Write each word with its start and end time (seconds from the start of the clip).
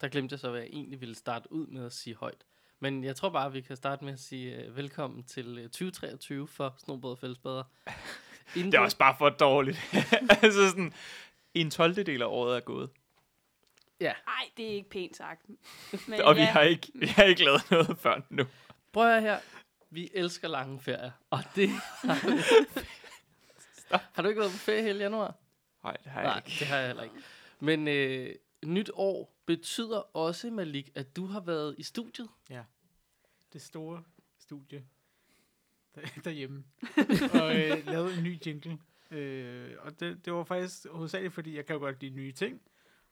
Der 0.00 0.08
glemte 0.08 0.32
jeg 0.32 0.40
så, 0.40 0.50
hvad 0.50 0.60
jeg 0.60 0.68
egentlig 0.72 1.00
ville 1.00 1.14
starte 1.14 1.52
ud 1.52 1.66
med 1.66 1.86
at 1.86 1.92
sige 1.92 2.16
højt. 2.16 2.44
Men 2.78 3.04
jeg 3.04 3.16
tror 3.16 3.28
bare, 3.28 3.46
at 3.46 3.52
vi 3.52 3.60
kan 3.60 3.76
starte 3.76 4.04
med 4.04 4.12
at 4.12 4.20
sige 4.20 4.68
uh, 4.68 4.76
velkommen 4.76 5.24
til 5.24 5.58
uh, 5.58 5.64
2023 5.64 6.48
for 6.48 6.74
Snobrød 6.78 7.12
og 7.12 7.18
Fællesbader. 7.18 7.64
Det 8.54 8.74
er 8.74 8.80
også 8.80 8.98
bare 8.98 9.14
for 9.18 9.28
dårligt. 9.28 9.78
altså 10.42 10.68
sådan, 10.68 10.92
en 11.54 11.70
12. 11.70 11.94
del 12.06 12.22
af 12.22 12.26
året 12.26 12.56
er 12.56 12.60
gået. 12.60 12.90
Nej, 14.00 14.14
det 14.56 14.66
er 14.66 14.70
ikke 14.70 14.90
pænt 14.90 15.16
sagt. 15.16 15.46
Men 16.08 16.20
Og 16.20 16.36
vi 16.36 16.40
ja, 16.40 16.46
har 16.46 16.60
ikke, 16.60 16.92
vi 16.94 17.06
har 17.06 17.22
ikke 17.22 17.44
lavet 17.44 17.70
noget 17.70 17.98
før 17.98 18.20
nu. 18.28 18.44
Prøv 18.92 19.16
at 19.16 19.22
her. 19.22 19.38
Vi 19.90 20.10
elsker 20.14 20.48
lange 20.48 20.80
ferier, 20.80 21.10
og 21.30 21.38
det 21.56 21.68
har 22.02 22.28
du, 22.28 22.38
har 24.12 24.22
du 24.22 24.28
ikke 24.28 24.40
været 24.40 24.52
på 24.52 24.58
ferie 24.58 24.82
hele 24.82 24.98
januar? 24.98 25.34
Nej, 25.84 25.96
det 26.04 26.12
har 26.12 26.20
jeg 26.20 26.30
Nej, 26.30 26.38
ikke. 26.38 26.58
det 26.58 26.66
har 26.66 26.76
jeg 26.76 26.86
heller 26.86 27.02
ikke. 27.02 27.14
Men 27.60 27.88
øh, 27.88 28.34
nyt 28.64 28.90
år 28.94 29.39
betyder 29.56 30.16
også, 30.16 30.50
Malik, 30.50 30.90
at 30.94 31.16
du 31.16 31.26
har 31.26 31.40
været 31.40 31.74
i 31.78 31.82
studiet. 31.82 32.28
det 33.52 33.62
store 33.62 34.02
studie 34.38 34.84
der, 35.94 36.00
derhjemme, 36.24 36.64
og 37.42 37.56
øh, 37.56 37.86
lavede 37.92 38.16
en 38.18 38.22
ny 38.24 38.38
jingle. 38.46 38.78
Øh, 39.10 39.76
og 39.78 40.00
det, 40.00 40.24
det 40.24 40.32
var 40.32 40.44
faktisk 40.44 40.86
hovedsageligt, 40.90 41.34
fordi 41.34 41.56
jeg 41.56 41.66
kan 41.66 41.74
jo 41.74 41.80
godt 41.80 42.00
lide 42.00 42.14
nye 42.14 42.32
ting, 42.32 42.60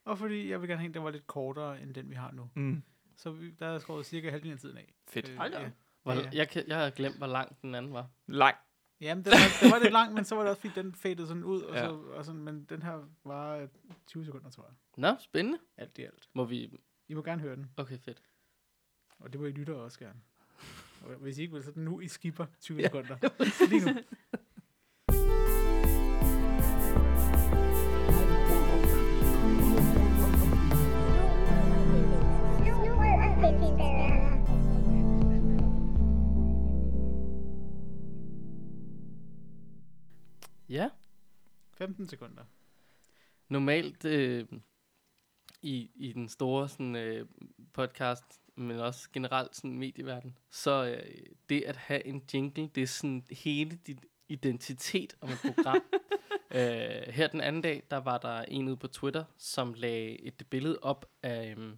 og 0.04 0.18
fordi 0.18 0.50
jeg 0.50 0.60
vil 0.60 0.68
gerne 0.68 0.80
have 0.80 0.86
en, 0.88 0.94
der 0.94 1.00
var 1.00 1.10
lidt 1.10 1.26
kortere 1.26 1.82
end 1.82 1.94
den, 1.94 2.10
vi 2.10 2.14
har 2.14 2.30
nu. 2.32 2.50
Mm. 2.54 2.82
Så 3.16 3.30
vi, 3.30 3.50
der 3.50 3.66
er 3.66 3.78
skåret 3.78 4.06
cirka 4.06 4.30
halvdelen 4.30 4.52
af 4.54 4.58
tiden 4.60 4.76
af. 4.76 4.94
Fedt. 5.06 5.36
Hold 5.36 5.50
da 5.52 5.56
op. 5.56 5.62
ja. 5.62 5.70
Hvor, 6.02 6.12
Ja, 6.12 6.20
ja. 6.20 6.30
Jeg, 6.32 6.48
kan, 6.48 6.64
jeg 6.68 6.78
har 6.78 6.90
glemt, 6.90 7.16
hvor 7.16 7.26
lang 7.26 7.62
den 7.62 7.74
anden 7.74 7.92
var. 7.92 8.08
Lang. 8.26 8.56
Jamen, 9.00 9.24
den 9.24 9.30
var, 9.32 9.38
den 9.62 9.70
var 9.72 9.78
lidt 9.78 9.92
lang, 9.92 10.14
men 10.14 10.24
så 10.24 10.34
var 10.34 10.42
det 10.42 10.50
også, 10.50 10.60
fordi 10.60 10.80
den 10.82 10.94
fadede 10.94 11.26
sådan 11.26 11.44
ud, 11.44 11.62
og 11.62 11.74
Ja. 11.74 11.84
så, 11.84 11.90
og 11.96 12.24
sådan, 12.24 12.40
men 12.42 12.64
den 12.64 12.82
her 12.82 13.08
var 13.24 13.56
øh, 13.56 13.68
20 14.06 14.24
sekunder, 14.24 14.50
tror 14.50 14.64
jeg. 14.64 14.74
Nå, 14.96 15.16
spændende. 15.20 15.58
Alt 15.76 15.98
i 15.98 16.02
alt. 16.02 16.28
Må 16.34 16.44
vi... 16.44 16.80
I 17.08 17.14
må 17.14 17.22
gerne 17.22 17.42
høre 17.42 17.56
den, 17.56 17.70
Okay, 17.76 17.98
fedt. 17.98 18.22
og 19.18 19.32
det 19.32 19.40
må 19.40 19.46
I 19.46 19.50
lytte 19.50 19.74
også 19.76 19.98
gerne. 19.98 20.20
Og 21.00 21.14
hvis 21.14 21.38
I 21.38 21.42
ikke 21.42 21.54
vil, 21.54 21.62
så 21.64 21.70
den 21.70 21.84
nu 21.84 22.00
i 22.00 22.08
skipper 22.08 22.46
20 22.60 22.82
sekunder. 22.82 23.16
Lige 23.70 23.84
nu. 23.94 24.00
15 41.78 42.08
sekunder. 42.08 42.44
normalt 43.48 44.04
øh, 44.04 44.46
i, 45.62 45.90
i 45.94 46.12
den 46.12 46.28
store 46.28 46.68
sådan, 46.68 46.96
øh, 46.96 47.26
podcast, 47.72 48.24
men 48.54 48.80
også 48.80 49.08
generelt 49.12 49.56
sådan 49.56 49.78
medieverden, 49.78 50.38
så 50.50 50.84
øh, 50.84 51.26
det 51.48 51.62
at 51.62 51.76
have 51.76 52.06
en 52.06 52.24
jingle, 52.34 52.70
det 52.74 52.82
er 52.82 52.86
sådan 52.86 53.24
hele 53.30 53.78
din 53.86 53.98
identitet 54.28 55.16
om 55.20 55.28
et 55.28 55.38
program. 55.44 55.82
øh, 56.58 57.14
her 57.14 57.28
den 57.32 57.40
anden 57.40 57.62
dag, 57.62 57.82
der 57.90 57.96
var 57.96 58.18
der 58.18 58.42
en 58.42 58.68
ude 58.68 58.76
på 58.76 58.88
Twitter, 58.88 59.24
som 59.36 59.74
lagde 59.74 60.20
et 60.20 60.46
billede 60.50 60.78
op 60.82 61.10
af 61.22 61.54
øh, 61.58 61.76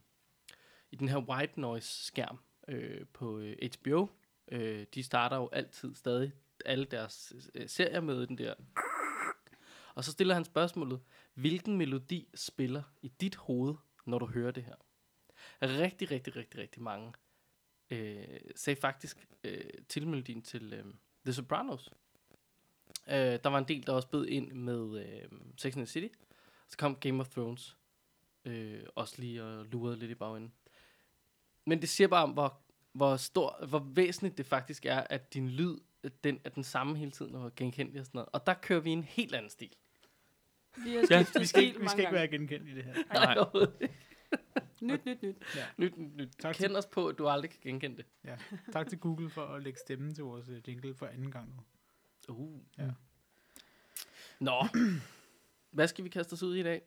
i 0.90 0.96
den 0.96 1.08
her 1.08 1.18
white 1.18 1.60
noise 1.60 2.04
skærm 2.04 2.38
øh, 2.68 3.06
på 3.12 3.38
øh, 3.38 3.56
HBO. 3.74 4.06
Øh, 4.48 4.86
de 4.94 5.02
starter 5.02 5.36
jo 5.36 5.48
altid 5.52 5.94
stadig 5.94 6.32
alle 6.64 6.84
deres 6.84 7.32
øh, 7.54 7.68
serier 7.68 8.00
med 8.00 8.26
den 8.26 8.38
der. 8.38 8.54
Og 9.94 10.04
så 10.04 10.12
stiller 10.12 10.34
han 10.34 10.44
spørgsmålet, 10.44 11.00
hvilken 11.34 11.76
melodi 11.76 12.28
spiller 12.34 12.82
i 13.02 13.08
dit 13.08 13.36
hoved, 13.36 13.74
når 14.06 14.18
du 14.18 14.26
hører 14.26 14.50
det 14.50 14.64
her? 14.64 14.74
Rigtig, 15.62 16.10
rigtig, 16.10 16.36
rigtig, 16.36 16.60
rigtig 16.60 16.82
mange 16.82 17.12
øh, 17.90 18.40
sagde 18.56 18.80
faktisk 18.80 19.28
øh, 19.44 19.70
tilmelodien 19.88 20.42
til 20.42 20.72
øh, 20.72 20.84
The 21.24 21.32
Sopranos. 21.32 21.90
Øh, 23.08 23.14
der 23.14 23.48
var 23.48 23.58
en 23.58 23.68
del, 23.68 23.86
der 23.86 23.92
også 23.92 24.08
bød 24.08 24.26
ind 24.26 24.52
med 24.52 25.06
øh, 25.06 25.28
Sex 25.56 25.76
and 25.76 25.86
the 25.86 25.92
City. 25.92 26.14
Så 26.68 26.76
kom 26.76 26.96
Game 26.96 27.20
of 27.20 27.28
Thrones 27.28 27.76
øh, 28.44 28.82
også 28.94 29.14
lige 29.18 29.44
og 29.44 29.64
lurede 29.64 29.96
lidt 29.96 30.10
i 30.10 30.14
bagenden. 30.14 30.52
Men 31.66 31.80
det 31.80 31.88
siger 31.88 32.08
bare 32.08 32.22
om, 32.22 32.30
hvor, 32.30 32.60
hvor, 32.92 33.16
stor, 33.16 33.66
hvor 33.66 33.78
væsentligt 33.78 34.38
det 34.38 34.46
faktisk 34.46 34.86
er, 34.86 35.00
at 35.00 35.34
din 35.34 35.48
lyd 35.48 35.78
den 36.24 36.40
er 36.44 36.50
den 36.50 36.64
samme 36.64 36.96
hele 36.96 37.10
tiden 37.10 37.34
og 37.34 37.54
genkendelig 37.54 38.00
og 38.00 38.06
sådan 38.06 38.18
noget. 38.18 38.28
Og 38.32 38.46
der 38.46 38.54
kører 38.54 38.80
vi 38.80 38.90
en 38.90 39.04
helt 39.04 39.34
anden 39.34 39.50
stil. 39.50 39.76
Vi 40.84 40.90
har 40.94 41.06
Ja, 41.10 41.24
Vi 41.38 41.46
skal, 41.46 41.62
ikke, 41.64 41.80
vi 41.80 41.88
skal 41.88 42.00
ikke 42.00 42.12
være 42.12 42.28
genkendt 42.28 42.68
i 42.68 42.74
det 42.74 42.84
her. 42.84 42.94
Nej. 43.14 43.36
Nyt, 44.82 45.04
nyt, 45.06 45.22
nyt. 45.22 45.36
Nyt, 45.78 45.96
nyt, 45.98 46.16
nyt. 46.16 46.28
Tak 46.38 46.54
til- 46.56 46.64
Kend 46.66 46.76
os 46.76 46.86
på, 46.86 47.08
at 47.08 47.18
du 47.18 47.28
aldrig 47.28 47.50
kan 47.50 47.60
genkende 47.62 47.96
det. 47.96 48.06
Ja. 48.24 48.36
Tak 48.72 48.88
til 48.88 48.98
Google 48.98 49.30
for 49.30 49.46
at 49.46 49.62
lægge 49.62 49.78
stemmen 49.78 50.14
til 50.14 50.24
vores 50.24 50.48
øh, 50.48 50.68
jingle 50.68 50.94
for 50.94 51.06
anden 51.06 51.30
gang 51.30 51.54
nu. 51.56 51.62
Uh. 52.34 52.60
Ja. 52.78 52.90
Nå. 54.40 54.64
Hvad 55.70 55.88
skal 55.88 56.04
vi 56.04 56.08
kaste 56.08 56.32
os 56.32 56.42
ud 56.42 56.56
i 56.56 56.60
i 56.60 56.62
dag? 56.62 56.82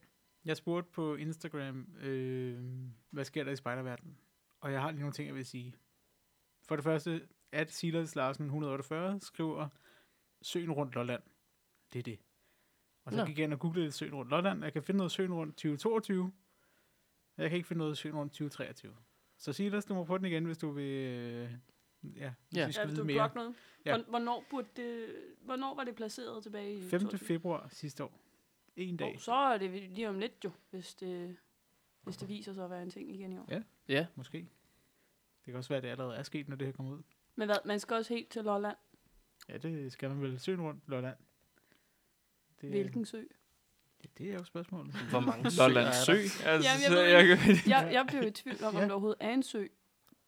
Jeg 0.45 0.57
spurgte 0.57 0.91
på 0.91 1.15
Instagram, 1.15 1.87
øh, 1.99 2.59
hvad 3.09 3.25
sker 3.25 3.43
der 3.43 3.51
i 3.51 3.55
spejderverdenen? 3.55 4.17
Og 4.59 4.71
jeg 4.71 4.81
har 4.81 4.91
lige 4.91 4.99
nogle 4.99 5.13
ting, 5.13 5.27
jeg 5.27 5.35
vil 5.35 5.45
sige. 5.45 5.75
For 6.67 6.75
det 6.75 6.83
første, 6.83 7.27
at 7.51 7.71
Silas 7.71 8.15
Larsen 8.15 8.45
148 8.45 9.19
skriver 9.21 9.67
Søen 10.41 10.71
rundt 10.71 10.95
Lolland. 10.95 11.21
Det 11.93 11.99
er 11.99 12.03
det. 12.03 12.19
Og 13.05 13.11
så 13.11 13.17
Nå. 13.17 13.25
gik 13.25 13.37
jeg 13.37 13.43
ind 13.43 13.53
og 13.53 13.59
googlede 13.59 13.85
lidt 13.85 13.93
Søen 13.93 14.15
rundt 14.15 14.31
Lolland. 14.31 14.63
Jeg 14.63 14.73
kan 14.73 14.83
finde 14.83 14.97
noget 14.97 15.11
Søen 15.11 15.33
rundt 15.33 15.55
2022. 15.55 16.31
Jeg 17.37 17.49
kan 17.49 17.55
ikke 17.57 17.67
finde 17.67 17.77
noget 17.77 17.97
Søen 17.97 18.15
rundt 18.15 18.31
2023. 18.33 18.95
Så 19.37 19.53
Silas, 19.53 19.85
du 19.85 19.93
må 19.93 20.05
få 20.05 20.17
den 20.17 20.25
igen, 20.25 20.45
hvis 20.45 20.57
du 20.57 20.71
vil... 20.71 20.83
Øh, 21.07 21.51
ja, 22.15 22.33
hvis 22.49 22.57
Ja. 22.57 22.65
vi 22.65 22.71
skal 22.71 22.81
Ja, 22.81 22.85
vide 22.87 22.99
du 22.99 23.03
mere. 23.05 23.15
blok 23.15 23.35
noget. 23.35 23.55
Ja. 23.85 23.97
Hvor- 23.97 24.09
Hvornår, 24.09 24.43
burde 24.49 24.67
det, 24.75 25.15
hvornår 25.41 25.75
var 25.75 25.83
det 25.83 25.95
placeret 25.95 26.43
tilbage 26.43 26.73
i 26.77 26.81
5. 26.89 26.99
22? 27.01 27.27
februar 27.27 27.67
sidste 27.71 28.03
år. 28.03 28.19
En 28.75 28.97
dag. 28.97 29.13
Oh, 29.13 29.19
så 29.19 29.33
er 29.33 29.57
det 29.57 29.71
lige 29.91 30.09
om 30.09 30.19
lidt 30.19 30.43
jo, 30.45 30.51
hvis 30.69 30.95
det, 30.95 31.37
hvis 32.03 32.17
det 32.17 32.29
viser 32.29 32.53
sig 32.53 32.63
at 32.63 32.69
være 32.69 32.83
en 32.83 32.89
ting 32.89 33.09
igen 33.15 33.33
i 33.33 33.37
år. 33.37 33.45
Ja. 33.49 33.61
Ja. 33.87 34.07
Måske. 34.15 34.37
Det 34.37 35.45
kan 35.45 35.55
også 35.55 35.69
være, 35.69 35.77
at 35.77 35.83
det 35.83 35.89
allerede 35.89 36.15
er 36.15 36.23
sket, 36.23 36.49
når 36.49 36.55
det 36.55 36.67
her 36.67 36.71
kommer 36.71 36.91
ud. 36.93 37.01
Men 37.35 37.47
hvad, 37.47 37.55
man 37.65 37.79
skal 37.79 37.95
også 37.95 38.13
helt 38.13 38.29
til 38.29 38.43
Lolland. 38.43 38.77
Ja, 39.49 39.57
det 39.57 39.91
skal 39.91 40.09
man 40.09 40.21
vel. 40.21 40.39
Søen 40.39 40.61
rundt 40.61 40.89
Lolland. 40.89 41.17
Det, 42.67 42.71
Hvilken 42.81 43.05
sø? 43.05 43.17
Ja, 44.03 44.07
det 44.17 44.29
er 44.29 44.33
jo 44.33 44.43
spørgsmålet. 44.43 44.93
Hvor 45.09 45.19
mange 45.19 45.51
søer 45.51 45.67
Lolland 45.67 45.87
er 45.87 45.91
Sø. 45.91 46.13
der? 46.13 46.19
Altså, 46.19 46.43
Jamen, 46.49 46.63
jeg 46.63 46.79
så 46.87 46.93
ved 46.93 47.01
jeg, 47.03 47.37
Jeg, 47.67 47.89
jeg 47.93 48.05
blev 48.07 48.23
i 48.27 48.31
tvivl 48.31 48.63
om, 48.63 48.75
om 48.75 48.81
Ja. 48.81 48.85
der 48.87 48.91
overhovedet 48.91 49.17
er 49.19 49.33
en 49.33 49.43
sø 49.43 49.65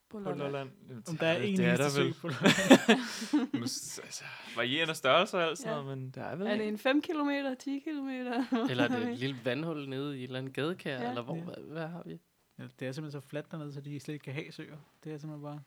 på 0.08 0.18
på 0.18 0.18
Lolland. 0.18 0.38
Lolland. 0.38 0.70
Om 1.08 1.16
der 1.16 1.26
er 1.26 1.36
en 1.42 1.56
det 1.56 1.66
er 1.66 1.76
der 1.76 1.88
sø 1.88 2.02
vel. 2.02 2.14
på 2.14 2.28
Lolland. 2.34 3.62
Altså, 3.62 4.24
varierende 4.56 4.94
størrelser 4.94 5.38
og 5.38 5.44
alt 5.44 5.58
sådan 5.58 5.72
Ja. 5.76 5.82
noget, 5.82 5.98
men 5.98 6.10
der 6.10 6.22
er 6.22 6.36
vel 6.36 6.46
Er 6.46 6.56
det 6.56 6.62
en. 6.68 6.72
en 6.74 6.78
5 6.78 7.02
km, 7.02 7.30
10 7.58 7.78
km? 7.78 8.08
Eller 8.08 8.84
er 8.84 8.88
det 8.88 9.08
et 9.12 9.18
lille 9.18 9.36
vandhul 9.44 9.88
nede 9.88 10.18
i 10.18 10.20
et 10.20 10.24
eller 10.24 10.38
andet 10.38 10.54
gadekær? 10.54 10.94
Ja. 10.96 11.02
Ja. 11.02 11.08
Eller 11.08 11.22
hvor, 11.22 11.36
Ja. 11.36 11.42
hvad, 11.42 11.54
hvad 11.72 11.86
har 11.88 12.02
vi? 12.06 12.20
Ja, 12.58 12.64
det 12.80 12.88
er 12.88 12.92
simpelthen 12.92 13.22
så 13.22 13.28
fladt 13.28 13.50
dernede, 13.50 13.72
så 13.72 13.80
de 13.80 14.00
slet 14.00 14.14
ikke 14.14 14.24
kan 14.24 14.32
have 14.34 14.52
søer. 14.52 14.76
Det 15.04 15.12
er 15.12 15.18
simpelthen 15.18 15.42
bare... 15.42 15.60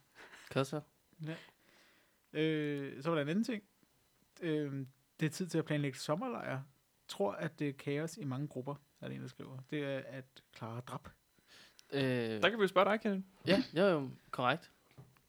Kosser? 0.52 0.82
Øh, 2.34 3.02
så 3.04 3.10
var 3.10 3.16
der 3.16 3.22
en 3.22 3.30
anden 3.30 3.44
ting. 3.44 3.64
Øh, 4.42 4.86
det 5.20 5.26
er 5.26 5.30
tid 5.30 5.48
til 5.48 5.58
at 5.58 5.66
planlægge 5.66 6.00
sommerlejr. 6.00 6.62
Tror, 7.08 7.32
at 7.32 7.60
det 7.60 7.70
er 7.70 7.74
kaos 7.74 8.18
i 8.18 8.24
mange 8.24 8.48
grupper, 8.48 8.76
er 9.02 9.08
det 9.08 9.16
en, 9.16 9.22
der 9.22 9.28
skriver. 9.28 9.60
Det 9.70 9.84
er 9.84 10.02
at 10.06 10.26
klare 10.54 10.82
drab. 10.82 11.08
Øh, 11.92 12.02
Der 12.42 12.50
kan 12.50 12.60
vi 12.60 12.64
jo 12.64 12.68
spørge 12.68 12.92
dig, 12.92 13.02
Kenneth. 13.02 13.24
ja, 13.48 13.64
jo, 13.74 13.86
jo, 13.86 14.10
korrekt. 14.32 14.72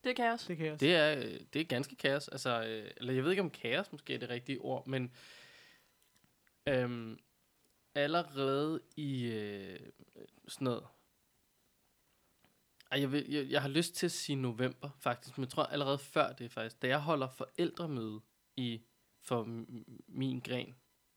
Det 0.05 0.19
jeg 0.19 0.33
også. 0.33 0.49
Det 0.49 0.61
er 0.61 0.65
kaos. 0.69 0.78
Det 0.81 0.95
er, 0.95 1.19
øh, 1.19 1.41
det 1.53 1.61
er 1.61 1.65
ganske 1.65 1.97
kaos. 1.97 2.28
Altså, 2.28 2.65
øh, 2.65 2.91
eller 2.97 3.12
jeg 3.12 3.25
ved 3.25 3.31
ikke, 3.31 3.43
om 3.43 3.51
kaos 3.51 3.93
måske 3.93 4.15
er 4.15 4.19
det 4.19 4.28
rigtige 4.28 4.59
ord, 4.61 4.87
men 4.87 5.12
øhm, 6.69 7.19
allerede 7.95 8.81
i 8.97 9.25
øh, 9.25 9.81
sådan 10.49 10.65
noget... 10.65 10.87
Ej, 12.91 13.01
jeg, 13.01 13.13
vil, 13.13 13.31
jeg, 13.31 13.51
jeg 13.51 13.63
har 13.63 13.69
lyst 13.69 13.95
til 13.95 14.07
at 14.07 14.13
sige 14.13 14.36
november, 14.36 14.91
faktisk, 14.98 15.39
men 15.39 15.43
jeg 15.45 15.51
tror 15.51 15.63
allerede 15.65 15.98
før 15.98 16.33
det 16.33 16.53
faktisk, 16.53 16.83
da 16.83 16.89
jeg 16.89 17.01
holder 17.01 17.28
forældremøde 17.28 18.21
i, 18.57 18.83
for 19.30 19.44
min 20.09 20.41
gren, 20.41 20.74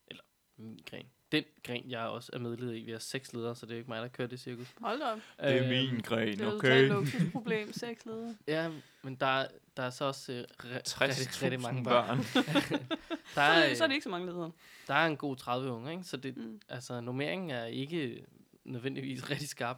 eller 0.08 0.24
min 0.58 0.80
gren, 0.90 1.06
den 1.32 1.44
gren, 1.64 1.90
jeg 1.92 2.02
også 2.08 2.30
er 2.34 2.40
medled 2.40 2.76
i, 2.76 2.84
vi 2.84 2.92
har 2.92 3.00
seks 3.00 3.34
ledere, 3.34 3.56
så 3.56 3.66
det 3.66 3.72
er 3.72 3.76
jo 3.76 3.80
ikke 3.80 3.90
mig, 3.90 4.02
der 4.02 4.08
kører 4.08 4.28
det 4.28 4.40
cirkus. 4.40 4.74
Hold 4.78 5.00
da 5.00 5.06
op. 5.06 5.18
Det 5.18 5.58
er 5.58 5.70
min 5.70 6.00
gren, 6.02 6.28
Det 6.28 6.42
er 6.42 6.46
jo 6.46 6.56
okay? 6.58 6.68
okay. 6.70 6.84
et 6.84 6.90
luksusproblem, 6.90 7.74
seks 7.74 8.06
ledere. 8.06 8.38
Ja, 8.48 8.72
men 9.04 9.16
der, 9.16 9.48
der 9.78 9.84
er 9.84 9.90
så 9.90 10.06
også 10.06 10.34
øh, 10.34 10.44
re- 10.64 11.02
rigtig, 11.02 11.02
rigtig 11.02 11.54
60.000 11.54 11.58
mange 11.58 11.84
børn. 11.84 12.18
børn. 12.34 12.88
Der 13.36 13.42
er, 13.42 13.56
Så, 13.60 13.64
er 13.64 13.68
det- 13.70 13.78
så 13.78 13.84
er 13.84 13.88
øh, 13.88 13.90
det 13.90 13.94
ikke 13.96 14.04
så 14.04 14.10
mange 14.10 14.28
ledere. 14.28 14.52
der 14.88 14.94
er 14.94 15.08
en 15.08 15.18
god 15.18 15.36
30 15.38 15.72
unge, 15.72 15.92
ikke? 15.92 16.04
så 16.04 16.18
det, 16.18 16.38
Mm. 16.38 16.60
altså, 16.70 17.02
normeringen 17.02 17.50
er 17.50 17.66
ikke 17.66 18.26
nødvendigvis 18.64 19.30
rigtig 19.30 19.50
skarp. 19.50 19.78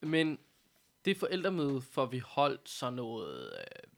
Men 0.00 0.38
det 1.04 1.16
forældremøde 1.16 1.80
får 1.80 2.06
vi 2.06 2.18
holdt 2.18 2.68
sådan 2.68 2.94
noget... 2.94 3.50
Øh, 3.58 3.90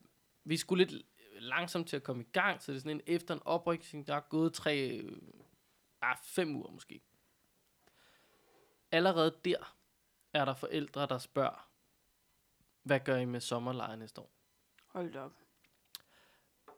vi 0.44 0.56
skulle 0.56 0.84
lidt 0.84 1.02
langsomt 1.40 1.88
til 1.88 1.96
at 1.96 2.02
komme 2.02 2.22
i 2.22 2.31
gang, 2.32 2.62
så 2.62 2.72
det 2.72 2.76
er 2.76 2.81
sådan 2.81 2.96
en 2.96 3.02
efter 3.06 3.34
en 3.34 3.42
oprykning, 3.44 4.06
der 4.06 4.14
er 4.14 4.20
gået 4.20 4.54
tre, 4.54 4.88
øh, 4.88 5.22
ah, 6.02 6.16
fem 6.22 6.56
uger 6.56 6.70
måske. 6.70 7.00
Allerede 8.92 9.37
der, 9.44 9.76
er 10.32 10.44
der 10.44 10.54
forældre, 10.54 11.06
der 11.06 11.19
spørger, 11.19 11.70
hvad 12.82 13.00
gør 13.00 13.16
I 13.16 13.25
med 13.25 13.40
sommerlejre 13.40 13.96
næste 13.96 14.20
år? 14.20 14.32
Hold 14.87 15.16
op. 15.16 15.32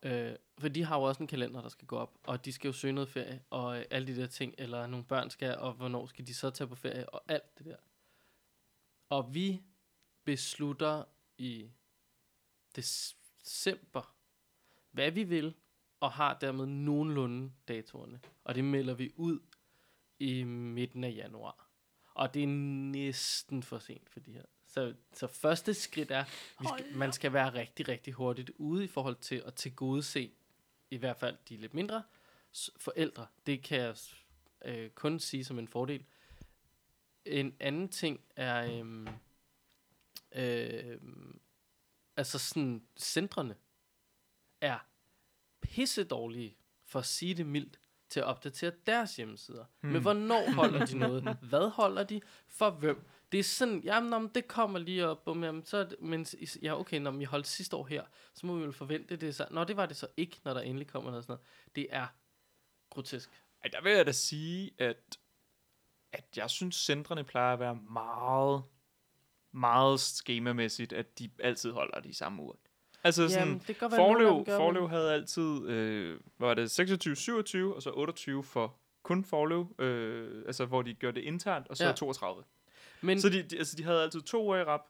Øh, 0.02 0.36
for 0.58 0.68
de 0.68 0.84
har 0.84 0.96
jo 0.96 1.02
også 1.02 1.22
en 1.22 1.26
kalender, 1.26 1.60
der 1.62 1.68
skal 1.68 1.86
gå 1.86 1.96
op, 1.96 2.18
og 2.24 2.44
de 2.44 2.52
skal 2.52 2.68
jo 2.68 2.72
søge 2.72 2.92
noget 2.92 3.08
ferie, 3.08 3.44
og 3.50 3.78
øh, 3.78 3.84
alle 3.90 4.06
de 4.06 4.20
der 4.20 4.26
ting, 4.26 4.54
eller 4.58 4.86
nogle 4.86 5.04
børn 5.04 5.30
skal, 5.30 5.58
og 5.58 5.72
hvornår 5.72 6.06
skal 6.06 6.26
de 6.26 6.34
så 6.34 6.50
tage 6.50 6.68
på 6.68 6.74
ferie, 6.74 7.08
og 7.08 7.22
alt 7.28 7.58
det 7.58 7.66
der. 7.66 7.76
Og 9.08 9.34
vi 9.34 9.62
beslutter 10.24 11.04
i 11.38 11.70
december, 12.76 14.14
hvad 14.92 15.10
vi 15.10 15.24
vil, 15.24 15.54
og 16.00 16.12
har 16.12 16.38
dermed 16.38 16.66
nogenlunde 16.66 17.52
datoerne. 17.68 18.20
Og 18.44 18.54
det 18.54 18.64
melder 18.64 18.94
vi 18.94 19.12
ud 19.16 19.40
i 20.18 20.42
midten 20.44 21.04
af 21.04 21.14
januar. 21.16 21.68
Og 22.14 22.34
det 22.34 22.42
er 22.42 22.46
næsten 22.92 23.62
for 23.62 23.78
sent 23.78 24.10
for 24.10 24.20
de 24.20 24.32
her. 24.32 24.44
Så, 24.66 24.94
så 25.12 25.26
første 25.26 25.74
skridt 25.74 26.10
er, 26.10 26.24
vi 26.60 26.66
skal, 26.66 26.96
man 26.96 27.12
skal 27.12 27.32
være 27.32 27.54
rigtig, 27.54 27.88
rigtig 27.88 28.12
hurtigt 28.14 28.50
ude 28.58 28.84
i 28.84 28.86
forhold 28.86 29.16
til 29.16 29.42
at 29.46 29.54
tilgodese, 29.54 30.32
i 30.90 30.96
hvert 30.96 31.16
fald 31.16 31.36
de 31.48 31.56
lidt 31.56 31.74
mindre 31.74 32.02
forældre. 32.76 33.26
Det 33.46 33.62
kan 33.62 33.80
jeg 33.80 33.96
øh, 34.64 34.90
kun 34.90 35.20
sige 35.20 35.44
som 35.44 35.58
en 35.58 35.68
fordel. 35.68 36.04
En 37.24 37.56
anden 37.60 37.88
ting 37.88 38.20
er, 38.36 38.78
øhm, 38.78 39.08
øh, 40.34 41.00
altså 42.16 42.38
sådan, 42.38 42.82
centrene 42.96 43.56
er 44.62 44.78
pisse 45.60 46.04
dårlige, 46.04 46.56
for 46.84 46.98
at 46.98 47.06
sige 47.06 47.34
det 47.34 47.46
mildt, 47.46 47.78
til 48.08 48.20
at 48.20 48.26
opdatere 48.26 48.72
deres 48.86 49.16
hjemmesider. 49.16 49.64
Hmm. 49.80 49.92
Men 49.92 50.02
hvornår 50.02 50.50
holder 50.50 50.86
de 50.86 50.98
noget? 50.98 51.22
Hvad 51.50 51.70
holder 51.70 52.04
de? 52.04 52.20
For 52.48 52.70
hvem? 52.70 53.06
Det 53.32 53.40
er 53.40 53.44
sådan, 53.44 53.80
jamen, 53.80 54.10
nå, 54.10 54.18
men 54.18 54.30
det 54.34 54.48
kommer 54.48 54.78
lige 54.78 55.06
op, 55.06 55.22
og 55.26 55.36
jamen, 55.36 55.64
så 55.64 55.84
det, 55.84 56.00
men, 56.00 56.26
ja, 56.62 56.80
okay, 56.80 57.00
når 57.00 57.10
vi 57.10 57.24
holdt 57.24 57.46
sidste 57.46 57.76
år 57.76 57.86
her, 57.86 58.04
så 58.34 58.46
må 58.46 58.56
vi 58.56 58.62
vel 58.62 58.72
forvente 58.72 59.16
det. 59.16 59.34
Så, 59.34 59.46
nå, 59.50 59.64
det 59.64 59.76
var 59.76 59.86
det 59.86 59.96
så 59.96 60.06
ikke, 60.16 60.40
når 60.44 60.54
der 60.54 60.60
endelig 60.60 60.88
kommer 60.88 61.10
noget 61.10 61.24
sådan 61.24 61.32
noget. 61.32 61.76
Det 61.76 61.86
er 61.90 62.06
grotesk. 62.90 63.30
Ej, 63.64 63.70
der 63.72 63.82
vil 63.82 63.92
jeg 63.92 64.06
da 64.06 64.12
sige, 64.12 64.70
at, 64.78 65.18
at 66.12 66.24
jeg 66.36 66.50
synes, 66.50 66.76
centrene 66.76 67.24
plejer 67.24 67.52
at 67.52 67.60
være 67.60 67.74
meget, 67.74 68.62
meget 69.52 70.00
skemamæssigt, 70.00 70.92
at 70.92 71.18
de 71.18 71.30
altid 71.38 71.70
holder 71.70 72.00
de 72.00 72.14
samme 72.14 72.42
uger. 72.42 72.54
Altså 73.04 73.28
sådan, 73.28 73.48
Jamen, 73.48 73.62
det 73.66 73.78
godt 73.78 73.92
være, 73.92 74.44
gør, 74.44 74.56
Forlev 74.56 74.80
men- 74.80 74.90
havde 74.90 75.12
altid, 75.12 75.66
øh, 75.68 76.20
hvad 76.36 76.48
var 76.48 76.54
det, 76.54 76.70
26, 76.70 77.16
27, 77.16 77.76
og 77.76 77.82
så 77.82 77.90
28 77.90 78.44
for 78.44 78.74
kun 79.02 79.24
Forlev, 79.24 79.74
øh, 79.78 80.42
altså 80.46 80.64
hvor 80.64 80.82
de 80.82 80.94
gjorde 80.94 81.14
det 81.20 81.26
internt, 81.26 81.68
og 81.68 81.76
så 81.76 81.84
Ja. 81.84 81.88
ja. 81.88 81.94
32. 81.96 82.44
Men, 83.00 83.20
Så 83.20 83.28
de, 83.28 83.42
de, 83.42 83.58
altså, 83.58 83.76
de 83.76 83.82
havde 83.84 84.02
altid 84.02 84.20
to 84.20 84.44
uger 84.44 84.56
i 84.56 84.64
rap, 84.64 84.80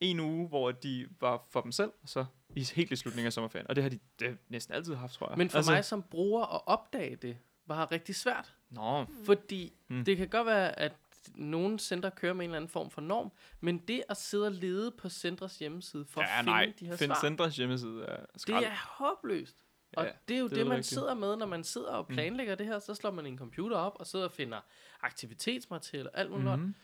en 0.00 0.20
uge, 0.20 0.48
hvor 0.48 0.70
de 0.72 1.06
var 1.20 1.46
for 1.50 1.60
dem 1.60 1.72
selv, 1.72 1.92
og 2.02 2.08
så 2.08 2.24
i, 2.56 2.66
helt 2.74 2.90
i 2.92 2.96
slutningen 2.96 3.26
af 3.26 3.32
sommerferien. 3.32 3.66
Og 3.68 3.76
det 3.76 3.82
har 3.84 3.88
de 3.90 3.98
det 4.18 4.38
næsten 4.48 4.74
altid 4.74 4.94
haft, 4.94 5.12
tror 5.14 5.28
jeg. 5.28 5.38
men 5.38 5.50
for 5.50 5.58
altså, 5.58 5.72
mig 5.72 5.84
som 5.84 6.02
bruger 6.02 6.54
at 6.54 6.60
opdage 6.66 7.16
det, 7.16 7.36
var 7.66 7.92
rigtig 7.92 8.14
svært. 8.14 8.54
Nå, 8.70 9.04
Fordi 9.24 9.72
mm. 9.88 10.04
det 10.04 10.16
kan 10.16 10.28
godt 10.28 10.46
være, 10.46 10.78
at 10.78 10.92
nogle 11.34 11.78
centre 11.78 12.10
kører 12.10 12.32
med 12.34 12.44
en 12.44 12.50
eller 12.50 12.56
anden 12.56 12.68
form 12.68 12.90
for 12.90 13.00
norm, 13.00 13.32
men 13.60 13.78
det 13.78 14.02
at 14.08 14.16
sidde 14.16 14.46
og 14.46 14.52
lede 14.52 14.90
på 14.90 15.08
centres 15.08 15.58
hjemmeside 15.58 16.04
for 16.04 16.20
ja, 16.20 16.26
at 16.26 16.32
finde 16.38 16.50
nej, 16.50 16.72
de 16.80 16.86
her 16.86 16.96
Find 16.96 17.08
svar, 17.08 17.20
Centres 17.20 17.56
hjemmeside 17.56 18.04
er 18.04 18.26
det 18.32 18.40
skrald. 18.40 18.64
er 18.64 18.94
håbløst. 18.98 19.56
Og 19.96 20.04
Ja, 20.04 20.10
det 20.28 20.36
er 20.36 20.38
jo 20.40 20.44
det 20.44 20.50
det, 20.50 20.58
det 20.58 20.66
man 20.66 20.76
rigtigt. 20.76 20.94
sidder 20.94 21.14
med, 21.14 21.36
når 21.36 21.46
man 21.46 21.64
sidder 21.64 21.88
og 21.92 22.06
Mm. 22.08 22.14
planlægger 22.14 22.54
mm. 22.54 22.58
det 22.58 22.66
her, 22.66 22.78
så 22.78 22.94
slår 22.94 23.10
man 23.10 23.26
en 23.26 23.38
computer 23.38 23.76
op 23.76 23.96
og 24.00 24.06
sidder 24.06 24.24
og 24.24 24.32
finder 24.32 24.60
aktivitetsmateriale 25.00 26.10
og 26.10 26.18
alt 26.18 26.30
muligt. 26.30 26.60
Mm. 26.60 26.74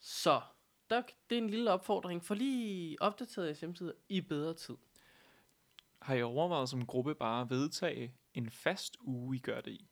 Så 0.00 0.40
der, 0.90 1.02
det 1.30 1.38
er 1.38 1.42
en 1.42 1.50
lille 1.50 1.70
opfordring 1.70 2.24
for 2.24 2.34
lige 2.34 2.96
opdateret 3.02 3.46
jeres 3.46 3.60
hjemmeside 3.60 3.94
i 4.08 4.20
bedre 4.20 4.54
tid. 4.54 4.74
Har 6.02 6.14
I 6.14 6.22
overvejet 6.22 6.68
som 6.68 6.86
gruppe 6.86 7.14
bare 7.14 7.40
at 7.42 7.50
vedtage 7.50 8.14
en 8.34 8.50
fast 8.50 8.96
uge, 9.00 9.36
I 9.36 9.38
gør 9.38 9.60
det 9.60 9.70
i? 9.70 9.88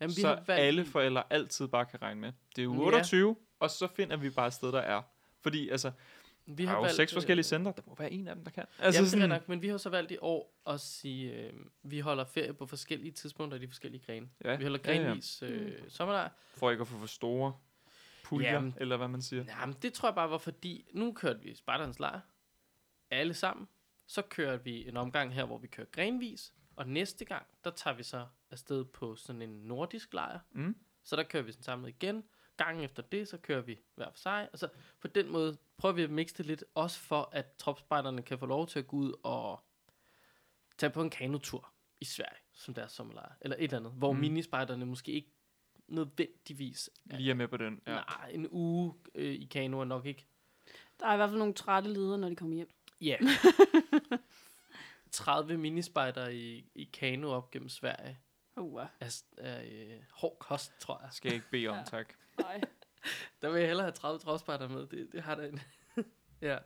Jamen, 0.00 0.12
så 0.14 0.28
valgt 0.28 0.50
alle 0.50 0.84
forældre 0.84 1.22
altid 1.30 1.68
bare 1.68 1.86
kan 1.86 2.02
regne 2.02 2.20
med. 2.20 2.32
Det 2.56 2.64
er 2.64 2.68
uge 2.68 2.78
Ja. 2.78 2.84
28, 2.86 3.36
og 3.60 3.70
så 3.70 3.86
finder 3.96 4.16
vi 4.16 4.30
bare 4.30 4.46
et 4.46 4.52
sted, 4.52 4.72
der 4.72 4.80
er. 4.80 5.02
Fordi 5.40 5.68
altså, 5.68 5.90
vi 6.46 6.52
vi 6.54 6.64
har 6.64 6.76
jo 6.76 6.88
seks 6.88 7.12
øh, 7.12 7.16
forskellige 7.16 7.44
centre. 7.44 7.72
Der 7.76 7.82
må 7.86 7.94
være 7.98 8.12
en 8.12 8.28
af 8.28 8.34
dem, 8.34 8.44
der 8.44 8.50
kan. 8.50 8.64
Altså 8.78 8.98
Jamen, 8.98 9.10
sådan, 9.10 9.20
det 9.30 9.34
er 9.34 9.38
nok, 9.38 9.48
men 9.48 9.62
vi 9.62 9.68
har 9.68 9.76
så 9.76 9.90
valgt 9.90 10.12
i 10.12 10.16
år 10.20 10.60
at 10.66 10.80
sige, 10.80 11.32
øh, 11.32 11.52
vi 11.82 12.00
holder 12.00 12.24
ferie 12.24 12.54
på 12.54 12.66
forskellige 12.66 13.12
tidspunkter 13.12 13.58
i 13.58 13.60
de 13.60 13.68
forskellige 13.68 14.02
grene. 14.06 14.28
ja, 14.44 14.56
Vi 14.56 14.62
holder 14.64 14.78
ja, 14.84 14.92
ja. 14.92 15.02
grenvis 15.02 15.42
øh, 15.42 15.72
sommerlejr. 15.88 16.28
For 16.56 16.70
ikke 16.70 16.80
at 16.80 16.88
få 16.88 16.98
for 16.98 17.06
store 17.06 17.52
puljer, 18.24 18.52
Jamen. 18.52 18.74
eller 18.76 18.96
hvad 18.96 19.08
man 19.08 19.22
siger. 19.22 19.44
Jamen, 19.60 19.76
det 19.82 19.92
tror 19.92 20.08
jeg 20.08 20.14
bare 20.14 20.30
var 20.30 20.38
fordi, 20.38 20.86
nu 20.92 21.12
kørte 21.12 21.40
vi 21.42 21.54
Spartans 21.54 21.98
lejr, 21.98 22.20
alle 23.10 23.34
sammen. 23.34 23.68
Så 24.06 24.22
kørte 24.22 24.64
vi 24.64 24.88
en 24.88 24.96
omgang 24.96 25.34
her, 25.34 25.44
hvor 25.44 25.58
vi 25.58 25.66
kører 25.66 25.86
grenvis. 25.92 26.52
Og 26.76 26.88
næste 26.88 27.24
gang, 27.24 27.46
der 27.64 27.70
tager 27.70 27.96
vi 27.96 28.02
så 28.02 28.26
afsted 28.50 28.84
på 28.84 29.16
sådan 29.16 29.42
en 29.42 29.48
nordisk 29.50 30.14
lejr. 30.14 30.38
Mm. 30.52 30.76
Så 31.02 31.16
der 31.16 31.22
kører 31.22 31.42
vi 31.42 31.52
sådan 31.52 31.62
samlet 31.64 31.88
igen. 31.88 32.24
Gangen 32.56 32.84
efter 32.84 33.02
det, 33.02 33.28
så 33.28 33.38
kører 33.38 33.60
vi 33.60 33.78
hver 33.94 34.10
for 34.10 34.18
sig. 34.18 34.42
Altså, 34.42 34.68
på 35.00 35.08
den 35.08 35.28
måde 35.32 35.56
prøver 35.76 35.92
vi 35.94 36.02
at 36.02 36.10
mixe 36.10 36.36
det 36.36 36.46
lidt, 36.46 36.64
også 36.74 36.98
for 37.00 37.28
at 37.32 37.46
tropspejderne 37.58 38.22
kan 38.22 38.38
få 38.38 38.46
lov 38.46 38.66
til 38.66 38.78
at 38.78 38.86
gå 38.86 38.96
ud 38.96 39.12
og 39.22 39.60
tage 40.78 40.90
på 40.90 41.02
en 41.02 41.10
kanotur 41.10 41.72
i 42.00 42.04
Sverige, 42.04 42.38
som 42.52 42.74
deres 42.74 42.92
sommerlejr. 42.92 43.32
Eller 43.40 43.56
et 43.56 43.64
eller 43.64 43.76
andet, 43.78 43.92
hvor 43.92 44.12
Mm. 44.12 44.18
minispejderne 44.18 44.86
måske 44.86 45.12
ikke 45.12 45.30
nødvendigvis... 45.88 46.90
Lige 47.04 47.30
er 47.30 47.34
med 47.34 47.48
på 47.48 47.56
den. 47.56 47.80
Ja. 47.86 47.92
Nej, 47.92 48.30
en 48.30 48.48
uge 48.50 48.94
øh, 49.14 49.34
i 49.34 49.44
kano 49.44 49.80
er 49.80 49.84
nok 49.84 50.06
ikke... 50.06 50.26
Der 51.00 51.06
er 51.06 51.12
i 51.12 51.16
hvert 51.16 51.28
fald 51.28 51.38
nogle 51.38 51.54
trætte 51.54 51.92
ledere, 51.92 52.18
når 52.18 52.28
de 52.28 52.36
kommer 52.36 52.56
hjem. 52.56 52.70
Ja. 53.00 53.16
30 55.16 55.56
minispejder 55.58 56.28
i, 56.28 56.70
i 56.74 56.84
kano 56.92 57.30
op 57.30 57.50
gennem 57.50 57.68
Sverige. 57.68 58.18
Uh, 58.56 58.82
Er, 59.00 59.08
s- 59.08 59.24
er 59.38 59.62
øh, 59.64 60.00
hård 60.12 60.36
kost, 60.40 60.72
tror 60.80 61.00
jeg. 61.02 61.08
Skal 61.12 61.28
jeg 61.28 61.34
ikke 61.34 61.50
bede 61.50 61.68
om, 61.68 61.76
Ja. 61.76 61.82
tak. 61.84 62.14
nej. 62.38 62.60
Der 63.42 63.50
vil 63.50 63.58
jeg 63.58 63.66
hellere 63.68 63.84
have 63.84 63.92
30 63.92 64.18
tropspejder 64.18 64.68
med. 64.68 64.86
Det, 64.86 65.08
det 65.12 65.22
har 65.22 65.34
der 65.34 65.42
en. 65.48 65.60
ja. 66.40 66.58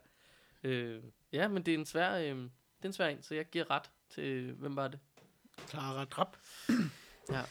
Øh, 0.63 1.03
ja, 1.31 1.47
men 1.47 1.63
det 1.63 1.73
er 1.73 1.77
en 1.77 1.85
svær, 1.85 2.15
øh, 2.17 2.25
det 2.37 2.49
er 2.83 2.85
en 2.85 2.93
svær 2.93 3.07
en, 3.07 3.21
så 3.23 3.35
jeg 3.35 3.45
giver 3.49 3.71
ret 3.71 3.91
til, 4.09 4.53
hvem 4.53 4.75
var 4.75 4.87
det? 4.87 4.99
Clara 5.67 6.05
Drap. 6.05 6.37
Ja. 7.29 7.41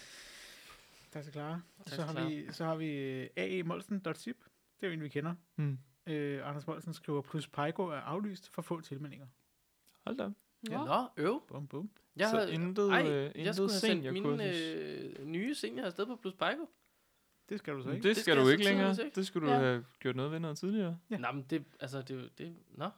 Tak 1.12 1.22
til 1.24 1.32
Clara. 1.32 1.60
Tak 1.86 1.94
så 1.94 2.02
har, 2.02 2.28
vi, 2.28 2.52
så 2.52 2.64
har 2.64 2.74
vi 2.76 2.86
øh, 2.92 3.28
aemolsen.zip. 3.36 4.36
Det 4.80 4.86
er 4.86 4.86
jo 4.86 4.92
en, 4.92 5.02
vi 5.02 5.08
kender. 5.08 5.34
Hmm. 5.54 5.78
Øh, 6.06 6.48
Anders 6.48 6.66
Molsen 6.66 6.94
skriver, 6.94 7.22
plus 7.22 7.46
Pejko 7.48 7.86
er 7.86 7.96
aflyst 8.00 8.48
for 8.48 8.62
få 8.62 8.80
tilmeldinger. 8.80 9.26
Hold 10.06 10.16
da. 10.16 10.28
Ja. 10.70 10.84
Nå, 10.84 11.04
øv. 11.16 11.42
Bum, 11.48 11.66
bum. 11.66 11.90
Jeg 12.16 12.28
så 12.30 12.36
havde, 12.38 12.52
intet, 12.52 12.90
ej, 12.90 13.06
øh, 13.08 13.22
jeg 13.24 13.36
intet 13.36 13.54
skulle 13.54 13.70
have 13.72 13.80
sendt 13.80 14.12
mine 14.12 14.54
øh, 15.18 15.24
nye 15.26 15.54
senior 15.54 15.84
afsted 15.84 16.06
på 16.06 16.16
Plus 16.16 16.34
Pejko. 16.34 16.68
Det 17.48 17.58
skal 17.58 17.74
du 17.74 17.82
så 17.82 17.88
Det, 17.88 17.94
ikke. 17.94 18.08
det 18.08 18.16
Det 18.16 18.22
skal 18.22 18.32
skal 18.32 18.36
du 18.36 18.42
jeg 18.48 18.52
ikke 18.52 18.64
længere. 18.64 18.90
ikke. 19.04 19.14
Det 19.14 19.26
skulle 19.26 19.48
du 19.48 19.52
Ja. 19.52 19.58
have 19.58 19.84
gjort 20.00 20.16
noget 20.16 20.32
ved 20.32 20.38
noget 20.40 20.58
tidligere. 20.58 20.98
Ja. 21.10 21.14
Ja. 21.14 21.20
Nå, 21.20 21.32
men 21.32 21.46
det, 21.50 21.64
altså, 21.80 22.02
det, 22.02 22.18
er 22.24 22.28
det, 22.38 22.56
nå. 22.74 22.88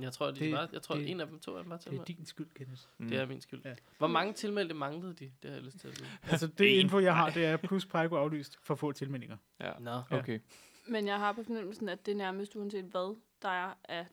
Jeg 0.00 0.12
tror, 0.12 0.30
de 0.30 0.40
Det- 0.40 0.52
var, 0.52 0.68
jeg 0.72 0.82
tror, 0.82 0.94
det- 0.94 1.10
en 1.10 1.20
af 1.20 1.26
dem, 1.26 1.38
to 1.38 1.56
af 1.56 1.62
dem 1.62 1.70
var 1.70 1.76
til 1.76 1.92
Det 1.92 2.00
er 2.00 2.04
din 2.04 2.26
skyld, 2.26 2.46
Kenneth. 2.54 2.82
Mm. 2.98 3.08
Det 3.08 3.18
er 3.18 3.26
min 3.26 3.40
skyld. 3.40 3.60
Ja. 3.64 3.74
Hvor 3.98 4.06
mange 4.06 4.32
tilmeldte 4.32 4.74
manglede 4.74 5.14
de? 5.14 5.32
Det 5.42 5.50
har 5.50 5.56
jeg 5.56 5.62
lyst 5.64 5.78
til 5.78 5.88
at 5.88 6.00
vide. 6.00 6.08
Altså, 6.32 6.46
det 6.46 6.64
info, 6.66 6.98
jeg 6.98 7.16
har, 7.16 7.30
det 7.30 7.44
er 7.44 7.56
plus 7.56 7.86
Pejko 7.86 8.14
aflyst 8.16 8.58
for 8.62 8.74
få 8.74 8.92
tilmeldinger. 8.92 9.36
Ja. 9.60 9.72
Nå. 9.80 9.90
Ja. 10.10 10.18
Okay. 10.18 10.40
Men 10.88 11.06
jeg 11.06 11.18
har 11.18 11.32
på 11.32 11.42
fornemmelsen, 11.42 11.88
at 11.88 12.06
det 12.06 12.12
er 12.12 12.16
nærmest 12.16 12.56
uanset 12.56 12.84
hvad, 12.84 13.16
der 13.42 13.48
er 13.48 13.74
af 13.84 14.06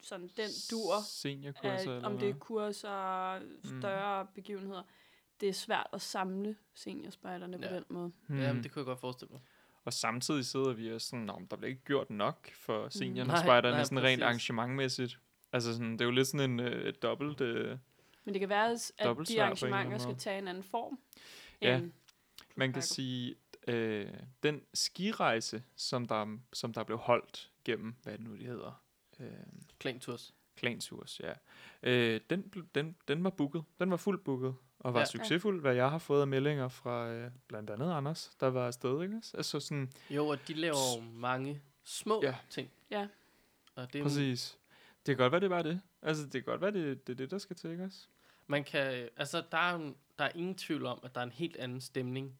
sådan 0.00 0.30
den 0.36 0.50
dur, 0.70 0.94
Seniorkurser, 1.06 2.00
af, 2.00 2.06
om 2.06 2.18
det 2.18 2.28
er 2.28 2.34
kurser, 2.34 3.40
større 3.64 4.22
mm. 4.24 4.28
begivenheder. 4.34 4.82
Det 5.40 5.48
er 5.48 5.52
svært 5.52 5.86
at 5.92 6.02
samle 6.02 6.56
seniorspejderne 6.74 7.58
ja. 7.62 7.68
på 7.68 7.72
Ja. 7.74 7.76
den 7.76 7.84
måde. 7.88 8.12
Hmm. 8.26 8.38
Jamen, 8.40 8.62
det 8.62 8.72
kunne 8.72 8.80
jeg 8.80 8.86
godt 8.86 9.00
forestille 9.00 9.32
mig. 9.32 9.40
Og 9.84 9.92
samtidig 9.92 10.46
sidder 10.46 10.72
vi 10.72 10.92
og 10.92 11.00
sådan, 11.00 11.24
"Nå, 11.24 11.38
men 11.38 11.46
der 11.50 11.56
bliver 11.56 11.68
ikke 11.68 11.84
gjort 11.84 12.10
nok 12.10 12.48
for 12.52 12.88
seniorerne 12.88 13.32
Nej, 13.32 13.42
spejderne, 13.42 13.76
nej, 13.76 13.84
sådan 13.84 13.98
rent 13.98 14.04
præcis. 14.04 14.22
arrangementmæssigt. 14.22 15.18
Altså 15.52 15.72
sådan, 15.72 15.92
det 15.92 16.00
er 16.00 16.04
jo 16.04 16.10
lidt 16.10 16.28
sådan 16.28 16.50
en 16.50 16.60
øh, 16.60 16.88
et 16.88 17.02
dobbelt... 17.02 17.40
Øh, 17.40 17.78
Men 18.24 18.34
det 18.34 18.40
kan 18.40 18.48
være, 18.48 18.70
at 18.70 18.92
de 19.28 19.42
arrangementer 19.42 19.98
skal 19.98 20.16
tage 20.16 20.38
en 20.38 20.48
anden 20.48 20.62
form. 20.62 20.98
Ja. 21.62 21.80
man 22.54 22.72
kan 22.72 22.82
sige, 22.82 23.34
øh, 23.68 24.08
den 24.42 24.62
skirejse, 24.74 25.62
som 25.76 26.06
der, 26.06 26.38
som 26.52 26.72
der 26.72 26.84
blev 26.84 26.98
holdt 26.98 27.50
gennem, 27.64 27.94
hvad 28.02 28.12
det 28.12 28.20
nu 28.20 28.36
det 28.36 28.46
hedder, 28.46 28.82
øh, 29.20 29.30
Klanturs. 29.78 30.34
Klansurs, 30.56 31.20
ja. 31.20 31.32
Øh, 31.82 32.20
den, 32.30 32.42
den, 32.74 32.96
den 33.08 33.24
var 33.24 33.30
booket. 33.30 33.64
Den 33.78 33.90
var 33.90 33.96
fuldt 33.96 34.24
booket. 34.24 34.54
Og 34.78 34.94
var 34.94 35.00
Ja. 35.00 35.02
ja. 35.02 35.06
succesfuld, 35.06 35.60
hvad 35.60 35.74
jeg 35.74 35.90
har 35.90 35.98
fået 35.98 36.20
af 36.20 36.26
meldinger 36.28 36.68
fra 36.68 37.08
øh, 37.10 37.30
blandt 37.48 37.70
andet 37.70 37.92
Anders, 37.92 38.30
der 38.40 38.46
var 38.46 38.66
afsted, 38.66 39.02
ikke? 39.02 39.22
Altså 39.34 39.60
sådan, 39.60 39.92
Jo, 40.10 40.26
og 40.28 40.48
de 40.48 40.54
laver 40.54 40.76
jo 40.96 41.02
mange 41.02 41.62
små 41.84 42.20
Ja. 42.22 42.34
ting. 42.50 42.70
Ja. 42.90 43.08
Og 43.74 43.92
det 43.92 43.98
er, 43.98 44.02
præcis. 44.02 44.58
Det 45.06 45.16
kan 45.16 45.22
godt 45.24 45.32
være, 45.32 45.40
det 45.40 45.50
var 45.50 45.62
det. 45.62 45.80
Altså, 46.02 46.22
det 46.24 46.32
kan 46.32 46.42
godt 46.42 46.60
være, 46.60 46.70
det, 46.70 47.06
det 47.06 47.12
er 47.12 47.16
det, 47.16 47.30
der 47.30 47.38
skal 47.38 47.56
til, 47.56 47.70
ikke 47.70 47.84
også? 47.84 48.06
Man 48.46 48.64
kan, 48.64 49.08
altså, 49.16 49.42
der 49.52 49.58
er, 49.58 49.78
der 50.18 50.24
er 50.24 50.30
ingen 50.34 50.54
tvivl 50.54 50.86
om, 50.86 51.00
at 51.02 51.14
der 51.14 51.20
er 51.20 51.24
en 51.24 51.32
helt 51.32 51.56
anden 51.56 51.80
stemning, 51.80 52.38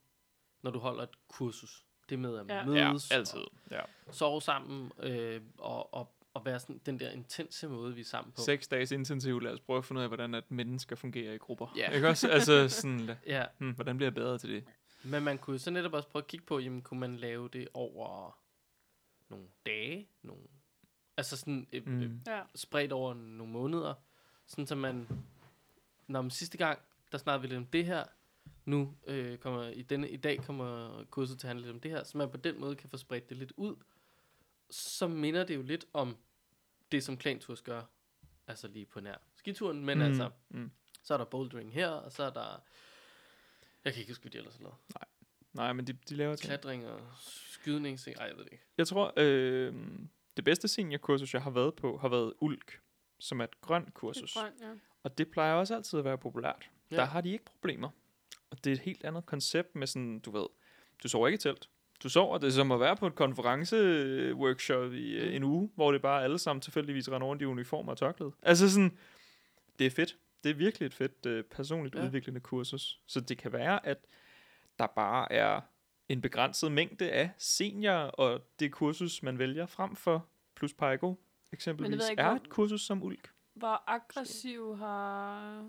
når 0.62 0.70
du 0.70 0.78
holder 0.78 1.02
et 1.02 1.28
kursus. 1.28 1.84
Det 2.08 2.18
med 2.18 2.38
at 2.38 2.46
Ja. 2.48 2.56
Ja, 2.56 2.88
mødes, 2.88 3.10
altid. 3.10 3.40
Ja. 3.70 3.80
og 4.06 4.14
sove 4.14 4.42
sammen, 4.42 4.92
øh, 4.98 5.40
og, 5.58 5.94
og, 5.94 6.12
og 6.38 6.44
være 6.44 6.60
sådan 6.60 6.80
den 6.86 7.00
der 7.00 7.10
intense 7.10 7.68
måde, 7.68 7.94
vi 7.94 8.00
er 8.00 8.04
sammen 8.04 8.32
på. 8.32 8.42
Seks 8.42 8.68
dages 8.68 8.92
intensiv, 8.92 9.40
lad 9.40 9.52
os 9.52 9.60
prøve 9.60 9.78
at 9.78 9.84
finde 9.84 9.98
ud 9.98 10.02
af, 10.02 10.08
hvordan 10.08 10.34
at 10.34 10.50
mennesker 10.50 10.96
fungerer 10.96 11.32
i 11.32 11.36
grupper. 11.38 11.72
Ja. 11.76 11.90
Ikke 11.90 12.08
også? 12.08 12.28
Altså 12.28 12.68
sådan, 12.68 13.10
Ja, 13.26 13.44
hmm, 13.58 13.72
hvordan 13.74 13.96
bliver 13.96 14.06
jeg 14.06 14.14
bedre 14.14 14.38
til 14.38 14.50
det? 14.50 14.64
men 15.04 15.22
man 15.22 15.38
kunne 15.38 15.58
så 15.58 15.70
netop 15.70 15.92
også 15.92 16.08
prøve 16.08 16.22
at 16.22 16.26
kigge 16.26 16.46
på, 16.46 16.58
jamen 16.58 16.82
kunne 16.82 17.00
man 17.00 17.16
lave 17.16 17.48
det 17.48 17.68
over 17.74 18.38
nogle 19.28 19.44
dage, 19.66 20.08
nogle, 20.22 20.42
altså 21.16 21.36
sådan 21.36 21.66
øh, 21.72 21.86
mm. 21.86 22.02
øh, 22.02 22.10
Mm. 22.10 22.20
Ja. 22.26 22.42
spredt 22.54 22.92
over 22.92 23.14
nogle 23.14 23.52
måneder, 23.52 23.94
sådan 24.46 24.66
så 24.66 24.74
man, 24.74 25.08
når 26.06 26.22
man 26.22 26.30
sidste 26.30 26.58
gang, 26.58 26.78
der 27.12 27.18
snakkede 27.18 27.42
vi 27.42 27.48
lidt 27.48 27.58
om 27.58 27.66
det 27.66 27.84
her, 27.86 28.04
nu 28.64 28.94
øh, 29.06 29.38
kommer, 29.38 29.68
i, 29.68 29.82
denne, 29.82 30.10
i 30.10 30.16
dag 30.16 30.42
kommer 30.44 31.04
kurset 31.10 31.38
til 31.38 31.46
at 31.46 31.48
handle 31.48 31.64
lidt 31.64 31.74
om 31.74 31.80
det 31.80 31.90
her, 31.90 32.04
så 32.04 32.18
man 32.18 32.30
på 32.30 32.36
den 32.36 32.60
måde 32.60 32.76
kan 32.76 32.90
få 32.90 32.96
spredt 32.96 33.28
det 33.28 33.36
lidt 33.36 33.52
ud, 33.56 33.76
så 34.70 35.08
minder 35.08 35.44
det 35.44 35.54
jo 35.56 35.62
lidt 35.62 35.84
om 35.92 36.16
det, 36.92 37.04
som 37.04 37.16
Klanturs 37.16 37.62
gør, 37.62 37.82
altså 38.46 38.68
lige 38.68 38.86
på 38.86 39.00
nær 39.00 39.16
skituren, 39.36 39.84
men 39.84 39.98
mm. 39.98 40.04
altså, 40.04 40.30
Mm. 40.48 40.70
så 41.02 41.14
er 41.14 41.18
der 41.18 41.24
bouldering 41.24 41.72
her, 41.72 41.88
og 41.88 42.12
så 42.12 42.22
er 42.22 42.30
der, 42.30 42.62
jeg 43.84 43.92
kan 43.92 44.00
ikke 44.00 44.10
huske, 44.10 44.22
hvad 44.22 44.30
de 44.30 44.38
ellers 44.38 44.56
har 44.56 44.62
lavet, 44.62 44.76
Nej, 45.52 45.72
men 45.72 45.86
de, 45.86 45.92
de 45.92 46.14
laver 46.14 46.36
ting. 46.36 46.48
klatring 46.48 46.86
og 46.86 47.00
skydning, 47.50 47.98
ej, 48.06 48.24
jeg 48.26 48.36
ved 48.36 48.44
det 48.44 48.52
ikke. 48.52 48.64
Jeg 48.78 48.86
tror, 48.86 49.12
øh, 49.16 49.74
det 50.36 50.44
bedste 50.44 50.68
seniorkursus, 50.68 51.34
jeg 51.34 51.42
har 51.42 51.50
været 51.50 51.74
på, 51.74 51.96
har 51.98 52.08
været 52.08 52.34
ULK, 52.40 52.80
som 53.18 53.40
er 53.40 53.44
et 53.44 53.60
grønt 53.60 53.94
kursus. 53.94 54.34
Grøn, 54.34 54.52
ja. 54.60 54.72
Og 55.02 55.18
det 55.18 55.30
plejer 55.30 55.54
også 55.54 55.74
altid 55.74 55.98
at 55.98 56.04
være 56.04 56.18
populært. 56.18 56.70
Ja. 56.90 56.96
Der 56.96 57.04
har 57.04 57.20
de 57.20 57.30
ikke 57.32 57.44
problemer. 57.44 57.88
Og 58.50 58.64
det 58.64 58.70
er 58.70 58.74
et 58.74 58.80
helt 58.80 59.04
andet 59.04 59.26
koncept 59.26 59.74
med 59.76 59.86
sådan, 59.86 60.18
du 60.20 60.30
ved, 60.30 60.46
du 61.02 61.08
sover 61.08 61.28
ikke 61.28 61.34
i 61.34 61.38
telt. 61.38 61.68
Du 62.02 62.08
sover, 62.08 62.38
det 62.38 62.46
er 62.46 62.50
som 62.50 62.72
at 62.72 62.80
være 62.80 62.96
på 62.96 63.06
et 63.06 63.14
konferenceworkshop 63.14 64.92
i 64.92 65.18
Mm. 65.20 65.28
mm. 65.28 65.32
en 65.36 65.42
uge, 65.44 65.70
hvor 65.74 65.92
det 65.92 66.02
bare 66.02 66.24
alle 66.24 66.38
sammen 66.38 66.60
tilfældigvis 66.60 67.10
render 67.10 67.26
rundt 67.26 67.42
i 67.42 67.44
uniformer 67.44 67.92
og 67.92 67.98
tørklæde. 67.98 68.32
Altså 68.42 68.70
sådan, 68.70 68.98
det 69.78 69.86
er 69.86 69.90
fedt. 69.90 70.16
Det 70.44 70.50
er 70.50 70.54
virkelig 70.54 70.86
et 70.86 70.94
fedt 70.94 71.26
øh, 71.26 71.44
personligt 71.44 71.94
Ja. 71.94 72.04
udviklende 72.04 72.40
kursus. 72.40 73.00
Så 73.06 73.20
det 73.20 73.38
kan 73.38 73.52
være, 73.52 73.86
at 73.86 73.98
der 74.78 74.86
bare 74.86 75.32
er 75.32 75.60
en 76.08 76.20
begrænset 76.20 76.72
mængde 76.72 77.10
af 77.10 77.30
seniorer, 77.38 78.04
og 78.10 78.40
det 78.60 78.72
kursus, 78.72 79.22
man 79.22 79.38
vælger 79.38 79.66
frem 79.66 79.96
for, 79.96 80.26
plus 80.54 80.74
Paigo 80.74 81.14
eksempelvis, 81.52 82.08
ikke, 82.10 82.22
er 82.22 82.30
et 82.30 82.48
kursus 82.48 82.80
som 82.80 83.02
Ulk. 83.02 83.30
Hvor 83.54 83.82
aggressiv 83.86 84.76
har... 84.76 85.64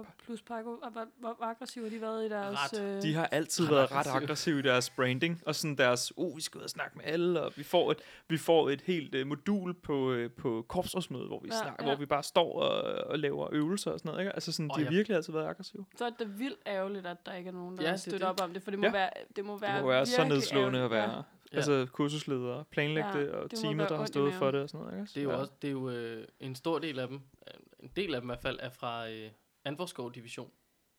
Og 0.00 0.06
plus 0.24 0.42
Paco, 0.42 0.70
og 0.82 0.90
hvor, 0.90 1.06
hvor 1.18 1.36
aggressiv 1.44 1.82
har 1.82 1.90
de 1.90 2.00
været 2.00 2.26
i 2.26 2.28
deres... 2.28 2.56
Ret. 2.72 2.80
Øh, 2.96 3.02
De 3.02 3.14
har 3.14 3.26
altid 3.26 3.64
ret 3.64 3.70
været 3.70 3.90
ret 3.92 3.96
aggressive. 3.96 4.22
aggressive 4.22 4.58
i 4.58 4.62
deres 4.62 4.90
branding, 4.90 5.42
og 5.46 5.54
sådan 5.54 5.76
deres, 5.78 6.12
oh, 6.16 6.36
vi 6.36 6.40
skal 6.42 6.58
ud 6.58 6.62
og 6.64 6.70
snakke 6.70 6.96
med 6.96 7.04
alle, 7.06 7.42
og 7.42 7.52
vi 7.56 7.62
får 7.62 7.90
et, 7.90 7.98
vi 8.28 8.38
får 8.38 8.70
et 8.70 8.80
helt 8.80 9.14
uh, 9.14 9.26
modul 9.26 9.74
på, 9.74 10.12
uh, 10.12 10.30
på 10.30 10.64
korpsrådsmødet, 10.68 11.26
hvor 11.26 11.40
vi, 11.40 11.48
Ja, 11.50 11.56
ja, 11.56 11.62
snakker, 11.62 11.84
ja. 11.84 11.90
hvor 11.90 11.98
vi 11.98 12.06
bare 12.06 12.22
står 12.22 12.60
og, 12.62 12.82
og 13.10 13.18
laver 13.18 13.48
øvelser 13.52 13.90
og 13.90 13.98
sådan 13.98 14.08
noget, 14.08 14.20
ikke? 14.20 14.32
Altså 14.32 14.52
sådan, 14.52 14.70
Og 14.70 14.78
de 14.78 14.84
har 14.84 14.90
virkelig 14.90 15.16
altid 15.16 15.32
været 15.32 15.46
aggressive. 15.46 15.84
Så 15.96 16.04
er 16.04 16.10
det 16.18 16.38
vildt 16.38 16.58
ærgerligt, 16.66 17.06
at 17.06 17.26
der 17.26 17.34
ikke 17.34 17.48
er 17.48 17.52
nogen, 17.54 17.76
der 17.76 17.82
Ja, 17.82 17.88
ja, 17.88 17.92
er 17.92 17.96
støtter 17.98 18.26
op 18.26 18.40
om 18.42 18.52
det, 18.52 18.62
for 18.62 18.70
det 18.70 18.80
må 18.80 18.86
Ja. 18.86 18.92
være, 18.92 19.10
det 19.36 19.44
må 19.44 19.58
være 19.58 19.74
Det 19.76 19.82
må 19.82 19.88
være 19.88 20.06
så 20.06 20.24
nedslående 20.24 20.78
at 20.80 20.90
være 20.90 21.24
Ja. 21.52 21.56
altså 21.56 21.86
kursusledere, 21.92 22.64
planlægge 22.70 23.08
Ja, 23.10 23.20
det, 23.20 23.30
og 23.30 23.50
det 23.50 23.58
teamet, 23.58 23.88
der 23.88 23.96
har 23.96 24.04
stået 24.06 24.34
for 24.34 24.50
det 24.50 24.60
og 24.62 24.68
sådan 24.68 24.86
noget, 24.86 25.00
ikke? 25.00 25.10
Det 25.14 25.16
er 25.20 25.22
jo 25.24 25.30
ja. 25.30 25.36
også 25.36 25.52
det 25.62 25.68
er 25.68 25.72
jo 25.72 25.90
øh, 25.90 26.24
en 26.40 26.54
stor 26.54 26.78
del 26.78 26.98
af 26.98 27.08
dem, 27.08 27.16
øh, 27.16 27.54
en 27.84 27.90
del 27.96 28.14
af 28.14 28.20
dem 28.20 28.26
i 28.28 28.30
hvert 28.32 28.42
fald, 28.42 28.58
er 28.62 28.68
fra 28.70 29.10
øh, 29.10 29.30
Andvorskov 29.64 30.12
Division. 30.14 30.50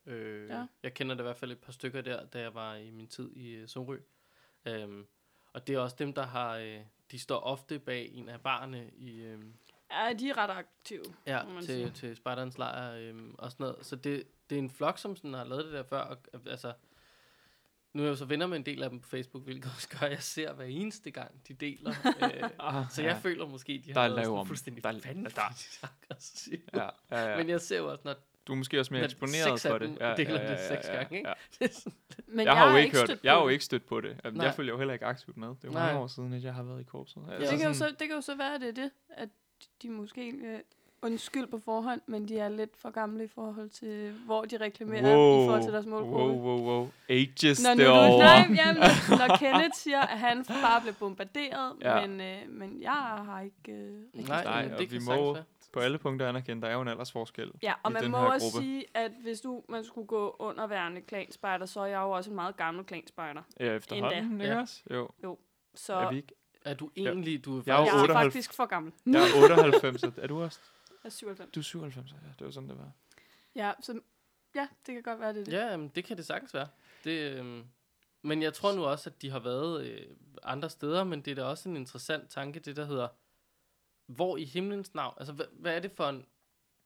Øh, 0.06 0.48
Ja. 0.48 0.66
Jeg 0.82 0.94
kender 0.94 1.14
det 1.14 1.22
i 1.22 1.24
hvert 1.26 1.36
fald 1.36 1.52
et 1.52 1.58
par 1.58 1.72
stykker 1.72 2.00
der, 2.00 2.24
da 2.26 2.40
jeg 2.40 2.54
var 2.54 2.74
i 2.74 2.90
min 2.90 3.06
tid 3.06 3.30
i 3.36 3.50
øh, 3.50 3.68
Sorø. 3.68 3.98
Øhm, 4.64 5.06
og 5.52 5.66
det 5.66 5.74
er 5.74 5.78
også 5.78 5.96
dem, 5.98 6.12
der 6.12 6.26
har, 6.26 6.56
øh, 6.56 6.80
de 7.10 7.18
står 7.18 7.40
ofte 7.40 7.78
bag 7.78 8.10
en 8.12 8.28
af 8.28 8.40
barne 8.40 8.90
i, 8.96 9.20
øh, 9.22 9.38
Ja, 9.90 10.12
de 10.18 10.30
er 10.30 10.36
ret 10.38 10.50
aktive. 10.50 11.02
ja, 11.26 11.42
til, 11.60 11.66
sige. 11.66 11.90
til 11.90 12.16
Spartans 12.16 12.58
lejr 12.58 12.92
øh, 12.94 13.14
og 13.38 13.50
sådan 13.52 13.64
noget. 13.64 13.86
Så 13.86 13.96
det, 13.96 14.24
det 14.50 14.56
er 14.56 14.62
en 14.62 14.70
flok, 14.70 14.98
som 14.98 15.16
sådan 15.16 15.34
har 15.34 15.44
lavet 15.44 15.64
det 15.64 15.72
der 15.72 15.82
før. 15.82 16.00
Og, 16.00 16.18
øh, 16.34 16.40
altså, 16.46 16.72
nu 17.92 18.02
er 18.02 18.06
jeg 18.06 18.10
jo 18.10 18.16
så 18.16 18.24
venner 18.24 18.46
med 18.46 18.56
en 18.56 18.66
del 18.66 18.82
af 18.82 18.90
dem 18.90 19.00
på 19.00 19.08
Facebook, 19.08 19.44
hvilket 19.44 19.64
også 19.76 19.88
gør, 19.88 20.06
at 20.06 20.12
jeg 20.12 20.22
ser 20.22 20.52
hver 20.52 20.64
eneste 20.64 21.10
gang, 21.10 21.48
de 21.48 21.54
deler. 21.54 21.90
øh, 22.44 22.50
Ah, 22.58 22.84
så 22.90 23.02
jeg 23.02 23.16
føler 23.22 23.46
måske, 23.46 23.82
de 23.86 23.92
Der 23.94 24.00
har 24.00 24.00
er 24.00 24.08
været 24.08 24.16
lav 24.16 24.24
sådan 24.24 24.38
om- 24.38 24.46
fuldstændig 24.46 24.82
der 24.84 24.88
er- 24.90 24.92
vanvittigt 25.04 25.80
aggressive. 25.82 26.62
ja, 26.74 26.88
ja, 27.10 27.30
ja. 27.30 27.36
Men 27.36 27.48
jeg 27.48 27.60
ser 27.60 27.78
jo 27.78 27.90
også, 27.90 28.02
når 28.04 28.14
du 28.46 28.52
er 28.52 28.56
måske 28.56 28.80
også 28.80 28.94
mere 28.94 29.04
eksponeret 29.04 29.60
seks 29.60 29.72
for 29.72 29.78
det. 29.78 29.96
Ja, 30.00 30.14
deler 30.14 30.40
ja, 30.42 30.46
det 30.46 30.52
ja, 30.52 30.68
seks 30.76 30.88
ja, 30.88 30.94
gange, 30.94 31.16
ikke? 31.16 31.28
ja. 31.28 31.34
det 31.66 31.84
Men 32.26 32.46
jeg 32.46 32.56
har 32.56 32.70
jo 32.70 32.76
ikke 32.76 32.96
hørt, 32.96 33.08
stødt 33.08 33.20
jeg 33.24 33.32
har 33.32 33.38
på 33.38 33.42
jo 33.42 33.48
det. 33.48 33.52
ikke 33.52 33.64
stødt 33.64 33.86
på 33.86 34.00
det. 34.00 34.16
Jamen, 34.24 34.42
jeg 34.42 34.54
følger 34.54 34.72
jo 34.72 34.78
heller 34.78 34.94
ikke 34.94 35.06
aktivt 35.06 35.36
med. 35.36 35.48
Det 35.48 35.54
er 35.64 35.68
jo 35.68 35.72
mange 35.72 35.98
år 36.00 36.06
siden, 36.06 36.32
at 36.32 36.44
jeg 36.44 36.54
har 36.54 36.62
været 36.62 36.80
i 36.80 36.84
korpset. 36.84 37.22
Altså, 37.32 37.50
Det 37.50 37.58
kan, 37.60 37.68
jo 37.68 37.74
så, 37.74 37.86
det 37.98 38.06
kan 38.08 38.10
jo 38.16 38.20
så 38.20 38.36
være, 38.36 38.58
det 38.58 38.68
er 38.68 38.72
det, 38.72 38.90
at 39.10 39.28
de 39.82 39.88
måske 39.90 40.28
øh, 40.30 40.58
undskyld 41.02 41.46
på 41.46 41.58
forhånd, 41.64 42.00
men 42.06 42.28
de 42.28 42.38
er 42.38 42.48
lidt 42.48 42.76
for 42.76 42.90
gamle 42.90 43.24
i 43.24 43.28
forhold 43.28 43.68
til, 43.68 44.12
hvor 44.26 44.44
de 44.44 44.56
reklamerer 44.56 45.16
wow. 45.16 45.44
i 45.44 45.46
forhold 45.46 45.62
til 45.62 45.72
deres 45.72 45.86
målgruppe. 45.86 46.34
Wow, 46.34 46.58
wow, 46.58 46.60
wow. 46.60 46.90
Ages 47.08 47.62
Når, 47.62 47.74
nu, 47.74 47.78
det 47.80 47.86
du, 47.86 47.92
over. 47.92 48.18
nej, 48.18 48.56
jamen, 48.56 48.80
når, 48.82 49.26
når 49.28 49.36
Kenneth 49.36 49.74
siger, 49.74 50.00
at 50.00 50.18
han 50.18 50.44
bare 50.44 50.80
blev 50.82 50.94
bombarderet, 50.94 51.72
Ja. 51.80 51.98
ja. 51.98 52.06
men, 52.06 52.20
øh, 52.20 52.36
men 52.48 52.82
jeg 52.82 52.92
har 53.26 53.40
ikke... 53.40 53.72
Øh, 53.78 53.94
rigtig 54.14 54.28
nej, 54.28 54.44
Nej, 54.44 54.62
men 54.64 54.72
og 54.72 54.78
det 54.78 54.92
vi 54.92 54.98
må-. 55.06 55.36
På 55.72 55.80
alle 55.80 55.98
punkter 55.98 56.28
anerkendt, 56.28 56.62
der 56.62 56.68
er 56.68 56.74
jo 56.74 56.80
en 56.80 56.88
aldersforskel. 56.88 57.52
Ja, 57.62 57.72
og 57.82 57.90
i 57.90 57.94
man 57.94 58.02
den 58.02 58.10
må 58.10 58.18
her 58.18 58.24
også 58.26 58.46
gruppe. 58.52 58.58
sige, 58.66 58.84
at 58.94 59.12
hvis 59.22 59.40
du, 59.40 59.62
man 59.68 59.84
skulle 59.84 60.06
gå 60.06 60.36
underværende 60.38 61.00
klanspejder, 61.00 61.66
så 61.66 61.80
er 61.80 61.86
jeg 61.86 61.98
jo 62.00 62.10
også 62.10 62.30
en 62.30 62.36
meget 62.36 62.56
gammel 62.56 62.84
klanspejder. 62.84 63.42
Ja, 63.60 63.74
efterhånden, 63.76 64.24
Endda. 64.24 64.44
ikke 64.44 64.54
Ja. 64.54 64.60
også? 64.60 64.82
Jo. 65.22 65.38
Så 65.74 65.94
Er 65.94 66.10
vi 66.10 66.16
ikke? 66.16 66.34
Er 66.64 66.74
du 66.74 66.90
egentlig, 66.96 67.44
du 67.44 67.58
er 67.58 67.62
Jeg 67.66 67.74
er 67.76 67.78
jo 67.80 67.84
jeg 67.84 67.90
er 67.92 68.00
98. 68.02 68.24
faktisk 68.24 68.52
for 68.54 68.66
gammel. 68.66 68.92
Jeg 69.06 69.14
er 69.22 69.42
98. 69.44 70.02
er 70.18 70.26
du 70.26 70.42
også? 70.42 70.60
Jeg 70.90 71.08
er 71.08 71.10
97. 71.10 71.50
Du 71.54 71.60
er 71.60 71.64
97, 71.64 72.10
ja. 72.12 72.16
Det 72.38 72.44
var 72.44 72.50
sådan, 72.50 72.68
det 72.68 72.78
var. 72.78 72.90
Ja, 73.54 73.72
så 73.80 74.00
ja, 74.54 74.68
det 74.86 74.94
kan 74.94 75.02
godt 75.02 75.20
være, 75.20 75.32
det 75.32 75.40
er 75.40 75.44
det. 75.44 75.52
Ja, 75.52 75.66
jamen, 75.70 75.88
det 75.94 76.04
kan 76.04 76.16
det 76.16 76.26
sagtens 76.26 76.54
være. 76.54 76.68
Det, 77.04 77.38
øhm, 77.38 77.64
men 78.22 78.42
jeg 78.42 78.54
tror 78.54 78.72
nu 78.72 78.84
også, 78.84 79.10
at 79.10 79.22
de 79.22 79.30
har 79.30 79.38
været 79.38 79.86
øh, 79.86 80.00
andre 80.42 80.70
steder, 80.70 81.04
men 81.04 81.20
det 81.20 81.30
er 81.30 81.34
da 81.34 81.44
også 81.44 81.68
en 81.68 81.76
interessant 81.76 82.30
tanke, 82.30 82.60
det 82.60 82.76
der 82.76 82.84
hedder, 82.84 83.08
hvor 84.06 84.36
i 84.36 84.44
himlens 84.44 84.94
navn, 84.94 85.14
altså 85.18 85.32
hvad, 85.32 85.46
hvad 85.52 85.76
er 85.76 85.80
det 85.80 85.92
for 85.92 86.08
en, 86.08 86.24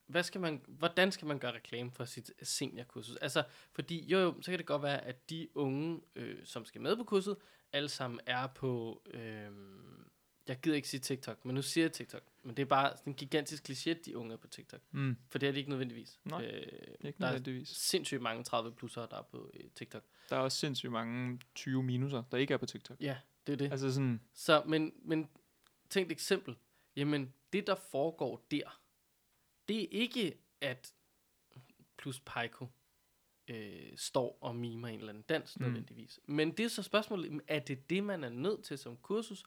hvad 0.07 0.23
skal 0.23 0.41
man, 0.41 0.61
hvordan 0.67 1.11
skal 1.11 1.27
man 1.27 1.39
gøre 1.39 1.55
reklame 1.55 1.91
for 1.91 2.05
sit 2.05 2.31
seniorkursus? 2.41 3.15
Altså, 3.15 3.43
fordi 3.71 4.05
jo, 4.05 4.19
jo, 4.19 4.41
så 4.41 4.51
kan 4.51 4.57
det 4.57 4.65
godt 4.67 4.81
være, 4.83 5.01
at 5.05 5.29
de 5.29 5.47
unge, 5.55 6.01
øh, 6.15 6.37
som 6.45 6.65
skal 6.65 6.81
med 6.81 6.95
på 6.95 7.03
kurset, 7.03 7.37
alle 7.73 7.89
sammen 7.89 8.19
er 8.25 8.47
på, 8.47 9.01
øh, 9.13 9.51
jeg 10.47 10.59
gider 10.61 10.75
ikke 10.75 10.87
sige 10.89 10.99
TikTok, 11.01 11.45
men 11.45 11.55
nu 11.55 11.61
siger 11.61 11.83
jeg 11.83 11.91
TikTok, 11.91 12.21
men 12.43 12.55
det 12.57 12.61
er 12.63 12.67
bare 12.67 12.97
sådan 12.97 13.11
en 13.13 13.17
gigantisk 13.17 13.69
kliché, 13.69 13.89
at 13.89 14.05
de 14.05 14.17
unge 14.17 14.33
er 14.33 14.37
på 14.37 14.47
TikTok, 14.47 14.81
Mm. 14.91 15.17
for 15.29 15.39
det 15.39 15.47
er 15.49 15.51
de 15.51 15.57
ikke 15.57 15.69
nødvendigvis. 15.69 16.19
Nej, 16.25 16.45
øh, 16.45 16.61
Ikke 16.61 17.19
der 17.19 17.25
er 17.27 17.31
nødvendigvis. 17.31 17.69
sindssygt 17.69 18.21
mange 18.21 18.43
30 18.43 18.71
plussere, 18.71 19.07
der 19.11 19.17
er 19.17 19.21
på 19.21 19.51
øh, 19.53 19.69
TikTok. 19.75 20.03
Der 20.29 20.35
er 20.35 20.39
også 20.39 20.57
sindssygt 20.57 20.91
mange 20.91 21.39
20 21.55 21.83
minuser, 21.83 22.23
der 22.31 22.37
ikke 22.37 22.53
er 22.53 22.57
på 22.57 22.65
TikTok. 22.65 22.97
Ja, 23.01 23.17
det 23.47 23.53
er 23.53 23.57
det. 23.57 23.71
Altså, 23.71 23.85
Altså 23.85 23.95
sådan, 23.95 24.21
så, 24.33 24.63
men, 24.65 24.93
men 25.03 25.29
tænk 25.89 26.05
et 26.05 26.11
eksempel. 26.11 26.55
Jamen, 26.97 27.33
det 27.53 27.67
der 27.67 27.75
foregår 27.75 28.45
der, 28.51 28.81
det 29.67 29.81
er 29.83 29.87
ikke, 29.91 30.37
at 30.61 30.93
plus 31.97 32.19
Pico 32.19 32.67
øh, 33.47 33.91
står 33.95 34.37
og 34.41 34.55
mimer 34.55 34.87
en 34.87 34.99
eller 34.99 35.09
anden 35.09 35.23
dans 35.29 35.59
Mm. 35.59 35.65
mm. 35.65 35.71
nødvendigvis. 35.71 36.19
Men 36.25 36.51
det 36.51 36.65
er 36.65 36.69
så 36.69 36.83
spørgsmålet, 36.83 37.41
er 37.47 37.59
det 37.59 37.89
det, 37.89 38.03
man 38.03 38.23
er 38.23 38.29
nødt 38.29 38.63
til 38.63 38.77
som 38.77 38.97
kursus, 38.97 39.43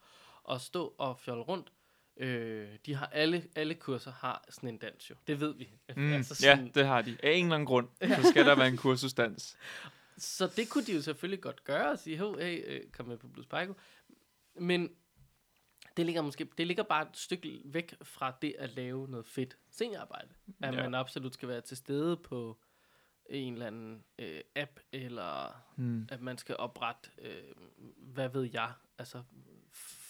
at 0.51 0.61
stå 0.61 0.95
og 0.99 1.21
fjolle 1.21 1.43
rundt? 1.43 1.73
Øh, 2.17 2.69
de 2.87 2.95
har 2.95 3.07
alle, 3.07 3.49
alle 3.57 3.75
kurser 3.75 4.13
har 4.13 4.45
sådan 4.51 4.69
en 4.69 4.79
dans 4.79 5.11
jo. 5.11 5.15
Det 5.27 5.41
ved 5.41 5.55
vi. 5.55 5.71
mm, 5.97 6.13
altså 6.13 6.47
ja, 6.47 6.69
det 6.75 6.87
har 6.87 7.03
de. 7.03 7.17
Af 7.23 7.33
en 7.33 7.45
eller 7.45 7.55
anden 7.55 7.67
grund, 7.67 7.89
så 8.23 8.29
skal 8.31 8.47
der 8.47 8.55
være 8.55 8.69
en 8.69 8.77
kursusdans. 8.77 9.57
Så 10.19 10.47
det 10.57 10.69
kunne 10.69 10.85
de 10.85 10.95
jo 10.95 11.03
selvfølgelig 11.03 11.41
godt 11.43 11.65
gøre 11.65 11.91
og 11.91 11.99
sige, 11.99 12.17
hey, 12.17 12.65
øh, 12.67 12.91
kom 12.91 13.07
med 13.07 13.17
på 13.19 13.29
Blues 13.29 13.47
Pico. 13.47 13.75
Men 14.55 14.91
det 15.97 16.07
ligger 16.07 16.23
måske, 16.23 16.49
det 16.59 16.67
ligger 16.67 16.83
bare 16.83 17.09
et 17.09 17.17
stykke 17.17 17.61
væk 17.65 17.95
fra 18.03 18.37
det 18.43 18.55
at 18.59 18.71
lave 18.71 19.09
noget 19.09 19.27
fedt 19.27 19.59
seniorarbejde. 19.71 20.35
At 20.63 20.75
Ja. 20.75 20.83
man 20.83 20.95
absolut 20.95 21.35
skal 21.35 21.49
være 21.49 21.61
til 21.61 21.77
stede 21.77 22.17
på 22.17 22.59
en 23.31 23.53
eller 23.53 23.67
anden 23.67 24.05
øh, 24.19 24.41
app, 24.57 24.81
eller 24.93 25.63
Mm. 25.77 26.09
at 26.11 26.21
man 26.21 26.39
skal 26.39 26.57
oprette, 26.57 27.11
øh, 27.19 27.53
hvad 27.97 28.29
ved 28.29 28.51
jeg, 28.53 28.73
altså 28.99 29.23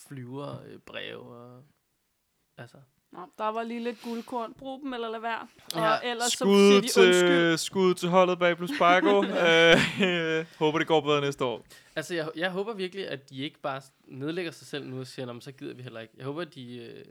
flyver, 0.08 0.62
øh, 0.62 0.78
breve 0.78 1.20
og 1.36 1.64
altså. 2.56 2.82
Nå, 3.12 3.18
der 3.38 3.44
var 3.48 3.62
lige 3.62 3.80
lidt 3.84 4.02
guldkorn. 4.02 4.54
Brug 4.58 4.80
dem 4.82 4.92
eller 4.94 5.10
lad 5.10 5.20
være. 5.20 5.40
Og 5.74 5.80
Ja, 6.02 6.10
ellers 6.10 6.32
så 6.32 6.38
siger 6.38 6.44
Skud 6.46 6.70
de 6.70 6.76
undskyld. 6.76 7.50
til, 7.50 7.58
skud 7.58 7.94
til 7.94 8.08
holdet 8.08 8.38
bag 8.38 8.56
Plus 8.56 8.70
Parko. 8.78 9.22
øh, 10.04 10.46
håber, 10.58 10.78
det 10.78 10.86
går 10.88 11.00
bedre 11.00 11.20
næste 11.20 11.44
år. 11.44 11.64
Altså, 11.96 12.14
jeg, 12.14 12.28
jeg 12.36 12.50
håber 12.50 12.72
virkelig, 12.74 13.08
at 13.08 13.30
de 13.30 13.42
ikke 13.42 13.58
bare 13.60 13.80
nedlægger 14.08 14.52
sig 14.52 14.66
selv 14.66 14.86
nu 14.86 15.00
og 15.00 15.06
siger, 15.06 15.26
"Nå, 15.26 15.32
men 15.32 15.42
så 15.42 15.52
gider 15.52 15.74
vi 15.74 15.82
heller 15.82 16.00
ikke. 16.00 16.14
Jeg 16.16 16.24
håber, 16.26 16.42
at 16.42 16.54
de 16.54 16.76
øh, 16.78 17.04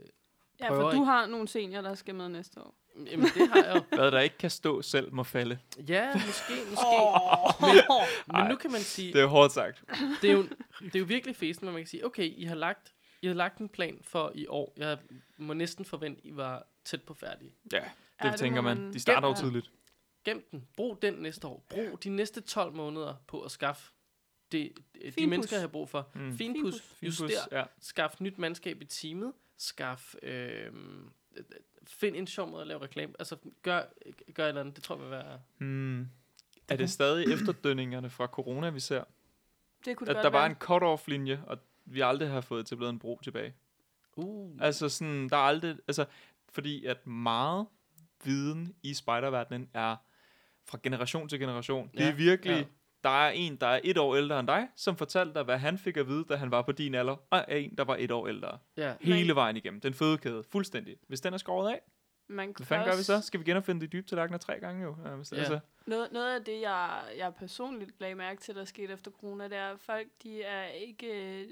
Ja, 0.60 0.68
for 0.70 0.90
du 0.90 1.02
har 1.04 1.26
nogle 1.26 1.48
senior, 1.48 1.80
der 1.82 1.94
skal 1.94 2.14
med 2.14 2.28
næste 2.28 2.60
år. 2.60 2.74
Jamen, 3.10 3.26
det 3.34 3.48
har 3.48 3.56
jeg 3.64 3.74
jo. 3.76 3.82
Hvad 4.00 4.10
der 4.10 4.20
ikke 4.20 4.38
kan 4.38 4.50
stå 4.50 4.82
selv 4.82 5.12
må 5.14 5.22
falde. 5.22 5.58
Ja, 5.88 6.14
måske, 6.14 6.52
måske. 6.70 6.86
Men, 7.60 8.36
men 8.40 8.46
nu 8.50 8.56
kan 8.56 8.70
man 8.72 8.80
sige, 8.80 9.12
Det 9.12 9.20
er 9.20 9.26
hårdt 9.26 9.52
sagt. 9.52 9.82
det 10.22 10.30
er 10.30 10.34
jo, 10.34 10.42
det 10.80 10.94
er 10.94 10.98
jo 10.98 11.04
virkelig 11.04 11.36
festen, 11.36 11.64
når 11.66 11.72
man 11.72 11.80
kan 11.82 11.88
sige, 11.88 12.06
okay, 12.06 12.32
I 12.36 12.44
har 12.44 12.54
lagt, 12.54 12.92
I 13.22 13.26
har 13.26 13.34
lagt 13.34 13.58
en 13.58 13.68
plan 13.68 13.98
for 14.02 14.32
i 14.34 14.46
år. 14.46 14.72
Jeg 14.76 14.98
må 15.36 15.52
næsten 15.52 15.84
forvente, 15.84 16.26
I 16.26 16.36
var 16.36 16.66
tæt 16.84 17.02
på 17.02 17.14
færdige. 17.14 17.54
Ja, 17.72 17.76
det, 17.78 17.84
Ja, 18.24 18.30
det 18.30 18.38
tænker 18.38 18.60
man. 18.60 18.76
man- 18.80 18.92
De 18.92 19.00
starter 19.00 19.28
jo 19.28 19.34
tidligt. 19.34 19.70
Gem 20.24 20.48
den. 20.50 20.68
Brug 20.76 21.02
den 21.02 21.14
næste 21.14 21.46
år. 21.46 21.64
Brug 21.68 22.02
de 22.04 22.08
næste 22.08 22.40
12 22.40 22.72
måneder 22.74 23.14
på 23.26 23.40
at 23.42 23.50
skaffe 23.50 23.92
det, 24.52 24.72
de 24.94 25.00
Finpus. 25.12 25.30
mennesker, 25.30 25.56
jeg 25.56 25.62
har 25.62 25.68
brug 25.68 25.88
for. 25.88 26.10
Mm. 26.14 26.32
Finpus, 26.36 26.80
Finpus. 26.80 27.20
juster, 27.20 27.28
Ja. 27.58 27.64
skaff 27.80 28.20
nyt 28.20 28.38
mandskab 28.38 28.82
i 28.82 28.84
teamet, 28.84 29.32
skaff, 29.56 30.14
øh, 30.22 30.72
find 31.86 32.16
en 32.16 32.26
sjov 32.26 32.48
måde 32.48 32.60
at 32.60 32.66
lave 32.66 32.82
reklame. 32.82 33.12
Altså, 33.18 33.36
gør, 33.62 33.82
gør 34.34 34.44
et 34.44 34.48
eller 34.48 34.60
andet. 34.60 34.76
Det 34.76 34.84
tror 34.84 34.94
jeg 34.96 35.02
vil 35.04 35.10
være... 35.10 35.40
Hmm. 35.58 36.08
Er 36.68 36.76
det 36.76 36.90
stadig 36.90 37.32
efterdønningerne 37.32 38.10
fra 38.10 38.26
corona, 38.26 38.70
vi 38.70 38.80
ser? 38.80 39.04
Det 39.84 39.96
kunne 39.96 40.06
det 40.06 40.10
At 40.10 40.16
godt 40.16 40.24
der 40.24 40.30
var 40.30 40.38
være. 40.38 40.50
en 40.50 40.56
cut-off-linje, 40.56 41.42
og 41.46 41.58
vi 41.90 42.00
aldrig 42.00 42.28
har 42.30 42.40
fået 42.40 42.60
etableret 42.60 42.90
en 42.90 42.98
bro 42.98 43.20
tilbage. 43.22 43.54
Uh, 44.16 44.56
Altså 44.60 44.88
sådan, 44.88 45.28
der 45.28 45.36
er 45.36 45.40
aldrig, 45.40 45.76
altså, 45.88 46.04
fordi 46.52 46.84
at 46.84 47.06
meget 47.06 47.66
viden 48.24 48.74
i 48.82 48.94
spiderverdenen 48.94 49.70
er 49.74 49.96
fra 50.68 50.78
generation 50.82 51.28
til 51.28 51.40
generation. 51.40 51.90
Det 51.92 52.00
Ja, 52.00 52.08
er 52.10 52.14
virkelig, 52.14 52.56
ja. 52.56 52.64
der 53.04 53.24
er 53.26 53.30
en, 53.30 53.56
der 53.56 53.66
er 53.66 53.80
et 53.84 53.98
år 53.98 54.16
ældre 54.16 54.40
end 54.40 54.48
dig, 54.48 54.68
som 54.76 54.96
fortalte 54.96 55.34
dig, 55.34 55.42
hvad 55.42 55.58
han 55.58 55.78
fik 55.78 55.96
at 55.96 56.06
vide, 56.08 56.24
da 56.28 56.36
han 56.36 56.50
var 56.50 56.62
på 56.62 56.72
din 56.72 56.94
alder, 56.94 57.16
og 57.30 57.44
er 57.48 57.56
en, 57.56 57.74
der 57.78 57.84
var 57.84 57.96
et 57.98 58.10
år 58.10 58.28
ældre. 58.28 58.58
ja. 58.76 58.94
Hele 59.00 59.34
vejen 59.34 59.56
igennem. 59.56 59.80
Den 59.80 59.94
fødekæde, 59.94 60.42
fuldstændig. 60.42 60.96
Hvis 61.08 61.20
den 61.20 61.34
er 61.34 61.38
skåret 61.38 61.70
af, 61.72 61.80
Man 62.28 62.52
hvad 62.56 62.66
fanden 62.66 62.88
gør 62.88 62.96
vi 62.96 63.02
så? 63.02 63.20
Skal 63.20 63.40
vi 63.40 63.44
genopfinde 63.44 63.80
de 63.80 63.86
dybe 63.86 64.08
tallerkener 64.08 64.38
tre 64.38 64.60
gange 64.60 64.82
jo? 64.82 64.96
Ja, 65.04 65.14
hvis, 65.14 65.32
Ja. 65.32 65.36
altså, 65.38 65.58
Noget, 65.86 66.12
noget 66.12 66.34
af 66.38 66.44
det, 66.44 66.60
jeg, 66.60 67.02
jeg 67.18 67.34
personligt 67.34 68.00
lagde 68.00 68.14
mærke 68.14 68.40
til, 68.40 68.54
der 68.54 68.64
skete 68.64 68.92
efter 68.92 69.10
corona, 69.10 69.44
det 69.44 69.56
er, 69.56 69.68
at 69.70 69.80
folk 69.80 70.08
de 70.22 70.42
er 70.42 70.64
ikke 70.66 71.46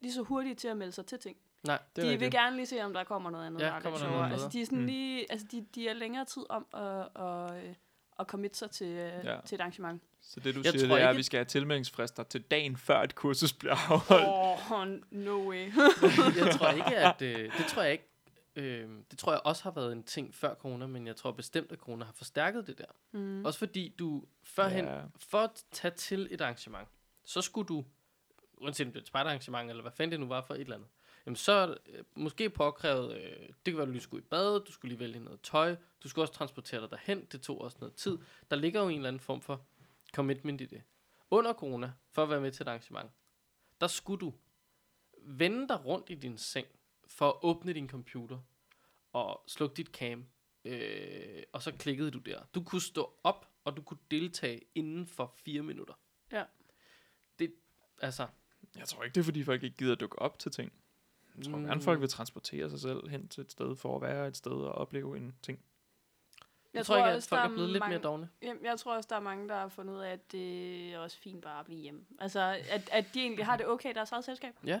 lige 0.00 0.12
så 0.12 0.22
hurtige 0.22 0.54
til 0.54 0.68
at 0.68 0.76
melde 0.76 0.92
sig 0.92 1.06
til 1.06 1.18
ting. 1.18 1.36
Nej, 1.66 1.78
det 1.96 1.96
De 1.96 2.08
vil 2.08 2.10
rigtigt. 2.10 2.32
gerne 2.32 2.56
lige 2.56 2.66
se, 2.66 2.82
om 2.84 2.92
der 2.92 3.04
kommer 3.04 3.30
noget 3.30 3.46
andet. 3.46 3.60
Ja, 3.60 3.66
der 3.66 3.72
er 3.72 3.80
kommer 3.80 3.98
der 3.98 4.10
noget 4.10 4.32
altså, 4.32 4.48
de 4.48 4.60
er 4.62 4.64
sådan 4.66 4.78
Mm. 4.80 4.86
lige, 4.86 5.32
altså, 5.32 5.46
de, 5.50 5.66
de 5.74 5.88
er 5.88 5.94
længere 5.94 6.24
tid 6.24 6.42
om 6.48 6.66
at, 6.74 7.08
at, 7.22 7.64
øh, 7.66 7.74
at 8.18 8.26
committe 8.26 8.58
sig 8.58 8.70
til, 8.70 8.86
ja. 8.88 9.32
Ja. 9.34 9.40
til 9.44 9.54
et 9.54 9.60
arrangement. 9.60 10.02
så 10.20 10.40
det 10.40 10.54
du 10.54 10.60
Jeg 10.64 10.72
siger, 10.72 10.88
tror 10.88 10.96
det 10.96 11.04
er, 11.04 11.08
at 11.08 11.16
vi 11.16 11.22
skal 11.22 11.38
have 11.38 11.44
tilmeldingsfrister 11.44 12.22
til 12.22 12.42
dagen 12.42 12.76
før 12.76 13.02
et 13.02 13.14
kursus 13.14 13.52
bliver 13.52 13.74
afholdt. 13.92 14.26
Åh, 14.28 14.72
oh, 14.72 14.88
no 15.10 15.48
way. 15.50 15.72
jeg 16.44 16.54
tror 16.58 16.68
ikke, 16.70 16.96
at... 16.96 17.22
Øh, 17.22 17.52
det 17.58 17.66
tror 17.68 17.82
jeg 17.82 17.92
ikke... 17.92 18.08
Øh, 18.56 18.88
det 19.10 19.18
tror 19.18 19.32
jeg 19.32 19.40
også 19.44 19.62
har 19.62 19.70
været 19.70 19.92
en 19.92 20.02
ting 20.02 20.34
før 20.34 20.54
corona, 20.54 20.86
men 20.86 21.06
jeg 21.06 21.16
tror 21.16 21.30
bestemt, 21.32 21.72
at 21.72 21.78
corona 21.78 22.04
har 22.04 22.12
forstærket 22.12 22.66
det 22.66 22.78
der. 22.78 23.18
mm. 23.18 23.44
Også 23.44 23.58
fordi 23.58 23.94
du 23.98 24.24
førhen, 24.44 24.84
Ja. 24.84 25.00
for 25.18 25.38
at 25.38 25.64
tage 25.72 25.94
til 25.94 26.28
et 26.30 26.40
arrangement, 26.40 26.88
så 27.24 27.40
skulle 27.42 27.68
du, 27.68 27.84
uanset 28.56 28.86
om 28.86 28.92
det 28.92 28.98
er 28.98 29.02
et 29.02 29.08
spejderarrangement, 29.08 29.70
eller 29.70 29.82
hvad 29.82 29.92
fanden 29.92 30.12
det 30.12 30.20
nu 30.20 30.26
var 30.26 30.40
for 30.40 30.54
et 30.54 30.60
eller 30.60 30.74
andet, 30.74 30.88
jamen 31.26 31.36
så 31.36 31.52
er 31.52 31.66
det, 31.66 31.78
øh, 31.86 32.04
måske 32.14 32.50
påkrævet, 32.50 33.16
øh, 33.16 33.48
det 33.48 33.64
kan 33.64 33.76
være, 33.76 33.88
at 33.88 33.94
du 33.94 34.00
skulle 34.00 34.24
i 34.24 34.26
bad, 34.30 34.64
du 34.64 34.72
skulle 34.72 34.88
lige 34.88 35.00
vælge 35.00 35.20
noget 35.20 35.40
tøj, 35.40 35.76
du 36.02 36.08
skulle 36.08 36.22
også 36.22 36.34
transportere 36.34 36.80
dig 36.80 36.90
derhen, 36.90 37.24
det 37.24 37.42
tog 37.42 37.60
også 37.60 37.76
noget 37.80 37.94
tid. 37.94 38.18
Der 38.50 38.56
ligger 38.56 38.82
jo 38.82 38.88
en 38.88 38.96
eller 38.96 39.08
anden 39.08 39.20
form 39.20 39.40
for 39.40 39.66
commitment 40.14 40.60
i 40.60 40.66
det. 40.66 40.82
Under 41.30 41.52
corona, 41.52 41.92
for 42.10 42.22
at 42.22 42.30
være 42.30 42.40
med 42.40 42.52
til 42.52 42.62
et 42.62 42.68
arrangement, 42.68 43.10
der 43.80 43.86
skulle 43.86 44.20
du 44.20 44.34
vende 45.22 45.68
dig 45.68 45.84
rundt 45.84 46.10
i 46.10 46.14
din 46.14 46.38
seng, 46.38 46.66
for 47.06 47.28
at 47.28 47.36
åbne 47.42 47.72
din 47.72 47.88
computer, 47.88 48.38
og 49.12 49.42
slukke 49.46 49.76
dit 49.76 49.86
cam, 49.86 50.26
øh, 50.64 51.42
og 51.52 51.62
så 51.62 51.72
klikkede 51.72 52.10
du 52.10 52.18
der. 52.18 52.42
Du 52.54 52.62
kunne 52.62 52.82
stå 52.82 53.18
op, 53.24 53.50
og 53.64 53.76
du 53.76 53.82
kunne 53.82 53.98
deltage 54.10 54.60
inden 54.74 55.06
for 55.06 55.34
fire 55.36 55.62
minutter. 55.62 55.94
Ja. 56.32 56.44
Det, 57.38 57.54
altså... 57.98 58.26
Jeg 58.78 58.88
tror 58.88 59.02
ikke, 59.02 59.14
det 59.14 59.20
er, 59.20 59.24
fordi 59.24 59.44
folk 59.44 59.62
ikke 59.62 59.76
gider 59.76 59.92
at 59.92 60.00
dukke 60.00 60.18
op 60.18 60.38
til 60.38 60.52
ting. 60.52 60.72
Jeg 61.36 61.44
tror 61.44 61.58
gerne, 61.58 61.82
folk 61.82 62.00
vil 62.00 62.08
transportere 62.08 62.70
sig 62.70 62.80
selv 62.80 63.08
hen 63.08 63.28
til 63.28 63.40
et 63.40 63.52
sted, 63.52 63.76
for 63.76 63.96
at 63.96 64.02
være 64.02 64.28
et 64.28 64.36
sted 64.36 64.52
og 64.52 64.72
opleve 64.72 65.16
en 65.16 65.34
ting. 65.42 65.58
Jeg, 66.72 66.78
jeg 66.78 66.86
tror 66.86 66.96
ikke, 66.96 67.08
at 67.08 67.16
også, 67.16 67.28
folk 67.28 67.42
der 67.42 67.48
er 67.48 67.52
blevet 67.52 67.70
lidt 67.70 67.80
mange, 67.80 67.92
mere 67.92 68.02
dogne. 68.02 68.28
Jamen, 68.42 68.64
jeg 68.64 68.78
tror 68.78 68.96
også, 68.96 69.06
der 69.10 69.16
er 69.16 69.20
mange, 69.20 69.48
der 69.48 69.54
har 69.54 69.68
fundet 69.68 69.94
ud 69.94 70.00
af, 70.00 70.10
at 70.12 70.32
det 70.32 70.94
er 70.94 70.98
også 70.98 71.18
fint 71.18 71.42
bare 71.42 71.58
at 71.60 71.64
blive 71.64 71.80
hjemme. 71.80 72.04
Altså, 72.18 72.40
at, 72.70 72.88
at 72.92 73.06
de 73.14 73.20
egentlig 73.20 73.44
har 73.44 73.56
det 73.56 73.66
okay 73.66 73.90
i 73.90 73.92
deres 73.92 74.12
eget 74.12 74.24
selskab. 74.24 74.54
Ja, 74.64 74.80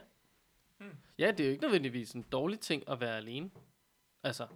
det 1.30 1.40
er 1.40 1.44
jo 1.44 1.50
ikke 1.50 1.62
nødvendigvis 1.62 2.12
en 2.12 2.22
dårlig 2.22 2.60
ting 2.60 2.88
at 2.88 3.00
være 3.00 3.16
alene. 3.16 3.50
Altså, 4.22 4.46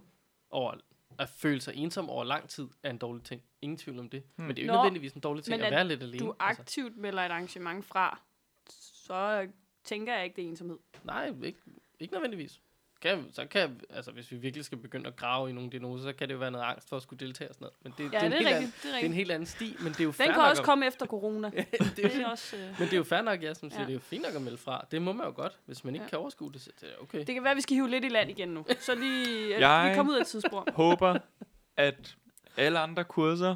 over, 0.49 0.73
at 1.19 1.29
føle 1.29 1.61
sig 1.61 1.75
ensom 1.75 2.09
over 2.09 2.23
lang 2.23 2.49
tid 2.49 2.67
er 2.83 2.89
en 2.89 2.97
dårlig 2.97 3.23
ting. 3.23 3.43
Ingen 3.61 3.77
tvivl 3.77 3.99
om 3.99 4.09
det. 4.09 4.23
Hmm. 4.35 4.45
Men 4.45 4.55
det 4.55 4.61
er 4.61 4.65
jo 4.65 4.71
ikke 4.71 4.75
Nå, 4.75 4.83
nødvendigvis 4.83 5.13
en 5.13 5.21
dårlig 5.21 5.43
ting 5.43 5.59
at 5.59 5.65
at 5.65 5.71
være 5.71 5.87
lidt 5.87 6.03
alene. 6.03 6.19
Du 6.19 6.35
altså. 6.39 6.61
aktivt 6.61 6.97
melder 6.97 7.23
et 7.23 7.31
arrangement 7.31 7.85
fra, 7.85 8.21
så 8.69 9.47
tænker 9.83 10.15
jeg 10.15 10.23
ikke, 10.23 10.35
det 10.35 10.43
er 10.43 10.47
ensomhed. 10.47 10.77
Nej, 11.03 11.33
ikke, 11.43 11.59
ikke 11.99 12.13
nødvendigvis. 12.13 12.61
Kan, 13.01 13.25
så 13.33 13.45
kan, 13.45 13.81
altså, 13.89 14.11
hvis 14.11 14.31
vi 14.31 14.37
virkelig 14.37 14.65
skal 14.65 14.77
begynde 14.77 15.07
at 15.07 15.15
grave 15.15 15.49
i 15.49 15.53
nogle 15.53 15.69
diagnoser, 15.69 16.03
så 16.03 16.13
kan 16.13 16.27
det 16.27 16.33
jo 16.33 16.39
være 16.39 16.51
noget 16.51 16.65
angst 16.65 16.89
for 16.89 16.95
at 16.97 17.03
skulle 17.03 17.25
deltage 17.25 17.49
og 17.49 17.55
sådan 17.55 17.65
noget. 17.83 17.83
Men 17.83 17.93
det, 17.97 18.13
Ja, 18.13 18.19
det, 18.19 18.23
er, 18.23 18.25
en 18.25 18.31
det 18.31 18.37
helt 18.37 18.47
er 18.49 18.55
anden, 18.55 18.63
rigtigt. 18.67 18.83
Det 18.83 18.89
er 18.89 18.95
det 18.95 19.01
er 19.01 19.05
en 19.05 19.13
helt 19.13 19.31
anden 19.31 19.45
sti, 19.45 19.75
men 19.79 19.87
det 19.93 19.99
er 19.99 20.03
jo 20.03 20.11
Den 20.17 20.25
kan 20.33 20.35
også 20.41 20.61
at- 20.61 20.65
komme 20.65 20.87
efter 20.87 21.05
corona. 21.05 21.49
det 21.55 21.65
er 21.79 21.83
Det 21.93 22.15
er 22.15 22.27
også... 22.27 22.55
Øh, 22.57 22.61
Men 22.61 22.73
det 22.79 22.93
er 22.93 22.97
jo 22.97 23.03
fair 23.03 23.21
nok, 23.21 23.43
ja, 23.43 23.53
som 23.53 23.69
siger, 23.69 23.79
Ja. 23.81 23.85
det 23.85 23.91
er 23.91 23.93
jo 23.93 23.99
fint 23.99 24.23
nok 24.23 24.35
at 24.35 24.41
melde 24.41 24.57
fra. 24.57 24.85
Det 24.91 25.01
må 25.01 25.11
man 25.13 25.25
jo 25.25 25.33
godt, 25.35 25.59
hvis 25.65 25.83
man 25.83 25.95
ikke 25.95 26.03
Ja. 26.03 26.09
kan 26.09 26.19
overskue 26.19 26.51
det. 26.51 26.61
Så 26.61 26.69
det 26.81 26.89
er 26.89 26.97
okay. 27.01 27.19
det 27.19 27.27
kan 27.33 27.43
være, 27.43 27.51
at 27.51 27.57
vi 27.57 27.61
skal 27.61 27.75
hive 27.75 27.89
lidt 27.89 28.05
i 28.05 28.09
land 28.09 28.29
igen 28.29 28.49
nu. 28.49 28.65
Så 28.79 28.95
lige... 28.95 29.59
Jeg- 29.59 29.89
Vi 29.91 29.95
kommer 29.95 30.13
ud 30.13 30.17
af 30.17 30.21
et 30.21 30.27
tidsspor. 30.27 30.67
Håber, 30.73 31.19
at 31.77 32.15
alle 32.57 32.79
andre 32.79 33.03
kurser 33.03 33.55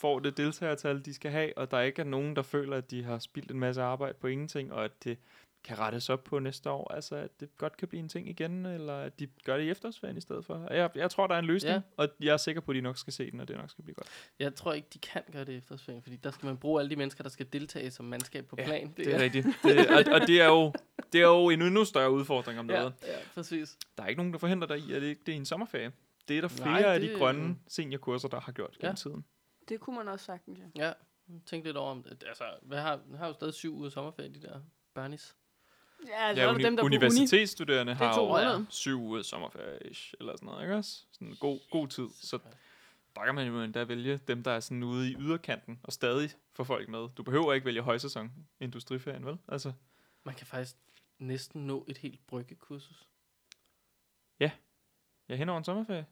får 0.00 0.18
det 0.18 0.36
deltagertal, 0.36 1.04
de 1.04 1.14
skal 1.14 1.30
have, 1.30 1.58
og 1.58 1.70
der 1.70 1.80
ikke 1.80 2.00
er 2.00 2.06
nogen, 2.06 2.36
der 2.36 2.42
føler, 2.42 2.76
at 2.76 2.90
de 2.90 3.04
har 3.04 3.18
spildt 3.18 3.50
en 3.50 3.58
masse 3.60 3.82
arbejde 3.82 4.14
på 4.20 4.26
ingenting, 4.26 4.72
og 4.72 4.84
at 4.84 5.04
det 5.04 5.18
kan 5.64 5.78
rettes 5.78 6.10
op 6.10 6.24
på 6.24 6.38
næste 6.38 6.70
år. 6.70 6.92
Altså, 6.94 7.16
at 7.16 7.40
det 7.40 7.48
godt 7.58 7.76
kan 7.76 7.88
blive 7.88 8.00
en 8.02 8.08
ting 8.08 8.28
igen, 8.28 8.66
eller 8.66 8.94
at 8.96 9.20
de 9.20 9.26
gør 9.44 9.56
det 9.56 9.64
i 9.64 9.70
efterårsferien 9.70 10.16
i 10.16 10.20
stedet 10.20 10.44
for. 10.44 10.72
Jeg, 10.74 10.90
jeg 10.94 11.10
tror, 11.10 11.26
der 11.26 11.34
er 11.34 11.38
en 11.38 11.44
løsning, 11.44 11.74
Ja. 11.74 11.80
og 11.96 12.08
jeg 12.20 12.32
er 12.32 12.36
sikker 12.36 12.60
på, 12.60 12.70
at 12.70 12.74
de 12.74 12.80
nok 12.80 12.98
skal 12.98 13.12
se 13.12 13.30
den, 13.30 13.40
og 13.40 13.48
det 13.48 13.56
nok 13.56 13.70
skal 13.70 13.84
blive 13.84 13.94
godt. 13.94 14.08
Jeg 14.38 14.54
tror 14.54 14.72
ikke, 14.72 14.88
de 14.94 14.98
kan 14.98 15.22
gøre 15.32 15.44
det 15.44 15.48
efter 15.56 15.56
efterårsferien, 15.58 16.02
fordi 16.02 16.16
der 16.16 16.30
skal 16.30 16.46
man 16.46 16.56
bruge 16.56 16.80
alle 16.80 16.90
de 16.90 16.96
mennesker, 16.96 17.22
der 17.22 17.30
skal 17.30 17.46
deltage 17.52 17.90
som 17.90 18.04
mandskab 18.06 18.46
på 18.46 18.56
Ja, 18.58 18.64
plan. 18.64 18.92
Det 18.96 19.14
er 19.14 19.18
rigtigt. 19.18 19.46
Det, 19.62 19.78
og, 19.90 20.12
og 20.20 20.26
det 20.26 20.40
er 20.40 20.46
jo 20.46 20.72
det 21.12 21.20
er 21.20 21.26
jo 21.26 21.48
en 21.48 21.62
endnu 21.62 21.84
større 21.84 22.10
udfordring 22.10 22.58
om 22.58 22.70
Ja, 22.70 22.76
noget. 22.78 22.94
ja, 23.06 23.12
præcis. 23.34 23.76
Der 23.96 24.02
er 24.04 24.08
ikke 24.08 24.18
nogen, 24.18 24.32
der 24.32 24.38
forhindrer 24.38 24.68
dig 24.68 24.78
i, 24.78 24.92
at 24.92 25.02
det 25.02 25.08
ikke 25.08 25.22
det 25.26 25.32
er 25.32 25.36
en 25.36 25.44
sommerferie. 25.46 25.92
Det 26.28 26.36
er 26.36 26.40
der 26.40 26.48
flere 26.48 26.68
Nej, 26.68 26.80
Nej, 26.82 26.94
af 26.94 27.00
det- 27.00 27.10
de 27.10 27.18
grønne 27.18 27.56
seniorkurser, 27.68 28.28
der 28.28 28.40
har 28.40 28.52
gjort 28.52 28.70
gennem 28.80 28.90
Ja. 28.90 28.94
tiden. 28.94 29.24
Det 29.68 29.80
kunne 29.80 29.96
man 29.96 30.08
også 30.08 30.24
sagtens, 30.24 30.58
ja. 30.58 30.86
Ja, 30.86 30.92
tænk 31.46 31.64
lidt 31.64 31.76
over 31.76 31.90
om 31.90 32.02
det. 32.02 32.24
Altså, 32.28 32.44
hvad 32.62 32.80
har, 32.80 33.00
har 33.16 33.26
jo 33.26 33.32
stadig 33.32 33.54
syv 33.54 33.74
uger 33.74 33.88
sommerferie, 33.90 34.34
de 34.34 34.42
der 34.42 34.60
børnis. 34.94 35.36
Ja, 36.06 36.34
så 36.34 36.40
Ja, 36.40 36.52
uni- 36.54 36.64
dem, 36.64 36.76
der 36.76 36.82
er 36.82 36.86
uni. 36.86 36.96
universitetsstuderende 36.96 37.92
er 37.92 37.96
har 37.96 38.20
jo 38.20 38.28
måneder. 38.28 38.64
syv 38.68 39.00
uger 39.00 39.22
sommerferie 39.22 39.78
eller 40.20 40.36
sådan 40.36 40.46
noget, 40.46 40.62
ikke 40.62 40.74
også? 40.76 41.04
Sådan 41.12 41.28
en 41.28 41.36
god, 41.36 41.60
god 41.70 41.88
tid. 41.88 42.08
Så 42.14 42.38
der 43.16 43.24
kan 43.24 43.34
man 43.34 43.46
jo 43.46 43.62
endda 43.62 43.84
vælge 43.84 44.16
dem, 44.28 44.42
der 44.42 44.50
er 44.50 44.60
sådan 44.60 44.82
ude 44.82 45.10
i 45.10 45.14
yderkanten 45.18 45.80
og 45.82 45.92
stadig 45.92 46.30
få 46.52 46.64
folk 46.64 46.88
med. 46.88 47.08
Du 47.16 47.22
behøver 47.22 47.52
ikke 47.52 47.64
vælge 47.66 47.82
højsæson 47.82 48.32
industriferien, 48.60 49.26
vel? 49.26 49.38
Altså, 49.48 49.72
Man 50.24 50.34
kan 50.34 50.46
faktisk 50.46 50.76
næsten 51.18 51.66
nå 51.66 51.84
et 51.88 51.98
helt 51.98 52.26
bryggekursus. 52.26 53.08
ja, 54.40 54.50
hen 55.28 55.48
over 55.48 55.58
en 55.58 55.64
sommerferie. 55.64 56.06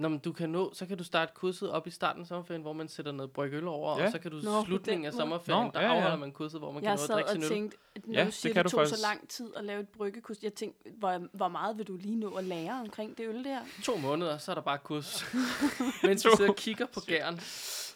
Nå, 0.00 0.08
men 0.08 0.18
du 0.18 0.32
kan 0.32 0.50
nå, 0.50 0.74
så 0.74 0.86
kan 0.86 0.98
du 0.98 1.04
starte 1.04 1.32
kurset 1.34 1.70
op 1.70 1.86
i 1.86 1.90
starten 1.90 2.20
af 2.22 2.26
sommerferien, 2.26 2.62
hvor 2.62 2.72
man 2.72 2.88
sætter 2.88 3.12
noget 3.12 3.32
brygøl 3.32 3.66
over, 3.68 3.98
Ja. 3.98 4.06
og 4.06 4.12
så 4.12 4.18
kan 4.18 4.30
du 4.30 4.36
Nå, 4.44 4.64
slutningen 4.64 5.06
af 5.06 5.12
sommerferien, 5.12 5.64
Nå, 5.66 5.70
der 5.74 5.80
ja, 5.80 5.86
ja. 5.86 5.94
afholder 5.96 6.16
man 6.16 6.32
kurset, 6.32 6.60
hvor 6.60 6.72
man 6.72 6.82
Jeg 6.84 6.88
kan 6.88 6.96
nå 6.98 7.02
at 7.02 7.06
sad 7.06 7.14
drikke 7.14 7.28
og 7.28 7.32
sin 7.32 7.42
øl. 7.42 7.48
tænkte, 7.48 7.76
at 7.96 8.06
når 8.06 8.14
Ja, 8.14 8.20
du 8.20 8.26
det 8.26 8.34
siger, 8.34 8.52
kan 8.52 8.64
det 8.64 8.72
du 8.72 8.76
tog 8.76 8.80
faktisk. 8.86 9.00
så 9.00 9.06
lang 9.06 9.28
tid 9.28 9.50
at 9.56 9.64
lave 9.64 9.80
et 9.80 9.88
bryggekus, 9.88 10.36
jeg 10.42 10.54
tænkte, 10.54 10.90
hvor, 10.98 11.22
hvor 11.32 11.48
meget 11.48 11.78
vil 11.78 11.86
du 11.86 11.96
lige 11.96 12.16
nå 12.16 12.30
at 12.34 12.44
lære 12.44 12.80
omkring 12.80 13.18
det 13.18 13.26
øl 13.28 13.44
der? 13.44 13.58
To 13.82 13.96
måneder, 13.96 14.38
så 14.38 14.50
er 14.50 14.54
der 14.54 14.62
bare 14.62 14.78
kursus. 14.78 15.24
Mens 16.04 16.24
vi 16.24 16.30
To. 16.30 16.36
sidder 16.36 16.50
og 16.50 16.56
kigger 16.56 16.86
på 16.86 17.00
gæren. 17.00 17.40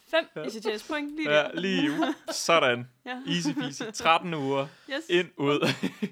Fem 0.07 0.25
ja. 0.35 0.41
ECTS 0.41 0.87
point 0.87 1.15
lige 1.15 1.31
Ja, 1.31 1.35
der. 1.43 1.59
lige 1.59 1.85
i 1.85 1.89
uge. 1.89 2.13
Sådan. 2.31 2.87
Ja. 3.05 3.21
Easy 3.27 3.49
peasy. 3.59 3.83
13 3.93 4.33
uger. 4.33 4.67
Yes. 4.89 5.03
Ind, 5.09 5.27
ud. 5.37 5.67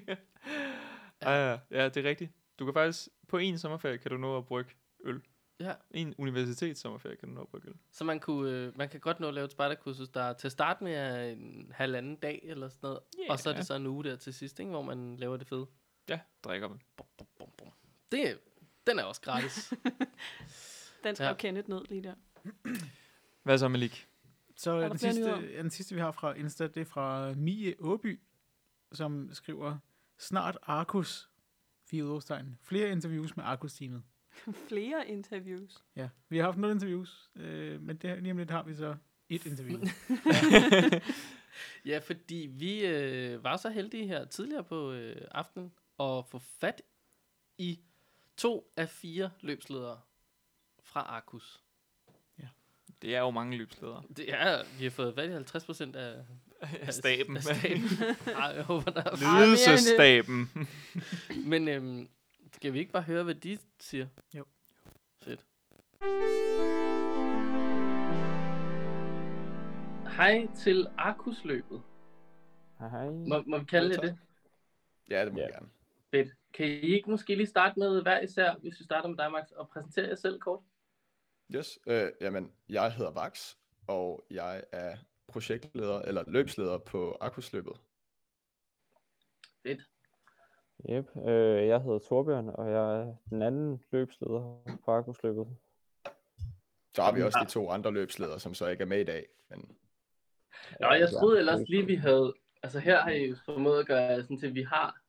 ja. 0.08 0.16
ja, 1.50 1.58
ja, 1.70 1.88
det 1.88 1.96
er 2.06 2.08
rigtigt. 2.08 2.30
Du 2.58 2.64
kan 2.64 2.74
faktisk, 2.74 3.08
på 3.28 3.38
en 3.38 3.58
sommerferie 3.58 3.98
kan 3.98 4.10
du 4.10 4.16
nå 4.16 4.36
at 4.38 4.46
brygge 4.46 4.70
øl. 5.04 5.20
Ja. 5.64 5.74
En 5.90 6.14
universitetssommerferie 6.18 7.16
kan 7.16 7.28
du 7.28 7.34
nå 7.34 7.50
at 7.54 7.60
øl. 7.66 7.74
Så 7.92 8.04
man, 8.04 8.20
kunne, 8.20 8.50
øh, 8.50 8.78
man 8.78 8.88
kan 8.88 9.00
godt 9.00 9.20
nå 9.20 9.28
at 9.28 9.34
lave 9.34 9.44
et 9.44 9.52
spejderkursus, 9.52 10.08
der 10.08 10.32
til 10.32 10.50
start 10.50 10.80
med 10.80 10.94
er 10.94 11.24
en 11.24 11.72
halvanden 11.74 12.16
dag 12.16 12.40
eller 12.42 12.68
sådan 12.68 12.78
noget. 12.82 12.98
Yeah. 13.20 13.30
Og 13.30 13.38
så 13.38 13.50
er 13.50 13.54
det 13.54 13.66
så 13.66 13.74
en 13.74 13.86
uge 13.86 14.04
der 14.04 14.16
til 14.16 14.34
sidst, 14.34 14.60
ikke, 14.60 14.70
hvor 14.70 14.82
man 14.82 15.16
laver 15.16 15.36
det 15.36 15.46
fede. 15.46 15.66
Ja, 16.08 16.20
drikker 16.44 16.68
man. 16.68 16.80
Bum, 16.96 17.06
bum, 17.18 17.26
bum, 17.38 17.48
bum. 17.58 17.68
Det, 18.12 18.38
den 18.86 18.98
er 18.98 19.02
også 19.02 19.20
gratis. 19.20 19.72
Den 21.04 21.14
skrev 21.14 21.24
Ja. 21.26 21.30
ja. 21.30 21.36
Kenneth 21.36 21.68
ned 21.68 21.82
lige 21.88 22.02
der. 22.02 22.14
Hvad 23.42 23.58
så, 23.58 23.68
Malik? 23.68 24.08
Så 24.56 24.80
den 24.80 24.98
sidste, 24.98 25.58
den 25.58 25.70
sidste, 25.70 25.94
vi 25.94 26.00
har 26.00 26.12
fra 26.12 26.32
Insta, 26.32 26.66
det 26.66 26.80
er 26.80 26.84
fra 26.84 27.34
Mie 27.34 27.74
Åby, 27.78 28.20
som 28.92 29.28
skriver, 29.32 29.78
snart 30.18 30.58
Arkus, 30.62 31.28
fire 31.90 32.04
udråbstegn. 32.04 32.58
Flere 32.62 32.90
interviews 32.90 33.36
med 33.36 33.44
Arkus-teamet. 33.44 34.02
Flere 34.68 35.08
interviews. 35.08 35.84
Ja, 35.96 36.08
vi 36.28 36.36
har 36.36 36.44
haft 36.44 36.58
nogle 36.58 36.74
interviews, 36.74 37.30
øh, 37.36 37.82
men 37.82 37.96
det, 37.96 38.22
lige 38.22 38.32
om 38.32 38.38
lidt 38.38 38.50
har 38.50 38.62
vi 38.62 38.74
så 38.74 38.96
et 39.28 39.46
interview. 39.46 39.80
Ja, 41.84 41.98
fordi 41.98 42.48
vi 42.50 42.86
øh, 42.86 43.44
var 43.44 43.56
så 43.56 43.68
heldige 43.68 44.06
her 44.06 44.24
tidligere 44.24 44.64
på 44.64 44.92
øh, 44.92 45.16
aftenen 45.30 45.72
at 46.00 46.24
få 46.28 46.38
fat 46.38 46.82
i 47.58 47.80
to 48.36 48.72
af 48.76 48.88
fire 48.88 49.30
løbsledere 49.40 50.00
fra 50.82 51.00
Arcus. 51.00 51.64
Det 53.02 53.14
er 53.14 53.20
jo 53.20 53.30
mange 53.30 53.56
løbsledere. 53.56 54.02
Det 54.16 54.34
er, 54.34 54.62
vi 54.78 54.84
har 54.84 54.90
fået 54.90 55.14
fat 55.14 55.30
i 55.30 55.32
50 55.32 55.64
procent 55.64 55.96
af, 55.96 56.14
af 56.60 56.94
Staben. 56.94 57.36
Af 57.36 57.42
staben. 57.42 57.82
Ej, 58.42 58.46
jeg 58.46 58.62
håber, 58.62 58.90
der 58.90 59.02
er. 59.02 59.16
Men 61.48 61.68
øhm, 61.68 62.08
skal 62.54 62.72
vi 62.72 62.78
ikke 62.78 62.92
bare 62.92 63.02
høre, 63.02 63.24
hvad 63.24 63.34
de 63.34 63.58
siger? 63.80 64.06
Jo. 64.34 64.44
Fedt. 65.22 65.46
Hej 70.16 70.46
til 70.56 70.86
Arkusløbet. 70.98 71.82
Hej, 72.78 72.88
hej. 72.88 73.10
Må, 73.10 73.42
må 73.46 73.58
vi 73.58 73.64
kalde 73.64 73.94
det 73.94 74.02
det? 74.02 74.18
Ja, 75.10 75.24
det 75.24 75.32
må 75.32 75.38
Ja. 75.38 75.44
jeg 75.44 75.52
gerne. 75.52 75.68
Fedt. 76.10 76.28
Kan 76.52 76.66
I 76.66 76.70
ikke 76.70 77.10
måske 77.10 77.34
lige 77.34 77.46
starte 77.46 77.78
med 77.78 78.02
hver 78.02 78.20
især, 78.20 78.54
hvis 78.54 78.78
vi 78.80 78.84
starter 78.84 79.08
med 79.08 79.16
dig, 79.18 79.32
Max, 79.32 79.50
og 79.50 79.68
præsentere 79.68 80.08
jer 80.08 80.14
selv 80.14 80.40
kort? 80.40 80.62
Yes. 81.54 81.78
Øh, 81.86 82.12
jamen, 82.20 82.52
jeg 82.68 82.92
hedder 82.92 83.12
Vax, 83.12 83.54
og 83.86 84.26
jeg 84.30 84.64
er 84.72 84.96
projektleder, 85.28 86.02
eller 86.02 86.24
løbsleder 86.26 86.78
på 86.78 87.16
Akkusløbet. 87.20 87.80
Yep. 90.90 91.16
Øh, 91.28 91.66
jeg 91.66 91.80
hedder 91.80 91.98
Torbjørn, 91.98 92.48
og 92.48 92.70
jeg 92.70 93.00
er 93.00 93.14
den 93.30 93.42
anden 93.42 93.82
løbsleder 93.92 94.62
på 94.84 94.90
Arkusløbet. 94.90 95.46
Så 96.94 97.02
har 97.02 97.12
vi 97.12 97.22
også 97.22 97.38
de 97.42 97.50
to 97.50 97.70
andre 97.70 97.92
løbsledere, 97.92 98.40
som 98.40 98.54
så 98.54 98.68
ikke 98.68 98.82
er 98.82 98.86
med 98.86 99.00
i 99.00 99.04
dag. 99.04 99.26
Men 99.50 99.76
Nå, 100.80 100.92
jeg 100.92 101.08
troede 101.10 101.38
ellers 101.38 101.68
lige, 101.68 101.86
vi 101.86 101.94
havde... 101.94 102.34
Altså 102.62 102.78
her 102.78 103.02
har 103.02 103.10
I 103.10 103.26
jo 103.26 103.36
formået 103.44 103.80
at 103.80 103.86
gøre 103.86 104.22
sådan 104.22 104.38
til, 104.38 104.46
at 104.46 104.54
vi 104.54 104.62
har, 104.62 105.00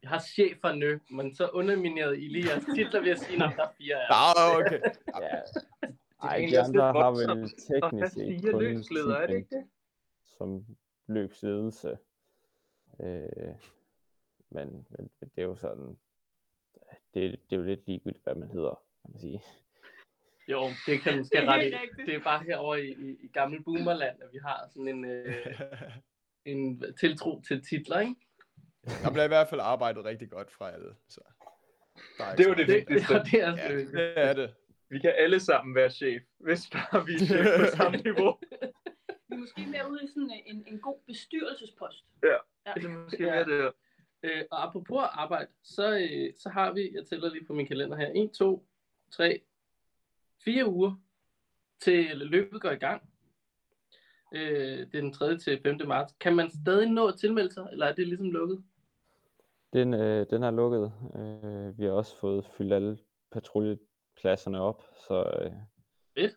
vi 0.00 0.06
har 0.06 0.18
cheferne, 0.18 1.00
men 1.10 1.34
så 1.34 1.48
underminerede 1.48 2.20
I 2.20 2.28
lige 2.28 2.48
jeres 2.50 2.64
titler 2.74 3.00
ved 3.00 3.10
at 3.10 3.18
sige, 3.18 3.44
at 3.44 3.50
der 3.56 3.64
er 3.64 3.68
fire 3.78 3.94
af 3.94 4.08
jer. 4.10 4.52
ah, 4.52 4.58
okay. 4.58 4.80
Ja. 5.20 5.36
er 6.22 6.28
Ej, 6.28 6.46
de 6.50 6.60
andre 6.60 6.82
har 6.82 7.10
vel 7.10 7.50
teknisk 7.50 8.14
set 8.14 8.40
fire 8.40 8.52
kun 8.52 8.62
løbsledere, 8.62 9.22
er 9.22 9.26
det 9.26 9.36
ikke 9.36 9.56
det? 9.56 9.64
som 10.38 10.66
løbsledelse. 11.06 11.98
Øh, 13.00 13.54
men, 14.50 14.86
men 14.90 15.10
det 15.20 15.30
er 15.36 15.42
jo 15.42 15.56
sådan, 15.56 15.98
det, 17.14 17.22
det 17.50 17.52
er 17.52 17.56
jo 17.56 17.62
lidt 17.62 17.86
ligegyldigt, 17.86 18.24
hvad 18.24 18.34
man 18.34 18.50
hedder, 18.50 18.82
kan 19.02 19.10
man 19.12 19.20
sige. 19.20 19.42
Jo, 20.48 20.60
det 20.86 21.00
kan 21.00 21.12
du 21.12 21.18
måske 21.18 21.36
Det 21.36 21.44
er 21.44 21.52
ret 21.52 21.60
i. 21.60 21.62
helt 21.64 21.74
rigtigt. 21.82 22.06
Det 22.06 22.14
er 22.14 22.22
bare 22.22 22.44
herovre 22.44 22.84
i, 22.84 22.90
i, 22.92 23.16
i 23.24 23.28
gamle 23.28 23.62
boomerland, 23.64 24.22
at 24.22 24.28
vi 24.32 24.38
har 24.38 24.68
sådan 24.68 24.88
en, 24.88 25.04
øh, 25.04 25.60
en 26.52 26.84
tiltro 27.00 27.40
til 27.40 27.64
titler, 27.64 28.00
ikke? 28.00 28.14
Der 29.04 29.10
bliver 29.12 29.24
i 29.24 29.28
hvert 29.28 29.48
fald 29.48 29.60
arbejdet 29.60 30.04
rigtig 30.04 30.30
godt 30.30 30.50
fra 30.52 30.70
alle. 30.72 30.94
Så 31.08 31.20
er 32.20 32.34
Det 32.34 32.44
er 32.44 32.48
jo 32.48 32.54
det 32.54 32.66
så- 32.66 32.72
Det, 32.74 32.88
det, 32.88 33.32
det 33.32 33.40
er 33.42 33.56
Ja, 33.56 33.76
det 33.78 34.18
er 34.18 34.32
det. 34.32 34.54
Vi 34.88 34.98
kan 34.98 35.12
alle 35.16 35.40
sammen 35.40 35.74
være 35.74 35.90
chef, 35.90 36.22
hvis 36.38 36.70
bare 36.72 37.06
vi 37.06 37.14
er 37.14 37.18
chef 37.18 37.46
på 37.60 37.66
samme 37.76 37.98
niveau. 37.98 38.38
Vi 39.28 39.34
er 39.34 39.36
måske 39.36 39.66
mere 39.66 39.90
ude 39.90 40.04
i 40.04 40.06
sådan 40.08 40.30
en, 40.46 40.64
en 40.66 40.80
god 40.80 40.98
bestyrelsespost. 41.06 42.04
Ja. 42.22 42.28
Ja. 42.66 42.72
Det 42.74 42.84
er 42.84 42.88
måske 42.88 43.22
mere 43.22 43.44
det. 43.44 43.72
Øh, 44.22 44.44
og 44.50 44.62
apropos 44.68 45.00
arbejde, 45.12 45.50
så, 45.62 45.98
øh, 45.98 46.32
så 46.38 46.48
har 46.48 46.72
vi, 46.72 46.90
jeg 46.94 47.06
tæller 47.06 47.32
lige 47.32 47.44
på 47.44 47.52
min 47.52 47.66
kalender 47.66 47.96
her, 47.96 48.12
1, 48.14 48.30
2, 48.32 48.66
3, 49.10 49.40
4 50.44 50.66
uger 50.68 50.94
til 51.80 52.10
løbet 52.14 52.60
går 52.62 52.70
i 52.70 52.76
gang. 52.76 53.10
Øh, 54.34 54.78
det 54.78 54.94
er 54.94 55.00
den 55.00 55.12
3. 55.12 55.38
til 55.38 55.60
5. 55.62 55.78
marts. 55.86 56.14
Kan 56.20 56.36
man 56.36 56.50
stadig 56.50 56.90
nå 56.90 57.06
at 57.06 57.18
tilmelde 57.18 57.54
sig, 57.54 57.68
eller 57.72 57.86
er 57.86 57.94
det 57.94 58.06
ligesom 58.08 58.30
lukket? 58.30 58.64
Den, 59.72 59.94
øh, 59.94 60.26
den 60.30 60.42
er 60.42 60.50
lukket. 60.50 60.92
Øh, 61.16 61.78
vi 61.78 61.84
har 61.84 61.92
også 61.92 62.18
fået 62.20 62.46
fyldt 62.58 62.72
alle 62.72 62.98
patruljepladserne 63.32 64.60
op, 64.60 64.82
så 65.08 65.14
øh, 65.40 65.50
Det 66.16 66.24
er 66.24 66.28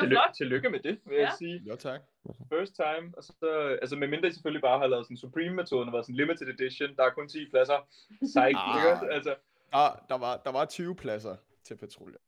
Tillykke, 0.00 0.20
flot. 0.26 0.34
tillykke 0.36 0.70
med 0.70 0.80
det, 0.80 0.98
vil 1.06 1.16
jeg 1.16 1.28
Ja. 1.32 1.36
sige. 1.38 1.62
Jo, 1.68 1.76
tak. 1.76 2.00
First 2.48 2.74
time. 2.74 3.12
Og 3.16 3.24
så, 3.24 3.78
altså 3.82 3.96
med 3.96 4.08
mindre 4.08 4.28
I 4.28 4.32
selvfølgelig 4.32 4.62
bare 4.62 4.78
har 4.78 4.86
lavet 4.86 5.06
sådan 5.06 5.16
Supreme-metoden 5.16 5.88
og 5.88 5.92
været 5.92 6.06
sådan 6.06 6.16
limited 6.16 6.48
edition. 6.48 6.96
Der 6.96 7.04
er 7.04 7.10
kun 7.10 7.28
10 7.28 7.50
pladser. 7.50 7.88
Psych, 8.22 8.36
Ah. 8.38 8.76
ikke? 9.02 9.12
Altså, 9.14 9.34
Der, 9.72 10.04
der, 10.08 10.18
var, 10.18 10.36
der 10.36 10.52
var 10.52 10.64
20 10.64 10.96
pladser 10.96 11.36
til 11.64 11.76
patruljer. 11.76 12.18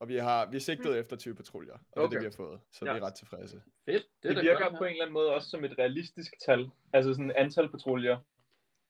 Og 0.00 0.08
vi 0.08 0.16
har 0.16 0.46
vi 0.50 0.60
sigtet 0.60 0.98
efter 0.98 1.16
20 1.16 1.34
patruljer, 1.34 1.72
og 1.72 1.78
det 1.92 1.96
er 1.96 2.00
Okay. 2.02 2.14
det, 2.14 2.20
vi 2.20 2.24
har 2.24 2.36
fået. 2.36 2.60
Så 2.72 2.84
Ja. 2.86 2.92
vi 2.92 2.98
er 2.98 3.02
ret 3.02 3.14
tilfredse. 3.14 3.62
Fedt. 3.84 4.06
det, 4.22 4.36
da 4.36 4.40
virker 4.42 4.68
godt, 4.68 4.78
på 4.78 4.84
en 4.84 4.90
eller 4.90 5.02
anden 5.04 5.12
måde 5.12 5.34
også 5.34 5.48
som 5.50 5.64
et 5.64 5.78
realistisk 5.78 6.32
tal. 6.46 6.70
Altså 6.92 7.12
sådan 7.14 7.32
antal 7.36 7.68
patruljer. 7.70 8.18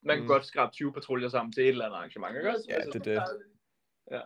Man 0.03 0.17
kan 0.17 0.23
Mm. 0.23 0.29
godt 0.29 0.47
skrabe 0.47 0.73
20 0.73 0.93
patruljer 0.93 1.29
sammen 1.29 1.53
til 1.53 1.63
et 1.63 1.69
eller 1.69 1.85
andet 1.85 1.97
arrangement, 1.97 2.37
ikke 2.37 2.49
også? 2.51 2.65
Ja, 2.69 2.75
Altså, 2.75 2.99
det 2.99 3.07
er 3.17 3.25
det. 4.11 4.23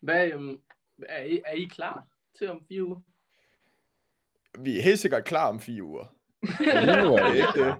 Hvad, 0.00 0.32
øhm, 0.32 0.60
er, 1.08 1.22
I, 1.22 1.40
er 1.46 1.52
I 1.52 1.64
klar 1.64 2.06
til 2.38 2.50
om 2.50 2.64
fire 2.68 2.84
uger? 2.84 3.00
Vi 4.58 4.78
er 4.78 4.82
helt 4.82 4.98
sikkert 4.98 5.24
klar 5.24 5.48
om 5.48 5.60
fire 5.60 5.82
uger. 5.82 6.14
lige 6.60 7.02
nu 7.02 7.14
er 7.14 7.24
det 7.28 7.36
ikke 7.36 7.64
det. 7.64 7.74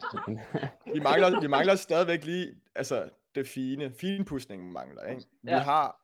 Vi 0.95 1.01
mangler, 1.01 1.41
vi 1.41 1.47
mangler 1.47 1.75
stadigvæk 1.75 2.25
lige, 2.25 2.55
altså 2.75 3.11
det 3.35 3.49
fine, 3.49 3.93
finpudsningen 4.01 4.73
mangler, 4.73 5.03
ikke? 5.05 5.23
Vi 5.43 5.51
Ja. 5.51 5.59
har 5.59 6.03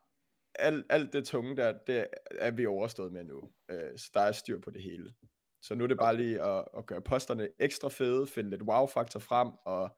alt, 0.54 0.86
alt 0.90 1.12
det 1.12 1.24
tunge 1.26 1.56
der, 1.56 1.72
det 1.86 2.06
er 2.30 2.50
vi 2.50 2.66
overstået 2.66 3.12
med 3.12 3.24
nu. 3.24 3.50
Øh, 3.70 3.98
så 3.98 4.10
der 4.14 4.20
er 4.20 4.32
styr 4.32 4.60
på 4.60 4.70
det 4.70 4.82
hele. 4.82 5.14
Så 5.62 5.74
nu 5.74 5.84
er 5.84 5.88
det 5.88 5.98
bare 5.98 6.16
lige 6.16 6.42
at, 6.42 6.64
at 6.78 6.86
gøre 6.86 7.00
posterne 7.00 7.48
ekstra 7.58 7.88
fede, 7.88 8.26
finde 8.26 8.50
lidt 8.50 8.62
wow-faktor 8.62 9.20
frem, 9.20 9.48
og, 9.64 9.96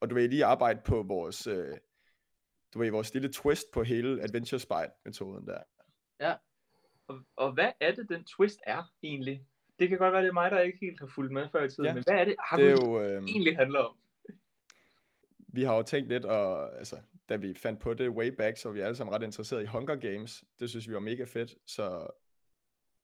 og 0.00 0.10
du 0.10 0.14
vil 0.14 0.30
lige 0.30 0.44
arbejde 0.44 0.80
på 0.84 1.02
vores, 1.02 1.46
øh, 1.46 1.76
du 2.74 2.78
ved, 2.78 2.90
vores 2.90 3.14
lille 3.14 3.32
twist 3.32 3.64
på 3.72 3.82
hele 3.82 4.22
Adventure 4.22 4.58
Spite-metoden 4.60 5.46
der. 5.46 5.62
Og, 7.08 7.18
og 7.36 7.52
hvad 7.52 7.72
er 7.80 7.94
det, 7.94 8.08
den 8.08 8.24
twist 8.24 8.58
er 8.66 8.92
egentlig? 9.02 9.46
Det 9.80 9.88
kan 9.88 9.98
godt 9.98 10.12
være, 10.12 10.22
det 10.22 10.28
er 10.28 10.32
mig, 10.32 10.50
der 10.50 10.60
ikke 10.60 10.78
helt 10.80 11.00
har 11.00 11.06
fulgt 11.14 11.32
med 11.32 11.48
før 11.52 11.64
i 11.64 11.68
tiden, 11.68 11.84
Ja. 11.84 11.94
men 11.94 12.02
hvad 12.06 12.14
er 12.14 12.24
det, 12.24 12.36
har 12.38 12.56
Det 12.56 12.66
er 12.66 12.70
jo, 12.70 13.00
øh, 13.00 13.22
egentlig 13.24 13.56
handler 13.56 13.80
om? 13.80 13.96
vi 15.52 15.62
har 15.62 15.76
jo 15.76 15.82
tænkt 15.82 16.08
lidt, 16.08 16.24
og 16.24 16.78
altså, 16.78 16.96
da 17.28 17.36
vi 17.36 17.54
fandt 17.54 17.80
på 17.80 17.94
det 17.94 18.10
way 18.10 18.28
back, 18.28 18.56
så 18.56 18.68
var 18.68 18.72
vi 18.74 18.80
alle 18.80 18.96
sammen 18.96 19.14
ret 19.14 19.22
interesserede 19.22 19.64
i 19.64 19.66
Hunger 19.66 19.96
Games. 19.96 20.44
Det 20.60 20.70
synes 20.70 20.88
vi 20.88 20.94
var 20.94 21.00
mega 21.00 21.24
fedt, 21.24 21.54
så 21.66 22.06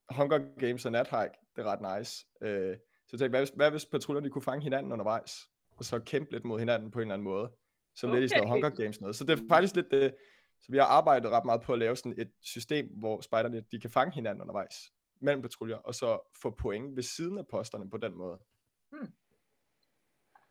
Hunger 0.09 0.39
Games 0.59 0.85
og 0.85 0.91
Nathike, 0.91 1.33
det 1.55 1.65
er 1.65 1.65
ret 1.65 1.99
nice. 1.99 2.25
Øh, 2.41 2.77
så 3.07 3.17
tænkte, 3.17 3.29
hvad 3.29 3.39
hvis, 3.39 3.49
hvad 3.49 3.71
hvis 3.71 3.85
patruljerne 3.85 4.29
kunne 4.29 4.41
fange 4.41 4.63
hinanden 4.63 4.91
undervejs, 4.91 5.31
og 5.77 5.85
så 5.85 5.99
kæmpe 5.99 6.31
lidt 6.31 6.45
mod 6.45 6.59
hinanden 6.59 6.91
på 6.91 6.99
en 6.99 7.01
eller 7.01 7.13
anden 7.13 7.23
måde, 7.23 7.51
som 7.95 8.09
okay. 8.09 8.19
lidt 8.19 8.31
i 8.31 8.35
sådan. 8.35 8.49
Hunger 8.49 8.69
Games 8.69 9.01
noget. 9.01 9.15
Så 9.15 9.23
det 9.23 9.39
er 9.39 9.43
faktisk 9.49 9.75
lidt 9.75 9.91
det, 9.91 10.15
så 10.59 10.71
vi 10.71 10.77
har 10.77 10.85
arbejdet 10.85 11.31
ret 11.31 11.45
meget 11.45 11.61
på 11.61 11.73
at 11.73 11.79
lave 11.79 11.95
sådan 11.95 12.15
et 12.17 12.31
system, 12.41 12.87
hvor 12.87 13.21
spejderne, 13.21 13.63
de 13.71 13.79
kan 13.79 13.89
fange 13.89 14.13
hinanden 14.13 14.41
undervejs 14.41 14.75
mellem 15.19 15.41
patruljer, 15.41 15.77
og 15.77 15.95
så 15.95 16.19
få 16.41 16.49
point 16.49 16.95
ved 16.95 17.03
siden 17.03 17.37
af 17.37 17.47
posterne 17.47 17.89
på 17.89 17.97
den 17.97 18.15
måde. 18.15 18.39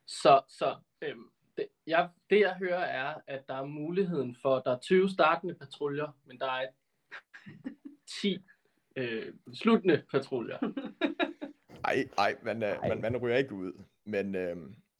Så, 0.06 0.42
så 0.48 0.76
øhm, 1.02 1.30
det, 1.56 1.68
jeg, 1.86 2.10
det 2.30 2.40
jeg 2.40 2.54
hører 2.54 2.84
er, 2.84 3.14
at 3.26 3.48
der 3.48 3.54
er 3.54 3.64
muligheden 3.64 4.36
for, 4.42 4.60
der 4.60 4.70
er 4.70 4.78
20 4.78 5.08
startende 5.08 5.54
patruljer, 5.54 6.18
men 6.24 6.38
der 6.38 6.50
er 6.50 6.66
10 8.20 8.38
øh, 8.96 9.34
sluttende 9.54 10.04
patruljer. 10.10 10.58
Ej, 11.84 12.08
ej, 12.18 12.36
man, 12.42 12.62
øh, 12.62 12.76
man, 12.88 13.00
man 13.00 13.16
ryger 13.16 13.36
ikke 13.36 13.54
ud. 13.54 13.72
Men 14.04 14.34
øh, 14.34 14.56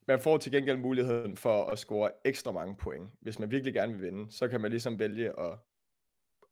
man 0.09 0.21
får 0.21 0.39
til 0.39 0.53
gengæld 0.53 0.79
muligheden 0.79 1.37
for 1.37 1.65
at 1.65 1.79
score 1.79 2.11
ekstra 2.25 2.53
mange 2.53 2.77
point. 2.77 3.11
Hvis 3.21 3.39
man 3.39 3.51
virkelig 3.51 3.75
gerne 3.75 3.93
vil 3.93 4.03
vinde, 4.03 4.33
så 4.33 4.49
kan 4.49 4.61
man 4.61 4.71
ligesom 4.71 4.99
vælge 4.99 5.41
at, 5.41 5.59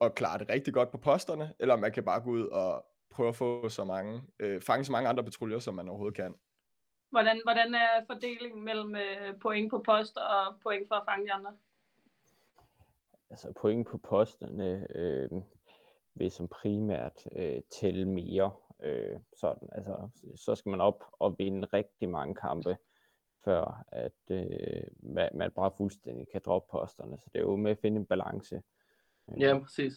at 0.00 0.14
klare 0.14 0.38
det 0.38 0.48
rigtig 0.48 0.74
godt 0.74 0.90
på 0.90 0.98
posterne, 0.98 1.54
eller 1.58 1.76
man 1.76 1.92
kan 1.92 2.04
bare 2.04 2.20
gå 2.20 2.30
ud 2.30 2.46
og 2.46 2.86
prøve 3.14 3.28
at 3.28 3.36
få 3.36 3.68
så 3.68 3.84
mange, 3.84 4.22
øh, 4.38 4.60
fange 4.60 4.84
så 4.84 4.92
mange 4.92 5.08
andre 5.08 5.24
patruljer, 5.24 5.58
som 5.58 5.74
man 5.74 5.88
overhovedet 5.88 6.16
kan. 6.16 6.34
Hvordan, 7.10 7.40
hvordan 7.44 7.74
er 7.74 8.04
fordelingen 8.06 8.64
mellem 8.64 8.96
øh, 8.96 9.38
point 9.40 9.70
på 9.70 9.82
post 9.86 10.16
og 10.16 10.60
point 10.62 10.88
for 10.88 10.94
at 10.94 11.02
fange 11.08 11.26
de 11.26 11.32
andre? 11.32 11.56
altså 13.30 13.52
point 13.60 13.86
på 13.88 13.98
posterne 13.98 14.86
øh, 14.96 15.30
vil 16.14 16.30
som 16.30 16.48
primært 16.48 17.26
øh, 17.36 17.60
tælle 17.70 18.08
mere. 18.08 18.52
Øh, 18.82 19.20
sådan, 19.36 19.68
altså, 19.72 20.08
så 20.36 20.54
skal 20.54 20.70
man 20.70 20.80
op 20.80 21.04
og 21.12 21.34
vinde 21.38 21.68
rigtig 21.72 22.08
mange 22.08 22.34
kampe, 22.34 22.76
før 23.44 23.84
at 23.88 24.12
øh, 24.30 24.82
man, 25.02 25.30
man 25.34 25.50
bare 25.50 25.70
fuldstændig 25.76 26.28
kan 26.32 26.40
droppe 26.44 26.70
posterne. 26.70 27.18
Så 27.18 27.30
det 27.32 27.38
er 27.38 27.42
jo 27.42 27.56
med 27.56 27.70
at 27.70 27.78
finde 27.78 27.96
en 28.00 28.06
balance. 28.06 28.62
Ja, 29.38 29.58
præcis. 29.58 29.92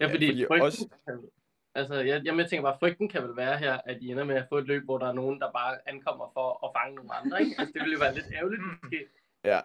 Ja, 0.00 0.06
Ja, 0.06 0.12
fordi, 0.14 0.26
fordi 0.26 0.46
frygten 0.46 0.62
også- 0.66 0.88
altså, 1.78 1.94
jeg, 1.94 2.22
jamen, 2.24 2.40
jeg 2.40 2.48
tænker 2.50 2.62
bare, 2.62 2.78
frygten 2.80 3.08
kan 3.08 3.22
vel 3.22 3.36
være 3.36 3.58
her, 3.58 3.74
at 3.84 3.96
I 4.00 4.10
ender 4.10 4.24
med 4.24 4.36
at 4.36 4.46
få 4.48 4.58
et 4.58 4.66
løb, 4.66 4.84
hvor 4.84 4.98
der 4.98 5.08
er 5.08 5.12
nogen, 5.12 5.40
der 5.40 5.52
bare 5.52 5.88
ankommer 5.88 6.30
for 6.34 6.66
at 6.66 6.70
fange 6.78 6.96
nogle 6.96 7.14
andre, 7.14 7.40
ikke? 7.40 7.54
Altså, 7.58 7.72
det 7.74 7.80
ville 7.82 7.94
jo 7.94 7.98
være 7.98 8.14
lidt 8.14 8.26
ærgerligt, 8.38 8.62
måske. 8.82 8.98
Ja, 9.44 9.60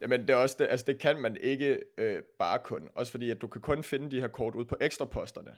Jamen, 0.00 0.20
det 0.20 0.30
er 0.30 0.36
også 0.36 0.56
det, 0.58 0.66
altså 0.70 0.86
det 0.86 0.98
kan 0.98 1.20
man 1.20 1.36
ikke 1.36 1.82
øh, 1.98 2.22
bare 2.38 2.58
kun. 2.58 2.88
Også 2.94 3.12
fordi, 3.12 3.30
at 3.30 3.40
du 3.40 3.48
kan 3.48 3.60
kun 3.60 3.82
finde 3.82 4.10
de 4.10 4.20
her 4.20 4.28
kort 4.28 4.54
ud 4.54 4.64
på 4.64 4.76
ekstra 4.80 5.04
posterne. 5.04 5.56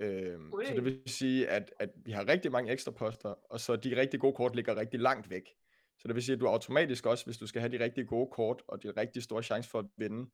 Øhm, 0.00 0.52
så 0.66 0.74
det 0.74 0.84
vil 0.84 1.02
sige, 1.06 1.48
at, 1.48 1.72
at 1.78 1.90
vi 1.96 2.12
har 2.12 2.28
rigtig 2.28 2.52
mange 2.52 2.72
ekstra 2.72 2.90
poster, 2.90 3.34
og 3.50 3.60
så 3.60 3.76
de 3.76 4.00
rigtig 4.00 4.20
gode 4.20 4.32
kort 4.32 4.56
ligger 4.56 4.76
rigtig 4.76 5.00
langt 5.00 5.30
væk. 5.30 5.42
Så 5.98 6.08
det 6.08 6.14
vil 6.14 6.22
sige, 6.22 6.34
at 6.34 6.40
du 6.40 6.46
automatisk 6.46 7.06
også, 7.06 7.24
hvis 7.24 7.36
du 7.36 7.46
skal 7.46 7.60
have 7.60 7.78
de 7.78 7.84
rigtig 7.84 8.06
gode 8.06 8.30
kort, 8.32 8.62
og 8.68 8.82
de 8.82 8.90
rigtig 8.90 9.22
store 9.22 9.42
chance 9.42 9.70
for 9.70 9.78
at 9.78 9.86
vinde, 9.96 10.30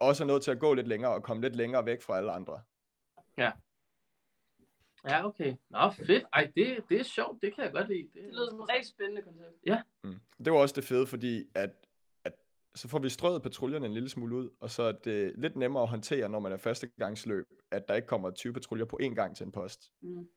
også 0.00 0.24
er 0.24 0.26
nødt 0.26 0.42
til 0.42 0.50
at 0.50 0.58
gå 0.58 0.74
lidt 0.74 0.88
længere 0.88 1.14
og 1.14 1.22
komme 1.22 1.42
lidt 1.42 1.56
længere 1.56 1.86
væk 1.86 2.02
fra 2.02 2.16
alle 2.16 2.32
andre. 2.32 2.60
Ja, 3.38 3.52
okay. 5.24 5.54
Nå, 5.70 5.90
fedt. 5.90 6.24
Ej, 6.32 6.52
det, 6.56 6.84
det 6.88 7.00
er 7.00 7.04
sjovt. 7.04 7.42
Det 7.42 7.54
kan 7.54 7.64
jeg 7.64 7.72
godt 7.72 7.88
lide. 7.88 8.08
Det 8.14 8.22
lyder 8.32 8.50
som 8.50 8.60
et 8.60 8.68
rigtig 8.68 8.86
spændende 8.86 9.22
koncept. 9.22 9.56
Mm. 10.04 10.20
Det 10.44 10.52
var 10.52 10.58
også 10.58 10.74
det 10.76 10.84
fede, 10.84 11.06
fordi 11.06 11.44
at, 11.54 11.70
at 12.24 12.32
så 12.74 12.88
får 12.88 12.98
vi 12.98 13.08
strøget 13.08 13.42
patruljerne 13.42 13.86
en 13.86 13.92
lille 13.94 14.08
smule 14.08 14.36
ud, 14.36 14.50
og 14.60 14.70
så 14.70 14.82
er 14.82 14.92
det 14.92 15.32
lidt 15.38 15.56
nemmere 15.56 15.82
at 15.82 15.88
håndtere, 15.88 16.28
når 16.28 16.40
man 16.40 16.52
er 16.52 16.56
førstegangsløb, 16.56 17.46
at 17.70 17.88
der 17.88 17.94
ikke 17.94 18.08
kommer 18.08 18.30
20 18.30 18.52
patruljer 18.52 18.84
på 18.84 18.98
én 19.02 19.14
gang 19.14 19.36
til 19.36 19.46
en 19.46 19.52
post. 19.52 19.92
Mm. 20.00 20.28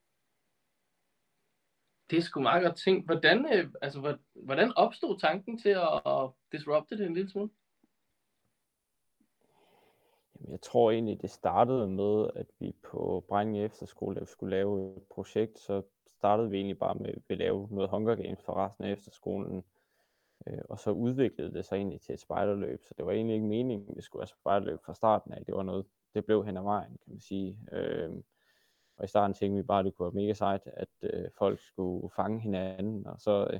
Det 2.09 2.17
er 2.17 2.21
sgu 2.21 2.41
meget 2.41 2.63
godt 2.63 2.77
tænkt. 2.77 3.05
Hvordan, 3.05 3.45
øh, 3.53 3.71
altså, 3.81 3.99
hvor- 3.99 4.19
hvordan 4.45 4.73
opstod 4.75 5.19
tanken 5.19 5.57
til 5.59 5.69
at, 5.69 6.01
at 6.05 6.29
disrupte 6.51 6.97
det 6.97 7.05
en 7.07 7.13
lille 7.13 7.29
smule? 7.29 7.49
Jamen, 10.39 10.51
jeg 10.51 10.61
tror 10.61 10.91
egentlig, 10.91 11.21
det 11.21 11.29
startede 11.29 11.87
med, 11.87 12.29
at 12.35 12.47
vi 12.59 12.75
på 12.83 13.25
Brænding 13.27 13.65
Efterskole 13.65 14.25
skulle 14.25 14.55
lave 14.55 14.95
et 14.97 15.03
projekt, 15.09 15.59
så 15.59 15.81
startede 16.07 16.49
vi 16.49 16.57
egentlig 16.57 16.79
bare 16.79 16.95
med 16.95 17.13
at 17.29 17.37
lave 17.37 17.67
noget 17.71 17.89
Hunger 17.89 18.15
Games 18.15 18.41
for 18.41 18.53
resten 18.53 18.83
af 18.83 18.91
efterskolen. 18.91 19.63
Øh, 20.47 20.61
og 20.69 20.79
så 20.79 20.91
udviklede 20.91 21.53
det 21.53 21.65
sig 21.65 21.75
egentlig 21.75 22.01
til 22.01 22.13
et 22.13 22.19
spejderløb, 22.19 22.83
så 22.83 22.93
det 22.97 23.05
var 23.05 23.11
egentlig 23.11 23.33
ikke 23.33 23.47
meningen, 23.47 23.89
at 23.89 23.95
det 23.95 24.03
skulle 24.03 24.19
være 24.19 24.27
spejderløb 24.27 24.79
fra 24.85 24.93
starten 24.93 25.33
af. 25.33 25.45
Det 25.45 25.55
var 25.55 25.63
noget, 25.63 25.85
det 26.13 26.25
blev 26.25 26.45
hen 26.45 26.57
ad 26.57 26.63
vejen, 26.63 26.91
kan 26.91 27.13
man 27.13 27.19
sige. 27.19 27.59
Øh, 27.71 28.11
og 28.97 29.05
i 29.05 29.07
starten 29.07 29.33
tænkte 29.33 29.55
vi 29.55 29.63
bare, 29.63 29.79
at 29.79 29.85
det 29.85 29.95
kunne 29.95 30.05
være 30.05 30.23
mega 30.23 30.33
sejt, 30.33 30.61
at 30.65 30.89
øh, 31.01 31.25
folk 31.37 31.59
skulle 31.59 32.09
fange 32.15 32.39
hinanden, 32.39 33.07
og 33.07 33.19
så 33.19 33.47
øh, 33.53 33.59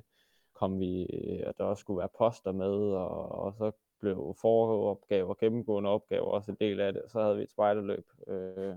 kom 0.53 0.79
vi, 0.79 1.03
øh, 1.03 1.53
der 1.57 1.63
også 1.63 1.81
skulle 1.81 1.99
være 1.99 2.09
poster 2.17 2.51
med, 2.51 2.93
og, 2.95 3.31
og 3.31 3.53
så 3.53 3.71
blev 3.99 4.35
foropgaver, 4.41 5.33
gennemgående 5.33 5.89
opgaver 5.89 6.25
også 6.25 6.51
en 6.51 6.57
del 6.59 6.79
af 6.79 6.93
det, 6.93 7.03
så 7.07 7.21
havde 7.21 7.38
vi 7.38 7.43
et 7.43 7.51
spejderløb, 7.51 8.05
øh, 8.27 8.75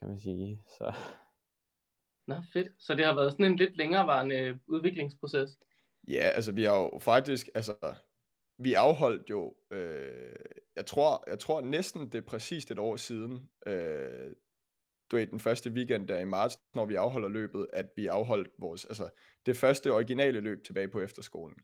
kan 0.00 0.08
man 0.08 0.20
sige. 0.20 0.62
Så 0.78 0.94
Nå, 2.26 2.34
fedt. 2.52 2.68
Så 2.78 2.94
det 2.94 3.04
har 3.04 3.14
været 3.14 3.32
sådan 3.32 3.46
en 3.46 3.56
lidt 3.56 3.76
længerevarende 3.76 4.58
udviklingsproces. 4.66 5.58
Ja, 6.08 6.30
altså 6.34 6.52
vi 6.52 6.64
har 6.64 6.76
jo 6.76 6.98
faktisk, 6.98 7.48
altså 7.54 7.94
vi 8.58 8.74
afholdt 8.74 9.30
jo, 9.30 9.54
øh, 9.70 10.36
jeg 10.76 10.86
tror, 10.86 11.24
jeg 11.30 11.38
tror 11.38 11.60
næsten 11.60 12.12
det 12.12 12.14
er 12.14 12.26
præcis 12.26 12.64
et 12.64 12.78
år 12.78 12.96
siden, 12.96 13.50
øh, 13.66 14.32
du 15.10 15.16
ved, 15.16 15.26
den 15.26 15.40
første 15.40 15.70
weekend 15.70 16.08
der 16.08 16.18
i 16.18 16.24
marts, 16.24 16.58
når 16.74 16.86
vi 16.86 16.94
afholder 16.94 17.28
løbet, 17.28 17.66
at 17.72 17.86
vi 17.96 18.06
afholdt 18.06 18.48
vores, 18.58 18.84
altså 18.84 19.10
det 19.46 19.56
første 19.56 19.92
originale 19.92 20.40
løb 20.40 20.64
tilbage 20.64 20.88
på 20.88 21.00
efterskolen. 21.00 21.58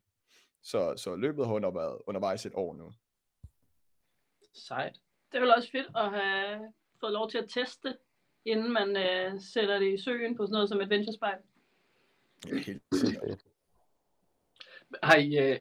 Så, 0.62 0.94
så 0.96 1.16
løbet 1.16 1.46
har 1.46 1.54
under, 1.54 1.70
været 1.70 1.98
undervejs 2.06 2.46
et 2.46 2.52
år 2.54 2.74
nu. 2.74 2.92
Sejt. 4.54 5.00
Det 5.32 5.36
er 5.36 5.40
vel 5.40 5.54
også 5.54 5.70
fedt 5.70 5.86
at 5.96 6.10
have 6.10 6.72
fået 7.00 7.12
lov 7.12 7.30
til 7.30 7.38
at 7.38 7.48
teste, 7.48 7.96
inden 8.44 8.72
man 8.72 8.96
øh, 8.96 9.40
sætter 9.40 9.78
det 9.78 9.94
i 9.94 10.02
søen 10.02 10.36
på 10.36 10.46
sådan 10.46 10.52
noget 10.52 10.68
som 10.68 10.80
Adventure 10.80 11.14
Spy. 11.14 11.32
Ja, 12.46 12.54
helt 12.54 12.82
sikkert. 12.92 13.44
Har 15.02 15.16
I, 15.16 15.38
øh, 15.38 15.58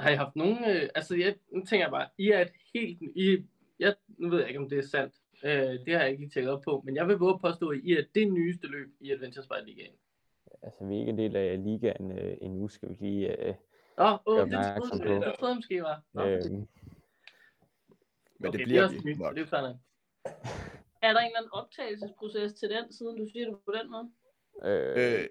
har 0.00 0.10
I 0.10 0.14
haft 0.14 0.36
nogen... 0.36 0.64
Øh, 0.64 0.88
altså, 0.94 1.16
jeg 1.16 1.36
nu 1.52 1.64
tænker 1.64 1.84
jeg 1.86 1.90
bare, 1.90 2.08
I 2.18 2.30
er 2.30 2.40
et 2.40 2.52
helt... 2.74 3.02
I, 3.16 3.44
jeg, 3.78 3.94
nu 4.08 4.30
ved 4.30 4.38
jeg 4.38 4.48
ikke, 4.48 4.60
om 4.60 4.68
det 4.68 4.78
er 4.78 4.82
sandt. 4.82 5.14
Øh, 5.44 5.86
det 5.86 5.94
har 5.94 6.00
jeg 6.00 6.10
ikke 6.10 6.22
lige 6.22 6.30
tjekket 6.30 6.52
op 6.52 6.62
på. 6.62 6.82
Men 6.84 6.96
jeg 6.96 7.08
vil 7.08 7.16
våge 7.16 7.34
at 7.34 7.40
påstå, 7.40 7.68
at 7.68 7.80
I 7.82 7.92
er 7.92 8.04
det 8.14 8.32
nyeste 8.32 8.66
løb 8.66 8.88
i 9.00 9.12
Adventure 9.12 9.44
Spy 9.44 9.66
Ligaen. 9.66 9.94
altså, 10.62 10.84
vi 10.84 10.94
er 10.94 10.98
ikke 10.98 11.10
en 11.10 11.18
del 11.18 11.36
af 11.36 11.64
ligaen 11.64 12.18
øh, 12.18 12.36
endnu, 12.40 12.68
skal 12.68 12.88
vi 12.88 12.94
lige... 13.00 13.46
Øh, 13.48 13.54
Åh, 13.98 14.12
oh, 14.12 14.36
Gør 14.36 14.42
oh, 14.42 14.50
det 14.50 14.58
opmærksom 14.58 14.98
troede 14.98 15.12
jeg, 15.14 15.22
på. 15.22 15.28
det 15.28 15.38
troede 15.38 15.50
jeg 15.50 15.56
måske 15.56 15.82
var. 15.82 16.02
Nå, 16.12 16.22
øh, 16.26 16.50
Men 16.52 16.68
okay, 18.48 18.58
det 18.58 18.64
bliver 18.66 18.80
er 18.80 18.84
også 18.84 18.96
vi 18.96 19.10
nyt. 19.10 19.18
nok. 19.18 19.34
Det 19.34 19.42
er 19.42 19.46
fair 19.46 19.60
nok. 19.62 19.76
Er 21.02 21.12
der 21.12 21.20
en 21.20 21.26
eller 21.26 21.38
anden 21.38 21.52
optagelsesproces 21.52 22.54
til 22.54 22.70
den, 22.70 22.92
siden 22.92 23.16
du 23.18 23.26
siger 23.32 23.46
det 23.50 23.58
på 23.64 23.72
den 23.72 23.90
måde? 23.90 24.10
øh, 24.62 25.20
Øh, 25.22 25.28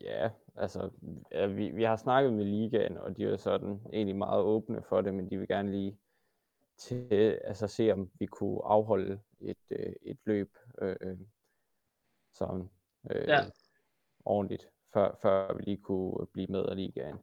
Ja, 0.00 0.30
altså, 0.56 0.90
ja, 1.32 1.46
vi, 1.46 1.68
vi 1.70 1.82
har 1.82 1.96
snakket 1.96 2.32
med 2.32 2.44
ligaen, 2.44 2.96
og 2.98 3.16
de 3.16 3.24
er 3.24 3.36
sådan 3.36 3.80
egentlig 3.92 4.16
meget 4.16 4.42
åbne 4.42 4.82
for 4.82 5.00
det, 5.00 5.14
men 5.14 5.30
de 5.30 5.38
vil 5.38 5.48
gerne 5.48 5.70
lige 5.70 5.98
til, 6.76 7.40
altså 7.44 7.66
se, 7.66 7.92
om 7.92 8.10
vi 8.18 8.26
kunne 8.26 8.60
afholde 8.64 9.20
et, 9.40 9.56
øh, 9.70 9.92
et 10.02 10.18
løb 10.24 10.56
øh, 10.82 10.96
sådan 12.34 12.70
øh, 13.10 13.28
Ja. 13.28 13.40
ordentligt, 14.24 14.68
før, 14.92 15.18
før 15.22 15.54
vi 15.54 15.62
lige 15.62 15.76
kunne 15.82 16.26
blive 16.26 16.46
med 16.46 16.66
af 16.66 16.76
ligaen. 16.76 17.16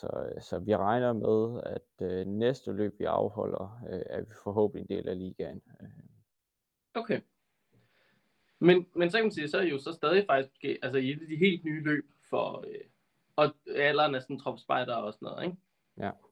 Så, 0.00 0.32
så 0.40 0.58
vi 0.58 0.76
regner 0.76 1.12
med, 1.12 1.62
at 1.66 2.06
øh, 2.10 2.26
næste 2.26 2.72
løb, 2.72 2.98
vi 2.98 3.04
afholder, 3.04 3.80
øh, 3.90 4.00
er 4.06 4.20
vi 4.20 4.32
forhåbentlig 4.44 4.82
en 4.90 4.96
del 4.98 5.08
af 5.08 5.18
ligaen. 5.18 5.62
Øh, 5.82 5.88
Okay. 6.94 7.20
Men, 8.58 8.86
men 8.96 9.10
så 9.10 9.18
kan 9.18 9.24
man 9.24 9.32
sige, 9.32 9.48
så 9.48 9.58
er 9.58 9.62
I 9.62 9.68
jo 9.68 9.78
så 9.78 9.92
stadig 9.92 10.24
faktisk 10.26 10.64
altså 10.82 10.98
i 10.98 11.14
de 11.14 11.36
helt 11.36 11.64
nye 11.64 11.82
løb 11.84 12.04
for, 12.30 12.64
øh, 12.68 12.80
og 13.36 13.54
alderen 13.66 14.14
er 14.14 14.20
sådan 14.20 14.38
tropspejder 14.38 14.94
og 14.94 15.12
sådan 15.14 15.26
noget, 15.26 15.44
ikke? 15.44 15.56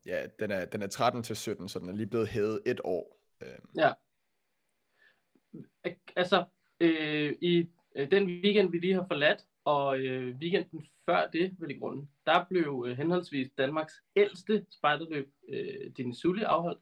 ja, 0.07 0.27
den 0.39 0.51
er, 0.51 0.65
den 0.65 0.83
er 0.83 0.87
13 0.87 1.23
til 1.23 1.37
17, 1.37 1.69
så 1.69 1.79
den 1.79 1.89
er 1.89 1.93
lige 1.93 2.07
blevet 2.07 2.29
hævet 2.29 2.63
et 2.67 2.81
år. 2.85 3.21
Øh, 3.43 3.49
Ak- 5.87 6.13
Altså, 6.17 6.45
øh, 6.81 7.37
i 7.41 7.69
øh, 7.97 8.11
den 8.11 8.27
weekend, 8.27 8.71
vi 8.71 8.79
lige 8.79 8.95
har 8.95 9.07
forladt, 9.09 9.47
og 9.67 9.99
øh, 9.99 10.37
weekenden 10.37 10.87
før 11.07 11.27
det, 11.31 11.57
vel 11.59 11.71
i 11.71 11.79
grunden, 11.79 12.11
der 12.27 12.45
blev 12.45 12.85
øh, 12.89 12.97
henholdsvis 12.97 13.51
Danmarks 13.59 13.95
ældste 14.17 14.67
spejderløb, 14.71 15.35
øh, 15.49 15.91
Din 15.97 16.15
Sulli, 16.15 16.43
afholdt, 16.43 16.81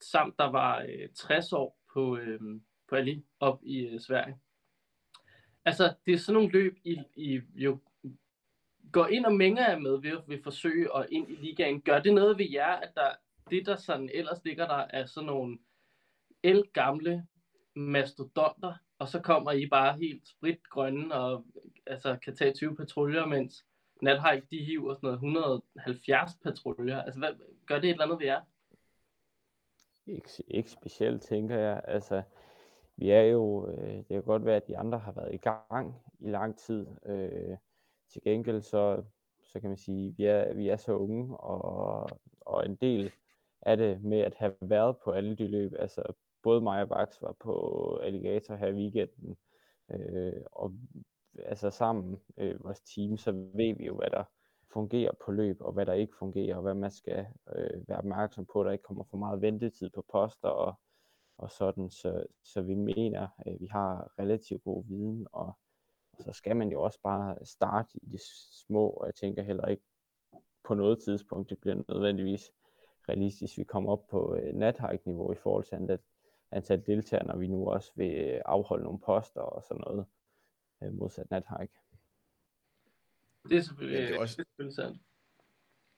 samt 0.00 0.38
der 0.38 0.50
var 0.50 0.84
øh, 0.88 1.08
60 1.14 1.52
år 1.52 1.78
på, 1.92 2.16
øh, 2.16 2.40
på 2.88 2.94
Ali 2.96 3.24
op 3.40 3.60
i 3.62 3.78
øh, 3.78 4.00
Sverige. 4.00 4.38
Altså, 5.64 5.94
det 6.06 6.14
er 6.14 6.18
sådan 6.18 6.34
nogle 6.34 6.52
løb, 6.52 6.76
I, 6.84 6.98
I 7.16 7.40
jo 7.54 7.78
går 8.92 9.06
ind 9.06 9.26
og 9.26 9.34
mænger 9.34 9.70
jer 9.70 9.78
med 9.78 10.00
ved 10.00 10.36
at 10.36 10.42
forsøge 10.42 10.96
at 10.96 11.06
ind 11.10 11.30
i 11.30 11.34
ligaen. 11.34 11.80
Gør 11.80 12.00
det 12.00 12.14
noget 12.14 12.38
ved 12.38 12.50
jer, 12.52 12.72
at 12.76 12.92
der, 12.94 13.10
det 13.50 13.66
der 13.66 13.76
sådan 13.76 14.10
ellers 14.14 14.44
ligger 14.44 14.66
der, 14.66 14.86
er 14.90 15.06
sådan 15.06 15.26
nogle 15.26 15.58
gamle 16.72 17.26
mastodonter, 17.76 18.74
og 18.98 19.08
så 19.08 19.20
kommer 19.20 19.52
I 19.52 19.66
bare 19.66 19.98
helt 19.98 20.28
spritgrønne 20.28 21.14
og 21.14 21.44
altså, 21.86 22.16
kan 22.24 22.36
tage 22.36 22.52
20 22.52 22.76
patruljer, 22.76 23.26
mens 23.26 23.64
Nathike, 24.02 24.46
de 24.50 24.64
hiver 24.64 24.94
sådan 24.94 25.06
noget 25.06 25.16
170 25.16 26.30
patruljer. 26.42 27.02
Altså, 27.02 27.18
hvad, 27.18 27.30
gør 27.66 27.74
det 27.74 27.84
et 27.84 27.90
eller 27.90 28.04
andet 28.04 28.18
ved 28.18 28.26
jer? 28.26 28.40
Ikke, 30.06 30.28
ikke 30.48 30.70
specielt, 30.70 31.22
tænker 31.22 31.58
jeg. 31.58 31.82
Altså, 31.84 32.22
vi 32.96 33.10
er 33.10 33.22
jo, 33.22 33.70
øh, 33.70 33.96
det 33.96 34.06
kan 34.08 34.22
godt 34.22 34.44
være, 34.44 34.56
at 34.56 34.68
de 34.68 34.78
andre 34.78 34.98
har 34.98 35.12
været 35.12 35.34
i 35.34 35.36
gang 35.36 35.94
i 36.20 36.30
lang 36.30 36.58
tid. 36.58 36.86
Øh, 37.06 37.56
til 38.12 38.22
gengæld 38.24 38.62
så, 38.62 39.02
så 39.42 39.60
kan 39.60 39.70
man 39.70 39.76
sige, 39.76 40.14
vi 40.16 40.24
er, 40.24 40.54
vi 40.54 40.68
er 40.68 40.76
så 40.76 40.92
unge, 40.92 41.36
og, 41.36 42.10
og 42.40 42.66
en 42.66 42.76
del 42.76 43.12
af 43.62 43.76
det 43.76 44.02
med 44.02 44.20
at 44.20 44.34
have 44.34 44.54
været 44.60 44.96
på 45.04 45.10
alle 45.10 45.36
de 45.36 45.46
løb, 45.46 45.72
altså 45.78 46.02
både 46.44 46.60
mig 46.60 46.82
og 46.82 46.90
Vax 46.90 47.22
var 47.22 47.32
på 47.40 47.54
Alligator 48.02 48.54
her 48.54 48.66
i 48.66 48.72
weekenden, 48.72 49.36
øh, 49.90 50.42
og 50.52 50.72
altså 51.38 51.70
sammen, 51.70 52.20
øh, 52.36 52.64
vores 52.64 52.80
team, 52.80 53.16
så 53.16 53.32
ved 53.32 53.76
vi 53.76 53.86
jo, 53.86 53.96
hvad 53.96 54.10
der 54.10 54.24
fungerer 54.72 55.12
på 55.24 55.32
løb, 55.32 55.56
og 55.60 55.72
hvad 55.72 55.86
der 55.86 55.92
ikke 55.92 56.16
fungerer, 56.18 56.56
og 56.56 56.62
hvad 56.62 56.74
man 56.74 56.90
skal 56.90 57.26
øh, 57.56 57.88
være 57.88 57.98
opmærksom 57.98 58.46
på, 58.52 58.60
at 58.60 58.66
der 58.66 58.72
ikke 58.72 58.82
kommer 58.82 59.04
for 59.04 59.16
meget 59.16 59.42
ventetid 59.42 59.90
på 59.90 60.04
poster 60.12 60.48
og, 60.48 60.74
og 61.38 61.50
sådan, 61.50 61.90
så, 61.90 62.26
så 62.42 62.62
vi 62.62 62.74
mener, 62.74 63.28
øh, 63.46 63.60
vi 63.60 63.66
har 63.66 64.10
relativt 64.18 64.64
god 64.64 64.84
viden, 64.88 65.26
og 65.32 65.52
så 66.20 66.32
skal 66.32 66.56
man 66.56 66.68
jo 66.68 66.82
også 66.82 66.98
bare 67.02 67.36
starte 67.44 67.90
i 68.02 68.06
det 68.06 68.20
små, 68.66 68.88
og 68.88 69.06
jeg 69.06 69.14
tænker 69.14 69.42
heller 69.42 69.66
ikke 69.66 69.82
på 70.64 70.74
noget 70.74 71.02
tidspunkt, 71.02 71.50
det 71.50 71.58
bliver 71.60 71.82
nødvendigvis 71.88 72.52
realistisk, 73.08 73.58
vi 73.58 73.64
kommer 73.64 73.92
op 73.92 74.06
på 74.06 74.34
øh, 74.34 74.54
nathike-niveau 74.54 75.32
i 75.32 75.36
forhold 75.36 75.64
til 75.64 75.74
antal, 75.74 75.98
antal 76.50 76.82
deltagere, 76.86 77.26
når 77.26 77.36
vi 77.36 77.46
nu 77.46 77.70
også 77.70 77.92
vil 77.96 78.14
øh, 78.14 78.40
afholde 78.44 78.84
nogle 78.84 78.98
poster 78.98 79.40
og 79.40 79.62
sådan 79.62 79.80
noget 79.86 80.06
øh, 80.82 80.92
modsat 80.92 81.30
nathike. 81.30 81.74
Det 83.48 83.56
er 83.58 83.62
selvfølgelig, 83.62 83.98
Ja, 84.00 84.06
det 84.06 84.14
er 84.16 84.20
også- 84.20 84.36
det 84.36 84.40
er 84.42 84.44
selvfølgelig 84.48 84.74
sandt. 84.74 84.98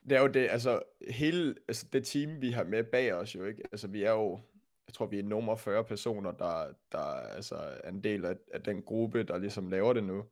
det 0.09 0.17
er 0.17 0.21
jo 0.21 0.27
det, 0.27 0.49
altså 0.51 0.83
hele 1.11 1.55
altså 1.69 1.87
det 1.93 2.07
team, 2.07 2.41
vi 2.41 2.51
har 2.51 2.65
med 2.65 2.85
bag 2.85 3.15
os 3.15 3.35
jo 3.35 3.45
ikke, 3.45 3.63
altså 3.73 3.89
vi 3.89 4.03
er 4.03 4.13
jo, 4.13 4.41
jeg 4.87 4.95
tror 4.95 5.07
vi 5.07 5.19
er 5.19 5.23
nummer 5.23 5.57
40 5.57 5.85
personer, 5.85 6.31
der, 6.33 6.73
der 6.93 6.99
altså 7.13 7.55
er 7.57 7.89
en 7.89 8.05
del 8.05 8.25
af, 8.25 8.37
af 8.53 8.63
den 8.63 8.83
gruppe, 8.83 9.23
der 9.23 9.39
ligesom 9.39 9.69
laver 9.69 9.93
det 9.93 10.05
nu 10.05 10.25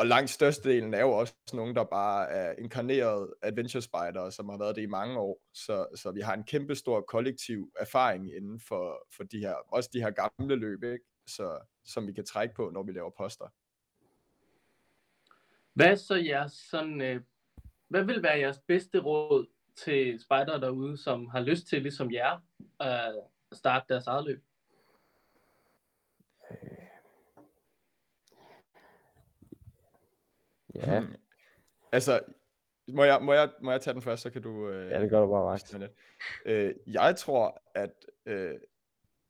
og 0.00 0.06
langt 0.06 0.30
størstedelen 0.30 0.94
er 0.94 1.00
jo 1.00 1.10
også 1.10 1.34
nogen, 1.52 1.74
der 1.74 1.84
bare 1.84 2.30
er 2.30 2.54
inkarneret 2.58 3.34
adventure 3.42 3.82
spider, 3.82 4.30
som 4.30 4.48
har 4.48 4.58
været 4.58 4.76
det 4.76 4.82
i 4.82 4.86
mange 4.86 5.18
år. 5.18 5.42
Så, 5.54 5.86
så 5.94 6.10
vi 6.10 6.20
har 6.20 6.34
en 6.34 6.44
kæmpe 6.44 6.74
stor 6.74 7.00
kollektiv 7.00 7.72
erfaring 7.80 8.36
inden 8.36 8.60
for, 8.60 9.06
for 9.16 9.24
de 9.24 9.38
her, 9.38 9.54
også 9.68 9.90
de 9.92 10.00
her 10.00 10.10
gamle 10.10 10.56
løb, 10.56 10.82
ikke? 10.82 11.04
Så, 11.26 11.58
som 11.84 12.06
vi 12.06 12.12
kan 12.12 12.24
trække 12.24 12.54
på, 12.54 12.70
når 12.70 12.82
vi 12.82 12.92
laver 12.92 13.10
poster. 13.10 13.46
Hvad 15.72 15.86
er 15.86 15.94
så 15.94 16.14
jeres 16.14 16.52
sådan, 16.52 17.00
øh, 17.00 17.20
hvad 17.88 18.04
vil 18.04 18.22
være 18.22 18.38
jeres 18.38 18.58
bedste 18.66 18.98
råd 18.98 19.46
til 19.76 20.20
spejder 20.20 20.60
derude, 20.60 20.98
som 20.98 21.26
har 21.26 21.40
lyst 21.40 21.66
til, 21.66 21.82
ligesom 21.82 22.12
jer, 22.12 22.40
at 22.80 23.14
starte 23.52 23.84
deres 23.88 24.06
eget 24.06 24.24
løb? 24.24 24.42
Ja, 30.74 31.02
Altså, 31.92 32.20
må 32.88 33.04
jeg, 33.04 33.18
må, 33.22 33.32
jeg, 33.32 33.50
må 33.62 33.70
jeg 33.70 33.80
tage 33.80 33.94
den 33.94 34.02
først, 34.02 34.22
så 34.22 34.30
kan 34.30 34.42
du... 34.42 34.68
Øh, 34.68 34.90
ja 34.90 35.02
det 35.02 35.10
gør 35.10 35.20
du 35.20 35.30
bare 35.30 35.44
vagt. 35.44 35.74
Øh, 36.46 36.74
jeg 36.86 37.16
tror, 37.16 37.62
at 37.74 38.06
øh, 38.26 38.54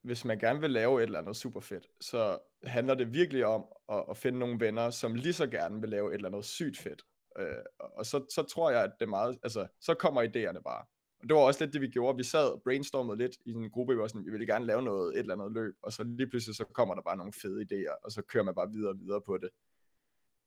hvis 0.03 0.24
man 0.24 0.38
gerne 0.38 0.61
vil 0.61 0.70
lave 0.70 1.03
et 1.03 1.07
eller 1.07 1.18
andet 1.18 1.37
super 1.37 1.61
fedt, 1.61 1.87
så 2.00 2.38
handler 2.64 2.94
det 2.94 3.12
virkelig 3.12 3.46
om 3.46 3.64
at, 3.88 4.05
at 4.11 4.16
finde 4.16 4.38
nogle 4.38 4.61
venner, 4.61 4.90
som 4.90 5.14
lige 5.14 5.33
så 5.33 5.46
gerne 5.46 5.81
vil 5.81 5.90
lave 5.90 6.11
et 6.11 6.14
eller 6.14 6.29
andet 6.29 6.44
sygt 6.44 6.79
fedt. 6.79 7.03
Øh, 7.38 7.46
og 7.79 8.07
så, 8.07 8.24
så 8.35 8.42
tror 8.42 8.70
jeg, 8.70 8.85
at 8.85 8.92
det 9.00 9.09
meget, 9.09 9.38
altså, 9.42 9.66
så 9.81 9.94
kommer 9.94 10.22
idéerne 10.22 10.62
bare. 10.62 10.85
Og 11.22 11.29
det 11.29 11.35
var 11.35 11.40
også 11.40 11.64
lidt 11.64 11.72
det, 11.72 11.81
vi 11.81 11.88
gjorde. 11.88 12.16
Vi 12.16 12.24
sad 12.24 12.48
og 12.48 12.62
brainstormede 12.62 13.18
lidt 13.18 13.37
i 13.44 13.53
en 13.53 13.70
gruppe, 13.70 13.94
vi 13.94 13.98
var 13.98 14.07
sådan, 14.07 14.26
vi 14.26 14.31
ville 14.31 14.46
gerne 14.46 14.66
lave 14.66 14.83
noget, 14.83 15.14
et 15.14 15.18
eller 15.18 15.35
andet 15.35 15.53
løb, 15.53 15.74
og 15.83 15.92
så 15.92 16.05
lige 16.05 16.31
pludselig 16.31 16.57
så 16.57 16.64
kommer 16.64 16.94
der 16.94 17.03
bare 17.03 17.16
nogle 17.16 17.33
fede 17.33 17.62
idéer, 17.62 18.05
og 18.05 18.12
så 18.12 18.22
kører 18.22 18.44
man 18.44 18.55
bare 18.55 18.70
videre 18.70 18.92
og 18.92 18.98
videre 19.00 19.20
på 19.26 19.38
det. 19.38 19.50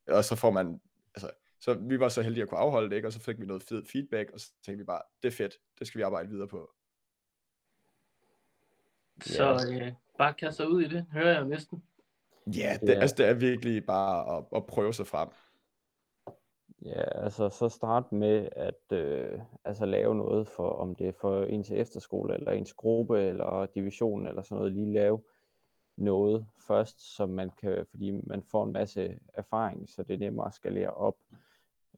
Og 0.08 0.24
så 0.24 0.36
får 0.36 0.50
man, 0.50 0.80
altså, 1.14 1.30
så 1.60 1.74
vi 1.74 2.00
var 2.00 2.08
så 2.08 2.22
heldige 2.22 2.42
at 2.42 2.48
kunne 2.48 2.60
afholde 2.60 2.90
det, 2.90 2.96
ikke? 2.96 3.08
og 3.08 3.12
så 3.12 3.20
fik 3.20 3.40
vi 3.40 3.46
noget 3.46 3.62
fed 3.62 3.84
feedback, 3.92 4.30
og 4.30 4.40
så 4.40 4.52
tænkte 4.64 4.78
vi 4.78 4.84
bare, 4.84 5.02
det 5.22 5.28
er 5.28 5.32
fedt, 5.32 5.54
det 5.78 5.86
skal 5.86 5.98
vi 5.98 6.02
arbejde 6.02 6.28
videre 6.28 6.48
på. 6.48 6.70
Så 9.22 9.66
øh, 9.72 9.92
bare 10.18 10.34
kaste 10.34 10.56
sig 10.56 10.68
ud 10.68 10.82
i 10.82 10.88
det, 10.88 11.06
hører 11.12 11.32
jeg 11.32 11.44
næsten. 11.44 11.82
Ja, 12.46 12.78
det, 12.80 12.88
Ja. 12.88 13.00
altså, 13.00 13.16
det 13.18 13.26
er 13.26 13.34
virkelig 13.34 13.86
bare 13.86 14.36
at, 14.38 14.44
at 14.56 14.66
prøve 14.66 14.94
sig 14.94 15.06
frem. 15.06 15.28
Ja, 16.84 17.22
altså 17.24 17.48
så 17.48 17.68
start 17.68 18.12
med 18.12 18.48
at 18.52 18.92
øh, 18.92 19.40
altså 19.64 19.86
lave 19.86 20.14
noget 20.14 20.48
for, 20.48 20.70
om 20.70 20.94
det 20.94 21.08
er 21.08 21.12
for 21.12 21.44
ens 21.44 21.70
efterskole, 21.70 22.34
eller 22.34 22.50
ens 22.52 22.72
gruppe, 22.72 23.22
eller 23.22 23.66
division, 23.66 24.26
eller 24.26 24.42
sådan 24.42 24.56
noget, 24.56 24.72
lige 24.72 24.92
lave 24.92 25.22
noget 25.96 26.46
først, 26.66 27.16
som 27.16 27.28
man 27.28 27.50
kan, 27.50 27.86
fordi 27.90 28.10
man 28.10 28.42
får 28.42 28.64
en 28.64 28.72
masse 28.72 29.18
erfaring, 29.34 29.88
så 29.88 30.02
det 30.02 30.14
er 30.14 30.18
nemmere 30.18 30.46
at 30.46 30.54
skalere 30.54 30.90
op, 30.90 31.16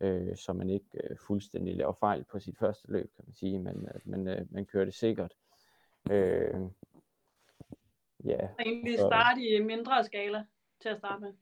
øh, 0.01 0.37
så 0.37 0.53
man 0.53 0.71
ikke 0.71 0.87
øh, 1.05 1.17
fuldstændig 1.19 1.77
laver 1.77 1.93
fejl 1.93 2.25
på 2.25 2.39
sit 2.39 2.59
første 2.59 2.93
løb, 2.93 3.15
kan 3.17 3.25
man 3.27 3.35
sige, 3.35 3.59
men 3.59 3.89
at 3.95 4.07
man, 4.07 4.29
øh, 4.29 4.47
man 4.51 4.67
kører 4.67 4.85
det 4.85 4.95
sikkert. 4.95 5.35
Øh, 6.11 6.61
ja, 8.25 8.49
Og 8.59 8.63
egentlig 8.67 8.99
starte 8.99 9.41
i 9.41 9.63
mindre 9.63 10.05
skala 10.05 10.45
til 10.81 10.89
at 10.89 10.99
starte 10.99 11.21
med. 11.21 11.33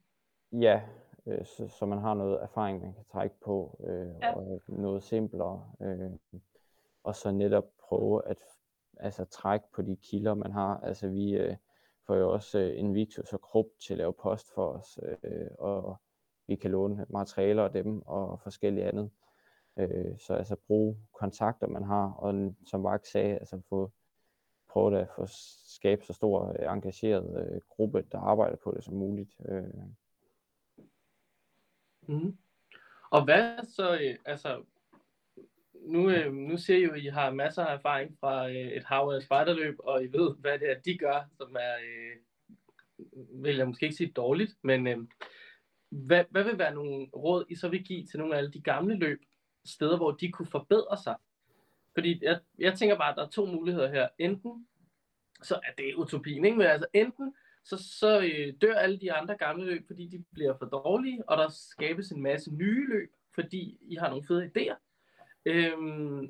Ja, 0.60 0.82
øh, 1.26 1.44
så, 1.46 1.68
så 1.68 1.86
man 1.86 1.98
har 1.98 2.14
noget 2.14 2.42
erfaring, 2.42 2.82
man 2.82 2.94
kan 2.94 3.04
trække 3.04 3.36
på, 3.40 3.80
øh, 3.86 4.08
Ja. 4.22 4.34
og 4.34 4.62
noget 4.68 5.02
simplere. 5.02 5.72
Øh, 5.80 6.10
og 7.04 7.16
så 7.16 7.30
netop 7.30 7.64
prøve 7.78 8.28
at 8.28 8.38
altså, 8.96 9.24
trække 9.24 9.66
på 9.72 9.82
de 9.82 9.96
kilder, 9.96 10.34
man 10.34 10.52
har. 10.52 10.80
Altså 10.80 11.08
vi 11.08 11.32
øh, 11.36 11.56
får 12.06 12.16
jo 12.16 12.32
også 12.32 12.58
øh, 12.58 12.78
Invictus 12.78 13.32
og 13.32 13.40
Krupp 13.40 13.68
til 13.86 13.94
at 13.94 13.98
lave 13.98 14.12
post 14.12 14.54
for 14.54 14.68
os, 14.68 14.98
øh, 15.22 15.46
og 15.58 16.00
vi 16.46 16.56
kan 16.56 16.70
låne 16.70 17.06
materialer 17.08 17.64
af 17.64 17.72
dem 17.72 18.02
og 18.02 18.40
forskellige 18.40 18.86
andet. 18.86 19.10
Øh, 19.78 20.18
så 20.18 20.34
altså 20.34 20.56
bruge 20.66 20.96
kontakter, 21.20 21.66
man 21.66 21.84
har, 21.84 22.12
og 22.12 22.54
som 22.66 22.80
Mark 22.80 23.06
sagde, 23.06 23.38
altså 23.38 23.60
få 23.68 23.92
prøve 24.68 25.00
at 25.00 25.08
få 25.16 25.26
skabe 25.76 26.04
så 26.04 26.12
stor 26.12 26.48
øh, 26.48 26.72
engageret 26.72 27.46
øh, 27.46 27.60
gruppe, 27.68 28.06
der 28.12 28.18
arbejder 28.18 28.56
på 28.56 28.72
det 28.76 28.84
som 28.84 28.94
muligt. 28.94 29.30
Øh, 29.48 29.64
Mm. 32.08 32.38
Og 33.10 33.24
hvad 33.24 33.64
så, 33.64 33.94
øh, 33.94 34.16
altså, 34.24 34.62
nu, 35.84 36.10
øh, 36.10 36.32
nu 36.32 36.56
ser 36.56 36.76
I 36.76 36.84
jo, 36.84 36.92
at 36.92 37.02
I 37.02 37.06
har 37.06 37.30
masser 37.30 37.64
af 37.64 37.74
erfaring 37.74 38.16
fra 38.20 38.48
øh, 38.48 38.54
et 38.54 38.84
hav 38.84 39.08
af 39.08 39.22
spejderløb, 39.22 39.76
og 39.78 40.04
I 40.04 40.06
ved, 40.06 40.34
hvad 40.38 40.58
det 40.58 40.70
er, 40.70 40.80
de 40.80 40.98
gør, 40.98 41.28
som 41.36 41.56
er, 41.60 41.74
øh, 41.74 42.16
vil 43.44 43.56
jeg 43.56 43.66
måske 43.66 43.84
ikke 43.84 43.96
sige 43.96 44.12
dårligt, 44.12 44.52
men 44.62 44.86
øh, 44.86 44.98
hvad, 45.90 46.24
hvad 46.30 46.44
vil 46.44 46.58
være 46.58 46.74
nogle 46.74 47.06
råd, 47.16 47.44
I 47.48 47.54
så 47.54 47.68
vil 47.68 47.84
give 47.84 48.06
til 48.06 48.18
nogle 48.18 48.34
af 48.34 48.38
alle 48.38 48.52
de 48.52 48.60
gamle 48.60 48.94
løb, 48.94 49.20
steder, 49.64 49.96
hvor 49.96 50.10
de 50.10 50.32
kunne 50.32 50.48
forbedre 50.48 50.96
sig? 51.02 51.16
Fordi 51.94 52.24
jeg, 52.24 52.40
jeg 52.58 52.74
tænker 52.74 52.96
bare, 52.96 53.10
at 53.10 53.16
der 53.16 53.24
er 53.24 53.28
to 53.30 53.46
muligheder 53.46 53.90
her. 53.90 54.08
Enten, 54.18 54.66
så 55.42 55.54
er 55.54 55.72
det 55.78 55.94
utopien, 55.94 56.44
ikke? 56.44 56.56
Men 56.56 56.66
altså 56.66 56.86
enten, 56.92 57.34
så, 57.64 57.76
så 57.98 58.20
øh, 58.20 58.54
dør 58.60 58.74
alle 58.74 59.00
de 59.00 59.12
andre 59.12 59.36
gamle 59.36 59.64
løb, 59.64 59.86
fordi 59.86 60.06
de 60.06 60.24
bliver 60.32 60.58
for 60.58 60.66
dårlige, 60.66 61.28
og 61.28 61.36
der 61.38 61.48
skabes 61.48 62.10
en 62.10 62.22
masse 62.22 62.54
nye 62.54 62.88
løb, 62.88 63.12
fordi 63.34 63.78
I 63.80 63.94
har 63.94 64.08
nogle 64.08 64.26
fede 64.26 64.50
idéer. 64.56 64.76
Øhm, 65.46 66.28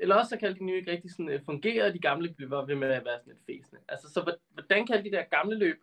eller 0.00 0.14
også 0.14 0.28
så 0.28 0.36
kan 0.36 0.54
de 0.54 0.64
nye 0.64 0.76
ikke 0.76 0.90
rigtig 0.90 1.10
sådan, 1.10 1.28
øh, 1.28 1.44
fungere, 1.44 1.84
og 1.84 1.94
de 1.94 1.98
gamle 1.98 2.34
bliver 2.34 2.66
ved 2.66 2.74
med 2.74 2.88
at 2.88 3.04
være 3.04 3.18
sådan 3.18 3.32
lidt 3.32 3.46
fæsende. 3.46 3.82
Altså, 3.88 4.08
så 4.12 4.36
hvordan 4.52 4.86
kan 4.86 5.04
de 5.04 5.10
der 5.10 5.22
gamle 5.22 5.58
løb 5.58 5.76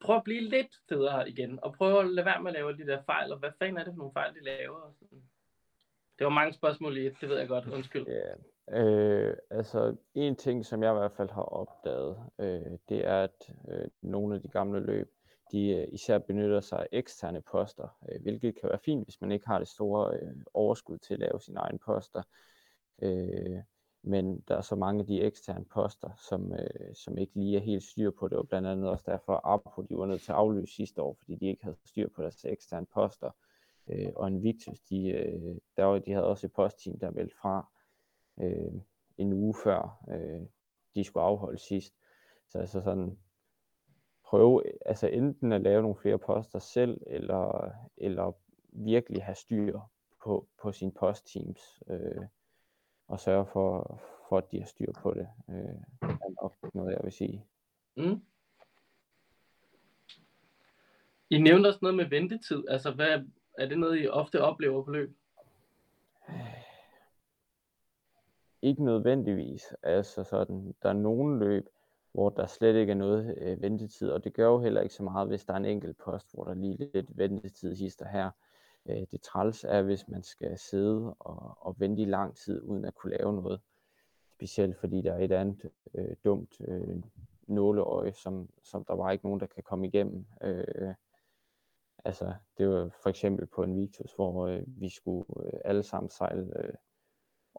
prøve 0.00 0.16
at 0.16 0.24
blive 0.24 0.40
lidt 0.40 0.80
federe 0.88 1.28
igen, 1.28 1.58
og 1.62 1.74
prøve 1.74 2.00
at 2.00 2.10
lade 2.10 2.26
være 2.26 2.42
med 2.42 2.50
at 2.50 2.54
lave 2.54 2.76
de 2.76 2.86
der 2.86 3.02
fejl, 3.02 3.32
og 3.32 3.38
hvad 3.38 3.50
fanden 3.58 3.78
er 3.78 3.84
det 3.84 3.92
for 3.92 3.98
nogle 3.98 4.12
fejl, 4.12 4.34
de 4.34 4.44
laver? 4.44 4.80
Og 4.80 4.94
sådan. 4.98 5.22
Det 6.18 6.24
var 6.24 6.30
mange 6.30 6.52
spørgsmål 6.52 6.96
i 6.96 7.06
et, 7.06 7.16
det 7.20 7.28
ved 7.28 7.38
jeg 7.38 7.48
godt, 7.48 7.66
undskyld. 7.66 8.06
Ja, 8.06 8.34
øh, 8.82 9.36
altså 9.50 9.96
en 10.14 10.36
ting, 10.36 10.66
som 10.66 10.82
jeg 10.82 10.92
i 10.92 10.98
hvert 10.98 11.12
fald 11.12 11.30
har 11.30 11.42
opdaget, 11.42 12.16
øh, 12.38 12.78
det 12.88 13.06
er, 13.06 13.22
at 13.22 13.50
øh, 13.68 13.88
nogle 14.02 14.34
af 14.34 14.42
de 14.42 14.48
gamle 14.48 14.80
løb, 14.80 15.10
de 15.52 15.68
øh, 15.68 15.88
især 15.92 16.18
benytter 16.18 16.60
sig 16.60 16.78
af 16.78 16.88
eksterne 16.92 17.40
poster, 17.40 17.98
øh, 18.08 18.22
hvilket 18.22 18.60
kan 18.60 18.68
være 18.68 18.78
fint, 18.78 19.04
hvis 19.04 19.20
man 19.20 19.32
ikke 19.32 19.46
har 19.46 19.58
det 19.58 19.68
store 19.68 20.18
øh, 20.18 20.36
overskud 20.54 20.98
til 20.98 21.14
at 21.14 21.20
lave 21.20 21.40
sine 21.40 21.60
egne 21.60 21.78
poster. 21.78 22.22
Men 24.02 24.40
der 24.48 24.56
er 24.56 24.60
så 24.60 24.76
mange 24.76 25.00
af 25.00 25.06
de 25.06 25.20
eksterne 25.20 25.64
poster, 25.64 26.10
som, 26.28 26.52
som 26.94 27.18
ikke 27.18 27.32
lige 27.34 27.56
er 27.56 27.60
helt 27.60 27.82
styr 27.82 28.10
på 28.10 28.28
det, 28.28 28.38
og 28.38 28.48
blandt 28.48 28.68
andet 28.68 28.88
også 28.88 29.04
derfor, 29.06 29.40
Apo, 29.44 29.82
de 29.82 29.98
var 29.98 30.06
nødt 30.06 30.22
til 30.22 30.32
at 30.32 30.38
aflyse 30.38 30.74
sidste 30.74 31.02
år, 31.02 31.16
fordi 31.18 31.34
de 31.34 31.46
ikke 31.46 31.64
havde 31.64 31.76
styr 31.84 32.08
på 32.08 32.22
deres 32.22 32.44
eksterne 32.44 32.86
poster. 32.86 33.30
Øh, 33.88 34.12
og 34.16 34.28
Invictus, 34.28 34.80
de, 34.80 35.60
der 35.76 35.84
var, 35.84 35.98
de 35.98 36.12
havde 36.12 36.26
også 36.26 36.46
et 36.46 36.52
postteam, 36.52 36.98
der 36.98 37.10
meldte 37.10 37.36
fra 37.36 37.72
en 39.18 39.32
uge 39.32 39.54
før 39.64 40.04
de 40.94 41.04
skulle 41.04 41.24
afholde 41.24 41.58
sidst. 41.58 41.94
Så 42.48 42.58
altså 42.58 42.80
sådan, 42.80 43.18
prøve 44.28 44.62
altså 44.86 45.06
enten 45.06 45.52
at 45.52 45.60
lave 45.60 45.82
nogle 45.82 45.96
flere 45.96 46.18
poster 46.18 46.58
selv, 46.58 47.00
eller, 47.06 47.70
eller 47.96 48.32
virkelig 48.72 49.24
have 49.24 49.34
styr 49.34 49.80
på, 50.24 50.48
på 50.62 50.72
sine 50.72 50.92
postteams, 50.92 51.82
øh, 51.90 52.24
og 53.08 53.20
sørge 53.20 53.46
for, 53.46 54.00
for, 54.28 54.38
at 54.38 54.52
de 54.52 54.58
har 54.58 54.66
styr 54.66 54.92
på 54.92 55.14
det. 55.14 55.28
Øh, 55.48 56.08
er 56.10 56.42
nok 56.42 56.74
noget, 56.74 56.92
jeg 56.92 57.00
vil 57.02 57.12
sige. 57.12 57.44
Mm. 57.96 58.22
I 61.30 61.38
nævnte 61.38 61.68
også 61.68 61.78
noget 61.82 61.96
med 61.96 62.08
ventetid. 62.08 62.64
Altså, 62.68 62.90
hvad, 62.90 63.24
er 63.58 63.66
det 63.68 63.78
noget, 63.78 64.02
I 64.02 64.08
ofte 64.08 64.42
oplever 64.42 64.84
på 64.84 64.90
løb? 64.90 65.16
Ikke 68.62 68.84
nødvendigvis. 68.84 69.74
Altså 69.82 70.24
sådan, 70.24 70.74
der 70.82 70.88
er 70.88 70.92
nogle 70.92 71.38
løb, 71.38 71.68
hvor 72.18 72.30
der 72.30 72.46
slet 72.46 72.76
ikke 72.76 72.90
er 72.90 72.96
noget 72.96 73.34
øh, 73.38 73.62
ventetid, 73.62 74.10
og 74.10 74.24
det 74.24 74.34
gør 74.34 74.46
jo 74.46 74.60
heller 74.60 74.80
ikke 74.80 74.94
så 74.94 75.02
meget, 75.02 75.28
hvis 75.28 75.44
der 75.44 75.52
er 75.52 75.56
en 75.56 75.64
enkelt 75.64 75.98
post, 75.98 76.34
hvor 76.34 76.44
der 76.44 76.54
lige 76.54 76.84
er 76.84 76.90
lidt 76.94 77.18
ventetid 77.18 77.74
hister 77.74 78.08
her. 78.08 78.30
Øh, 78.86 79.06
det 79.10 79.22
træls 79.22 79.64
er, 79.64 79.82
hvis 79.82 80.08
man 80.08 80.22
skal 80.22 80.58
sidde 80.58 81.14
og, 81.14 81.56
og 81.60 81.74
vente 81.78 82.02
i 82.02 82.04
lang 82.04 82.36
tid, 82.36 82.62
uden 82.62 82.84
at 82.84 82.94
kunne 82.94 83.16
lave 83.16 83.32
noget. 83.32 83.60
Specielt 84.34 84.76
fordi 84.76 85.02
der 85.02 85.12
er 85.12 85.24
et 85.24 85.32
andet 85.32 85.70
øh, 85.94 86.16
dumt 86.24 86.60
øh, 86.60 87.02
nåleøje, 87.46 88.12
som, 88.12 88.48
som 88.62 88.84
der 88.84 88.94
var 88.94 89.10
ikke 89.10 89.26
nogen, 89.26 89.40
der 89.40 89.46
kan 89.46 89.62
komme 89.62 89.86
igennem. 89.86 90.26
Øh, 90.42 90.94
altså, 92.04 92.34
det 92.58 92.68
var 92.68 92.88
for 93.02 93.10
eksempel 93.10 93.46
på 93.46 93.62
en 93.62 93.76
Victus, 93.76 94.12
hvor 94.12 94.46
øh, 94.46 94.62
vi 94.66 94.88
skulle 94.88 95.24
øh, 95.36 95.60
alle 95.64 95.82
sammen 95.82 96.10
sejle 96.10 96.64
øh, 96.64 96.74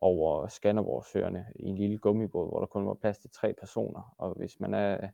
over 0.02 0.48
Skanderborgsøerne 0.48 1.46
i 1.56 1.66
en 1.66 1.76
lille 1.76 1.98
gummibåd, 1.98 2.50
hvor 2.50 2.60
der 2.60 2.68
kun 2.68 2.88
var 2.88 2.94
plads 2.94 3.18
til 3.18 3.30
tre 3.30 3.54
personer. 3.54 4.16
Og 4.18 4.34
hvis 4.34 4.60
man 4.60 4.74
er 4.74 5.10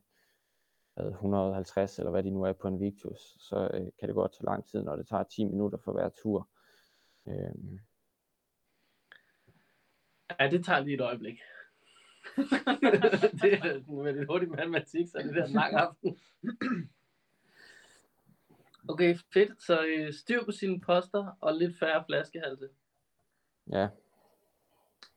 hvad, 0.94 1.10
150 1.10 1.98
eller 1.98 2.10
hvad 2.10 2.22
de 2.22 2.30
nu 2.30 2.42
er 2.42 2.52
på 2.52 2.68
en 2.68 2.80
Victus, 2.80 3.36
så 3.38 3.70
øh, 3.74 3.86
kan 4.00 4.08
det 4.08 4.14
godt 4.14 4.32
tage 4.32 4.44
lang 4.44 4.66
tid, 4.66 4.82
når 4.82 4.96
det 4.96 5.08
tager 5.08 5.22
10 5.22 5.44
minutter 5.44 5.78
for 5.84 5.92
hver 5.92 6.08
tur. 6.08 6.48
Øhm, 7.26 7.80
Ja, 10.40 10.50
det 10.50 10.64
tager 10.64 10.80
lige 10.80 10.94
et 10.94 11.00
øjeblik. 11.00 11.40
det 13.42 13.52
er 13.52 13.92
med 14.02 14.12
lidt 14.12 14.26
hurtig 14.26 14.48
matematik, 14.48 15.08
så 15.08 15.18
det 15.18 15.34
der 15.34 15.46
lang 15.46 15.74
aften. 15.74 16.20
Okay, 18.88 19.16
fedt. 19.32 19.62
Så 19.62 19.86
øh, 19.86 20.12
styr 20.12 20.44
på 20.44 20.52
sine 20.52 20.80
poster 20.80 21.38
og 21.40 21.54
lidt 21.54 21.78
færre 21.78 22.04
flaskehalse. 22.06 22.68
Ja, 23.72 23.88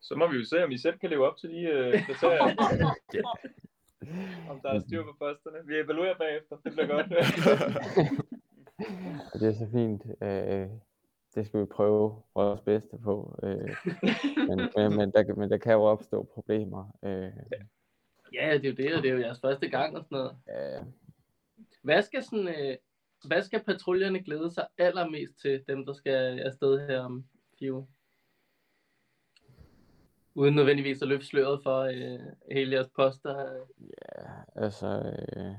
Så 0.09 0.15
må 0.15 0.27
vi 0.27 0.37
jo 0.37 0.45
se, 0.45 0.63
om 0.63 0.71
I 0.71 0.77
selv 0.77 0.97
kan 0.97 1.09
leve 1.09 1.27
op 1.27 1.37
til 1.37 1.49
de 1.49 1.61
øh, 1.61 1.93
kriterier. 2.07 2.43
om 4.49 4.61
der 4.61 4.69
er 4.69 4.79
styr 4.79 5.03
på 5.03 5.15
posterne. 5.19 5.57
Vi 5.67 5.79
evaluerer 5.79 6.17
bagefter. 6.17 6.55
Det 6.63 6.71
bliver 6.71 6.87
godt. 6.87 7.07
det 9.41 9.49
er 9.49 9.53
så 9.53 9.67
fint. 9.71 10.03
Øh, 10.21 10.67
det 11.35 11.45
skal 11.45 11.59
vi 11.59 11.65
prøve 11.65 12.21
vores 12.35 12.61
bedste 12.61 12.97
på. 13.03 13.39
Øh, 13.43 13.75
men, 14.47 14.59
men, 14.77 14.97
men, 14.97 15.11
der, 15.11 15.35
men 15.35 15.51
der 15.51 15.57
kan 15.57 15.73
jo 15.73 15.81
opstå 15.81 16.29
problemer. 16.33 16.97
Øh, 17.03 17.31
Ja, 18.33 18.53
det 18.57 18.65
er 18.65 18.69
jo 18.69 18.75
det, 18.75 18.95
og 18.95 19.03
det 19.03 19.09
er 19.09 19.13
jo 19.13 19.19
jeres 19.19 19.41
første 19.41 19.69
gang 19.69 19.97
og 19.97 20.03
sådan 20.03 20.17
noget. 20.17 20.35
ja, 20.47 20.79
Hvad 21.81 22.01
skal, 22.01 22.23
sådan, 22.23 22.47
øh, 22.47 22.77
hvad 23.27 23.41
skal 23.41 23.63
patruljerne 23.63 24.23
glæde 24.23 24.51
sig 24.51 24.67
allermest 24.77 25.39
til, 25.41 25.63
dem 25.67 25.85
der 25.85 25.93
skal 25.93 26.39
afsted 26.39 26.87
her 26.87 26.99
om 26.99 27.25
fire 27.59 27.73
uger? 27.73 27.85
Uden 30.39 30.55
nødvendigvis 30.55 31.01
at 31.01 31.07
løfte 31.07 31.25
sløret 31.27 31.59
for 31.63 31.79
øh, 31.79 32.19
hele 32.51 32.75
jeres 32.75 32.89
poster. 32.95 33.65
Ja, 33.79 34.23
altså, 34.55 34.87
øh, 34.87 35.55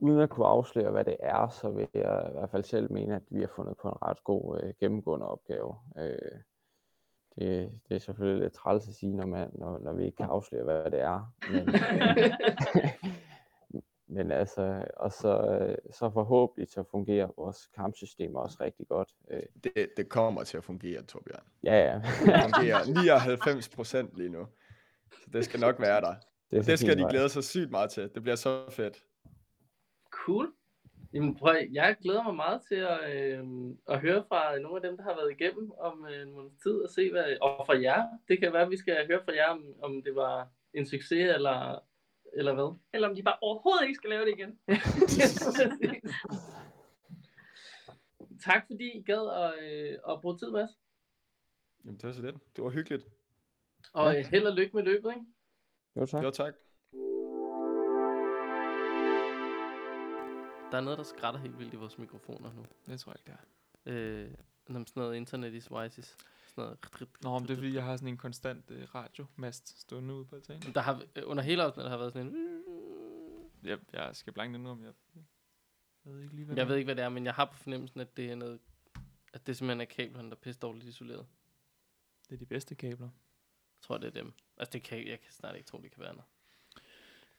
uden 0.00 0.20
at 0.20 0.30
kunne 0.30 0.46
afsløre, 0.46 0.90
hvad 0.90 1.04
det 1.04 1.16
er, 1.20 1.48
så 1.48 1.70
vil 1.70 1.88
jeg 1.94 2.26
i 2.28 2.32
hvert 2.32 2.50
fald 2.50 2.64
selv 2.64 2.92
mene, 2.92 3.16
at 3.16 3.22
vi 3.30 3.40
har 3.40 3.50
fundet 3.56 3.76
på 3.82 3.88
en 3.88 4.02
ret 4.02 4.24
god 4.24 4.60
øh, 4.62 4.74
gennemgående 4.80 5.26
opgave. 5.26 5.74
Øh, 5.98 6.38
det, 7.38 7.70
det 7.88 7.94
er 7.94 7.98
selvfølgelig 7.98 8.42
lidt 8.42 8.52
træls 8.52 8.88
at 8.88 8.94
sige, 8.94 9.16
når, 9.16 9.26
man, 9.26 9.50
når, 9.54 9.78
når 9.78 9.92
vi 9.92 10.04
ikke 10.04 10.16
kan 10.16 10.26
afsløre, 10.26 10.64
hvad 10.64 10.90
det 10.90 11.00
er. 11.00 11.32
Men, 11.50 11.68
men 14.08 14.30
altså, 14.30 14.84
og 14.96 15.12
så, 15.12 15.58
øh, 15.60 15.76
så 15.92 16.10
forhåbentlig 16.10 16.68
så 16.68 16.84
fungerer 16.90 17.28
vores 17.36 17.66
kampsystem 17.74 18.34
også 18.34 18.56
rigtig 18.60 18.88
godt. 18.88 19.08
Øh, 19.30 19.42
Det, 19.64 19.88
det 19.96 20.08
kommer 20.08 20.44
til 20.44 20.56
at 20.56 20.64
fungere, 20.64 21.02
Torbjørn. 21.02 21.42
ja, 21.64 21.74
ja. 21.78 21.94
Det 21.94 22.42
fungerer 22.54 22.84
99 22.84 23.68
procent 23.68 24.16
lige 24.16 24.28
nu. 24.28 24.46
Så 25.12 25.30
det 25.32 25.44
skal 25.44 25.60
nok 25.60 25.80
være 25.80 26.00
der. 26.00 26.14
det, 26.50 26.66
Det 26.66 26.78
skal 26.78 26.98
de 26.98 27.06
glæde 27.10 27.28
sig 27.28 27.44
sygt 27.44 27.70
meget 27.70 27.90
til. 27.90 28.10
Det 28.14 28.22
bliver 28.22 28.36
så 28.36 28.70
fedt. 28.70 29.02
Cool. 30.10 30.52
Jamen, 31.12 31.34
prøv, 31.36 31.56
jeg 31.72 31.96
glæder 32.02 32.22
mig 32.22 32.34
meget 32.34 32.60
til 32.68 32.74
at, 32.74 32.98
øh, 33.14 33.44
at 33.88 34.00
høre 34.00 34.24
fra 34.28 34.58
nogle 34.58 34.76
af 34.76 34.82
dem, 34.82 34.96
der 34.96 35.04
har 35.04 35.14
været 35.16 35.30
igennem 35.40 35.72
om 35.78 36.06
øh, 36.10 36.22
en 36.22 36.32
måneds 36.32 36.56
tid, 36.62 36.72
og 36.82 36.90
se, 36.90 37.10
hvad, 37.10 37.24
og 37.40 37.66
fra 37.66 37.80
jer. 37.80 38.06
Det 38.28 38.40
kan 38.40 38.52
være, 38.52 38.62
at 38.62 38.70
vi 38.70 38.76
skal 38.76 39.06
høre 39.06 39.20
fra 39.24 39.32
jer, 39.34 39.46
om, 39.48 39.64
om 39.82 40.02
det 40.02 40.14
var 40.14 40.48
en 40.74 40.86
succes, 40.86 41.34
eller, 41.34 41.82
eller 42.36 42.54
hvad. 42.54 42.76
Eller 42.94 43.08
om 43.08 43.14
de 43.14 43.22
bare 43.22 43.36
overhovedet 43.40 43.82
ikke 43.82 43.94
skal 43.94 44.10
lave 44.10 44.24
det 44.24 44.34
igen. 44.38 44.58
Tak 48.44 48.66
fordi 48.66 48.98
I 48.98 49.02
gad 49.02 49.30
at, 49.44 49.54
øh, 49.64 49.98
at 50.08 50.20
bruge 50.20 50.38
tid 50.38 50.50
med 50.50 50.62
os. 50.62 50.70
Jamen, 51.84 51.96
det 51.96 52.04
var 52.04 52.12
så 52.12 52.22
lidt. 52.22 52.36
Det 52.56 52.64
var 52.64 52.70
hyggeligt. 52.70 53.04
Og 53.92 54.12
Ja. 54.12 54.18
øh, 54.18 54.24
held 54.26 54.46
og 54.46 54.52
lykke 54.56 54.76
med 54.76 54.82
løbet, 54.84 55.10
ikke? 55.10 55.26
Jo, 55.96 56.06
tak. 56.06 56.22
Jo, 56.24 56.30
tak. 56.30 56.54
Der 60.70 60.76
er 60.78 60.80
noget, 60.80 60.98
der 60.98 61.04
skrætter 61.04 61.40
helt 61.40 61.58
vildt 61.58 61.74
i 61.74 61.76
vores 61.76 61.98
mikrofoner 61.98 62.52
nu. 62.52 62.64
det 62.86 63.00
tror 63.00 63.12
jeg 63.12 63.18
ikke, 63.20 63.32
det 63.84 63.92
er. 63.92 64.24
Øh, 64.24 64.30
sådan 64.68 64.86
noget 64.96 65.16
internet 65.16 65.54
is 65.54 65.70
wisis. 65.70 66.16
Sådan 66.56 66.76
noget. 67.00 67.08
Nå, 67.22 67.38
men 67.38 67.48
det 67.48 67.50
er 67.54 67.56
fordi, 67.56 67.74
jeg 67.74 67.84
har 67.84 67.96
sådan 67.96 68.08
en 68.08 68.16
konstant 68.16 68.70
øh, 68.70 68.94
radiomast 68.94 69.80
stående 69.80 70.14
ude 70.14 70.24
på 70.24 70.36
altanen. 70.36 70.74
Der 70.74 70.80
har, 70.80 71.02
øh, 71.16 71.22
under 71.26 71.42
hele 71.42 71.62
afsnittet 71.62 71.90
har 71.90 71.98
været 71.98 72.12
sådan 72.12 72.26
en... 72.26 72.62
Jeg, 73.64 73.78
jeg 73.92 74.16
skal 74.16 74.32
blanke 74.32 74.52
det 74.52 74.60
nu, 74.60 74.70
om 74.70 74.84
jeg... 74.84 74.92
Jeg 76.04 76.12
ved 76.14 76.22
ikke 76.22 76.34
lige, 76.34 76.44
hvad 76.44 76.56
Jeg 76.56 76.60
det 76.60 76.68
ved 76.68 76.74
er. 76.74 76.78
ikke, 76.78 76.86
hvad 76.86 76.96
det 76.96 77.04
er, 77.04 77.08
men 77.08 77.24
jeg 77.24 77.34
har 77.34 77.44
på 77.44 77.56
fornemmelsen, 77.56 78.00
at 78.00 78.16
det 78.16 78.30
er 78.30 78.34
noget... 78.34 78.60
At 79.32 79.46
det 79.46 79.56
simpelthen 79.56 79.80
er 79.80 79.84
kablerne, 79.84 80.28
der 80.30 80.36
er 80.36 80.40
pisse 80.40 80.60
dårligt 80.60 80.84
isoleret. 80.86 81.26
Det 82.28 82.34
er 82.34 82.38
de 82.38 82.46
bedste 82.46 82.74
kabler. 82.74 83.08
Jeg 83.76 83.82
tror, 83.82 83.98
det 83.98 84.06
er 84.06 84.10
dem. 84.22 84.32
Altså, 84.58 84.72
det 84.72 84.82
kan, 84.82 84.98
jeg 85.06 85.20
kan 85.20 85.32
snart 85.32 85.56
ikke 85.56 85.66
tro, 85.68 85.78
det 85.82 85.90
kan 85.90 86.02
være 86.02 86.12
noget. 86.14 86.26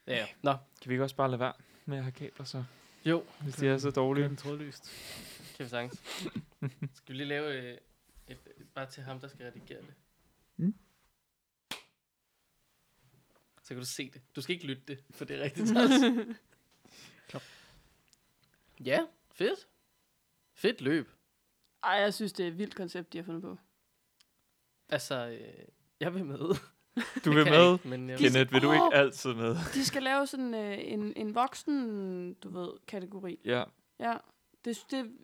Ja, 0.07 0.27
nå. 0.41 0.51
Kan 0.81 0.89
vi 0.89 0.93
ikke 0.93 1.03
også 1.03 1.15
bare 1.15 1.29
lade 1.29 1.39
være 1.39 1.53
med 1.85 1.97
at 1.97 2.03
have 2.03 2.11
kabler, 2.11 2.45
så? 2.45 2.63
Jo, 3.05 3.23
Hvis 3.43 3.55
de 3.55 3.67
er 3.67 3.77
så 3.77 3.87
Det 3.87 3.95
dårlige. 3.95 4.23
er 4.23 4.27
den 4.27 4.37
trådløst. 4.37 4.91
kan 5.57 5.63
vi 5.65 5.69
sagtens. 5.69 5.99
Skal 6.97 7.13
vi 7.13 7.13
lige 7.13 7.27
lave 7.27 7.71
øh, 7.71 7.77
et, 8.27 8.37
et, 8.57 8.67
bare 8.73 8.89
til 8.89 9.03
ham, 9.03 9.19
der 9.19 9.27
skal 9.27 9.45
redigere 9.45 9.81
det? 9.81 9.93
Mm. 10.57 10.75
Så 13.61 13.67
kan 13.73 13.77
du 13.77 13.85
se 13.85 14.09
det. 14.09 14.21
Du 14.35 14.41
skal 14.41 14.55
ikke 14.55 14.67
lytte 14.67 14.83
det, 14.87 15.03
for 15.09 15.25
det 15.25 15.39
er 15.39 15.43
rigtig 15.43 15.67
træls. 15.67 16.27
ja, 18.85 18.99
fedt. 19.31 19.67
Fedt 20.53 20.81
løb. 20.81 21.09
Ej, 21.83 21.91
jeg 21.91 22.13
synes, 22.13 22.33
det 22.33 22.43
er 22.43 22.47
et 22.47 22.57
vildt 22.57 22.75
koncept, 22.75 23.13
de 23.13 23.17
har 23.17 23.25
fundet 23.25 23.41
på. 23.41 23.57
Altså, 24.89 25.27
øh, 25.27 25.65
jeg 25.99 26.13
vil 26.13 26.25
med. 26.25 26.37
Du 26.97 27.29
Det 27.29 27.35
vil 27.35 27.45
med? 27.45 27.73
Ikke, 27.73 27.87
men 27.87 28.09
jeg 28.09 28.17
Kenneth, 28.17 28.53
vil 28.53 28.61
du 28.61 28.71
ikke 28.71 28.89
altid 28.93 29.33
med? 29.33 29.55
De 29.73 29.85
skal 29.85 30.03
lave 30.03 30.27
sådan 30.27 30.53
øh, 30.53 30.77
en, 30.79 31.13
en 31.15 31.35
voksen, 31.35 32.33
du 32.33 32.49
ved, 32.49 32.69
kategori. 32.87 33.39
Ja, 33.45 33.63
Ja, 33.99 34.17
det, 34.65 34.85
det, 34.91 35.17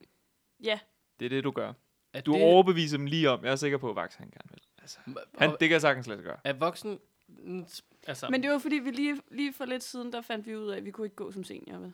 ja. 0.64 0.80
det 1.20 1.26
er 1.26 1.30
det, 1.30 1.44
du 1.44 1.52
gør. 1.52 1.74
Er 2.14 2.22
Du 2.22 2.34
det, 2.34 2.44
overbeviser 2.44 2.98
dem 2.98 3.06
lige 3.06 3.30
om. 3.30 3.44
Jeg 3.46 3.52
er 3.52 3.56
sikker 3.56 3.78
på, 3.78 3.90
at 3.90 3.96
Vax 3.96 4.16
han 4.16 4.28
gerne 4.28 4.50
vil. 4.50 4.62
Altså, 4.82 5.00
han, 5.38 5.50
det 5.50 5.60
kan 5.60 5.72
jeg 5.72 5.82
sagtens 5.82 6.08
lade 6.08 6.18
sig 6.20 6.26
gøre. 6.26 6.38
er 6.44 6.54
voksen... 6.54 7.00
Altså, 8.08 8.30
Men 8.30 8.44
det 8.44 8.52
var 8.52 8.58
fordi, 8.58 8.76
vi 8.76 8.92
lige, 8.92 9.22
lige 9.32 9.54
for 9.54 9.66
lidt 9.66 9.84
siden, 9.84 10.14
der 10.14 10.22
fandt 10.22 10.48
vi 10.48 10.56
ud 10.56 10.70
af, 10.70 10.78
at 10.78 10.86
vi 10.86 10.92
kunne 10.92 11.06
ikke 11.08 11.16
gå 11.16 11.32
som 11.32 11.44
senior, 11.44 11.78
vel? 11.78 11.94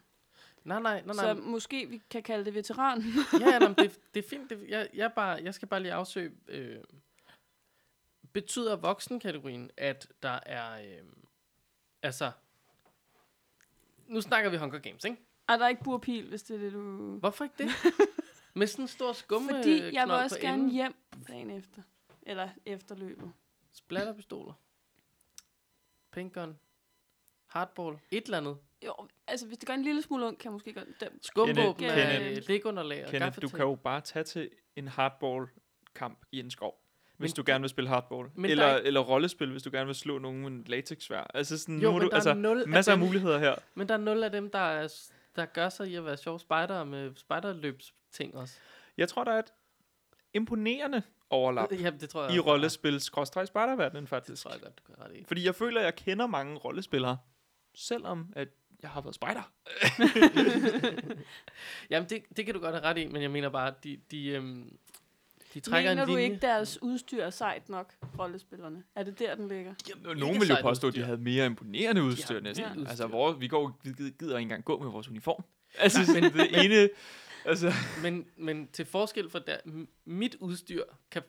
nej, 0.63 0.81
nej, 0.81 1.01
nej, 1.05 1.13
Så 1.15 1.33
nej. 1.33 1.33
måske 1.33 1.85
vi 1.89 2.01
kan 2.09 2.23
kalde 2.23 2.45
det 2.45 2.53
veteran. 2.53 3.03
ja, 3.39 3.49
ja, 3.51 3.59
nej, 3.59 3.67
det, 3.77 3.99
det 4.13 4.25
er 4.25 4.29
fint. 4.29 4.49
Det, 4.49 4.65
jeg, 4.69 4.89
jeg, 4.93 5.11
bare, 5.15 5.39
jeg 5.43 5.53
skal 5.53 5.67
bare 5.67 5.79
lige 5.79 5.93
afsøge... 5.93 6.31
Øh, 6.47 6.77
betyder 8.33 8.75
voksenkategorien, 8.75 9.71
at 9.77 10.07
der 10.23 10.39
er... 10.45 10.81
Øh, 10.81 11.03
altså... 12.03 12.31
Nu 14.07 14.21
snakker 14.21 14.49
vi 14.49 14.57
Hunger 14.57 14.79
Games, 14.79 15.03
ikke? 15.05 15.17
Ej, 15.49 15.57
der 15.57 15.65
er 15.65 15.69
ikke 15.69 15.83
burpil, 15.83 16.29
hvis 16.29 16.43
det 16.43 16.55
er 16.55 16.59
det, 16.59 16.73
du... 16.73 17.17
Hvorfor 17.19 17.43
ikke 17.43 17.55
det? 17.57 17.69
Med 18.59 18.67
sådan 18.67 18.83
en 18.83 18.87
stor 18.87 19.13
skumme 19.13 19.49
Fordi 19.49 19.93
jeg 19.93 20.07
vil 20.07 20.15
også 20.15 20.39
gerne 20.39 20.57
enden. 20.57 20.71
hjem 20.71 20.93
dagen 21.27 21.49
efter. 21.49 21.81
Eller 22.23 22.49
efter 22.65 22.95
løbet. 22.95 23.31
Splatterpistoler. 23.73 24.53
Paintgun. 26.11 26.57
Hardball. 27.47 27.97
Et 28.11 28.25
eller 28.25 28.37
andet. 28.37 28.57
Jo, 28.85 28.93
altså 29.27 29.47
hvis 29.47 29.57
det 29.57 29.67
gør 29.67 29.73
en 29.73 29.83
lille 29.83 30.01
smule 30.01 30.27
ondt, 30.27 30.39
kan 30.39 30.45
jeg 30.49 30.53
måske 30.53 30.73
godt... 30.73 30.87
Dem. 31.01 31.19
Skumvåben 31.21 31.85
af 31.85 32.37
Kenneth- 32.37 32.47
lægunderlag 32.47 33.05
og 33.05 33.11
Kenneth, 33.11 33.41
du 33.41 33.47
kan 33.49 33.59
jo 33.65 33.75
bare 33.75 34.01
tage 34.01 34.23
til 34.23 34.49
en 34.75 34.87
hardball-kamp 34.87 36.25
i 36.31 36.39
en 36.39 36.51
skov. 36.51 36.83
Hvis 37.17 37.31
Men 37.31 37.35
du 37.45 37.51
gerne 37.51 37.61
vil 37.61 37.69
spille 37.69 37.87
hardball. 37.89 38.29
Men 38.35 38.51
Eller, 38.51 38.65
er 38.65 38.77
eller 38.77 38.99
rollespil, 38.99 39.51
hvis 39.51 39.63
du 39.63 39.69
gerne 39.71 39.85
vil 39.85 39.95
slå 39.95 40.17
nogen 40.19 40.41
med 40.41 40.47
en 40.47 40.63
latexsvær. 40.67 41.23
Altså 41.33 41.57
sådan, 41.57 41.79
Jo, 41.81 41.91
nu 41.91 41.99
du, 41.99 42.03
der 42.05 42.11
er 42.11 42.15
altså, 42.15 42.33
nul 42.33 42.61
af 42.61 42.67
masser 42.67 42.91
af 42.91 42.97
dem. 42.97 43.05
muligheder 43.07 43.39
her. 43.39 43.55
Men 43.75 43.87
der 43.89 43.93
er 43.93 43.97
nul 43.97 44.23
af 44.23 44.31
dem, 44.31 44.51
der, 44.51 44.59
er, 44.59 45.09
der 45.35 45.45
gør 45.45 45.69
sig 45.69 45.87
i 45.87 45.95
at 45.95 46.05
være 46.05 46.17
sjove 46.17 46.39
spejdere 46.39 46.85
med 46.85 47.15
spejderløbsting 47.15 48.35
også. 48.35 48.55
Jeg 48.97 49.09
tror, 49.09 49.23
der 49.23 49.31
er 49.31 49.39
et 49.39 49.53
imponerende 50.33 51.03
overlap 51.29 51.71
Ja, 51.71 51.89
det 51.89 52.09
tror 52.09 52.23
jeg 52.23 52.35
i 52.35 52.39
rollespil 52.39 52.99
skråstreg 53.01 53.47
spejderverdenen 53.47 54.01
Det 54.03 54.09
faktisk. 54.09 54.43
tror 54.43 54.51
jeg 54.51 54.61
godt, 54.61 54.77
du 54.79 54.83
kan 54.83 55.05
ret 55.05 55.15
i. 55.15 55.23
Fordi 55.23 55.45
jeg 55.45 55.55
føler, 55.55 55.79
at 55.79 55.85
jeg 55.85 55.95
kender 55.95 56.27
mange 56.27 56.57
rollespillere, 56.57 57.17
selvom 57.75 58.33
at 58.35 58.47
jeg 58.81 58.89
har 58.89 59.01
været 59.01 59.15
spejder. 59.15 59.51
Jamen, 61.89 62.09
det, 62.09 62.23
det 62.37 62.45
kan 62.45 62.53
du 62.53 62.59
godt 62.59 62.75
have 62.75 62.83
ret 62.83 62.97
i, 62.97 63.07
men 63.07 63.21
jeg 63.21 63.31
mener 63.31 63.49
bare, 63.49 63.73
de, 63.83 63.97
de, 64.11 64.27
øhm, 64.27 64.77
de 65.53 65.59
trækker 65.59 65.91
Mener 65.91 66.03
en 66.03 66.09
du 66.09 66.15
linje. 66.15 66.23
ikke, 66.33 66.47
deres 66.47 66.81
udstyr 66.81 67.23
er 67.23 67.29
sejt 67.29 67.69
nok, 67.69 67.93
rollespillerne? 68.19 68.83
Er 68.95 69.03
det 69.03 69.19
der, 69.19 69.35
den 69.35 69.47
ligger? 69.47 69.73
Nogen 70.15 70.41
vil 70.41 70.49
jo 70.49 70.55
påstå, 70.61 70.87
at 70.87 70.95
de 70.95 71.03
havde 71.03 71.17
mere 71.17 71.45
imponerende 71.45 72.03
udstyr 72.03 72.39
næsten. 72.39 72.65
vildt 72.75 72.89
Altså, 72.89 73.07
hvor 73.07 73.31
vi 73.31 73.47
går, 73.47 73.79
vi 73.83 73.91
gider 73.91 74.37
ikke 74.37 74.41
engang 74.41 74.65
gå 74.65 74.79
med 74.83 74.91
vores 74.91 75.07
uniform. 75.09 75.43
Altså, 75.77 76.05
sådan 76.05 76.23
det 76.23 76.65
ene... 76.65 76.89
Altså, 77.45 77.71
Men, 78.01 78.25
men 78.37 78.67
til 78.67 78.85
forskel 78.85 79.29
fra 79.29 79.39
der, 79.39 79.57
mit 80.05 80.35
udstyr 80.39 80.83
kan 81.11 81.21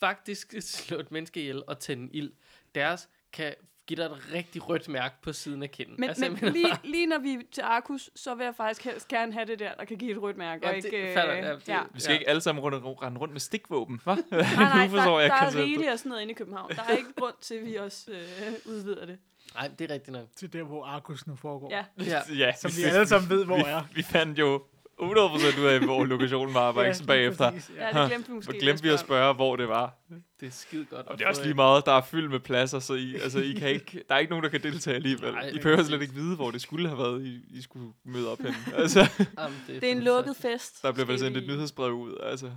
faktisk 0.00 0.54
slå 0.60 0.98
et 0.98 1.10
menneske 1.12 1.40
ihjel 1.40 1.62
og 1.66 1.78
tænde 1.78 2.08
ild. 2.12 2.32
Deres 2.74 3.08
kan 3.32 3.54
give 3.88 3.96
dig 3.96 4.04
et 4.04 4.32
rigtig 4.34 4.68
rødt 4.68 4.88
mærke 4.88 5.14
på 5.22 5.32
siden 5.32 5.62
af 5.62 5.70
kinden. 5.70 5.94
Men, 5.98 6.08
Altså, 6.08 6.36
men 6.42 6.52
lige, 6.52 6.72
lige 6.84 7.06
når 7.06 7.18
vi 7.18 7.32
er 7.34 7.38
til 7.52 7.60
Arkus, 7.62 8.10
så 8.16 8.34
vil 8.34 8.44
jeg 8.44 8.54
faktisk 8.54 8.84
helst 8.84 9.08
gerne 9.08 9.32
have 9.32 9.44
det 9.46 9.58
der, 9.58 9.74
der 9.74 9.84
kan 9.84 9.96
give 9.96 10.10
et 10.12 10.22
rødt 10.22 10.36
mærke. 10.36 10.66
Ja, 10.66 10.70
og 10.70 10.76
det 10.76 10.84
ikke, 10.84 11.08
øh, 11.08 11.14
falder- 11.14 11.34
ja, 11.34 11.52
det- 11.54 11.68
ja. 11.68 11.80
vi 11.94 12.00
skal 12.00 12.12
Ja. 12.12 12.18
ikke 12.18 12.28
alle 12.28 12.40
sammen 12.40 12.62
runde, 12.62 12.78
rende 12.78 13.20
rundt 13.20 13.32
med 13.32 13.40
stikvåben, 13.40 14.00
hva'? 14.06 14.10
Nej, 14.10 14.20
nej, 14.56 14.86
der, 14.86 15.20
jeg 15.20 15.30
der 15.30 15.34
er 15.36 15.56
rigeligt 15.64 15.90
af 15.90 15.98
sådan 15.98 16.10
noget 16.10 16.22
inde 16.22 16.32
i 16.32 16.34
København. 16.34 16.70
Der 16.70 16.82
er 16.88 16.96
ikke 16.96 17.12
grund 17.16 17.34
til, 17.40 17.54
at 17.54 17.64
vi 17.66 17.74
også 17.76 18.10
øh, 18.10 18.52
udvider 18.66 19.06
det. 19.06 19.18
Nej, 19.54 19.70
det 19.78 19.90
er 19.90 19.94
rigtigt 19.94 20.12
nok. 20.16 20.26
Til 20.36 20.52
der, 20.52 20.62
hvor 20.62 20.84
Arkus 20.84 21.26
nu 21.26 21.36
foregår. 21.36 21.70
Ja. 21.70 21.84
Ja. 22.06 22.20
ja, 22.38 22.52
Som 22.56 22.70
vi 22.76 22.82
alle 22.82 23.06
sammen 23.06 23.30
ved, 23.30 23.44
hvor 23.44 23.56
vi, 23.56 23.62
er. 23.66 23.82
vi 23.94 24.02
fandt 24.02 24.38
jo 24.38 24.62
100% 25.00 25.60
ud 25.60 25.64
af, 25.66 25.80
hvor 25.84 26.04
lokationen 26.04 26.54
var, 26.54 26.72
bare 26.72 26.84
ikke 26.84 26.94
sådan 26.94 27.06
bagefter. 27.06 27.50
præcis, 27.50 27.70
Ja, 27.76 27.98
Ja. 27.98 28.02
det 28.02 28.10
glemte 28.10 28.28
vi 28.28 28.34
måske. 28.34 28.52
Så 28.52 28.58
glemte 28.58 28.82
vi 28.82 28.88
at 28.88 29.00
spørge, 29.00 29.34
hvor 29.34 29.56
det 29.56 29.68
var. 29.68 29.94
Det 30.40 30.46
er 30.46 30.50
skide 30.50 30.84
godt. 30.84 31.06
Og 31.06 31.18
det 31.18 31.24
er 31.24 31.28
også 31.28 31.42
lige 31.42 31.54
meget, 31.54 31.86
der 31.86 31.92
er 31.92 32.00
fyldt 32.02 32.30
med 32.30 32.40
pladser, 32.40 32.78
så 32.78 32.94
I, 32.94 33.14
altså, 33.14 33.38
I 33.38 33.52
kan 33.52 33.68
ikke, 33.70 34.04
der 34.08 34.14
er 34.14 34.18
ikke 34.18 34.30
nogen, 34.30 34.44
der 34.44 34.50
kan 34.50 34.62
deltage 34.62 34.94
alligevel. 34.96 35.32
Nej, 35.32 35.42
I 35.42 35.46
det 35.50 35.58
er 35.58 35.62
behøver 35.62 35.82
slet 35.82 36.02
ikke 36.02 36.14
vide, 36.14 36.36
hvor 36.36 36.50
det 36.50 36.62
skulle 36.62 36.88
have 36.88 36.98
været, 36.98 37.26
I, 37.26 37.44
I 37.58 37.62
skulle 37.62 37.92
møde 38.04 38.32
op 38.32 38.38
henne. 38.38 38.56
Altså, 38.74 38.98
Jamen, 39.38 39.58
Det 39.66 39.74
er 39.74 39.74
en 39.74 39.80
fantastisk. 39.80 40.04
lukket 40.04 40.36
fest. 40.36 40.82
der 40.82 40.92
bliver 40.92 41.06
vel 41.06 41.18
sendt 41.18 41.36
et 41.36 41.46
nyhedsbrev 41.46 41.92
ud. 41.92 42.16
Altså. 42.22 42.50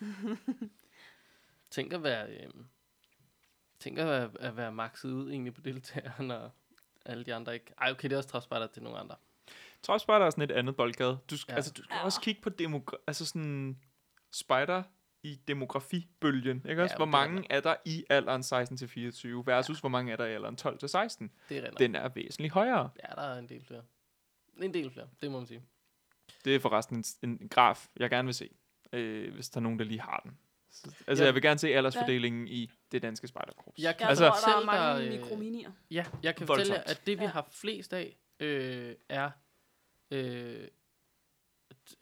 Tænk 1.70 1.92
at 1.92 2.02
være, 2.02 2.26
øh, 2.28 2.50
tænk 3.80 3.98
at 3.98 4.06
være, 4.06 4.30
at 4.40 4.56
være 4.56 4.72
maxet 4.72 5.10
ud 5.12 5.30
egentlig 5.30 5.54
på 5.54 5.60
deltageren, 5.60 6.30
og 6.30 6.50
alle 7.06 7.24
de 7.24 7.34
andre 7.34 7.54
ikke. 7.54 7.72
Ej, 7.80 7.90
okay, 7.90 8.08
det 8.08 8.12
er 8.12 8.16
også 8.16 8.28
træspejder 8.28 8.66
til 8.66 8.82
nogle 8.82 8.98
andre. 8.98 9.14
Trods 9.82 10.04
bare, 10.06 10.20
der 10.20 10.26
er 10.26 10.30
sådan 10.30 10.44
et 10.44 10.50
andet 10.50 10.76
boldgade. 10.76 11.18
Du, 11.30 11.36
skal, 11.36 11.52
Ja. 11.52 11.54
ja. 11.54 11.56
altså, 11.56 11.72
du 11.72 11.82
skal 11.82 11.94
Ja. 11.96 12.04
også 12.04 12.20
kigge 12.20 12.40
på 12.42 12.50
demogra- 12.62 13.04
altså 13.06 13.26
sådan 13.26 13.78
spider 14.32 14.82
i 15.22 15.34
demografibølgen. 15.48 16.66
Ikke 16.68 16.82
også? 16.82 16.92
Ja, 16.92 16.96
hvor 16.96 17.04
det 17.04 17.14
er 17.14 17.18
mange 17.28 17.46
er 17.50 17.60
der 17.60 17.74
i 17.84 18.04
alderen 18.10 18.42
16-24 18.42 19.46
versus 19.46 19.80
hvor 19.80 19.88
mange 19.88 20.12
er 20.12 20.16
der 20.16 20.26
i 20.26 20.32
alderen 20.34 20.56
12-16? 20.56 21.30
Det 21.48 21.58
er 21.58 21.66
rent. 21.66 21.78
Den 21.78 21.94
er 21.94 22.08
væsentligt 22.08 22.54
højere. 22.54 22.90
Ja, 23.08 23.14
der 23.14 23.22
er 23.22 23.38
en 23.38 23.48
del 23.48 23.64
flere. 23.64 23.82
En 24.62 24.74
del 24.74 24.90
flere, 24.90 25.06
det 25.22 25.30
må 25.30 25.38
man 25.38 25.46
sige. 25.46 25.62
Det 26.44 26.54
er 26.56 26.60
forresten 26.60 27.04
en, 27.22 27.30
en 27.40 27.48
graf, 27.48 27.86
jeg 27.96 28.10
gerne 28.10 28.26
vil 28.26 28.34
se, 28.34 28.48
øh, 28.92 29.34
hvis 29.34 29.50
der 29.50 29.58
er 29.58 29.62
nogen, 29.62 29.78
der 29.78 29.84
lige 29.84 30.00
har 30.00 30.20
den. 30.24 30.38
Så, 30.70 30.94
altså, 31.06 31.24
Ja. 31.24 31.26
jeg 31.26 31.34
vil 31.34 31.42
gerne 31.42 31.58
se 31.58 31.68
aldersfordelingen 31.74 32.46
ja. 32.48 32.52
i 32.52 32.70
det 32.92 33.02
danske 33.02 33.28
spejderkorps. 33.28 33.78
Jeg 33.82 33.96
kan 33.96 34.00
Jeg 34.02 34.08
Altså- 34.08 34.28
tror, 34.28 34.52
der 34.52 34.60
er 34.60 34.64
mange 34.64 35.04
der, 35.04 35.14
øh, 35.14 35.20
mikrominier. 35.20 35.70
Ja, 35.90 36.04
jeg 36.22 36.36
kan 36.36 36.48
Voldsomt. 36.48 36.66
fortælle 36.68 36.74
jer, 36.74 36.94
at 36.94 37.06
det 37.06 37.18
vi 37.18 37.24
Ja. 37.24 37.30
har 37.30 37.48
flest 37.50 37.92
af, 37.92 38.16
øh, 38.40 38.94
er... 39.08 39.30
Øh, 40.12 40.68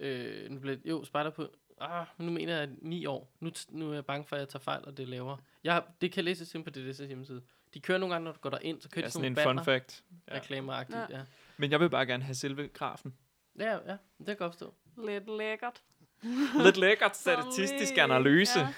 øh, 0.00 0.50
nu 0.50 0.60
bliver 0.60 0.76
jo 0.84 1.04
spejder 1.04 1.30
på... 1.30 1.48
Ah, 1.80 2.06
nu 2.18 2.30
mener 2.32 2.58
jeg 2.58 2.68
9 2.82 3.06
år. 3.06 3.32
Nu, 3.40 3.50
nu 3.68 3.90
er 3.90 3.94
jeg 3.94 4.04
bange 4.06 4.26
for, 4.26 4.36
at 4.36 4.40
jeg 4.40 4.48
tager 4.48 4.62
fejl, 4.62 4.84
og 4.84 4.96
det 4.96 5.02
er 5.02 5.06
lavere. 5.06 5.38
Jeg, 5.64 5.72
har- 5.74 5.86
det 6.00 6.12
kan 6.12 6.24
læses 6.24 6.54
ind 6.54 6.64
på 6.64 6.70
DDS 6.70 6.98
hjemmeside. 6.98 7.42
De 7.74 7.80
kører 7.80 7.98
nogle 7.98 8.14
gange, 8.14 8.24
når 8.24 8.32
du 8.32 8.38
går 8.38 8.50
derind, 8.50 8.80
så 8.80 8.88
kører 8.88 9.02
Ja, 9.02 9.06
de 9.06 9.12
sådan 9.12 9.24
en 9.24 9.34
sådan 9.36 9.48
fun 9.48 9.54
nogle 9.56 9.64
fact. 9.64 10.04
banner, 10.26 10.40
reklameragtigt. 10.40 10.98
Ja. 10.98 11.06
Ja. 11.10 11.16
Ja. 11.18 11.24
Men 11.56 11.70
jeg 11.70 11.80
vil 11.80 11.90
bare 11.90 12.06
gerne 12.06 12.22
have 12.24 12.34
selve 12.34 12.68
grafen. 12.68 13.14
ja, 13.58 13.72
ja, 13.86 13.96
det 14.18 14.26
kan 14.26 14.36
godt 14.36 14.54
stå. 14.54 14.74
Lidt 15.06 15.38
lækkert. 15.38 15.82
Lidt 16.64 16.76
lækkert 16.76 17.16
statistisk 17.16 17.98
analyse. 17.98 18.58
Ja, 18.60 18.68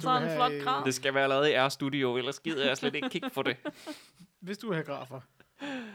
sådan 0.00 0.22
vil 0.22 0.30
en 0.30 0.36
flot 0.36 0.52
øh, 0.52 0.62
graf. 0.64 0.84
Det 0.84 0.94
skal 0.94 1.14
være 1.14 1.28
lavet 1.28 1.48
i 1.48 1.52
R-studio, 1.52 2.16
ellers 2.16 2.40
gider 2.40 2.66
jeg 2.66 2.76
slet 2.76 2.94
ikke 2.94 3.08
kigge 3.08 3.30
på 3.30 3.42
det. 3.42 3.56
Hvis 4.40 4.58
du 4.58 4.72
have 4.72 4.84
grafer 4.84 5.20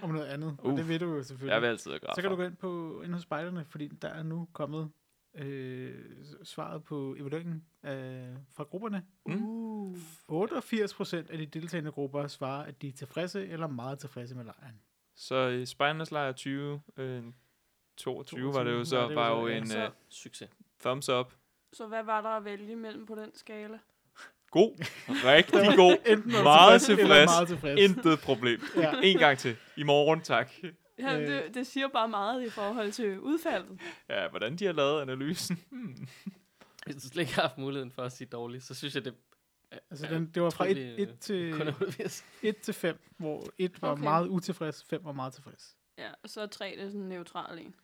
om 0.04 0.10
noget 0.10 0.26
andet, 0.28 0.56
og 0.60 0.66
Uff. 0.68 0.78
det 0.78 0.88
ved 0.88 1.00
du 1.00 1.06
jo 1.16 1.24
selvfølgelig. 1.24 1.54
Jeg 1.54 1.62
vil 1.62 1.68
altid 1.68 1.92
have. 1.92 2.00
Så 2.16 2.22
kan 2.22 2.30
du 2.30 2.36
gå 2.36 2.44
ind 2.44 2.56
på 2.56 3.02
ind 3.02 3.14
hos 3.14 3.22
spejderne, 3.24 3.66
fordi 3.70 3.88
der 3.88 4.08
er 4.08 4.24
nu 4.24 4.48
kommet 4.54 4.92
øh, 5.36 5.96
svaret 6.44 6.84
på 6.84 7.16
evalueringen 7.20 7.66
øh, 7.86 8.36
fra 8.54 8.64
grupperne. 8.64 9.04
Mm. 9.26 9.44
Uh. 9.46 9.98
88 10.28 10.94
procent 10.94 11.30
af 11.30 11.38
de 11.38 11.46
deltagende 11.46 11.92
grupper 11.92 12.28
svarer, 12.28 12.64
at 12.66 12.82
de 12.82 12.88
er 12.88 12.92
tilfredse 12.92 13.48
eller 13.48 13.68
meget 13.68 14.00
tilfredse 14.00 14.36
med 14.36 14.44
lejren. 14.46 14.82
Så 15.16 15.48
i 15.48 15.66
Spejdernes 15.66 16.12
lejr 16.12 16.32
20, 16.32 16.82
øh, 16.98 17.24
22 17.98 18.54
var 18.54 18.64
det 18.64 18.72
jo 18.72 18.76
22 18.78 18.86
så, 18.86 18.96
var 18.98 19.08
det 19.08 19.16
jo 19.16 19.20
var 19.22 19.40
jo 19.42 19.48
en 19.48 19.68
Så- 19.68 19.86
uh, 19.88 19.94
Succes. 20.10 20.50
thumbs 20.80 21.10
up. 21.10 21.34
Så 21.74 21.88
hvad 21.88 22.04
var 22.04 22.22
der 22.22 22.30
at 22.30 22.46
vælge 22.46 22.76
mellem 22.76 23.06
på 23.06 23.16
den 23.16 23.32
skala? 23.36 23.80
God. 24.52 24.86
Rigtig 25.34 25.76
god. 25.76 25.98
Enten 26.06 26.32
er 26.32 26.44
Meget 26.44 26.82
tilfreds, 26.82 27.00
tilfreds. 27.00 27.30
meget 27.30 27.48
tilfreds. 27.48 27.80
Intet 27.80 28.20
problem. 28.20 28.62
Ja. 28.76 28.92
En 29.04 29.18
gang 29.18 29.38
til. 29.38 29.56
I 29.78 29.84
morgen, 29.84 30.22
tak. 30.22 30.52
Ja, 31.00 31.20
Øh. 31.20 31.28
det, 31.28 31.54
det 31.54 31.68
siger 31.68 31.88
bare 31.88 32.08
meget 32.08 32.44
i 32.48 32.50
forhold 32.50 32.92
til 32.92 33.20
udfaldet. 33.20 33.80
Ja, 34.10 34.30
hvordan 34.30 34.56
de 34.56 34.66
har 34.66 34.74
lavet 34.74 35.02
analysen. 35.02 35.60
Hmm. 35.72 36.08
Hvis 36.86 36.96
du 36.96 37.02
slet 37.10 37.22
ikke 37.22 37.34
har 37.36 37.42
haft 37.42 37.58
muligheden 37.58 37.92
for 37.92 38.02
at 38.04 38.12
sige 38.12 38.28
dårligt, 38.28 38.64
så 38.64 38.74
synes 38.76 38.96
jeg, 38.96 39.06
det 39.06 39.14
Altså, 39.90 40.08
den, 40.08 40.32
det 40.36 40.42
var 40.44 40.50
fra 40.50 40.66
1 40.66 40.70
utrolig, 40.78 41.00
øh, 41.00 41.08
til, 41.20 41.54
kun 41.54 41.68
88. 41.68 42.26
1 42.42 42.58
til 42.58 42.74
5, 42.74 43.00
hvor 43.18 43.44
1 43.58 43.82
var 43.82 43.92
Okay. 43.92 44.04
meget 44.04 44.28
utilfreds, 44.28 44.84
5 44.90 45.06
var 45.06 45.12
meget 45.12 45.34
tilfreds. 45.34 45.76
Ja, 45.98 46.10
og 46.24 46.30
så 46.30 46.42
er 46.42 46.46
tre 46.48 46.74
det 46.78 46.84
er 46.84 46.88
sådan 46.88 47.02
neutral 47.02 47.60
en. 47.60 47.76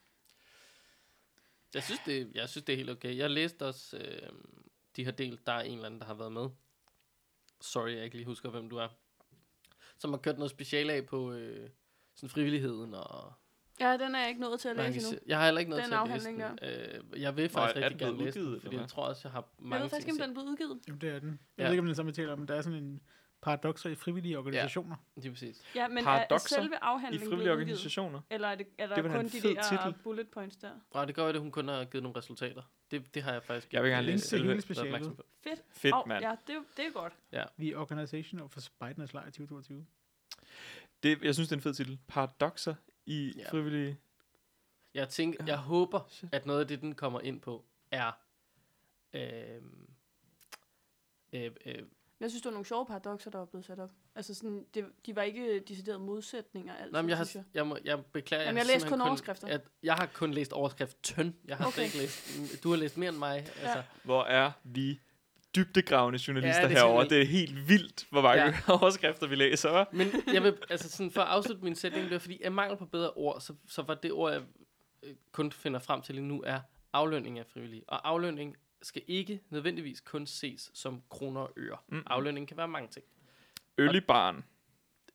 Jeg 1.73 1.83
synes, 1.83 2.01
det, 2.05 2.31
jeg 2.35 2.49
synes, 2.49 2.63
det 2.65 2.73
er 2.73 2.77
helt 2.77 2.89
okay. 2.89 3.17
Jeg 3.17 3.29
læste 3.29 3.65
også, 3.65 3.97
øh, 3.97 4.29
de 4.97 5.05
har 5.05 5.11
delt, 5.11 5.47
der 5.47 5.53
er 5.53 5.61
en 5.61 5.73
eller 5.73 5.85
anden, 5.85 5.99
der 5.99 6.05
har 6.07 6.13
været 6.13 6.31
med. 6.31 6.49
Sorry, 7.61 7.89
jeg 7.95 8.03
ikke 8.03 8.15
lige 8.15 8.25
husker, 8.25 8.49
hvem 8.49 8.69
du 8.69 8.77
er. 8.77 8.87
Som 9.97 10.11
har 10.11 10.17
kørt 10.17 10.37
noget 10.37 10.51
speciale 10.51 10.93
af 10.93 11.05
på 11.05 11.31
øh, 11.31 11.69
sådan 12.15 12.29
frivilligheden 12.29 12.93
og... 12.93 13.33
Ja, 13.79 13.97
den 13.97 14.15
er 14.15 14.19
jeg 14.19 14.29
ikke 14.29 14.41
nået 14.41 14.59
til 14.59 14.69
at 14.69 14.75
læse 14.75 15.07
endnu. 15.07 15.19
Jeg 15.27 15.37
har 15.37 15.45
heller 15.45 15.59
ikke 15.59 15.69
noget 15.69 15.83
Den 15.83 15.91
til 15.91 15.97
at 15.97 16.09
læse 16.09 16.29
den. 16.29 17.13
Øh, 17.15 17.21
jeg 17.21 17.37
vil 17.37 17.49
faktisk 17.49 17.77
er 17.77 17.81
rigtig 17.85 17.99
den 17.99 18.07
gerne 18.07 18.23
læse 18.25 18.39
den, 18.39 18.45
udgivet, 18.47 18.61
fordi 18.61 18.75
eller 18.75 18.83
jeg 18.83 18.89
tror 18.89 19.03
også, 19.03 19.21
jeg 19.23 19.31
har 19.31 19.39
Jeg 19.59 19.65
mange 19.65 19.83
ved 19.83 19.89
faktisk 19.89 20.07
ting 20.07 20.15
ikke, 20.15 20.23
om 20.23 20.29
den 20.29 20.37
er 20.37 20.43
blevet 20.43 20.51
udgivet. 20.51 20.79
Jamen, 20.87 21.01
det 21.01 21.09
er 21.09 21.19
den. 21.19 21.29
Jeg 21.29 21.39
Ja. 21.57 21.63
ved 21.63 21.71
ikke, 21.71 21.79
om 21.79 21.85
det 21.85 21.91
er 21.91 21.95
samme, 21.95 22.11
vi 22.11 22.15
taler 22.15 22.33
om, 22.33 22.39
men 22.39 22.47
der 22.47 22.55
er 22.55 22.61
sådan 22.61 22.83
en 22.83 23.01
paradoxer 23.47 23.89
i 23.89 23.95
frivillige 23.95 24.37
organisationer. 24.37 24.95
Lige 25.15 25.31
præcis. 25.31 25.63
Ja, 25.75 25.87
men 25.87 25.97
er, 25.97 26.01
er 26.01 26.03
Paradoxer 26.05 26.55
selve 26.55 26.75
I 26.75 26.77
afhandlingen 26.81 27.29
frivillige 27.29 27.43
blevet 27.43 27.55
udgivet? 27.57 27.69
organisationer. 27.77 28.21
Eller 28.29 28.47
er, 28.47 28.55
det, 28.55 28.67
er 28.77 28.87
der 28.87 28.95
Det 29.01 29.11
kun 29.11 29.25
de 29.25 29.29
fed 29.29 29.55
der 29.55 29.63
titel. 29.69 29.93
bullet 30.03 30.29
points 30.29 30.55
der? 30.57 30.71
Og 30.89 31.07
det 31.07 31.15
gør, 31.15 31.27
at 31.27 31.39
hun 31.39 31.51
kun 31.51 31.67
har 31.67 31.85
givet 31.85 32.03
nogle 32.03 32.17
resultater. 32.17 32.61
Det, 32.91 33.13
det 33.15 33.23
har 33.23 33.31
jeg 33.33 33.43
faktisk 33.43 33.73
Jeg 33.73 33.83
vil 33.83 33.91
gerne 33.91 34.05
læse 34.07 34.37
hele 34.37 34.61
specialet. 34.61 35.15
Fedt. 35.43 35.63
Fedt, 35.71 35.93
Au, 35.93 36.05
mand. 36.05 36.23
Ja, 36.25 36.35
det, 36.47 36.55
er- 36.55 36.61
det 36.77 36.85
er 36.85 36.91
godt. 36.91 37.13
The 37.59 37.77
Organization 37.77 38.41
of 38.41 38.57
Spejdernes 38.57 39.13
Lejr 39.13 39.25
2022. 39.25 39.85
Det, 41.03 41.23
jeg 41.23 41.33
synes, 41.33 41.49
det 41.49 41.55
er 41.55 41.57
en 41.57 41.61
fed 41.63 41.73
titel. 41.73 41.99
Paradoxer 42.07 42.75
i 43.05 43.33
Ja. 43.37 43.49
frivillige... 43.51 43.97
Jeg 44.93 45.09
tænker, 45.09 45.43
jeg 45.47 45.57
håber, 45.57 45.99
at 46.31 46.45
noget 46.45 46.59
af 46.61 46.67
det, 46.67 46.81
den 46.81 46.95
kommer 46.95 47.19
ind 47.21 47.41
på, 47.41 47.65
er... 47.91 48.11
Øh, 49.13 49.61
øh, 51.33 51.51
øh, 51.65 51.83
Jeg 52.19 52.29
synes, 52.29 52.41
det 52.41 52.45
var 52.49 52.51
nogle 52.53 52.65
sjove 52.65 52.85
paradoxer, 52.85 53.31
der 53.31 53.37
var 53.37 53.45
blevet 53.45 53.65
sat 53.65 53.79
op. 53.79 53.89
Altså 54.15 54.33
sådan, 54.33 54.65
det, 54.73 54.85
de 55.05 55.15
var 55.15 55.21
ikke 55.21 55.59
deciderede 55.59 55.99
modsætninger 55.99 56.73
altid, 56.75 56.91
Nej, 56.91 57.01
men 57.01 57.09
jeg, 57.09 57.17
har, 57.17 57.29
jeg. 57.35 57.43
jeg, 57.53 57.67
må, 57.67 57.77
jeg 57.85 58.05
beklager. 58.05 58.43
Jamen, 58.43 58.55
har 58.57 58.61
jeg 58.63 58.67
læste 58.67 58.79
simpelthen 58.79 58.99
kun 58.99 59.07
overskrifter. 59.07 59.47
At, 59.47 59.61
jeg 59.83 59.95
har 59.95 60.05
kun 60.13 60.31
læst 60.31 60.53
overskrift 60.53 61.03
tøn. 61.03 61.35
Jeg 61.47 61.57
har 61.57 61.67
Okay. 61.67 61.83
ikke 61.83 61.97
læst... 61.97 62.63
Du 62.63 62.69
har 62.69 62.77
læst 62.77 62.97
mere 62.97 63.09
end 63.09 63.17
mig. 63.17 63.35
Altså, 63.37 63.83
Hvor 64.03 64.23
er 64.23 64.51
vi 64.63 64.99
dybdegravende 65.55 66.19
journalister 66.27 66.61
Ja, 66.61 66.61
ja, 66.61 66.69
det 66.69 66.77
er 66.77 66.79
herover. 66.85 67.03
Det 67.03 67.21
er 67.21 67.25
helt 67.25 67.69
vildt, 67.69 68.07
hvor 68.09 68.21
mange 68.21 68.43
ja. 68.43 68.53
overskrifter 68.81 69.27
vi 69.27 69.35
læser, 69.35 69.83
hva'? 69.83 69.87
Men 69.97 70.07
jeg 70.33 70.43
vil, 70.43 70.57
altså 70.69 70.89
sådan, 70.89 71.11
for 71.11 71.21
at 71.21 71.27
afslutte 71.27 71.63
min 71.63 71.75
sætning, 71.75 72.03
det 72.03 72.11
var 72.11 72.19
fordi, 72.19 72.41
af 72.41 72.51
mangel 72.51 72.77
på 72.77 72.85
bedre 72.85 73.09
ord, 73.11 73.41
så, 73.41 73.53
så 73.67 73.81
var 73.81 73.93
det 73.95 74.11
ord, 74.11 74.31
jeg 74.31 74.41
øh, 75.03 75.15
kun 75.31 75.51
finder 75.51 75.79
frem 75.79 76.01
til 76.01 76.15
lige 76.15 76.25
nu, 76.25 76.43
er 76.45 76.59
aflønning 76.93 77.39
af 77.39 77.45
frivillige. 77.53 77.83
Og 77.87 78.09
aflønning 78.09 78.55
skal 78.81 79.01
ikke 79.07 79.41
nødvendigvis 79.49 80.01
kun 80.01 80.25
ses 80.27 80.71
som 80.73 81.03
kroner 81.09 81.41
og 81.41 81.53
øre. 81.57 81.77
Mm. 81.87 82.03
Aflønning 82.05 82.47
kan 82.47 82.57
være 82.57 82.67
mange 82.67 82.89
ting. 82.89 83.05
Øl 83.77 83.95
i 83.95 83.99
barn. 84.01 84.45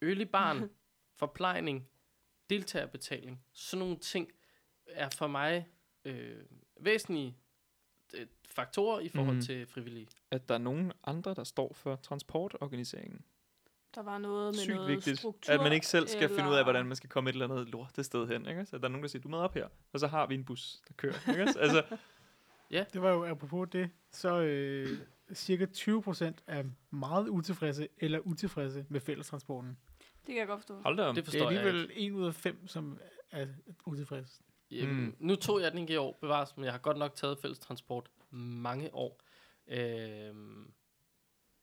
Øl 0.02 0.20
i 0.20 0.24
barn, 0.24 0.70
forplejning, 1.20 1.88
deltagerbetaling, 2.50 3.44
sådan 3.52 3.78
nogle 3.78 3.96
ting 3.96 4.28
er 4.86 5.08
for 5.08 5.26
mig 5.26 5.68
øh, 6.04 6.36
væsentlige 6.80 7.36
øh, 8.14 8.26
faktorer 8.48 9.00
i 9.00 9.08
forhold 9.08 9.36
mm. 9.36 9.42
til 9.42 9.66
frivillige. 9.66 10.08
At 10.30 10.48
der 10.48 10.54
er 10.54 10.58
nogen 10.58 10.92
andre, 11.04 11.34
der 11.34 11.44
står 11.44 11.72
for 11.74 11.96
transportorganiseringen. 11.96 13.24
Der 13.94 14.02
var 14.02 14.18
noget 14.18 14.54
med 14.54 14.62
Sygt 14.62 14.74
noget 14.74 14.88
vigtigt. 14.88 15.18
struktur. 15.18 15.52
At 15.54 15.60
man 15.60 15.72
ikke 15.72 15.86
selv 15.86 16.08
skal 16.08 16.28
finde 16.28 16.42
ud 16.42 16.46
af, 16.46 16.50
eller- 16.50 16.62
hvordan 16.62 16.86
man 16.86 16.96
skal 16.96 17.10
komme 17.10 17.30
et 17.30 17.34
eller 17.34 17.48
andet 17.48 17.68
lortet 17.68 18.04
sted 18.06 18.28
hen. 18.28 18.46
Ikke? 18.46 18.66
Så 18.66 18.78
der 18.78 18.84
er 18.84 18.88
nogen, 18.88 19.02
der 19.02 19.08
siger, 19.08 19.22
du 19.22 19.28
med 19.28 19.38
op 19.38 19.54
her. 19.54 19.68
Og 19.92 20.00
så 20.00 20.06
har 20.06 20.26
vi 20.26 20.34
en 20.34 20.44
bus, 20.44 20.80
der 20.88 20.94
kører. 20.96 21.30
Ikke? 21.30 21.42
Altså, 21.42 21.82
Det 22.92 23.02
var 23.02 23.10
jo 23.12 23.24
apropos 23.24 23.68
det, 23.72 23.90
så 24.10 24.40
øh, 24.40 24.98
cirka 25.34 25.66
20 25.66 26.02
procent 26.02 26.42
er 26.46 26.64
meget 26.90 27.28
utilfredse 27.28 27.88
eller 27.98 28.18
utilfredse 28.18 28.86
med 28.88 29.00
fællestransporten. 29.00 29.78
Det 30.00 30.26
kan 30.26 30.36
jeg 30.36 30.46
godt 30.46 30.60
forstå. 30.60 30.80
hold 30.82 30.96
da 30.96 31.02
om. 31.02 31.14
Det 31.14 31.24
Det 31.26 31.28
er 31.28 31.32
forstår 31.32 31.50
jeg 31.50 31.60
alligevel 31.60 31.90
ikke. 31.90 32.00
en 32.00 32.12
ud 32.12 32.26
af 32.26 32.34
fem, 32.34 32.66
som 32.66 32.98
er 33.30 33.46
utilfredse. 33.86 34.42
Jamen, 34.70 35.04
Mm. 35.04 35.16
Nu 35.18 35.36
tog 35.36 35.60
jeg 35.60 35.70
den 35.72 35.78
ikke 35.80 35.92
i 35.92 35.96
år, 35.96 36.18
bevares, 36.20 36.56
men 36.56 36.64
jeg 36.64 36.72
har 36.72 36.78
godt 36.78 36.96
nok 36.98 37.14
taget 37.14 37.38
fælles 37.38 37.58
transport 37.58 38.10
mange 38.30 38.94
år. 38.94 39.20
Øhm, 39.66 40.72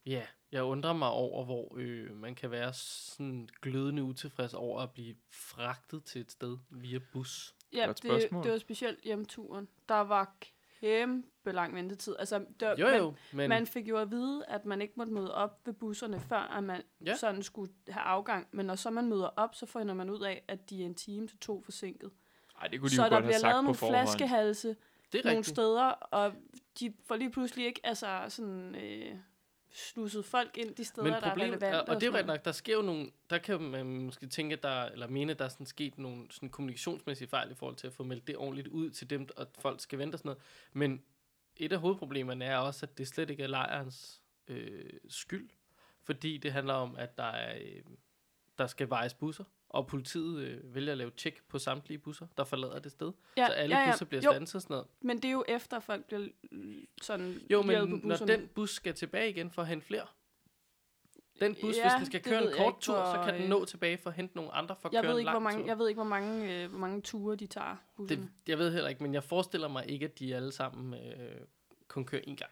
ja, 0.06 0.22
jeg 0.52 0.62
undrer 0.62 0.92
mig 0.92 1.08
over, 1.08 1.44
hvor 1.44 1.74
øh, 1.76 2.16
man 2.16 2.34
kan 2.34 2.50
være 2.50 2.72
sådan 2.72 3.48
glødende 3.62 4.02
utilfreds 4.02 4.54
over 4.54 4.80
at 4.80 4.90
blive 4.90 5.14
fragtet 5.30 6.04
til 6.04 6.20
et 6.20 6.30
sted 6.30 6.58
via 6.70 6.98
bus. 7.12 7.54
Ja, 7.72 7.86
Godt 7.86 8.02
det, 8.02 8.10
spørgsmål. 8.10 8.42
det 8.44 8.52
var 8.52 8.58
specielt 8.58 9.00
hjemturen. 9.04 9.68
Der 9.88 10.00
var 10.00 10.34
kæmpe 10.80 11.52
lang 11.52 11.74
ventetid. 11.74 12.16
Altså, 12.18 12.44
der, 12.60 12.74
Jo 12.78 12.88
jo, 12.88 13.04
men, 13.10 13.16
Man, 13.32 13.48
man 13.48 13.66
fik 13.66 13.88
jo 13.88 13.96
at 13.98 14.10
vide, 14.10 14.44
at 14.48 14.64
man 14.64 14.82
ikke 14.82 14.94
måtte 14.96 15.12
møde 15.12 15.34
op 15.34 15.60
ved 15.66 15.74
busserne, 15.74 16.20
før 16.20 16.36
at 16.56 16.64
man 16.64 16.82
ja. 17.06 17.16
Sådan 17.16 17.42
skulle 17.42 17.72
have 17.88 18.02
afgang. 18.04 18.46
Men 18.52 18.66
når 18.66 18.74
så 18.74 18.90
man 18.90 19.08
møder 19.08 19.28
op, 19.36 19.54
så 19.54 19.66
finder 19.66 19.94
man 19.94 20.10
ud 20.10 20.20
af, 20.20 20.42
at 20.48 20.70
de 20.70 20.82
er 20.82 20.86
en 20.86 20.94
time 20.94 21.26
til 21.28 21.38
to 21.38 21.62
forsinket. 21.62 22.10
Ej, 22.60 22.66
det 22.68 22.80
kunne 22.80 22.90
de 22.90 22.94
Så 22.94 23.02
jo 23.02 23.04
der 23.04 23.10
godt 23.10 23.24
have 23.24 23.28
bliver 23.28 23.38
sagt 23.38 23.50
lavet 23.52 23.64
nogle 23.64 23.74
forhånd. 23.76 23.96
flaskehalse 23.96 24.76
det 25.12 25.18
er 25.18 25.24
nogle 25.24 25.38
rigtigt. 25.38 25.56
steder, 25.56 25.82
og 25.90 26.32
de 26.80 26.92
får 27.06 27.16
lige 27.16 27.30
pludselig 27.30 27.66
ikke 27.66 27.80
altså 27.84 28.24
sådan, 28.28 28.74
øh, 28.74 29.14
slusset 29.72 30.24
folk 30.24 30.58
ind 30.58 30.74
de 30.74 30.84
steder, 30.84 31.02
Men 31.04 31.12
der 31.12 31.20
er 31.20 31.28
problemet, 31.28 31.56
relevante. 31.56 31.80
og, 31.80 31.88
og 31.94 32.00
det 32.00 32.14
er 32.14 32.20
jo 32.20 32.26
nok, 32.26 32.44
der 32.44 32.52
sker 32.52 32.74
jo 32.74 32.82
nogle, 32.82 33.10
der 33.30 33.38
kan 33.38 33.60
man 33.60 33.86
måske 33.86 34.26
tænke, 34.26 34.56
der, 34.56 34.84
eller 34.84 35.08
mene, 35.08 35.34
der 35.34 35.44
er 35.44 35.48
sådan 35.48 35.66
sket 35.66 35.98
nogle 35.98 36.26
sådan 36.30 36.48
kommunikationsmæssige 36.48 37.28
fejl 37.28 37.50
i 37.50 37.54
forhold 37.54 37.76
til 37.76 37.86
at 37.86 37.92
få 37.92 38.02
meldt 38.02 38.26
det 38.26 38.36
ordentligt 38.36 38.68
ud 38.68 38.90
til 38.90 39.10
dem, 39.10 39.28
og 39.36 39.46
folk 39.58 39.80
skal 39.80 39.98
vente 39.98 40.14
og 40.14 40.18
sådan 40.18 40.28
noget. 40.28 40.42
Men 40.72 41.02
et 41.56 41.72
af 41.72 41.78
hovedproblemerne 41.78 42.44
er 42.44 42.56
også, 42.56 42.86
at 42.86 42.98
det 42.98 43.08
slet 43.08 43.30
ikke 43.30 43.42
er 43.42 43.48
lejrens 43.48 44.22
øh, 44.48 44.90
skyld, 45.08 45.50
fordi 46.02 46.38
det 46.38 46.52
handler 46.52 46.74
om, 46.74 46.96
at 46.96 47.18
der, 47.18 47.24
er, 47.24 47.58
øh, 47.58 47.82
der 48.58 48.66
skal 48.66 48.90
vejes 48.90 49.14
busser, 49.14 49.44
og 49.70 49.86
politiet 49.86 50.42
øh, 50.42 50.74
vælger 50.74 50.92
at 50.92 50.98
lave 50.98 51.10
tjek 51.16 51.42
på 51.48 51.58
samtlige 51.58 51.98
busser, 51.98 52.26
der 52.36 52.44
forlader 52.44 52.78
det 52.78 52.92
sted. 52.92 53.12
Ja, 53.36 53.46
så 53.46 53.52
alle 53.52 53.76
ja, 53.76 53.82
ja. 53.82 53.90
busser 53.90 54.04
bliver 54.04 54.22
Jo, 54.24 54.32
standset 54.32 54.54
og 54.54 54.62
sådan 54.62 54.74
noget. 54.74 54.86
Men 55.00 55.16
det 55.16 55.24
er 55.24 55.32
jo 55.32 55.44
efter, 55.48 55.80
folk 55.80 56.04
bliver 56.04 56.28
sådan 57.02 57.40
Jo, 57.50 57.62
men 57.62 58.00
på 58.00 58.06
når 58.06 58.16
den 58.16 58.48
bus 58.54 58.70
skal 58.70 58.94
tilbage 58.94 59.30
igen 59.30 59.50
for 59.50 59.62
at 59.62 59.68
hente 59.68 59.86
flere, 59.86 60.06
den 61.40 61.56
bus, 61.60 61.76
Ja, 61.76 61.82
hvis 61.82 61.92
den 61.98 62.06
skal 62.06 62.22
køre 62.22 62.42
en 62.42 62.52
kort 62.56 62.74
ikke, 62.74 62.80
tur, 62.80 62.94
så 62.94 63.12
hvor, 63.14 63.24
kan 63.24 63.34
den 63.34 63.42
øh, 63.42 63.48
nå 63.48 63.64
tilbage 63.64 63.98
for 63.98 64.10
at 64.10 64.16
hente 64.16 64.36
nogle 64.36 64.52
andre 64.52 64.76
for 64.80 64.88
at 64.88 64.94
jeg 64.94 65.02
køre 65.02 65.08
ved 65.12 65.16
en 65.16 65.20
ikke, 65.20 65.30
hvor 65.30 65.40
lang 65.40 65.44
mange, 65.44 65.60
tur. 65.60 65.66
jeg 65.66 65.78
ved 65.78 65.88
ikke, 65.88 65.98
hvor 65.98 66.08
mange, 66.08 66.62
øh, 66.62 66.70
hvor 66.70 66.78
mange 66.78 67.00
ture 67.00 67.36
de 67.36 67.46
tager. 67.46 67.76
Det, 68.08 68.28
jeg 68.48 68.58
ved 68.58 68.72
heller 68.72 68.88
ikke, 68.88 69.02
men 69.02 69.14
jeg 69.14 69.24
forestiller 69.24 69.68
mig 69.68 69.90
ikke, 69.90 70.04
at 70.04 70.18
de 70.18 70.36
alle 70.36 70.52
sammen 70.52 70.94
øh, 70.94 71.40
kun 71.88 72.04
kører 72.04 72.22
en 72.24 72.36
gang. 72.36 72.50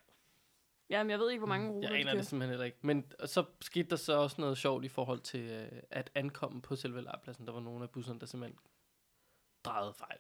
Jamen, 0.91 1.11
jeg 1.11 1.19
ved 1.19 1.31
ikke, 1.31 1.41
hvor 1.41 1.49
mange 1.49 1.71
ruter 1.71 1.91
Jeg 1.91 2.01
aner 2.01 2.15
det 2.15 2.27
simpelthen 2.27 2.51
heller 2.51 2.65
ikke. 2.65 2.79
Men 2.83 3.13
så 3.25 3.45
skete 3.61 3.91
der 3.91 3.97
så 3.97 4.13
også 4.13 4.41
noget 4.41 4.59
sjovt 4.59 4.85
i 4.85 4.89
forhold 4.89 5.21
til 5.21 5.41
øh, 5.41 5.83
at 5.91 6.11
ankomme 6.15 6.63
på 6.63 6.77
selve 6.77 7.03
lejrpladsen. 7.03 7.47
Der 7.47 7.53
var 7.53 7.61
nogle 7.61 7.83
af 7.83 7.91
busserne, 7.91 8.21
der 8.21 8.27
simpelthen 8.27 8.59
drejede 9.65 9.95
fejl. 9.95 10.19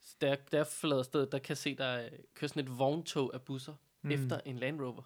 Så 0.00 0.16
da 0.20 0.28
jeg, 0.28 0.38
da 0.52 0.56
jeg 0.56 0.66
forlader 0.66 1.02
stedet, 1.02 1.32
der 1.32 1.38
kan 1.38 1.48
jeg 1.48 1.56
se, 1.56 1.76
der 1.76 2.04
øh, 2.04 2.10
kører 2.34 2.48
sådan 2.48 2.64
et 2.64 2.78
vogntog 2.78 3.34
af 3.34 3.42
busser 3.42 3.74
mm. 4.02 4.10
efter 4.10 4.40
en 4.44 4.58
Land 4.58 4.80
Rover, 4.80 5.02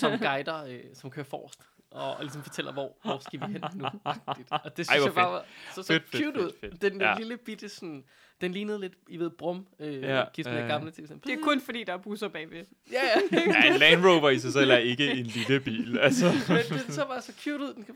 som 0.00 0.18
guider, 0.18 0.64
øh, 0.64 0.84
som 0.94 1.10
kører 1.10 1.24
forrest. 1.24 1.68
Og, 1.90 2.16
og 2.16 2.22
ligesom 2.22 2.42
fortæller, 2.42 2.72
hvor, 2.72 2.96
hvor 3.02 3.18
skal 3.18 3.40
vi 3.40 3.44
hen 3.52 3.64
nu. 3.74 3.84
agtigt. 4.04 4.48
og 4.50 4.76
det 4.76 4.86
synes 4.86 4.88
Ej, 4.88 5.04
jeg 5.04 5.14
bare 5.14 5.24
fedt. 5.24 5.32
var 5.32 5.44
så, 5.74 5.82
så 5.82 5.92
Fedt, 5.92 6.02
fedt, 6.08 6.24
cute 6.24 6.38
fedt, 6.40 6.46
ud. 6.46 6.52
fedt. 6.60 6.82
Den 6.82 7.00
der 7.00 7.08
Ja. 7.08 7.14
lille 7.18 7.36
bitte 7.36 7.68
sådan, 7.68 8.04
den 8.40 8.52
lignede 8.52 8.80
lidt, 8.80 8.92
I 9.08 9.16
ved, 9.18 9.30
Brum, 9.30 9.66
øh, 9.78 9.94
Ja, 10.02 10.24
med 10.36 10.46
øh. 10.62 10.68
gamle 10.68 10.90
til. 10.90 11.08
Sådan, 11.08 11.22
Det 11.26 11.32
er 11.34 11.42
kun 11.42 11.60
fordi, 11.60 11.84
der 11.84 11.92
er 11.92 11.96
busser 11.98 12.28
bagved. 12.28 12.64
Ja, 12.92 13.00
ja. 13.04 13.20
Ja, 13.46 13.72
en 13.72 13.78
Land 13.78 14.04
Rover 14.06 14.30
i 14.30 14.38
sig 14.38 14.52
selv 14.52 14.70
er 14.70 14.76
ikke 14.76 15.10
en 15.10 15.26
lille 15.26 15.60
bil. 15.60 15.98
Altså. 15.98 16.24
Men 16.48 16.78
den 16.80 16.92
så 16.92 17.04
bare 17.06 17.22
så 17.22 17.32
cute 17.44 17.64
ud. 17.64 17.74
Den 17.74 17.84
kan, 17.84 17.94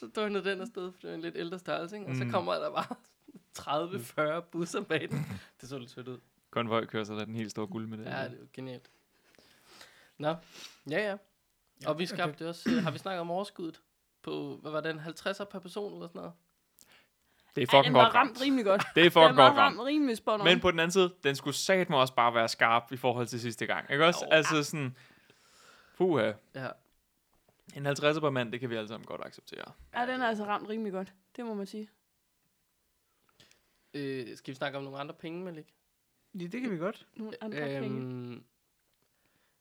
så 0.00 0.06
drønede 0.16 0.44
den 0.50 0.60
afsted, 0.60 0.92
for 0.92 0.98
det 1.02 1.10
er 1.10 1.14
en 1.14 1.20
lidt 1.20 1.36
ældre 1.36 1.58
størrelse, 1.58 1.96
ikke? 1.96 2.08
Og 2.08 2.16
så 2.16 2.24
Mm. 2.24 2.30
kommer 2.30 2.52
der 2.54 2.70
bare 2.70 2.96
30-40 4.38 4.40
busser 4.40 4.80
bag 4.80 5.08
den. 5.10 5.26
Det 5.60 5.68
så 5.68 5.78
lidt 5.78 5.90
sødt 5.90 6.08
ud. 6.08 6.18
Konvojkørsel 6.50 7.14
er 7.18 7.24
den 7.24 7.34
helt 7.34 7.50
store 7.50 7.66
guld 7.66 7.86
med 7.86 7.98
det. 7.98 8.04
Ja, 8.04 8.10
det 8.10 8.16
er 8.32 8.40
jo 8.40 8.46
genialt. 8.52 8.90
Nå, 10.18 10.34
ja, 10.90 11.08
ja. 11.10 11.16
Og 11.86 11.98
vi 11.98 12.06
skabte 12.06 12.48
også, 12.48 12.70
øh, 12.70 12.82
har 12.82 12.90
vi 12.90 12.98
snakket 12.98 13.20
om 13.20 13.30
overskuddet 13.30 13.80
på, 14.22 14.58
hvad 14.62 14.70
var 14.70 14.80
den, 14.80 14.98
50'er 15.00 15.44
per 15.44 15.58
person 15.58 15.92
eller 15.94 16.06
sådan 16.08 16.18
noget? 16.18 16.32
det 17.56 17.62
er 17.62 17.66
Ej, 17.66 17.70
fucking 17.78 17.84
den 17.84 17.94
var 17.94 18.04
godt 18.04 18.14
ramt 18.14 18.28
ramt. 18.30 18.40
rimelig 18.40 18.64
godt. 18.64 18.82
Det 18.94 19.00
er 19.00 19.04
Den 19.04 19.10
fucking 19.12 19.36
var 19.36 19.48
godt 19.48 19.58
ramt. 19.58 19.78
ramt 19.78 19.86
rimelig 19.86 20.16
spot. 20.16 20.44
Men 20.44 20.60
på 20.60 20.70
den 20.70 20.80
anden 20.80 20.90
side, 20.92 21.14
den 21.24 21.36
skulle 21.36 21.54
satme 21.54 21.96
også 21.96 22.14
bare 22.14 22.34
være 22.34 22.48
skarp 22.48 22.92
i 22.92 22.96
forhold 22.96 23.26
til 23.26 23.40
sidste 23.40 23.66
gang. 23.66 23.90
Ikke 23.90 24.04
også? 24.06 24.24
Jo. 24.24 24.30
Altså 24.30 24.62
sådan, 24.64 24.96
puha. 25.96 26.32
Ja. 26.54 26.68
En 27.76 27.86
50'er 27.86 28.20
per 28.20 28.30
mand, 28.30 28.52
det 28.52 28.60
kan 28.60 28.70
vi 28.70 28.76
alle 28.76 28.88
sammen 28.88 29.06
godt 29.06 29.20
acceptere. 29.24 29.72
Ja, 29.94 30.06
den 30.06 30.20
er 30.22 30.26
altså 30.26 30.44
ramt 30.44 30.68
rimelig 30.68 30.92
godt. 30.92 31.12
Det 31.36 31.44
må 31.46 31.54
man 31.54 31.66
sige. 31.66 31.90
Øh, 33.94 34.36
skal 34.36 34.52
vi 34.52 34.56
snakke 34.56 34.78
om 34.78 34.84
nogle 34.84 34.98
andre 34.98 35.14
penge, 35.14 35.44
Malik? 35.44 35.74
Ja, 36.34 36.46
det 36.46 36.60
kan 36.60 36.70
vi 36.70 36.76
godt. 36.78 37.06
Nogle 37.14 37.32
andre 37.44 37.76
øhm, 37.76 37.82
penge. 37.82 38.42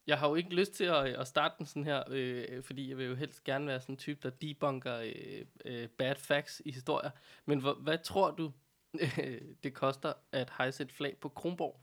Jeg 0.08 0.20
har 0.20 0.30
jo 0.30 0.36
ikke 0.36 0.56
lyst 0.56 0.74
til 0.74 0.84
at, 0.84 1.06
at 1.06 1.28
starte 1.28 1.56
den 1.58 1.66
sådan 1.66 1.84
her, 1.84 2.04
øh, 2.10 2.64
fordi 2.64 2.90
jeg 2.90 2.98
vil 2.98 3.06
jo 3.06 3.16
helst 3.16 3.44
gerne 3.44 3.68
være 3.68 3.82
sådan 3.82 3.94
en 3.94 3.98
type, 3.98 4.20
der 4.24 4.30
debunker 4.30 4.98
øh, 4.98 5.46
øh, 5.66 5.90
bad 5.90 6.16
facts 6.16 6.62
i 6.66 6.72
historier. 6.72 7.12
Men 7.46 7.60
hvor, 7.60 7.74
hvad 7.74 7.98
tror 7.98 8.32
du, 8.32 8.52
øh, 9.00 9.42
det 9.64 9.74
koster 9.74 10.14
at 10.32 10.52
hejse 10.58 10.84
et 10.84 10.92
flag 10.92 11.18
på 11.18 11.30
Kronborg? 11.30 11.80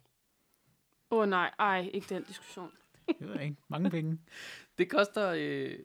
Åh 1.10 1.18
oh, 1.18 1.28
nej, 1.28 1.54
ej, 1.58 1.90
ikke 1.92 2.14
den 2.14 2.22
diskussion. 2.24 2.72
Det 3.18 3.28
ved 3.28 3.34
jeg 3.34 3.44
ikke. 3.44 3.56
Mange 3.68 3.90
penge. 3.90 4.18
Det 4.78 4.90
koster 4.90 5.32
øh, 5.36 5.78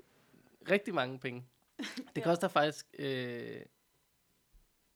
rigtig 0.71 0.93
mange 0.93 1.19
penge. 1.19 1.45
Det 1.77 1.85
Ja. 2.17 2.21
koster 2.23 2.47
faktisk, 2.47 2.85
øh, 2.99 3.61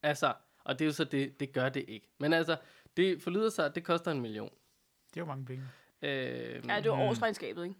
altså, 0.03 0.33
og 0.63 0.79
det 0.79 0.85
er 0.85 0.87
jo 0.87 0.93
så 0.93 1.03
det, 1.03 1.39
det 1.39 1.51
gør 1.53 1.69
det 1.69 1.85
ikke. 1.87 2.07
Men 2.17 2.33
altså, 2.33 2.57
det 2.97 3.21
forlyder 3.21 3.49
sig, 3.49 3.65
at 3.65 3.75
det 3.75 3.83
koster 3.83 4.11
en 4.11 4.21
million. 4.21 4.49
Det 5.09 5.17
er 5.17 5.21
jo 5.21 5.25
mange 5.25 5.45
penge. 5.45 5.63
Øh, 6.01 6.09
Ja, 6.67 6.79
det 6.81 6.91
var 6.91 7.01
årsregnskabet, 7.09 7.63
ikke? 7.63 7.75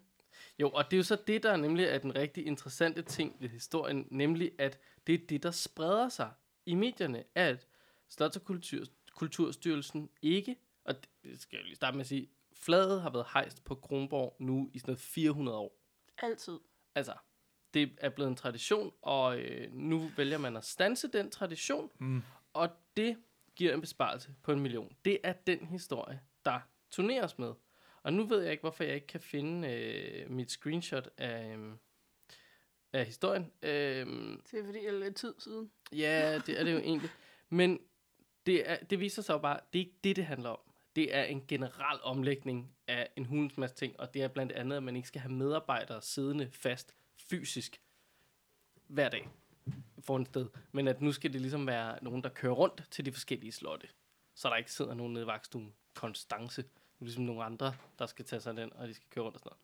Jo, 0.58 0.70
og 0.70 0.84
det 0.84 0.92
er 0.92 0.98
jo 0.98 1.02
så 1.02 1.16
det, 1.26 1.42
der 1.42 1.56
nemlig 1.56 1.84
er 1.84 1.98
den 1.98 2.14
rigtig 2.16 2.46
interessante 2.46 3.02
ting 3.02 3.36
ved 3.40 3.48
historien, 3.48 4.06
nemlig 4.10 4.52
at 4.58 4.78
det 5.06 5.14
er 5.14 5.26
det, 5.28 5.42
der 5.42 5.50
spreder 5.50 6.08
sig 6.08 6.30
i 6.66 6.74
medierne, 6.74 7.24
at 7.34 7.66
Slots- 8.08 8.36
og 8.36 8.44
Kultur, 8.44 8.84
Kulturstyrelsen 9.16 10.10
ikke, 10.22 10.56
og 10.84 10.94
det 11.24 11.40
skal 11.40 11.56
jeg 11.56 11.64
lige 11.64 11.76
starte 11.76 11.96
med 11.96 12.00
at 12.00 12.06
sige, 12.08 12.28
flaget 12.54 13.02
har 13.02 13.10
været 13.10 13.26
hejst 13.32 13.64
på 13.64 13.74
Kronborg 13.74 14.36
nu 14.38 14.70
i 14.74 14.78
sådan 14.78 14.90
noget 14.90 15.00
400 15.00 15.58
år. 15.58 15.78
Altid. 16.18 16.58
Altså, 16.94 17.14
det 17.74 17.92
er 18.00 18.08
blevet 18.08 18.28
en 18.30 18.36
tradition, 18.36 18.92
og 19.02 19.38
øh, 19.40 19.72
nu 19.74 20.10
vælger 20.16 20.38
man 20.38 20.56
at 20.56 20.64
stanse 20.64 21.08
den 21.08 21.30
tradition, 21.30 21.90
Mm. 21.98 22.22
og 22.52 22.68
det 22.96 23.16
giver 23.56 23.74
en 23.74 23.80
besparelse 23.80 24.34
på 24.42 24.52
en 24.52 24.60
million. 24.60 24.96
Det 25.04 25.18
er 25.24 25.32
den 25.32 25.66
historie, 25.66 26.20
der 26.44 26.60
turneres 26.90 27.38
med. 27.38 27.52
Og 28.02 28.12
nu 28.12 28.24
ved 28.24 28.42
jeg 28.42 28.52
ikke, 28.52 28.60
hvorfor 28.60 28.84
jeg 28.84 28.94
ikke 28.94 29.06
kan 29.06 29.20
finde 29.20 29.68
øh, 29.68 30.30
mit 30.30 30.50
screenshot 30.50 31.08
af, 31.18 31.56
øh, 31.56 31.72
af 32.92 33.06
historien. 33.06 33.52
Øh, 33.62 34.06
Det 34.50 34.60
er 34.60 34.64
fordi, 34.64 34.78
det 34.78 34.88
er 34.88 34.98
lidt 34.98 35.16
tid 35.16 35.34
siden. 35.38 35.70
ja, 35.92 36.38
det 36.46 36.60
er 36.60 36.64
det 36.64 36.72
jo 36.72 36.78
egentlig. 36.88 37.10
Men 37.48 37.80
det, 38.46 38.70
er, 38.70 38.76
det 38.76 39.00
viser 39.00 39.22
sig 39.22 39.32
jo 39.32 39.38
bare, 39.38 39.60
det 39.72 39.78
er 39.78 39.84
ikke 39.84 39.98
det, 40.04 40.16
det 40.16 40.26
handler 40.26 40.50
om. 40.50 40.58
Det 40.96 41.16
er 41.16 41.22
en 41.24 41.44
generel 41.48 42.00
omlægning 42.02 42.76
af 42.86 43.08
en 43.16 43.24
hulens 43.26 43.58
masse 43.58 43.76
ting, 43.76 44.00
og 44.00 44.14
det 44.14 44.22
er 44.22 44.28
blandt 44.28 44.52
andet, 44.52 44.76
at 44.76 44.82
man 44.82 44.96
ikke 44.96 45.08
skal 45.08 45.20
have 45.20 45.32
medarbejdere 45.32 46.02
siddende 46.02 46.50
fast 46.52 46.94
fysisk 47.30 47.80
hver 48.86 49.08
dag 49.08 49.28
for 50.00 50.16
en 50.16 50.26
sted. 50.26 50.48
Men 50.72 50.88
at 50.88 51.00
nu 51.00 51.12
skal 51.12 51.32
det 51.32 51.40
ligesom 51.40 51.66
være 51.66 52.04
nogen, 52.04 52.22
der 52.22 52.28
kører 52.28 52.52
rundt 52.52 52.82
til 52.90 53.04
de 53.04 53.12
forskellige 53.12 53.52
slotte. 53.52 53.88
Så 54.34 54.48
der 54.48 54.56
ikke 54.56 54.72
sidder 54.72 54.94
nogen 54.94 55.12
nede 55.12 55.24
i 55.24 55.26
vagtstuen. 55.26 55.74
Konstance. 55.94 56.64
Ligesom 57.04 57.24
nogle 57.24 57.44
andre, 57.44 57.74
der 57.98 58.06
skal 58.06 58.24
tage 58.24 58.40
sig 58.40 58.56
den, 58.56 58.72
og 58.72 58.88
de 58.88 58.94
skal 58.94 59.06
køre 59.10 59.24
rundt 59.24 59.36
og 59.36 59.40
sådan 59.40 59.56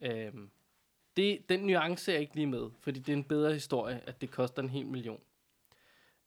noget. 0.00 0.26
Øhm, 0.26 0.50
det, 1.16 1.48
den 1.48 1.60
nuance 1.60 2.12
er 2.14 2.18
ikke 2.18 2.34
lige 2.34 2.46
med, 2.46 2.70
fordi 2.80 3.00
det 3.00 3.12
er 3.12 3.16
en 3.16 3.24
bedre 3.24 3.52
historie, 3.52 4.00
at 4.06 4.20
det 4.20 4.30
koster 4.30 4.62
en 4.62 4.68
hel 4.70 4.86
million. 4.86 5.20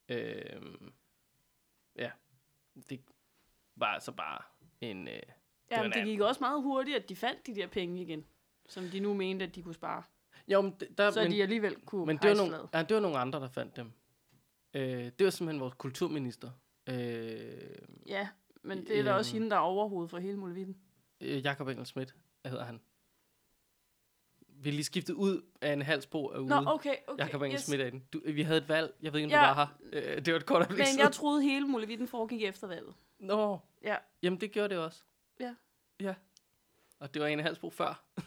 Øhm, 0.09 0.93
ja, 1.95 2.11
det 2.89 3.01
var 3.75 3.87
altså 3.87 4.11
bare 4.11 4.41
en... 4.81 5.07
Øh, 5.07 5.13
Ja, 5.71 5.75
var 5.77 5.83
men 5.83 5.91
en 5.91 5.97
det 5.97 6.05
gik 6.05 6.19
også 6.19 6.39
meget 6.41 6.61
hurtigt, 6.63 6.97
at 6.97 7.09
de 7.09 7.15
fandt 7.15 7.47
de 7.47 7.55
der 7.55 7.67
penge 7.67 8.01
igen. 8.01 8.25
Som 8.69 8.83
de 8.89 8.99
nu 8.99 9.13
mente, 9.13 9.45
at 9.45 9.55
de 9.55 9.63
kunne 9.63 9.73
spare. 9.73 10.03
jo, 10.47 10.61
men, 10.61 10.75
det- 10.79 10.97
der, 10.97 11.11
Så 11.11 11.21
men, 11.23 11.31
de 11.31 11.41
alligevel 11.41 11.75
kunne 11.85 12.05
men 12.05 12.17
det 12.17 12.29
var, 12.29 12.35
nogle, 12.35 12.67
ja, 12.73 12.83
det 12.83 12.95
var 12.95 13.01
nogle 13.01 13.17
andre, 13.17 13.39
der 13.39 13.47
fandt 13.47 13.75
dem. 13.75 13.91
Øh, 14.73 14.83
det 15.19 15.23
var 15.23 15.29
simpelthen 15.29 15.61
vores 15.61 15.73
kulturminister. 15.77 16.51
Øh, 16.87 17.77
Ja, 18.07 18.27
men 18.63 18.85
det 18.87 18.99
er 18.99 19.03
da 19.03 19.13
også 19.13 19.31
Øhm. 19.35 19.41
hende, 19.41 19.49
der 19.49 19.55
er 19.55 19.61
overhovedet 19.61 20.09
for 20.09 20.17
hele 20.17 20.37
muligheden. 20.37 20.77
øh, 21.21 21.43
Jakob 21.45 21.67
Engel 21.67 21.85
Schmidt, 21.85 22.15
hedder 22.45 22.63
han? 22.65 22.81
Vi 24.47 24.69
er 24.69 24.73
lige 24.73 24.83
skiftet 24.83 25.13
ud 25.13 25.41
af 25.61 25.73
en 25.73 25.81
halsbro 25.81 26.29
af 26.29 26.37
ude. 26.39 26.49
Nå, 26.49 26.55
okay, 26.55 26.95
okay. 27.07 27.25
Jakob 27.25 27.41
Engel 27.41 27.53
yes. 27.55 27.61
Schmidt 27.61 27.81
er 27.81 27.89
den. 27.89 28.03
Du, 28.13 28.21
vi 28.25 28.41
havde 28.41 28.57
et 28.61 28.69
valg. 28.69 28.93
Jeg 29.01 29.13
ved 29.13 29.19
ikke, 29.19 29.35
om 29.37 29.43
Ja. 29.43 29.49
du 29.49 29.55
var 29.55 29.77
her. 29.93 30.11
Øh, 30.17 30.25
det 30.25 30.33
var 30.33 30.39
et 30.39 30.45
kort 30.45 30.57
øjeblik 30.61 30.79
Men 30.93 30.99
jeg 30.99 31.11
troede, 31.11 31.41
hele 31.43 31.67
muligheden 31.67 32.07
foregik 32.07 32.43
efter 32.43 32.67
valget. 32.67 32.93
Nå, 33.19 33.59
Ja. 33.83 33.97
jamen 34.23 34.41
det 34.41 34.51
gjorde 34.51 34.69
det 34.75 34.83
også. 34.83 35.03
Ja. 35.39 35.55
Ja. 35.99 36.15
Og 36.99 37.13
det 37.13 37.21
var 37.21 37.27
en 37.27 37.39
af 37.39 37.45
halsbro 37.45 37.69
før. 37.69 38.03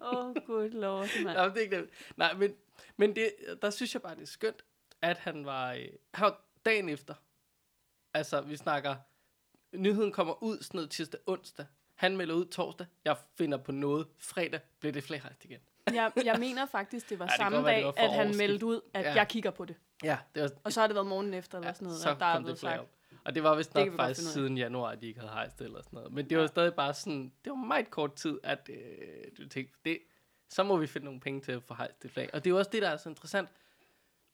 Åh, 0.00 0.26
oh, 0.26 0.34
gud 0.46 0.70
lov, 0.70 0.98
mand. 1.24 1.36
Nej, 1.36 1.46
men 1.46 1.54
det 1.54 1.58
er 1.58 1.64
ikke 1.64 1.76
det. 1.76 1.88
Nej, 2.16 2.34
men, 2.34 2.54
men 2.96 3.16
det, 3.16 3.32
der 3.62 3.70
synes 3.70 3.94
jeg 3.94 4.02
bare, 4.02 4.14
det 4.14 4.22
er 4.22 4.26
skønt, 4.26 4.64
at 5.02 5.18
han 5.18 5.44
var, 5.44 5.72
øh, 5.72 5.86
han 6.14 6.24
var 6.24 6.40
dagen 6.64 6.88
efter. 6.88 7.14
Altså, 8.18 8.40
vi 8.40 8.56
snakker, 8.56 8.96
nyheden 9.72 10.12
kommer 10.12 10.42
ud 10.42 10.58
sådan 10.62 10.78
noget 10.78 10.90
tirsdag, 10.90 11.20
onsdag. 11.26 11.66
Han 11.94 12.16
melder 12.16 12.34
ud 12.34 12.44
torsdag. 12.46 12.86
Jeg 13.04 13.16
finder 13.38 13.58
på 13.58 13.72
noget. 13.72 14.06
Fredag 14.18 14.60
bliver 14.80 14.92
det 14.92 15.04
flagrejst 15.04 15.44
igen. 15.44 15.60
Jeg, 15.92 16.12
jeg 16.24 16.36
mener 16.38 16.66
faktisk, 16.66 17.10
det 17.10 17.18
var 17.18 17.24
Ja, 17.24 17.28
det 17.28 17.36
samme 17.36 17.64
være, 17.64 17.82
dag, 17.82 17.92
at 17.98 18.12
han 18.12 18.36
meldte 18.36 18.66
ud, 18.66 18.80
at 18.94 19.02
Ja. 19.04 19.08
ja. 19.08 19.14
jeg 19.14 19.28
kigger 19.28 19.50
på 19.50 19.64
det. 19.64 19.76
Ja, 20.04 20.18
det 20.34 20.42
var, 20.42 20.50
Og 20.64 20.72
så 20.72 20.80
har 20.80 20.86
det 20.86 20.94
været 20.94 21.06
morgenen 21.06 21.34
efter, 21.34 21.58
eller 21.58 21.72
sådan 21.72 21.86
noget, 21.86 22.00
så 22.00 22.10
at 22.10 22.18
der 22.20 22.26
er 22.26 22.40
blevet 22.40 22.58
sagt. 22.58 22.80
op. 22.80 22.88
Og 23.24 23.34
det 23.34 23.42
var 23.42 23.54
vist 23.56 23.74
nok 23.74 23.96
faktisk 23.96 24.32
siden 24.32 24.58
januar, 24.58 24.90
at 24.90 25.00
de 25.00 25.06
ikke 25.06 25.20
havde 25.20 25.32
hejst 25.32 25.60
eller 25.60 25.82
sådan 25.82 25.96
noget. 25.96 26.12
Men 26.12 26.30
det 26.30 26.38
var 26.38 26.46
stadig 26.46 26.74
bare 26.74 26.94
sådan, 26.94 27.32
det 27.44 27.50
var 27.50 27.56
meget 27.56 27.90
kort 27.90 28.14
tid, 28.14 28.38
at 28.42 28.70
øh, 28.72 28.78
du 29.38 29.48
tænkte, 29.48 29.78
det, 29.84 29.98
så 30.48 30.62
må 30.62 30.76
vi 30.76 30.86
finde 30.86 31.04
nogle 31.04 31.20
penge 31.20 31.40
til 31.40 31.52
at 31.52 31.62
få 31.62 31.74
hejst 31.74 32.02
det 32.02 32.10
flag. 32.10 32.30
Og 32.32 32.44
det 32.44 32.50
er 32.50 32.52
jo 32.52 32.58
også 32.58 32.70
det, 32.70 32.82
der 32.82 32.88
er 32.88 32.96
så 32.96 33.08
interessant. 33.08 33.48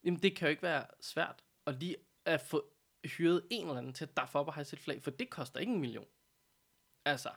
Jamen, 0.04 0.22
det 0.22 0.36
kan 0.36 0.46
jo 0.46 0.50
ikke 0.50 0.62
være 0.62 0.84
svært 1.00 1.42
at 1.66 1.74
lige 1.74 1.96
at 2.24 2.40
få 2.40 2.64
hyret 3.08 3.42
en 3.50 3.66
eller 3.66 3.78
anden 3.78 3.92
til 3.92 4.04
at 4.04 4.16
daffe 4.16 4.38
op 4.38 4.46
og 4.48 4.54
hejse 4.54 4.74
et 4.74 4.80
flag, 4.80 5.02
for 5.02 5.10
det 5.10 5.30
koster 5.30 5.60
ikke 5.60 5.72
en 5.72 5.80
million. 5.80 6.06
Altså, 7.04 7.28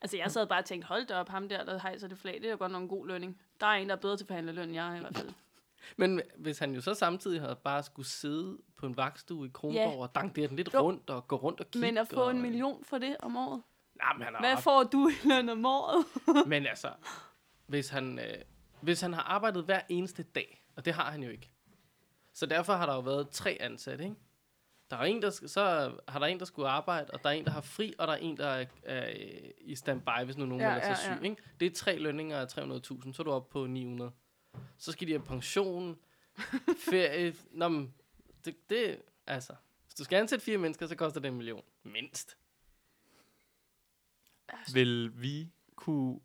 Altså, 0.00 0.16
jeg 0.16 0.30
sad 0.30 0.46
bare 0.46 0.58
og 0.58 0.64
tænkte, 0.64 0.86
hold 0.88 1.06
da 1.06 1.14
op, 1.14 1.28
ham 1.28 1.48
der, 1.48 1.64
der 1.64 1.78
hejser 1.78 2.08
det 2.08 2.18
flag, 2.18 2.34
det 2.34 2.44
er 2.46 2.50
jo 2.50 2.56
godt 2.58 2.72
nok 2.72 2.82
en 2.82 2.88
god 2.88 3.06
lønning. 3.06 3.40
Der 3.60 3.66
er 3.66 3.70
en, 3.72 3.88
der 3.88 3.96
er 3.96 4.00
bedre 4.00 4.16
til 4.16 4.24
at 4.24 4.28
forhandle 4.28 4.52
løn, 4.52 4.64
end 4.68 4.74
jeg 4.74 4.92
er 4.92 4.96
i 4.96 5.00
hvert 5.00 5.16
fald. 5.16 5.30
Men 5.96 6.20
hvis 6.36 6.58
han 6.58 6.74
jo 6.74 6.80
så 6.80 6.94
samtidig 6.94 7.40
havde 7.40 7.56
bare 7.64 7.82
skulle 7.82 8.08
sidde 8.08 8.58
på 8.76 8.86
en 8.86 8.96
vagtstue 8.96 9.46
i 9.46 9.50
Kronborg 9.54 9.74
Ja. 9.94 10.02
og 10.02 10.14
dankere 10.14 10.46
den 10.48 10.56
lidt 10.56 10.74
Jo. 10.74 10.80
rundt 10.80 11.10
og 11.10 11.28
gå 11.28 11.36
rundt 11.36 11.60
og 11.60 11.70
kigge. 11.70 11.86
Men 11.86 11.98
at 11.98 12.08
få 12.08 12.28
en 12.30 12.36
og... 12.36 12.42
million 12.42 12.84
for 12.84 12.98
det 12.98 13.16
om 13.20 13.36
året. 13.36 13.62
Nej, 13.94 14.12
men 14.14 14.22
han 14.22 14.34
har 14.34 14.40
Hvad 14.40 14.62
får 14.62 14.82
du 14.82 15.08
i 15.08 15.28
løn 15.28 15.48
om 15.48 15.64
året? 15.66 16.04
Men 16.48 16.66
altså, 16.66 16.92
hvis 17.66 17.88
han, 17.88 18.18
øh, 18.18 18.34
hvis 18.80 19.00
han 19.00 19.12
har 19.12 19.22
arbejdet 19.22 19.64
hver 19.64 19.80
eneste 19.88 20.22
dag, 20.22 20.64
og 20.76 20.84
det 20.84 20.94
har 20.94 21.10
han 21.10 21.22
jo 21.22 21.30
ikke. 21.30 21.50
Så 22.32 22.46
derfor 22.46 22.72
har 22.72 22.86
der 22.86 22.94
jo 22.94 23.00
været 23.00 23.30
tre 23.30 23.56
ansatte, 23.60 24.04
ikke? 24.04 24.16
Der 24.90 24.96
er 24.96 25.02
en, 25.04 25.22
der, 25.22 25.30
så 25.30 25.92
har 26.08 26.18
der 26.18 26.26
en, 26.26 26.38
der 26.38 26.44
skulle 26.44 26.68
arbejde, 26.68 27.10
og 27.10 27.22
der 27.22 27.28
er 27.28 27.32
en, 27.32 27.44
der 27.44 27.50
har 27.50 27.60
fri, 27.60 27.94
og 27.98 28.06
der 28.06 28.12
er 28.12 28.16
en, 28.16 28.36
der 28.36 28.46
er, 28.46 28.66
er 28.82 29.12
i 29.60 29.74
standby, 29.76 30.24
hvis 30.24 30.36
nu 30.36 30.46
nogen 30.46 30.60
Ja, 30.60 30.80
sig 30.80 30.88
ja, 30.88 30.94
syg. 30.94 31.22
ja. 31.22 31.30
Ikke? 31.30 31.42
Det 31.60 31.66
er 31.66 31.70
tre 31.74 31.98
lønninger 31.98 32.38
af 32.38 32.46
300.000, 32.46 33.12
så 33.12 33.16
er 33.18 33.24
du 33.24 33.30
oppe 33.30 33.52
på 33.52 33.66
900. 33.66 34.12
Så 34.78 34.92
skal 34.92 35.06
de 35.06 35.12
have 35.12 35.22
pension, 35.24 35.98
ferie. 36.90 37.34
Nå, 37.50 37.68
men 37.68 37.94
det, 38.44 38.70
det, 38.70 39.02
altså, 39.26 39.52
hvis 39.86 39.94
du 39.94 40.04
skal 40.04 40.16
ansætte 40.16 40.44
fire 40.44 40.58
mennesker, 40.58 40.86
så 40.86 40.96
koster 40.96 41.20
det 41.20 41.28
en 41.28 41.36
million. 41.36 41.62
Mindst. 41.82 42.36
Vil 44.74 45.22
vi 45.22 45.48
kunne 45.76 46.20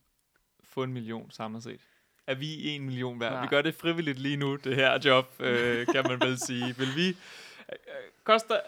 få 0.64 0.84
en 0.84 0.94
million 0.94 1.32
samlet 1.32 1.64
set? 1.64 1.82
Er 2.28 2.36
vi 2.36 2.68
en 2.70 2.86
million 2.86 3.20
værd? 3.20 3.32
Nej. 3.32 3.42
Vi 3.42 3.48
gør 3.48 3.62
det 3.62 3.76
frivilligt 3.76 4.20
lige 4.20 4.38
nu, 4.38 4.56
det 4.56 4.76
her 4.76 5.00
job, 5.06 5.36
øh, 5.40 5.88
kan 5.88 6.04
man 6.08 6.20
vel 6.20 6.38
sige. 6.40 6.76
Vil 6.78 6.96
vi... 6.96 7.18
Koster 8.24 8.60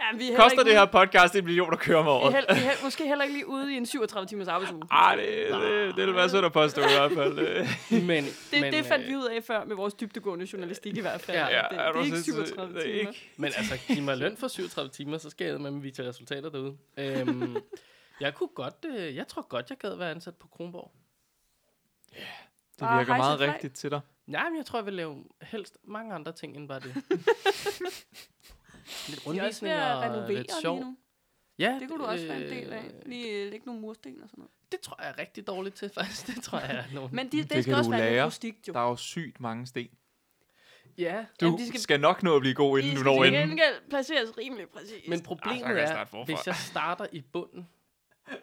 Ja, 0.00 0.16
vi 0.16 0.22
er 0.22 0.26
heller 0.26 0.42
koster 0.42 0.62
det 0.62 0.72
her 0.72 0.84
podcast 0.86 1.36
en 1.36 1.44
million 1.44 1.72
at 1.72 1.78
køre 1.78 1.96
om 1.98 2.04
Vi 2.04 2.10
er, 2.10 2.14
året? 2.14 2.34
held, 2.34 2.46
vi 2.54 2.64
er 2.66 2.84
måske 2.84 3.06
heller 3.08 3.24
ikke 3.24 3.34
lige 3.34 3.46
ude 3.46 3.72
i 3.74 3.76
en 3.76 3.86
37 3.86 4.26
timers 4.26 4.48
arbejdsuge. 4.48 4.82
Ah, 4.90 5.18
det, 5.18 5.26
det, 5.50 5.96
det 5.96 6.06
vil 6.06 6.14
være 6.14 6.28
sødt 6.30 6.44
at 6.44 6.52
påstå 6.52 6.80
i 6.80 6.84
hvert 6.84 7.12
fald. 7.12 7.38
Øh, 7.38 7.66
Men, 8.06 8.24
Det, 8.24 8.60
men, 8.60 8.72
det 8.72 8.86
fandt 8.86 9.04
øh, 9.04 9.10
vi 9.10 9.16
ud 9.16 9.24
af 9.24 9.44
før 9.44 9.64
med 9.64 9.76
vores 9.76 9.94
dybtegående 9.94 10.46
journalistik 10.52 10.96
i 10.96 11.00
hvert 11.00 11.20
fald. 11.20 11.36
Ja, 11.36 11.44
det, 11.44 11.50
ja, 11.52 11.62
det, 11.70 11.78
er 11.86 11.92
det 11.92 12.00
er 12.00 12.04
ikke 12.04 12.16
sindssyg? 12.16 12.46
37 12.46 12.74
Det 12.74 12.80
er 12.80 12.82
timer. 12.98 12.98
ikke- 13.10 13.30
Men 13.36 13.52
altså, 13.56 13.78
giv 13.86 14.02
mig 14.02 14.16
løn 14.18 14.36
for 14.36 14.48
37 14.48 14.90
timer, 14.90 15.18
så 15.18 15.30
skal 15.30 15.46
jeg 15.46 15.60
med 15.60 15.80
vise 15.80 16.08
resultater 16.08 16.50
derude. 16.50 16.76
Øhm, 16.96 17.56
jeg 18.20 18.34
kunne 18.34 18.50
godt, 18.54 18.84
øh, 18.96 19.16
jeg 19.16 19.28
tror 19.28 19.42
godt, 19.48 19.70
jeg 19.70 19.78
gad 19.78 19.96
være 19.96 20.10
ansat 20.10 20.34
på 20.36 20.46
Kronborg. 20.48 20.92
Det 22.14 22.20
Bare 22.80 22.98
virker 22.98 23.16
meget 23.16 23.40
rigtigt 23.40 23.74
til 23.76 23.90
dig. 23.90 24.00
Nej, 24.26 24.48
men 24.48 24.56
jeg 24.56 24.66
tror, 24.66 24.78
jeg 24.78 24.86
vil 24.86 24.94
lave 24.94 25.24
helst 25.42 25.76
mange 25.84 26.14
andre 26.14 26.32
ting 26.32 26.56
end 26.56 26.68
bare 26.68 26.80
det. 26.80 26.94
lidt 29.08 29.24
De 29.24 29.38
er 29.38 29.46
også 29.46 29.60
ved 29.64 29.70
at 29.70 29.78
rundvisninger 29.96 30.00
renovere 30.02 30.28
lidt 30.32 30.52
lige 30.62 30.80
nu. 30.80 30.96
Ja, 31.58 31.78
Det 31.80 31.88
kunne 31.88 31.98
du 31.98 32.04
også 32.04 32.26
være 32.26 32.42
en 32.44 32.50
del 32.50 32.72
af. 32.72 32.84
øh, 32.84 33.06
Lige 33.08 33.28
øh, 33.30 33.50
lægge 33.50 33.66
nogle 33.66 33.80
mursten 33.80 34.22
og 34.22 34.28
sådan 34.28 34.40
noget. 34.40 34.50
Det 34.72 34.80
tror 34.80 34.96
jeg 35.02 35.08
er 35.10 35.18
rigtig 35.18 35.46
dårligt 35.46 35.74
til, 35.76 35.90
faktisk. 35.94 36.26
Det 36.26 36.42
tror 36.42 36.58
jeg 36.58 36.70
er 36.76 36.84
nogen. 36.94 37.10
Men 37.16 37.32
de, 37.32 37.36
det, 37.38 37.50
Det 37.50 37.50
skal 37.50 37.64
kan 37.64 37.74
også 37.74 37.90
du 37.90 37.96
være 37.96 38.12
lidt 38.12 38.24
rustikt 38.24 38.68
jo. 38.68 38.72
Der 38.72 38.80
er 38.80 38.88
jo 38.88 38.96
sygt 38.96 39.40
mange 39.40 39.66
sten. 39.66 39.88
ja, 40.98 41.24
Du 41.40 41.46
Jamen, 41.46 41.58
de 41.58 41.62
skal, 41.64 41.68
skal- 41.68 41.80
skal 41.80 42.00
nok 42.00 42.22
nå 42.22 42.36
at 42.36 42.40
blive 42.40 42.54
god, 42.54 42.78
inden 42.78 42.90
De 42.90 42.96
du 42.96 43.00
skal 43.00 43.12
når 43.12 43.24
inden. 43.24 43.48
gengæld 43.48 43.74
placeres 43.90 44.38
rimelig 44.38 44.68
præcis. 44.68 45.08
men 45.08 45.22
problemet 45.22 45.60
jeg 45.76 46.06
er, 46.12 46.24
hvis 46.24 46.46
jeg 46.46 46.54
starter 46.54 47.06
i 47.12 47.20
bunden, 47.20 47.68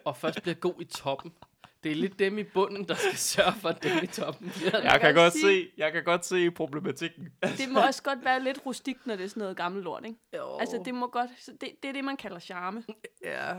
og 0.04 0.16
først 0.16 0.42
bliver 0.42 0.54
god 0.54 0.74
i 0.80 0.84
toppen, 0.84 1.32
det 1.84 1.92
er 1.92 1.96
lidt 1.96 2.18
dem 2.18 2.38
i 2.38 2.42
bunden, 2.42 2.88
der 2.88 2.94
skal 2.94 3.16
sørge 3.16 3.52
for, 3.60 3.68
at 3.68 3.82
dem 3.82 3.92
i 4.02 4.06
toppen 4.06 4.50
bliver 4.56 4.80
Jeg 4.80 4.90
kan 4.90 5.00
kan 5.00 5.14
godt 5.14 5.32
sige- 5.32 5.42
se, 5.64 5.70
jeg 5.76 5.92
kan 5.92 6.04
godt 6.04 6.24
se 6.26 6.50
problematikken. 6.50 7.28
det 7.42 7.68
må 7.68 7.80
også 7.80 8.02
godt 8.02 8.24
være 8.24 8.42
lidt 8.44 8.66
rustikt, 8.66 9.06
når 9.06 9.16
det 9.16 9.24
er 9.24 9.28
sådan 9.28 9.40
noget 9.40 9.56
gammelt 9.56 9.84
lort, 9.84 10.04
ikke? 10.06 10.18
Jo. 10.36 10.58
Altså, 10.58 10.82
det 10.84 10.94
må 10.94 11.06
godt... 11.06 11.30
Det, 11.46 11.60
det 11.82 11.88
er 11.88 11.92
det, 11.92 12.04
man 12.04 12.16
kalder 12.16 12.38
charme. 12.38 12.84
Ja. 13.24 13.54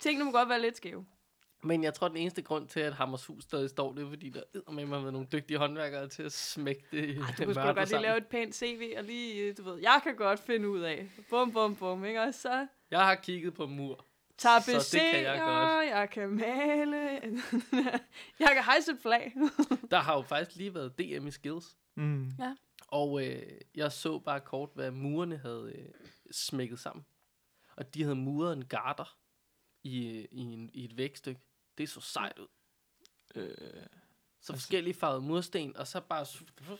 Tingene 0.00 0.24
må 0.24 0.30
godt 0.32 0.48
være 0.48 0.60
lidt 0.60 0.76
skæve. 0.76 1.06
Men 1.64 1.84
jeg 1.84 1.94
tror, 1.94 2.08
den 2.08 2.16
eneste 2.16 2.42
grund 2.42 2.68
til, 2.68 2.80
at 2.80 2.92
Hammershus 2.92 3.42
stadig 3.44 3.70
står, 3.70 3.92
det 3.92 4.04
er, 4.04 4.08
fordi 4.08 4.28
der 4.28 4.40
er 4.66 4.72
med 4.72 4.86
mig 4.86 5.12
nogle 5.12 5.26
dygtige 5.32 5.58
håndværkere 5.58 6.08
til 6.08 6.22
at 6.22 6.32
smække 6.32 6.82
det 6.90 6.98
Ej, 7.08 7.14
du 7.38 7.44
kunne 7.44 7.54
sgu 7.54 7.62
godt 7.62 7.88
lige 7.90 8.02
lave 8.02 8.16
et 8.16 8.26
pænt 8.26 8.54
CV, 8.54 8.94
og 8.98 9.04
lige, 9.04 9.34
øh, 9.42 9.56
du 9.56 9.62
ved, 9.62 9.78
jeg 9.80 10.00
kan 10.02 10.16
godt 10.16 10.40
finde 10.40 10.68
ud 10.68 10.80
af. 10.80 11.08
Bum, 11.30 11.52
bum, 11.52 11.76
bum, 11.76 12.04
ikke? 12.04 12.22
Og 12.22 12.34
så 12.34 12.66
Jeg 12.90 13.00
har 13.00 13.14
kigget 13.14 13.54
på 13.54 13.66
mur. 13.66 14.04
Tapetserer, 14.42 14.80
Så 14.80 14.96
det 14.96 15.10
kan 15.12 15.22
jeg 15.22 15.40
godt. 15.40 15.86
jeg 15.86 16.10
kan 16.10 16.30
male, 16.30 16.96
jeg 18.44 18.48
kan 18.54 18.64
hejse 18.64 18.92
et 18.92 18.98
flag. 19.02 19.32
Der 19.90 19.98
har 19.98 20.16
jo 20.16 20.22
faktisk 20.22 20.56
lige 20.56 20.74
været 20.74 20.98
DM 20.98 21.26
i 21.26 21.30
Skills. 21.30 21.76
Mm. 21.94 22.32
Og 22.88 23.26
øh, 23.28 23.42
jeg 23.74 23.92
så 23.92 24.18
bare 24.18 24.40
kort, 24.40 24.70
hvad 24.74 24.90
murerne 24.90 25.36
havde 25.36 25.72
øh, 25.74 25.88
smækket 26.30 26.78
sammen. 26.78 27.06
Og 27.76 27.94
de 27.94 28.02
havde 28.02 28.16
muret 28.16 28.52
en 28.52 28.64
garter 28.64 29.18
i, 29.82 30.06
øh, 30.18 30.24
i, 30.30 30.40
en, 30.40 30.70
i 30.74 30.84
et 30.84 30.96
vægstykke. 30.96 31.40
Det 31.78 31.88
så 31.88 32.00
sejt 32.00 32.38
ud. 32.38 32.46
Øh, 33.34 33.54
Så 34.40 34.52
forskellige 34.52 34.94
farvede 34.94 35.20
mursten, 35.20 35.76
og 35.76 35.86
så 35.86 36.00
bare 36.00 36.26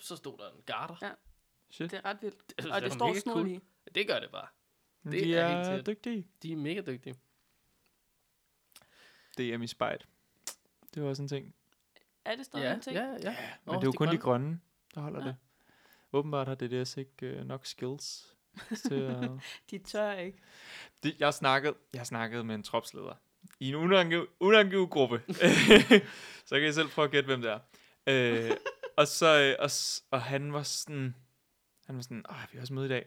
så 0.01 0.17
stod 0.17 0.39
der 0.39 0.49
en 0.51 0.63
garter. 0.67 0.97
Ja. 1.03 1.11
shit. 1.71 1.91
Det 1.91 1.97
er 1.99 2.05
ret 2.05 2.19
vildt. 2.23 2.49
Det, 2.59 2.67
Og 2.73 2.81
det 2.83 2.91
var 2.91 2.95
står 2.95 3.15
snor 3.21 3.33
cool. 3.35 3.47
lige. 3.47 3.61
Det 3.95 4.07
gør 4.07 4.21
det 4.21 4.31
bare. 4.31 4.47
det 5.05 5.13
de 5.13 5.37
er 5.37 5.47
er, 5.47 5.83
dygtige. 5.83 6.29
De 6.43 6.53
er 6.53 6.57
mega 6.57 6.81
dygtige. 6.81 7.15
DM 9.39 9.63
i 9.63 9.67
spejt. 9.67 10.07
Det 10.95 11.03
var 11.03 11.09
også 11.09 11.23
en 11.23 11.29
ting. 11.29 11.55
Er 12.25 12.37
det 12.37 12.47
stadig 12.47 12.65
Ja, 12.65 12.75
en 12.75 12.81
ting? 12.81 12.97
ja, 12.97 13.05
ja. 13.23 13.37
Men 13.65 13.75
Åh, 13.75 13.75
det 13.75 13.83
er 13.83 13.87
jo 13.87 13.91
de 13.93 13.97
kun 13.97 14.09
de 14.09 14.19
grønne. 14.19 14.19
grønne, 14.45 14.61
der 14.95 15.01
holder 15.01 15.21
Ja. 15.21 15.27
det. 15.27 15.37
Åbenbart 16.13 16.49
har 16.49 16.55
DDS 16.55 16.97
ikke 16.97 17.27
øh, 17.27 17.45
nok 17.47 17.67
skills 17.67 18.37
til 18.89 18.95
at... 18.95 19.31
De 19.71 19.79
tør 19.79 20.13
ikke. 20.13 20.39
Det, 21.03 21.17
jeg, 21.21 21.35
snakkede, 21.35 21.75
jeg 21.95 22.07
snakkede 22.07 22.45
med 22.45 22.55
en 22.55 22.63
tropsleder 22.63 23.15
i 23.61 23.69
en 23.69 23.75
unangiv, 23.75 24.27
unangiv 24.41 24.89
gruppe. 24.89 25.23
så 26.47 26.59
kan 26.61 26.65
I 26.69 26.73
selv 26.73 26.89
prøve 26.89 27.05
at 27.05 27.11
gætte, 27.11 27.27
hvem 27.27 27.41
det 27.43 27.51
er. 27.51 27.59
Øh, 28.07 28.51
og, 28.99 29.07
så, 29.09 29.41
øh, 29.41 29.57
og, 29.65 29.71
og 30.11 30.23
han 30.23 30.53
var 30.53 30.63
sådan, 30.63 31.15
han 31.87 31.97
var 31.97 32.03
sådan, 32.03 32.25
Åh, 32.31 32.37
vi 32.53 32.57
har 32.59 32.61
også 32.63 32.75
møde 32.75 32.87
i 32.87 32.89
dag. 32.89 33.07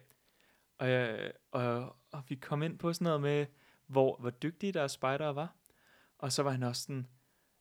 Og, 0.78 0.90
jeg, 0.90 1.32
og, 1.52 1.96
og 2.12 2.22
vi 2.28 2.34
kom 2.34 2.62
ind 2.62 2.78
på 2.78 2.92
sådan 2.92 3.04
noget 3.04 3.20
med, 3.20 3.46
hvor, 3.86 4.16
hvor 4.20 4.30
dygtige 4.30 4.72
deres 4.72 4.92
spejdere 4.92 5.34
var. 5.34 5.54
Og 6.18 6.32
så 6.32 6.42
var 6.42 6.50
han 6.50 6.62
også 6.62 6.82
sådan, 6.82 7.06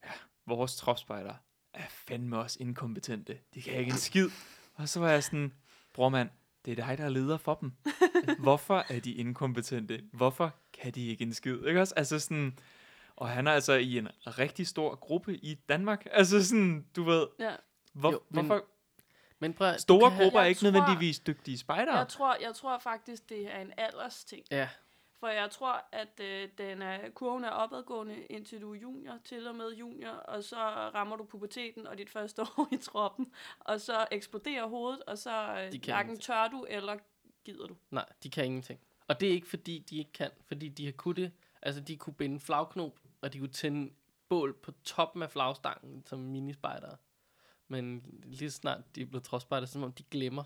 ja, 0.05 0.11
vores 0.45 0.75
tropspejdere 0.75 1.37
er 1.73 1.85
fandme 1.89 2.37
også 2.39 2.57
inkompetente. 2.61 3.39
De 3.53 3.61
kan 3.61 3.73
ikke 3.73 3.91
en 3.91 3.97
skid. 3.97 4.29
Og 4.73 4.89
så 4.89 4.99
var 4.99 5.09
jeg 5.09 5.23
sådan, 5.23 5.53
bror 5.93 6.09
mand, 6.09 6.29
det 6.65 6.71
er 6.79 6.85
dig, 6.85 6.97
der 6.97 7.05
er 7.05 7.09
leder 7.09 7.37
for 7.37 7.53
dem. 7.55 7.71
Hvorfor 8.39 8.85
er 8.89 8.99
de 8.99 9.11
inkompetente? 9.13 10.03
Hvorfor 10.13 10.55
kan 10.73 10.91
de 10.93 11.07
ikke 11.07 11.23
en 11.23 11.33
skid? 11.33 11.65
Ikke 11.65 11.81
også? 11.81 11.93
Altså 11.97 12.19
sådan, 12.19 12.59
og 13.15 13.29
han 13.29 13.47
er 13.47 13.51
altså 13.51 13.73
i 13.73 13.97
en 13.97 14.07
rigtig 14.25 14.67
stor 14.67 14.95
gruppe 14.95 15.37
i 15.37 15.53
Danmark. 15.69 16.07
Altså 16.11 16.45
sådan, 16.47 16.85
du 16.95 17.03
ved, 17.03 17.27
Ja. 17.39 17.55
hvor, 17.93 18.11
Jo, 18.11 18.19
men 18.29 18.45
hvorfor 18.45 18.65
Men 19.39 19.53
prøv, 19.53 19.73
store 19.77 20.09
kan 20.09 20.11
have- 20.11 20.23
grupper 20.23 20.39
er 20.39 20.45
ikke 20.45 20.59
tror- 20.59 20.71
nødvendigvis 20.71 21.19
dygtige 21.19 21.57
spejdere. 21.57 21.97
Jeg 21.97 22.07
tror, 22.07 22.37
jeg 22.41 22.55
tror 22.55 22.77
faktisk, 22.77 23.29
det 23.29 23.55
er 23.55 23.59
en 23.59 23.71
alders 23.77 24.23
ting. 24.25 24.45
Ja, 24.51 24.69
For 25.19 25.27
jeg 25.27 25.51
tror, 25.51 25.85
at 25.91 26.19
øh, 26.21 26.49
den 26.57 26.81
er, 26.81 27.09
kurven 27.09 27.43
er 27.43 27.49
opadgående, 27.49 28.25
indtil 28.25 28.61
du 28.61 28.73
er 28.73 28.77
junior, 28.77 29.17
til 29.23 29.47
og 29.47 29.55
med 29.55 29.75
junior, 29.75 30.11
og 30.11 30.43
så 30.43 30.57
rammer 30.95 31.15
du 31.15 31.23
puberteten 31.23 31.87
og 31.87 31.97
dit 31.97 32.09
første 32.09 32.41
år 32.57 32.67
i 32.71 32.77
troppen, 32.77 33.31
og 33.59 33.81
så 33.81 34.07
eksploderer 34.11 34.67
hovedet, 34.67 35.03
og 35.03 35.17
så 35.17 35.69
øh, 35.73 35.83
hverken 35.85 36.19
tør 36.19 36.47
du, 36.47 36.65
eller 36.69 36.97
gider 37.45 37.67
du. 37.67 37.75
nej, 37.89 38.05
de 38.23 38.29
kan 38.29 38.45
ingenting. 38.45 38.79
Og 39.07 39.19
det 39.19 39.29
er 39.29 39.33
ikke 39.33 39.47
fordi, 39.47 39.79
de 39.89 39.97
ikke 39.97 40.11
kan, 40.11 40.31
fordi 40.47 40.69
de 40.69 40.85
har 40.85 40.91
kunnet 40.91 41.17
det. 41.17 41.31
Altså, 41.61 41.81
de 41.81 41.97
kunne 41.97 42.13
binde 42.13 42.39
flagknop, 42.39 42.99
og 43.21 43.33
de 43.33 43.39
kunne 43.39 43.51
tænde 43.51 43.93
bål 44.29 44.53
på 44.53 44.71
toppen 44.71 45.23
af 45.23 45.31
flagstangen 45.31 46.03
som 46.05 46.19
minispejdere. 46.19 46.97
Men 47.67 48.05
lige 48.23 48.51
snart 48.51 48.95
de 48.95 49.05
blevet 49.05 49.23
trådspejder, 49.23 49.67
som 49.67 49.83
om 49.83 49.91
de 49.91 50.03
glemmer. 50.03 50.43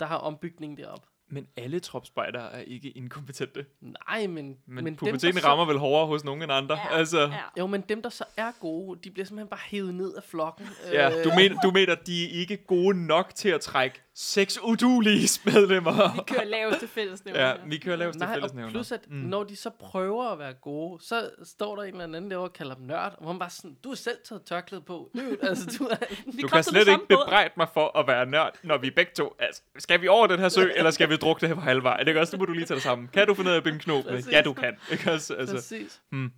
Der 0.00 0.06
har 0.06 0.16
ombygningen 0.16 0.76
derop. 0.76 1.09
Men 1.32 1.46
alle 1.56 1.80
tropspejdere 1.80 2.52
er 2.52 2.60
ikke 2.60 2.90
inkompetente. 2.90 3.64
Nej, 3.80 4.26
men... 4.26 4.34
Men, 4.34 4.56
men 4.66 4.84
men 4.84 4.86
dem, 4.86 4.96
puberteten 4.96 5.34
der 5.34 5.40
så- 5.40 5.46
rammer 5.48 5.64
vel 5.64 5.78
hårdere 5.78 6.06
hos 6.06 6.24
nogen 6.24 6.42
end 6.42 6.52
andre. 6.52 6.78
Ja, 6.78 6.96
altså, 6.96 7.20
Ja. 7.20 7.28
Jo, 7.58 7.66
men 7.66 7.80
dem, 7.80 8.02
der 8.02 8.08
så 8.08 8.24
er 8.36 8.50
gode, 8.60 8.98
de 9.04 9.10
bliver 9.10 9.26
simpelthen 9.26 9.48
bare 9.48 9.60
hævet 9.64 9.94
ned 9.94 10.14
af 10.14 10.22
flokken. 10.22 10.66
ja, 10.92 11.22
du, 11.24 11.30
mener, 11.36 11.60
du 11.60 11.70
mener, 11.70 11.94
de 11.94 12.24
er 12.24 12.40
ikke 12.40 12.56
gode 12.56 13.06
nok 13.06 13.34
til 13.34 13.48
at 13.48 13.60
trække 13.60 14.02
seks 14.22 14.58
udulige 14.62 15.28
medlemmer. 15.52 16.14
Vi 16.14 16.20
kører 16.26 16.44
laveste 16.44 16.88
fællesnævner. 16.98 17.48
ja, 17.48 17.52
vi 17.66 17.78
kører 17.78 17.96
laveste 17.96 18.18
Nej, 18.18 18.28
og 18.28 18.34
fællesnævner. 18.34 18.70
plus 18.70 18.92
at 18.92 19.00
Mm. 19.10 19.16
når 19.16 19.44
de 19.44 19.56
så 19.56 19.70
prøver 19.80 20.24
at 20.32 20.38
være 20.38 20.52
gode, 20.52 21.04
så 21.04 21.30
står 21.44 21.76
der 21.76 21.82
en 21.82 21.88
eller 22.00 22.04
anden 22.04 22.30
derovre 22.30 22.48
og 22.48 22.52
kalder 22.52 22.74
dem 22.74 22.84
nørd, 22.86 23.14
og 23.18 23.26
man 23.26 23.38
bare 23.38 23.50
sådan, 23.50 23.76
du 23.84 23.88
har 23.88 23.96
selv 23.96 24.16
taget 24.28 24.42
tørklæde 24.42 24.82
på. 24.82 25.10
Altså, 25.42 25.76
du 25.78 25.84
er, 25.84 25.96
Du 26.42 26.48
kan 26.48 26.64
slet 26.64 26.88
ikke 26.88 27.06
bebrejde 27.08 27.54
mig 27.56 27.66
for 27.74 27.98
at 27.98 28.06
være 28.06 28.26
nørd, 28.26 28.54
når 28.62 28.78
vi 28.78 28.90
begge 28.90 29.12
to... 29.16 29.34
Altså, 29.38 29.62
skal 29.78 30.00
vi 30.02 30.08
over 30.08 30.26
den 30.26 30.38
her 30.38 30.48
sø, 30.48 30.70
eller 30.76 30.90
skal 30.90 31.08
vi 31.10 31.16
drukke 31.16 31.40
det 31.40 31.48
her 31.48 31.54
på 31.54 31.60
halvvej? 31.60 31.96
Det 32.02 32.14
kan 32.14 32.20
også, 32.20 32.30
det 32.30 32.38
må 32.40 32.44
du 32.46 32.52
lige 32.52 32.64
tage 32.64 32.74
det 32.74 32.82
sammen. 32.82 33.08
Kan 33.12 33.26
du 33.26 33.34
finde 33.34 33.48
ud 33.50 33.52
af 33.54 33.58
at 33.58 33.64
binde? 33.64 34.02
Præcis. 34.02 34.32
Ja, 34.32 34.42
du 34.42 34.52
kan. 34.52 34.76
Ikke 34.92 35.12
også? 35.12 35.34
Altså, 35.34 35.54
præcis. 35.54 36.00
hmm. 36.12 36.30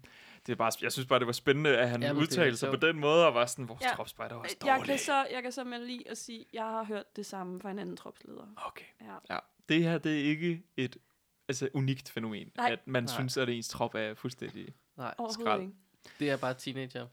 Det 0.47 0.53
er 0.53 0.57
bare, 0.57 0.73
jeg 0.83 0.93
synes 0.93 1.07
bare, 1.09 1.19
det 1.19 1.27
var 1.27 1.33
spændende, 1.33 1.77
at 1.79 1.89
han 1.91 2.03
er 2.03 2.13
udtalte 2.13 2.57
sig 2.57 2.71
på 2.71 2.77
den 2.77 2.99
måde, 2.99 3.27
og 3.27 3.35
var 3.35 3.47
sådan, 3.47 3.69
vores 3.69 3.81
Ja. 3.83 3.89
ja. 3.89 3.95
tropspejder 3.95 4.35
var 4.35 4.43
også 4.43 4.57
Jeg 4.65 4.83
kan, 4.87 4.99
så, 4.99 5.27
jeg 5.33 5.43
kan 5.43 5.53
så 5.53 5.65
med 5.65 5.79
lige 5.79 6.11
at 6.11 6.19
sige, 6.19 6.41
at 6.41 6.47
jeg 6.53 6.63
har 6.65 6.85
hørt 6.85 7.17
det 7.17 7.27
samme 7.27 7.61
fra 7.61 7.71
en 7.71 7.79
anden 7.79 7.97
tropsleder. 7.97 8.47
Okay. 8.57 8.85
Ja. 9.01 9.35
Ja, 9.35 9.39
det 9.69 9.83
her, 9.83 9.99
det 9.99 10.21
er 10.21 10.25
ikke 10.25 10.63
et 10.77 10.97
altså, 11.49 11.69
unikt 11.75 12.11
fænomen, 12.11 12.51
Nej. 12.57 12.73
at 12.73 12.79
man 12.87 13.03
Nej. 13.03 13.15
synes, 13.15 13.37
at 13.37 13.49
ens 13.49 13.69
trop 13.69 13.95
er 13.95 14.15
fuldstændig 14.15 14.69
Nej, 14.97 15.15
Skrald. 15.33 15.61
ikke. 15.63 15.73
det 16.19 16.31
er 16.31 16.37
bare 16.37 16.55
teenager. 16.55 17.07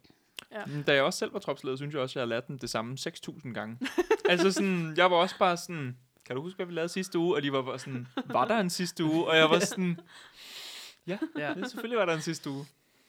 Mm, 0.68 0.84
Da 0.84 0.94
jeg 0.94 1.04
også 1.04 1.20
selv 1.20 1.34
var 1.34 1.40
tropsleder, 1.40 1.76
synes 1.76 1.94
jeg 1.94 2.02
også, 2.02 2.12
at 2.12 2.16
jeg 2.16 2.22
har 2.22 2.26
lært 2.36 2.48
den 2.48 2.58
det 2.58 2.70
samme 2.70 2.98
6.000 3.00 3.54
gange. 3.54 3.80
altså 4.30 4.52
sådan, 4.52 4.94
jeg 4.98 5.12
var 5.12 5.18
også 5.18 5.36
bare 5.40 5.58
sådan, 5.58 5.98
kan 6.26 6.36
du 6.36 6.42
huske, 6.42 6.56
hvad 6.56 6.66
vi 6.66 6.74
lavede 6.74 6.90
sidste 6.90 7.18
uge? 7.20 7.36
Og 7.36 7.44
de 7.44 7.52
var 7.52 7.62
bare 7.62 7.80
sådan, 7.80 8.08
var 8.26 8.46
der 8.46 8.60
en 8.60 8.70
sidste 8.70 9.04
uge? 9.04 9.28
Og 9.28 9.38
jeg 9.38 9.50
var 9.50 9.60
sådan, 9.60 10.00
ja, 11.08 11.18
Ja. 11.38 11.54
det, 11.54 11.70
selvfølgelig 11.72 12.00
var 12.00 12.06
der 12.06 12.14
en 12.14 12.22
sidste 12.22 12.50
uge. 12.50 12.66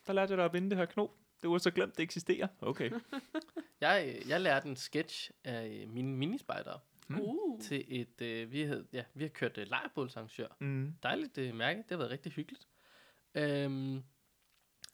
Der 0.07 0.13
lærte 0.13 0.31
jeg 0.31 0.39
dig 0.39 0.45
at 0.45 0.53
binde 0.53 0.71
det 0.71 0.79
her 0.79 0.85
knop. 0.85 1.11
Det 1.43 1.51
var 1.51 1.59
så 1.59 1.71
glemt, 1.71 1.97
det 1.97 2.03
eksisterer. 2.03 2.49
Okay. 2.61 2.91
Jeg, 3.81 4.15
øh, 4.17 4.29
jeg 4.29 4.41
lærte 4.41 4.69
en 4.69 4.77
sketch 4.77 5.31
af 5.45 5.69
øh, 5.69 5.89
mine 5.89 6.17
minispejdere 6.17 6.81
Mm. 7.09 7.21
Uh. 7.21 7.61
til 7.61 7.85
et, 8.01 8.21
øh, 8.23 8.53
vi, 8.53 8.63
havde, 8.63 8.87
ja, 8.93 9.05
vi 9.15 9.25
har 9.25 9.29
kørt 9.29 9.59
øh, 9.59 9.67
lejrbålsarrangør. 9.69 10.47
Mm. 10.61 10.95
Dejligt 11.03 11.39
øh, 11.39 11.55
mærke, 11.55 11.79
det 11.79 11.91
har 11.91 11.97
været 11.97 12.11
rigtig 12.11 12.33
hyggeligt. 12.33 12.69
Øhm, 13.35 14.03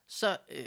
så 0.06 0.38
øh, 0.48 0.66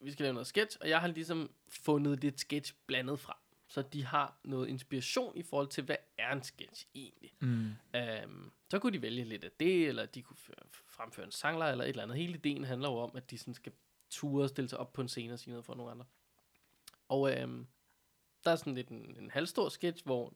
vi 0.00 0.12
skal 0.12 0.22
lave 0.24 0.32
noget 0.32 0.46
sketch, 0.46 0.78
og 0.80 0.88
jeg 0.88 1.00
har 1.00 1.08
ligesom 1.08 1.50
fundet 1.68 2.20
lidt 2.20 2.40
sketch 2.40 2.74
blandet 2.86 3.20
fra. 3.20 3.38
Så 3.72 3.82
de 3.82 4.04
har 4.04 4.36
noget 4.44 4.68
inspiration 4.68 5.36
i 5.36 5.42
forhold 5.42 5.68
til, 5.68 5.84
hvad 5.84 5.96
er 6.18 6.32
en 6.32 6.42
sketch 6.42 6.86
egentlig. 6.94 7.34
Mm. 7.40 7.70
Øhm, 7.96 8.50
så 8.70 8.78
kunne 8.78 8.92
de 8.92 9.02
vælge 9.02 9.24
lidt 9.24 9.44
af 9.44 9.50
det, 9.60 9.88
eller 9.88 10.06
de 10.06 10.22
kunne 10.22 10.36
føre, 10.36 10.56
fremføre 10.86 11.26
en 11.26 11.32
sangler 11.32 11.66
eller 11.66 11.84
et 11.84 11.88
eller 11.88 12.02
andet. 12.02 12.16
Hele 12.16 12.34
ideen 12.34 12.64
handler 12.64 12.88
jo 12.90 12.96
om, 12.96 13.10
at 13.16 13.30
de 13.30 13.38
sådan 13.38 13.54
skal 13.54 13.72
ture 14.10 14.44
og 14.44 14.48
stille 14.48 14.68
sig 14.68 14.78
op 14.78 14.92
på 14.92 15.00
en 15.00 15.08
scene 15.08 15.32
og 15.32 15.38
sige 15.38 15.50
noget 15.50 15.64
for 15.64 15.74
nogle 15.74 15.90
andre. 15.92 16.04
Og 17.08 17.32
øhm, 17.38 17.66
der 18.44 18.50
er 18.50 18.56
sådan 18.56 18.74
lidt 18.74 18.88
en, 18.88 19.16
en 19.18 19.30
halvstor 19.30 19.68
sketch, 19.68 20.04
hvor 20.04 20.32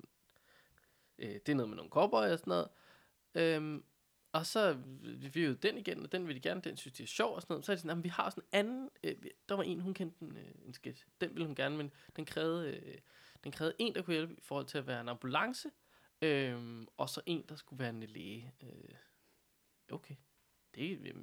øh, 1.18 1.34
det 1.34 1.48
er 1.48 1.54
noget 1.54 1.68
med 1.68 1.76
nogle 1.76 1.90
cowboyer 1.90 2.32
og 2.32 2.38
sådan 2.38 2.50
noget. 2.50 2.68
Øhm, 3.34 3.84
og 4.32 4.46
så 4.46 4.72
vi 5.02 5.28
vi 5.28 5.44
jo 5.44 5.54
den 5.54 5.78
igen, 5.78 6.02
og 6.02 6.12
den 6.12 6.26
vil 6.26 6.34
de 6.34 6.40
gerne, 6.40 6.60
den 6.60 6.76
synes 6.76 6.96
de 6.96 7.02
er 7.02 7.06
sjov 7.06 7.34
og 7.34 7.42
sådan 7.42 7.54
noget. 7.54 7.64
Så 7.66 7.72
er 7.72 7.76
det 7.76 7.80
sådan, 7.80 7.90
"Jamen, 7.90 8.04
vi 8.04 8.08
har 8.08 8.30
sådan 8.30 8.44
en 8.52 8.58
anden, 8.58 8.90
øh, 9.04 9.16
der 9.48 9.54
var 9.54 9.62
en, 9.62 9.80
hun 9.80 9.94
kendte 9.94 10.22
en, 10.22 10.36
øh, 10.36 10.66
en 10.66 10.74
sketch. 10.74 11.06
Den 11.20 11.30
ville 11.30 11.46
hun 11.46 11.54
gerne, 11.54 11.76
men 11.76 11.92
den 12.16 12.24
krævede, 12.24 12.76
øh, 12.76 12.98
den 13.44 13.52
krævede 13.52 13.76
en, 13.78 13.94
der 13.94 14.02
kunne 14.02 14.14
hjælpe 14.14 14.34
i 14.34 14.40
forhold 14.42 14.66
til 14.66 14.78
at 14.78 14.86
være 14.86 15.00
en 15.00 15.08
ambulance, 15.08 15.70
øhm, 16.22 16.88
og 16.96 17.08
så 17.08 17.20
en, 17.26 17.44
der 17.48 17.56
skulle 17.56 17.78
være 17.78 17.90
en 17.90 18.02
læge. 18.02 18.54
Øh, 18.62 18.94
okay. 19.92 20.14
Det, 20.74 21.00
jeg, 21.04 21.14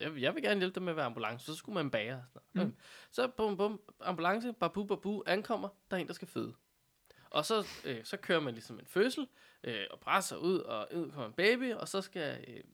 jeg, 0.00 0.20
jeg 0.20 0.34
vil 0.34 0.42
gerne 0.42 0.60
hjælpe 0.60 0.74
dem 0.74 0.82
med 0.82 0.92
at 0.92 0.96
være 0.96 1.06
ambulance, 1.06 1.46
så 1.46 1.54
skulle 1.54 1.74
man 1.74 1.90
bære. 1.90 2.24
Mm. 2.52 2.62
Mm. 2.62 2.76
Så 3.10 3.28
bum, 3.28 3.56
bum, 3.56 3.80
ambulance, 4.00 4.52
babu, 4.52 4.84
babu, 4.84 5.22
ankommer, 5.26 5.68
der 5.90 5.96
er 5.96 6.00
en, 6.00 6.06
der 6.06 6.14
skal 6.14 6.28
føde. 6.28 6.54
Og 7.30 7.44
så, 7.44 7.66
øh, 7.84 8.04
så 8.04 8.16
kører 8.16 8.40
man 8.40 8.54
ligesom 8.54 8.78
en 8.78 8.86
fødsel, 8.86 9.28
øh, 9.64 9.86
og 9.90 10.00
presser 10.00 10.36
ud, 10.36 10.58
og 10.58 10.88
ud 10.94 11.10
kommer 11.10 11.26
en 11.26 11.32
baby, 11.32 11.74
og 11.74 11.88
så 11.88 12.00
skal 12.00 12.44
øh, 12.48 12.64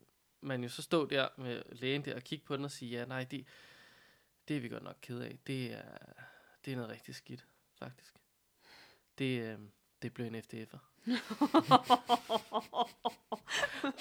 man 0.41 0.63
jo 0.63 0.69
så 0.69 0.83
stå 0.83 1.07
der 1.07 1.29
med 1.37 1.63
lægen 1.73 2.05
der 2.05 2.15
og 2.15 2.23
kigge 2.23 2.45
på 2.45 2.57
den 2.57 2.65
og 2.65 2.71
sige, 2.71 2.99
ja, 2.99 3.05
nej, 3.05 3.25
det, 3.25 3.47
det 4.49 4.57
er 4.57 4.61
vi 4.61 4.69
godt 4.69 4.83
nok 4.83 4.97
ked 5.03 5.21
af. 5.21 5.39
Det 5.47 5.73
er, 5.73 5.99
det 6.65 6.73
er 6.73 6.77
noget 6.77 6.91
rigtig 6.91 7.15
skidt, 7.15 7.47
faktisk. 7.79 8.15
Det, 9.19 9.43
øh, 9.43 9.59
det 10.03 10.15
blev 10.15 10.27
en 10.27 10.35
FDF'er. 10.35 10.79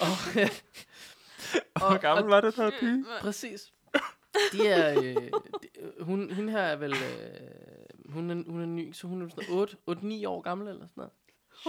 og, 0.04 0.16
Hvor 1.78 1.98
gammel 1.98 2.24
var 2.24 2.40
det 2.40 2.54
her 2.54 2.70
pige? 2.80 3.04
Præcis. 3.20 3.72
De 4.52 4.68
er, 4.68 5.00
øh, 5.00 5.16
de, 5.62 5.68
hun, 6.00 6.34
hun 6.34 6.48
her 6.48 6.60
er 6.60 6.76
vel, 6.76 6.92
øh, 6.92 8.12
hun, 8.12 8.30
er, 8.30 8.34
hun 8.50 8.62
er 8.62 8.66
ny, 8.66 8.92
så 8.92 9.06
hun 9.06 9.22
er 9.22 9.28
sådan 9.28 10.22
8-9 10.22 10.26
år 10.28 10.40
gammel 10.40 10.68
eller 10.68 10.86
sådan 10.86 10.92
noget. 10.96 11.12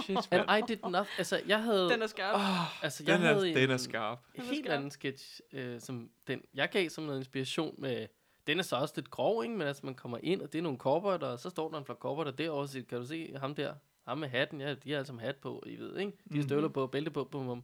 Shit, 0.04 0.18
And 0.32 0.58
I 0.58 0.74
did 0.74 0.89
not, 0.89 1.08
altså 1.18 1.41
jeg 1.47 1.64
havde, 1.64 1.89
Den 1.89 2.02
er 2.02 2.08
skarp. 2.08 2.36
Oh, 2.36 2.84
altså 2.84 3.04
jeg 3.08 3.18
den, 3.18 3.26
er, 3.26 3.34
havde 3.34 3.56
den 3.56 3.70
er 3.70 3.74
en 3.74 3.80
skarp. 3.80 4.20
Den 4.36 4.41
er 4.41 4.45
helt 4.45 4.66
skarp. 4.66 4.76
anden 4.76 4.91
sketch, 4.91 5.39
øh, 5.54 5.82
som 5.82 6.10
den, 6.28 6.41
jeg 6.54 6.70
gav 6.70 6.89
som 6.89 7.04
noget 7.04 7.20
inspiration 7.20 7.76
med, 7.78 8.08
den 8.50 8.60
er 8.60 8.64
så 8.64 8.76
også 8.76 8.93
lidt 8.97 9.10
grov, 9.12 9.43
ikke? 9.43 9.56
men 9.56 9.68
altså 9.68 9.86
man 9.86 9.95
kommer 9.95 10.18
ind, 10.24 10.41
og 10.41 10.52
det 10.54 10.58
er 10.58 10.62
nogle 10.64 10.78
cowboyer, 10.78 11.18
og 11.18 11.39
så 11.39 11.50
står 11.50 11.72
der 11.72 11.78
en 11.78 11.86
flok 11.86 12.00
cowboyer 12.00 12.32
derovre, 12.32 12.62
og 12.62 12.70
siger, 12.70 12.86
kan 12.86 13.00
du 13.00 13.06
se 13.06 13.36
ham 13.38 13.56
der, 13.56 13.74
ham 14.08 14.18
med 14.18 14.28
hatten, 14.30 14.62
ja, 14.62 14.74
de 14.74 14.91
har 14.91 14.97
altså 14.97 15.14
hat 15.14 15.36
på, 15.36 15.64
I 15.68 15.76
ved, 15.76 15.97
ikke? 15.97 16.12
De 16.32 16.36
har 16.38 16.43
støvler 16.43 16.68
på, 16.70 16.88
bælte 16.88 17.12
på, 17.12 17.24
bum, 17.24 17.45
bum. 17.45 17.64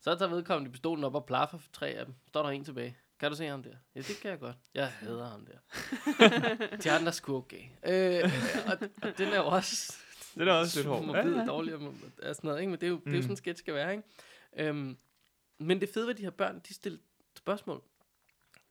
Så 0.00 0.14
tager 0.14 0.30
vedkommende 0.30 0.70
pistolen 0.72 1.04
op 1.04 1.14
og 1.14 1.26
plaffer 1.26 1.58
for 1.58 1.68
tre 1.72 1.88
af 1.88 2.04
dem. 2.06 2.14
Står 2.28 2.42
der 2.42 2.50
en 2.50 2.64
tilbage. 2.64 2.96
Kan 3.20 3.30
du 3.30 3.36
se 3.36 3.46
ham 3.46 3.62
der? 3.62 3.70
Ja, 3.94 4.00
det 4.00 4.16
kan 4.22 4.30
jeg 4.30 4.40
godt. 4.40 4.56
Jeg 4.74 4.88
hader 4.88 5.28
ham 5.28 5.46
der. 5.46 5.58
De 6.84 6.90
andre 6.90 7.12
sgu 7.12 7.36
okay. 7.36 7.62
Øh, 7.86 8.30
og, 8.66 8.88
og, 9.02 9.18
den 9.18 9.28
er 9.28 9.36
jo 9.36 9.46
også... 9.46 9.96
Den 10.34 10.48
er 10.48 10.52
også 10.52 10.78
lidt 10.78 10.88
hård. 10.88 11.04
Ja, 11.16 11.28
ja. 11.28 11.44
dårlig 11.46 11.74
og 11.74 11.80
sådan 12.22 12.34
noget, 12.42 12.60
ikke? 12.60 12.70
Men 12.70 12.80
det 12.80 12.86
er 12.86 12.90
jo, 12.90 12.96
det 12.96 13.06
er 13.06 13.10
jo 13.10 13.16
Mm. 13.16 13.22
sådan 13.22 13.32
en 13.32 13.36
sketch 13.36 13.58
skal 13.58 13.74
være, 13.74 13.92
ikke? 13.92 14.04
Øhm, 14.56 14.96
men 15.58 15.80
det 15.80 15.88
fede 15.88 16.06
ved 16.06 16.14
de 16.14 16.22
her 16.22 16.30
børn, 16.30 16.60
de 16.68 16.74
stiller 16.74 16.98
spørgsmål. 17.36 17.82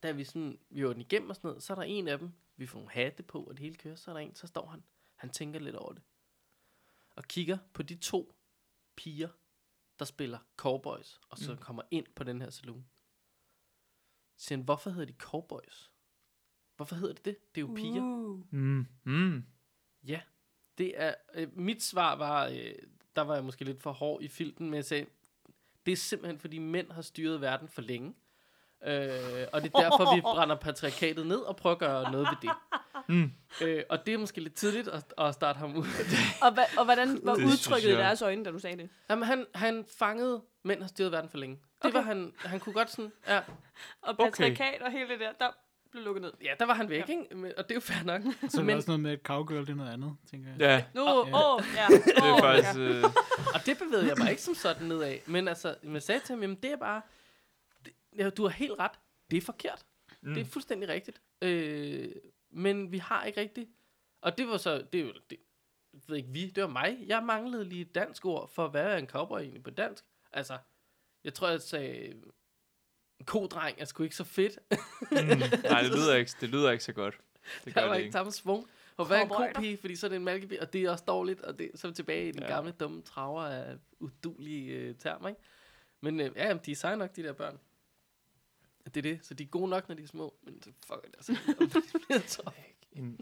Da 0.04 0.12
vi 0.12 0.24
sådan, 0.24 0.58
vi 0.70 0.86
var 0.86 0.92
den 0.92 1.00
igennem 1.00 1.30
og 1.30 1.36
sådan 1.36 1.48
noget, 1.48 1.62
så 1.62 1.72
er 1.72 1.74
der 1.74 1.82
en 1.82 2.08
af 2.08 2.18
dem, 2.18 2.32
vi 2.56 2.66
får 2.66 2.78
nogle 2.78 2.90
hatte 2.92 3.22
på, 3.22 3.42
og 3.44 3.50
det 3.50 3.58
hele 3.58 3.74
kører, 3.74 3.96
så 3.96 4.10
er 4.10 4.12
der 4.14 4.20
en, 4.20 4.34
så 4.34 4.46
står 4.46 4.66
han, 4.66 4.82
han 5.14 5.30
tænker 5.30 5.60
lidt 5.60 5.76
over 5.76 5.92
det. 5.92 6.02
Og 7.16 7.24
kigger 7.24 7.58
på 7.72 7.82
de 7.82 7.94
to 7.96 8.34
piger, 8.96 9.28
der 9.98 10.04
spiller 10.04 10.38
cowboys, 10.56 11.20
og 11.28 11.38
så 11.38 11.52
Mm. 11.52 11.58
kommer 11.58 11.82
ind 11.90 12.06
på 12.16 12.24
den 12.24 12.40
her 12.40 12.50
saloon. 12.50 12.86
Så 14.36 14.46
siger 14.46 14.56
han, 14.58 14.64
hvorfor 14.64 14.90
hedder 14.90 15.06
de 15.06 15.12
cowboys? 15.18 15.90
Hvorfor 16.76 16.96
hedder 16.96 17.14
det 17.14 17.24
det? 17.24 17.54
Det 17.54 17.60
er 17.60 17.66
jo 17.68 17.74
piger. 17.74 18.02
Uh. 18.02 18.52
Mm. 18.54 18.86
Mm. 19.04 19.44
Ja, 20.06 20.20
det 20.78 21.00
er, 21.00 21.14
øh, 21.34 21.56
mit 21.58 21.82
svar 21.82 22.16
var, 22.16 22.46
øh, 22.48 22.74
der 23.16 23.22
var 23.22 23.34
jeg 23.34 23.44
måske 23.44 23.64
lidt 23.64 23.82
for 23.82 23.92
hård 23.92 24.22
i 24.22 24.28
filten, 24.28 24.66
men 24.66 24.74
jeg 24.74 24.84
sagde, 24.84 25.06
det 25.86 25.92
er 25.92 25.96
simpelthen 25.96 26.38
fordi 26.38 26.58
mænd 26.58 26.90
har 26.92 27.02
styret 27.02 27.40
verden 27.40 27.68
for 27.68 27.82
længe. 27.82 28.14
Øh, 28.86 29.46
og 29.52 29.62
det 29.62 29.70
er 29.74 29.80
derfor, 29.80 30.14
vi 30.14 30.20
brænder 30.20 30.54
patriarkatet 30.56 31.26
ned 31.26 31.38
og 31.38 31.56
prøver 31.56 31.74
at 31.74 31.78
gøre 31.80 32.12
noget 32.12 32.28
ved 32.30 32.36
det. 32.42 32.50
Mm. 33.08 33.32
Øh, 33.62 33.82
og 33.88 34.06
det 34.06 34.14
er 34.14 34.18
måske 34.18 34.40
lidt 34.40 34.54
tidligt 34.54 34.88
at, 34.88 35.04
at 35.18 35.34
starte 35.34 35.58
ham 35.58 35.76
ud. 35.76 35.86
Og, 36.42 36.52
hva, 36.54 36.62
og 36.78 36.84
hvordan 36.84 37.20
var 37.22 37.34
Det 37.34 37.44
udtrykket 37.44 37.88
i 37.88 37.92
deres 37.92 38.22
øjne, 38.22 38.44
da 38.44 38.50
du 38.50 38.58
sagde 38.58 38.76
det? 38.76 38.88
Jamen, 39.10 39.24
han, 39.24 39.46
han 39.54 39.84
fangede, 39.98 40.42
mænd 40.64 40.80
har 40.80 40.88
styret 40.88 41.12
verden 41.12 41.30
for 41.30 41.38
længe. 41.38 41.56
Det 41.56 41.84
Okay. 41.90 41.94
var 41.98 42.02
han, 42.02 42.32
han 42.44 42.60
kunne 42.60 42.72
godt 42.72 42.90
sådan, 42.90 43.12
ja, 43.28 43.38
Og 43.38 43.44
Okay. 44.02 44.24
patriarkat 44.24 44.82
og 44.82 44.92
hele 44.92 45.08
det 45.08 45.20
der, 45.20 45.32
der 45.40 45.46
blev 45.90 46.04
lukket 46.04 46.22
ned. 46.22 46.32
ja 46.44 46.50
der 46.58 46.66
var 46.66 46.74
han 46.74 46.88
væk, 46.88 47.08
ikke? 47.08 47.26
Men, 47.34 47.52
og 47.56 47.64
det 47.64 47.70
er 47.70 47.74
jo 47.74 47.80
fair 47.80 48.04
nok. 48.04 48.22
Så 48.48 48.60
er 48.60 48.62
Men- 48.62 48.68
der 48.68 48.76
også 48.76 48.88
noget 48.90 49.00
med, 49.00 49.12
at 49.12 49.18
cowgirl 49.24 49.60
det 49.60 49.68
er 49.68 49.74
noget 49.74 49.92
andet, 49.92 50.16
tænker 50.30 50.48
jeg. 50.50 50.60
Ja, 50.60 50.84
Nu, 50.94 51.02
åh, 51.08 51.28
Ja. 51.28 51.34
oh, 51.54 51.62
ja. 51.76 51.86
det 51.94 52.16
er 52.16 52.38
faktisk... 52.40 52.74
Ja. 52.78 52.80
Øh, 52.82 53.04
Og 53.54 53.66
det 53.66 53.78
bevægede 53.78 54.08
jeg 54.08 54.14
mig 54.18 54.30
ikke 54.30 54.42
som 54.42 54.54
sådan 54.54 54.86
nedad. 54.88 55.14
Men 55.26 55.48
altså, 55.48 55.74
jeg 55.92 56.02
sagde 56.02 56.20
til 56.20 56.32
ham, 56.32 56.40
jamen 56.42 56.56
det 56.62 56.72
er 56.72 56.76
bare, 56.76 56.96
det, 56.96 57.04
ja, 58.18 58.30
du 58.30 58.42
har 58.42 58.50
helt 58.50 58.78
ret, 58.78 58.98
det 59.30 59.36
er 59.36 59.40
forkert. 59.40 59.86
mm. 60.22 60.28
Mm. 60.28 60.34
Det 60.34 60.40
er 60.40 60.44
fuldstændig 60.44 60.88
rigtigt. 60.88 61.22
Øh, 61.42 62.14
men 62.50 62.92
vi 62.92 62.98
har 62.98 63.24
ikke 63.24 63.40
rigtigt. 63.40 63.70
Og 64.22 64.38
det 64.38 64.48
var 64.48 64.56
så, 64.56 64.86
det 64.92 65.00
er 65.00 65.04
jo, 65.04 65.12
det, 65.30 65.38
ved 66.06 66.16
ikke 66.16 66.28
vi, 66.28 66.46
det 66.50 66.62
var 66.62 66.68
mig. 66.68 66.98
Jeg 67.06 67.22
manglede 67.22 67.64
lige 67.64 67.80
et 67.82 67.94
dansk 67.94 68.24
ord 68.26 68.48
for, 68.48 68.68
hvad 68.68 68.84
er 68.86 68.96
en 68.96 69.06
cowboy 69.06 69.38
egentlig 69.40 69.62
på 69.62 69.70
dansk. 69.70 70.04
Altså, 70.32 70.58
jeg 71.24 71.34
tror, 71.34 71.48
jeg 71.48 71.60
sagde, 71.62 72.06
en 73.20 73.26
kodreng 73.26 73.80
er 73.80 73.84
sgu 73.84 74.02
ikke 74.02 74.16
så 74.16 74.24
fedt. 74.24 74.58
Mm. 75.10 75.16
Nej, 75.70 75.82
det 75.82 75.90
lyder, 75.90 76.14
ikke, 76.14 76.32
det 76.40 76.48
lyder 76.48 76.70
ikke 76.70 76.84
så 76.84 76.92
godt. 76.92 77.20
Det 77.64 77.74
Der 77.74 77.80
gør 77.80 77.86
var 77.88 77.94
det 77.94 78.00
ikke 78.00 78.12
samme 78.12 78.32
svung. 78.32 78.68
Og 78.96 79.06
hvad 79.06 79.18
er 79.18 79.22
en 79.22 79.28
kopige, 79.28 79.76
fordi 79.76 79.96
så 79.96 80.06
er 80.06 80.08
det 80.08 80.16
en 80.16 80.24
malkebi, 80.24 80.56
og 80.56 80.72
det 80.72 80.82
er 80.82 80.90
også 80.90 81.04
dårligt, 81.06 81.40
og 81.40 81.58
det, 81.58 81.70
så 81.74 81.86
er 81.86 81.90
vi 81.90 81.94
tilbage 81.94 82.28
i 82.28 82.32
den 82.32 82.42
Ja. 82.42 82.48
gamle, 82.48 82.72
dumme 82.72 83.02
traver 83.02 83.42
af 83.42 83.76
udulige 84.00 84.72
øh, 84.72 84.94
termer, 84.94 85.28
ikke? 85.28 85.40
Men 86.00 86.20
øh, 86.20 86.30
ja, 86.36 86.46
jamen, 86.46 86.62
de 86.66 86.70
er 86.70 86.76
seje 86.76 86.96
nok, 86.96 87.16
de 87.16 87.22
der 87.22 87.32
børn. 87.32 87.58
Det 88.94 89.06
er 89.06 89.12
det, 89.14 89.26
så 89.26 89.34
de 89.34 89.42
er 89.42 89.46
gode 89.46 89.68
nok, 89.70 89.88
når 89.88 89.94
de 89.96 90.02
er 90.02 90.06
små, 90.06 90.34
men 90.42 90.62
så 90.62 90.70
fuck 90.86 91.06
it, 91.08 91.14
altså. 91.16 91.34
tror 92.28 92.54
En, 92.92 93.20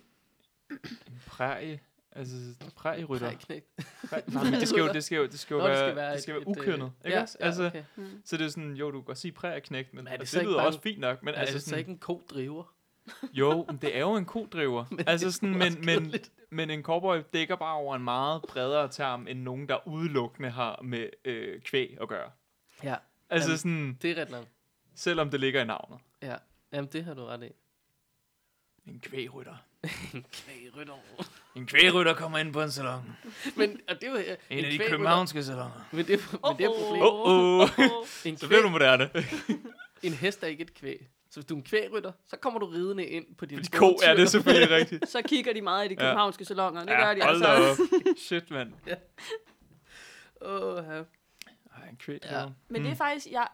en 0.81 1.23
prærie. 1.27 1.81
Altså, 2.17 2.35
prærierytter. 2.77 3.27
Prægeknægt. 3.27 3.67
Præ- 3.81 4.35
Nej, 4.35 4.45
men 4.45 4.53
det 4.53 4.69
skal 4.69 4.79
jo, 4.81 4.93
det 4.95 5.05
skal 5.05 5.17
jo, 5.17 5.27
det 5.27 5.39
skal 5.39 5.55
jo 5.55 5.61
Nå, 5.61 5.65
det 5.69 5.73
være, 5.73 5.89
skal 5.89 5.97
være 5.97 6.15
det 6.15 6.23
skal 6.23 6.35
være 6.35 6.41
øh, 6.43 6.49
ukønnet, 6.49 6.93
ikke 7.05 7.17
ja, 7.17 7.23
også? 7.23 7.37
ja, 7.41 7.47
altså, 7.47 7.67
okay. 7.67 7.85
Mm. 7.97 8.23
Så 8.25 8.37
det 8.37 8.45
er 8.45 8.49
sådan, 8.49 8.73
jo, 8.73 8.91
du 8.91 8.99
kan 9.01 9.05
godt 9.05 9.19
sige 9.19 9.33
prærieknægt, 9.33 9.95
men 9.95 10.05
Men 10.05 10.13
er 10.13 10.17
det 10.17 10.27
det, 10.31 10.35
det 10.35 10.43
lyder 10.47 10.57
bare 10.57 10.67
også 10.67 10.81
fint 10.81 11.01
nok. 11.01 11.23
Men 11.23 11.25
Men 11.25 11.35
altså, 11.35 11.55
altså, 11.55 11.59
så 11.65 11.65
sådan, 11.71 11.79
ikke 11.79 11.91
en 11.91 11.99
ko-driver. 11.99 12.75
jo, 13.33 13.67
det 13.83 13.97
er 13.97 14.01
jo 14.01 14.15
en 14.15 14.25
kodriver. 14.25 14.85
Men 14.91 15.05
altså 15.07 15.27
det 15.27 15.35
sådan, 15.35 15.55
er 15.55 15.59
men, 15.71 15.87
men, 15.87 16.15
men 16.51 16.71
en 16.71 16.83
cowboy 16.83 17.19
dækker 17.33 17.57
bare 17.57 17.75
over 17.75 17.97
en 17.97 18.03
meget 18.05 18.43
bredere 18.49 18.89
term, 18.89 19.27
end 19.29 19.41
nogen, 19.41 19.69
der 19.69 19.89
udelukkende 19.89 20.51
har 20.51 20.81
med 20.83 21.09
øh, 21.25 21.61
kvæg 21.61 21.97
at 22.01 22.09
gøre. 22.09 22.31
Ja, 22.85 22.97
Altså 23.31 23.49
Jamen. 23.49 23.59
sådan, 23.59 23.99
det 24.03 24.11
er 24.19 24.23
ret 24.23 24.31
nok. 24.31 24.45
Selvom 24.95 25.31
det 25.31 25.41
ligger 25.41 25.63
i 25.63 25.65
navnet. 25.65 25.99
Ja, 26.23 26.37
jamen 26.73 26.91
det 26.93 27.05
har 27.05 27.15
du 27.15 27.25
ret 27.25 27.43
i. 27.43 27.49
En 28.91 29.01
kvægrytter. 29.01 29.57
En 30.15 30.25
kvægrytter. 30.33 30.95
En 31.57 31.67
kvægrytter 31.67 32.15
kommer 32.15 32.39
ind 32.39 32.53
på 32.53 32.63
en 32.63 32.71
salon. 32.71 33.17
Men, 33.57 33.81
og 33.89 33.95
det 34.01 34.05
er 34.05 34.11
jo... 34.11 34.17
øh, 34.17 34.37
En 34.51 34.65
af 34.65 34.71
de 34.71 34.77
kvægrytter- 34.79 34.89
københavnske 34.89 35.45
salonger. 35.45 35.89
Men 35.93 36.07
det, 36.07 36.15
er- 36.15 36.49
men 36.49 36.59
det 36.59 36.65
er 36.67 36.71
problemet. 36.79 37.09
Åh, 37.09 37.61
åh. 37.61 37.69
En, 38.27 38.37
Så 38.37 38.47
bliver 38.49 38.63
du 38.63 38.69
moderne. 38.69 39.11
en 40.03 40.13
hest 40.13 40.43
er 40.43 40.47
ikke 40.47 40.63
et 40.63 40.75
kvæg. 40.75 41.09
Så 41.31 41.41
hvis 41.41 41.47
du 41.47 41.55
er 41.55 41.59
en 41.59 41.65
kvægrytter, 41.65 42.13
så 42.27 42.37
kommer 42.37 42.61
du 42.61 42.67
ridende 42.67 43.07
ind 43.07 43.35
på 43.39 43.47
din 43.47 43.59
Fordi 43.59 43.69
ko 43.77 43.97
er 44.05 44.15
det 44.15 44.31
selvfølgelig 44.31 44.71
rigtigt. 44.77 45.09
Så 45.09 45.23
kigger 45.23 45.53
de 45.53 45.63
meget 45.63 45.85
i 45.85 45.89
de 45.89 45.95
Ja. 45.95 46.01
københavnske 46.01 46.45
salonger. 46.45 46.81
Det 46.85 46.91
ja, 46.93 47.05
gør 47.07 47.15
de 47.15 47.23
hold 47.23 47.43
altså. 47.45 47.83
op. 47.83 48.17
Shit, 48.19 48.51
mand. 48.51 48.73
Åh, 50.41 50.85
ja. 50.89 51.03
En 51.89 51.97
create 51.97 52.29
Ja. 52.29 52.41
ja. 52.41 52.47
Men 52.69 52.83
det 52.83 52.91
er 52.91 52.95
faktisk, 52.95 53.27
jeg, 53.31 53.49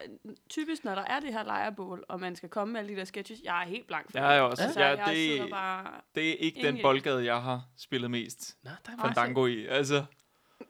typisk 0.49 0.85
når 0.85 0.95
der 0.95 1.03
er 1.03 1.20
det 1.20 1.33
her 1.33 1.45
lejrebål, 1.45 2.05
og 2.09 2.20
man 2.20 2.37
skal 2.37 2.49
komme 2.49 2.72
med 2.72 2.81
alle 2.81 2.93
de 2.93 2.99
der 2.99 3.05
sketches, 3.05 3.41
jeg 3.45 3.62
er 3.62 3.66
helt 3.66 3.87
blank 3.87 4.11
for 4.11 4.18
Jeg 4.18 4.29
er 4.29 4.33
det. 4.33 4.39
jo 4.41 4.51
også. 4.51 4.62
Altså, 4.62 4.81
Ja, 4.81 4.87
jeg 5.07 5.14
det- 5.14 5.51
bare... 5.51 6.01
Det 6.14 6.29
er 6.31 6.35
ikke 6.37 6.59
Ingen 6.59 6.74
den 6.74 6.83
boldgade, 6.83 7.24
jeg 7.24 7.43
har 7.43 7.68
spillet 7.76 8.11
mest 8.11 8.57
Nå, 8.62 8.70
der 8.87 8.93
er, 8.93 8.97
Fandango 9.01 9.47
i. 9.47 9.66
Altså, 9.66 10.05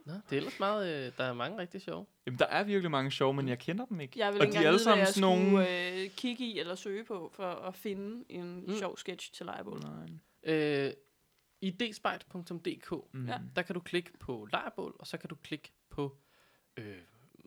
Nå, 0.07 0.13
det 0.13 0.33
er 0.33 0.37
ellers 0.37 0.59
meget, 0.61 1.07
øh, 1.07 1.13
der 1.19 1.25
er 1.25 1.33
mange 1.33 1.59
rigtig 1.59 1.83
sjove. 1.83 2.07
jamen, 2.27 2.39
der 2.39 2.47
er 2.47 2.63
virkelig 2.63 2.91
mange 2.91 3.11
sjove, 3.11 3.35
men 3.35 3.49
jeg 3.49 3.59
kender 3.59 3.85
dem 3.87 4.01
ikke. 4.01 4.19
Jeg 4.19 4.33
vil 4.33 4.41
og 4.41 4.47
ikke 4.47 4.53
de 4.53 4.57
er 4.57 4.61
engang 4.61 4.67
alle 4.67 4.79
vide, 4.79 4.85
hvad 4.97 5.07
sammen 5.07 5.33
jeg 5.33 5.45
sådan 5.47 5.55
nogle... 5.55 6.03
øh, 6.05 6.11
kigge 6.11 6.45
i 6.45 6.59
eller 6.59 6.75
søge 6.75 7.05
på, 7.05 7.31
for 7.35 7.45
at 7.51 7.75
finde 7.75 8.25
en 8.29 8.55
Mm. 8.61 8.65
mm. 8.67 8.77
sjov 8.79 8.97
sketch 8.97 9.33
til 9.33 9.47
lejrebål. 9.47 9.81
Nej. 10.45 10.55
Øh, 10.55 10.93
idespejt.dk, 11.61 12.93
Mm. 13.13 13.27
Ja. 13.29 13.39
der 13.57 13.63
kan 13.63 13.75
du 13.75 13.81
klikke 13.81 14.11
på 14.21 14.49
lejrbål, 14.53 14.97
og 14.99 15.07
så 15.07 15.17
kan 15.19 15.29
du 15.29 15.35
klikke 15.35 15.73
på 15.91 16.17
øh, 16.77 16.97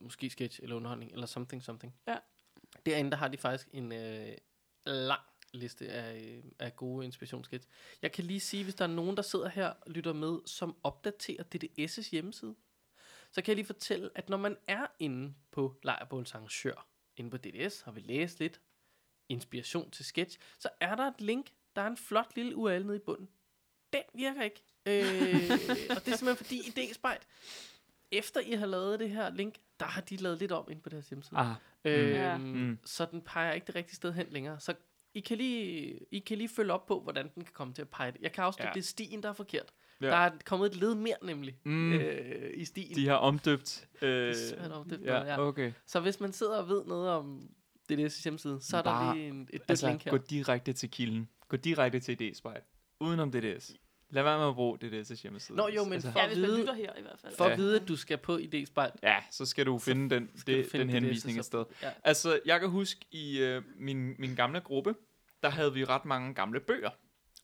måske 0.01 0.29
sketch 0.29 0.59
eller 0.63 0.75
underholdning, 0.75 1.11
eller 1.11 1.25
something 1.25 1.63
something. 1.63 1.95
Ja. 2.07 2.17
Derinde, 2.85 3.11
der 3.11 3.17
har 3.17 3.27
de 3.27 3.37
faktisk 3.37 3.69
en 3.73 3.91
øh, 3.91 4.37
lang 4.85 5.21
liste 5.53 5.89
af, 5.89 6.21
øh, 6.21 6.43
af 6.59 6.75
gode 6.75 7.05
inspirationssketch. 7.05 7.67
Jeg 8.01 8.11
kan 8.11 8.23
lige 8.23 8.39
sige, 8.39 8.63
hvis 8.63 8.75
der 8.75 8.85
er 8.85 8.89
nogen, 8.89 9.17
der 9.17 9.23
sidder 9.23 9.49
her 9.49 9.67
og 9.67 9.91
lytter 9.91 10.13
med, 10.13 10.39
som 10.45 10.75
opdaterer 10.83 11.43
DDS' 11.55 12.09
hjemmeside, 12.11 12.55
så 13.31 13.41
kan 13.41 13.47
jeg 13.47 13.55
lige 13.55 13.65
fortælle, 13.65 14.09
at 14.15 14.29
når 14.29 14.37
man 14.37 14.57
er 14.67 14.87
inde 14.99 15.33
på 15.51 15.75
Lejrbåls 15.83 16.33
arrangør, 16.33 16.87
inde 17.17 17.29
på 17.29 17.37
DDS, 17.37 17.81
har 17.81 17.91
vi 17.91 17.99
læst 17.99 18.39
lidt 18.39 18.61
inspiration 19.29 19.91
til 19.91 20.05
sketch, 20.05 20.39
så 20.59 20.69
er 20.79 20.95
der 20.95 21.03
et 21.03 21.21
link, 21.21 21.51
der 21.75 21.81
er 21.81 21.87
en 21.87 21.97
flot 21.97 22.35
lille 22.35 22.55
URL 22.55 22.85
nede 22.85 22.97
i 22.97 22.99
bunden. 22.99 23.29
Den 23.93 24.03
virker 24.13 24.41
ikke. 24.41 24.63
Øh, 24.85 25.51
og 25.95 26.05
det 26.05 26.11
er 26.13 26.17
simpelthen 26.17 26.35
fordi 26.35 26.61
idéspejt, 26.61 27.21
efter 28.11 28.41
I 28.41 28.51
har 28.51 28.65
lavet 28.65 28.99
det 28.99 29.09
her 29.09 29.29
link, 29.35 29.55
der 29.79 29.85
har 29.85 30.01
de 30.01 30.15
lavet 30.17 30.39
lidt 30.39 30.51
om 30.51 30.67
ind 30.71 30.81
på 30.81 30.89
deres 30.89 31.09
hjemmeside. 31.09 31.39
Ah, 31.39 31.55
Øhm, 31.85 32.09
Ja. 32.11 32.37
Mm. 32.37 32.77
Så 32.85 33.07
den 33.11 33.21
peger 33.21 33.53
ikke 33.53 33.67
det 33.67 33.75
rigtige 33.75 33.95
sted 33.95 34.13
hen 34.13 34.25
længere. 34.29 34.59
Så 34.59 34.73
I 35.13 35.19
kan 35.19 35.37
lige, 35.37 35.99
I 36.11 36.19
kan 36.19 36.37
lige 36.37 36.49
følge 36.49 36.73
op 36.73 36.85
på, 36.85 36.99
hvordan 36.99 37.29
den 37.35 37.43
kan 37.43 37.53
komme 37.53 37.73
til 37.73 37.81
at 37.81 37.89
pege 37.89 38.11
det. 38.11 38.21
Jeg 38.21 38.31
kan 38.31 38.43
afsløre, 38.43 38.65
Ja. 38.65 38.69
ja. 38.69 38.73
det 38.73 38.79
er 38.79 38.83
stien, 38.83 39.23
der 39.23 39.29
er 39.29 39.33
forkert. 39.33 39.65
Ja. 40.01 40.05
Ja. 40.05 40.11
Der 40.11 40.17
er 40.17 40.31
kommet 40.45 40.71
et 40.71 40.75
led 40.75 40.95
mere 40.95 41.15
nemlig 41.23 41.57
Mm. 41.63 41.93
øh, 41.93 42.51
i 42.53 42.65
stien. 42.65 42.95
de 42.95 43.07
har 43.07 43.15
omdøbt... 43.15 43.87
Øh, 44.01 44.09
Det 44.09 44.29
er 44.29 44.49
svært 44.57 44.71
om 44.71 44.89
det, 44.89 45.01
ja, 45.03 45.23
ja. 45.23 45.39
okay. 45.47 45.71
Så 45.85 45.99
hvis 45.99 46.19
man 46.19 46.31
sidder 46.33 46.57
og 46.57 46.69
ved 46.69 46.85
noget 46.85 47.09
om 47.09 47.49
DDS' 47.91 48.23
hjemmeside, 48.23 48.57
så 48.61 48.77
er 48.77 48.81
Bare- 48.81 49.07
der 49.07 49.13
lige 49.13 49.27
en, 49.27 49.49
et 49.53 49.61
Altså, 49.67 49.87
link 49.87 50.03
her. 50.03 50.11
gå 50.11 50.17
direkte 50.17 50.73
til 50.73 50.91
kilden. 50.91 51.29
Gå 51.47 51.57
direkte 51.57 51.99
til 51.99 52.17
idéspejl. 52.21 52.61
Udenom 52.99 53.31
DDS. 53.31 53.73
Lad 54.11 54.23
være 54.23 54.39
med 54.39 54.47
at 54.47 54.55
bruge 54.55 54.77
DDS' 54.83 55.21
hjemmeside. 55.21 55.57
Nå, 55.57 55.67
jo, 55.67 55.83
men 55.83 55.93
altså, 55.93 56.11
for 56.11 56.19
Ja, 56.19 56.25
at 56.29 56.35
vide- 56.35 56.75
her 56.75 56.93
i 56.97 57.01
hvert 57.01 57.19
fald. 57.21 57.35
For 57.37 57.45
Ja. 57.45 57.51
at 57.51 57.57
vide, 57.57 57.81
at 57.81 57.87
du 57.87 57.95
skal 57.95 58.17
på 58.17 58.37
idéspejl, 58.37 58.91
Ja, 59.03 59.15
så 59.31 59.45
skal 59.45 59.65
du 59.65 59.79
finde 59.79 60.15
den, 60.15 60.29
det, 60.47 60.65
du 60.65 60.69
finde 60.69 60.79
den 60.85 60.89
henvisning 60.89 61.39
et 61.39 61.45
sted. 61.45 61.65
Ja. 61.83 61.89
Altså, 62.03 62.39
jeg 62.45 62.59
kan 62.59 62.69
huske 62.69 63.05
i 63.11 63.39
øh, 63.39 63.61
min, 63.75 64.15
min 64.19 64.35
gamle 64.35 64.59
gruppe, 64.61 64.95
der 65.43 65.49
havde 65.49 65.73
vi 65.73 65.85
ret 65.85 66.05
mange 66.05 66.33
gamle 66.33 66.59
bøger. 66.59 66.89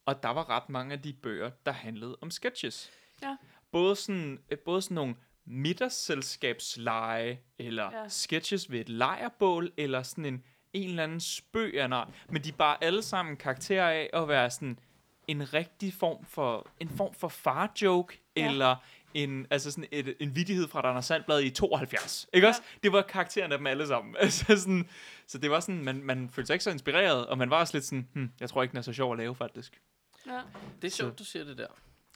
Og 0.06 0.24
der 0.24 0.30
var 0.30 0.50
ret 0.50 0.70
mange 0.70 0.94
af 0.94 1.02
de 1.02 1.14
bøger, 1.14 1.50
der 1.66 1.72
handlede 1.72 2.18
om 2.22 2.32
sketches. 2.32 2.92
Ja. 3.22 3.36
Både 3.72 3.96
sådan, 3.96 4.40
øh, 4.52 4.58
både 4.58 4.82
sådan 4.82 4.96
nogle 4.96 5.16
middagsselskabsleje, 5.46 7.40
eller 7.60 7.84
Ja. 8.02 8.08
sketches 8.10 8.72
ved 8.72 8.80
et 8.80 8.90
lejrbål, 8.90 9.72
eller 9.78 10.04
sådan 10.04 10.26
en, 10.26 10.44
en 10.74 10.90
eller 10.90 11.04
anden 11.04 11.20
spøg 11.20 11.80
af. 11.80 11.90
Men 12.30 12.44
de 12.44 12.50
er 12.50 12.54
bare 12.54 12.84
alle 12.84 13.02
sammen 13.02 13.38
karakterer 13.38 13.90
af 13.90 14.10
at 14.14 14.28
være 14.28 14.50
sådan 14.52 14.80
en 15.28 15.54
rigtig 15.54 15.94
form 15.94 16.26
for, 16.26 16.68
en 16.80 16.90
form 16.90 17.14
for 17.14 17.28
far-joke, 17.28 18.20
Ja. 18.36 18.42
ja. 18.42 18.50
eller 18.52 18.76
en, 19.14 19.48
altså 19.50 19.72
sådan 19.72 19.88
et, 19.92 20.16
en 20.20 20.36
vidighed 20.36 20.68
fra 20.68 20.90
Anders 20.90 21.06
Sandblad 21.06 21.42
i 21.44 21.50
72. 21.50 22.28
Ikke 22.34 22.46
Ja. 22.48 22.50
også? 22.50 22.62
Det 22.84 22.92
var 22.92 23.02
karakteren 23.02 23.52
af 23.52 23.58
dem 23.58 23.68
alle 23.68 23.88
sammen. 23.88 24.16
altså 24.20 24.58
sådan, 24.58 24.90
så 25.28 25.38
det 25.38 25.52
var 25.52 25.60
sådan, 25.60 25.84
man, 25.84 26.04
man 26.04 26.30
følte 26.30 26.48
sig 26.48 26.54
ikke 26.54 26.64
så 26.64 26.72
inspireret, 26.72 27.26
og 27.28 27.38
man 27.38 27.50
var 27.50 27.60
også 27.60 27.78
lidt 27.78 27.86
sådan, 27.86 28.08
hm, 28.14 28.32
jeg 28.40 28.50
tror 28.50 28.62
ikke, 28.64 28.72
den 28.72 28.78
er 28.78 28.82
så 28.82 28.94
sjov 28.94 29.12
at 29.12 29.18
lave, 29.18 29.36
faktisk. 29.36 29.82
Ja. 30.28 30.32
Det 30.82 30.88
er 30.88 30.92
Så- 30.92 30.98
sjovt, 30.98 31.20
du 31.20 31.24
siger 31.24 31.46
det 31.46 31.58
der. 31.58 31.68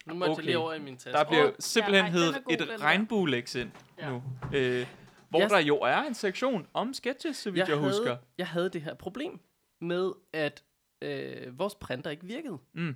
Nu 0.05 0.13
må 0.13 0.25
jeg 0.25 0.31
Okay. 0.31 0.39
tage 0.41 0.45
lige 0.45 0.57
over 0.57 0.73
i 0.73 0.79
min 0.79 0.97
taske. 0.97 1.11
Der 1.17 1.23
bliver 1.23 1.47
oh, 1.47 1.51
simpelthen 1.59 2.05
ja, 2.05 2.11
heddet 2.11 2.41
et 2.49 2.81
regnbueleks 2.81 3.55
ind 3.55 3.71
Ja. 3.99 4.05
ja. 4.05 4.11
nu. 4.11 4.23
Øh, 4.53 4.87
hvor 5.29 5.39
Jeg- 5.39 5.49
der 5.49 5.59
jo 5.59 5.77
er 5.77 5.97
en 6.01 6.13
sektion 6.13 6.67
om 6.73 6.93
sketches, 6.93 7.37
så 7.37 7.51
vidt 7.51 7.59
jeg, 7.59 7.69
jeg 7.69 7.77
havde, 7.77 7.91
husker. 7.91 8.17
Jeg 8.37 8.47
havde 8.47 8.69
det 8.69 8.81
her 8.81 8.93
problem 8.93 9.39
med, 9.81 10.11
at 10.33 10.63
øh, 11.01 11.59
vores 11.59 11.75
printer 11.75 12.09
ikke 12.11 12.25
virkede. 12.25 12.57
Mm. 12.73 12.95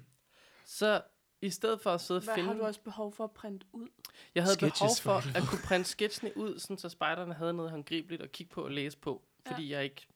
Så 0.66 1.01
i 1.41 1.49
stedet 1.49 1.82
for 1.82 1.89
at 1.91 2.01
sidde 2.01 2.18
og 2.18 2.24
Hvad 2.24 2.36
finde... 2.36 2.47
har 2.49 2.56
du 2.58 2.64
også 2.64 2.82
behov 2.82 3.14
for 3.14 3.24
at 3.24 3.32
printe 3.32 3.66
ud? 3.74 3.88
Jeg 4.36 4.43
havde 4.43 4.53
Sketches 4.53 5.01
behov 5.01 5.22
for 5.22 5.38
at 5.38 5.43
kunne 5.49 5.62
printe 5.66 5.89
sketsene 5.89 6.38
ud, 6.38 6.60
sådan 6.60 6.78
så 6.78 6.89
spejderne 6.89 7.34
havde 7.34 7.53
noget 7.53 7.72
håndgribeligt 7.72 8.22
at 8.22 8.32
kigge 8.32 8.53
på 8.53 8.62
og 8.64 8.72
læse 8.72 8.97
på. 8.97 9.22
Fordi 9.47 9.72
jeg 9.72 9.84
ikke 9.84 10.08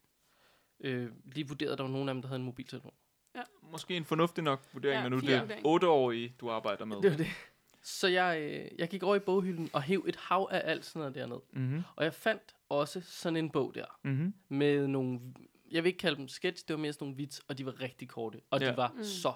øh, 0.79 1.09
lige 1.25 1.47
vurderede, 1.47 1.71
at 1.71 1.77
der 1.77 1.83
var 1.83 1.91
nogen 1.91 2.09
af 2.09 2.15
dem, 2.15 2.21
der 2.21 2.27
havde 2.29 2.39
en 2.39 2.45
mobiltelefon. 2.45 2.93
Måske 3.71 3.97
en 3.97 4.05
fornuftig 4.05 4.43
nok 4.43 4.61
vurdering, 4.73 4.93
Ja, 4.97 5.03
ja, 5.03 5.09
når 5.09 5.17
nu 5.17 5.19
det 5.21 5.33
er 5.35 5.41
vurdering. 5.41 5.83
8-årige, 5.83 6.35
du 6.39 6.49
arbejder 6.49 6.85
med. 6.85 7.01
Det 7.01 7.11
var 7.11 7.17
det. 7.17 7.27
Så 7.81 8.07
jeg, 8.07 8.39
øh, 8.41 8.79
jeg 8.79 8.89
gik 8.89 9.03
over 9.03 9.15
i 9.15 9.19
boghylden 9.19 9.69
og 9.73 9.81
hæv 9.81 10.05
et 10.07 10.15
hav 10.15 10.47
af 10.51 10.61
alt 10.71 10.85
sådan 10.85 10.99
noget 10.99 11.15
derned. 11.15 11.37
Mm-hmm. 11.53 11.83
Og 11.95 12.03
jeg 12.03 12.13
fandt 12.13 12.55
også 12.69 13.01
sådan 13.01 13.37
en 13.37 13.49
bog 13.49 13.75
der, 13.75 13.85
Mm-hmm. 14.03 14.33
med 14.49 14.87
nogle, 14.87 15.19
jeg 15.71 15.83
vil 15.83 15.87
ikke 15.89 15.99
kalde 15.99 16.17
dem 16.17 16.27
sketch, 16.27 16.63
det 16.67 16.73
var 16.73 16.79
mere 16.79 16.93
sådan 16.93 17.05
nogle 17.05 17.17
vits, 17.17 17.41
og 17.47 17.57
de 17.57 17.65
var 17.65 17.81
rigtig 17.81 18.09
korte. 18.09 18.41
Og 18.51 18.59
de 18.59 18.65
Ja. 18.65 18.75
var 18.75 18.91
Mm. 18.97 19.03
så 19.03 19.33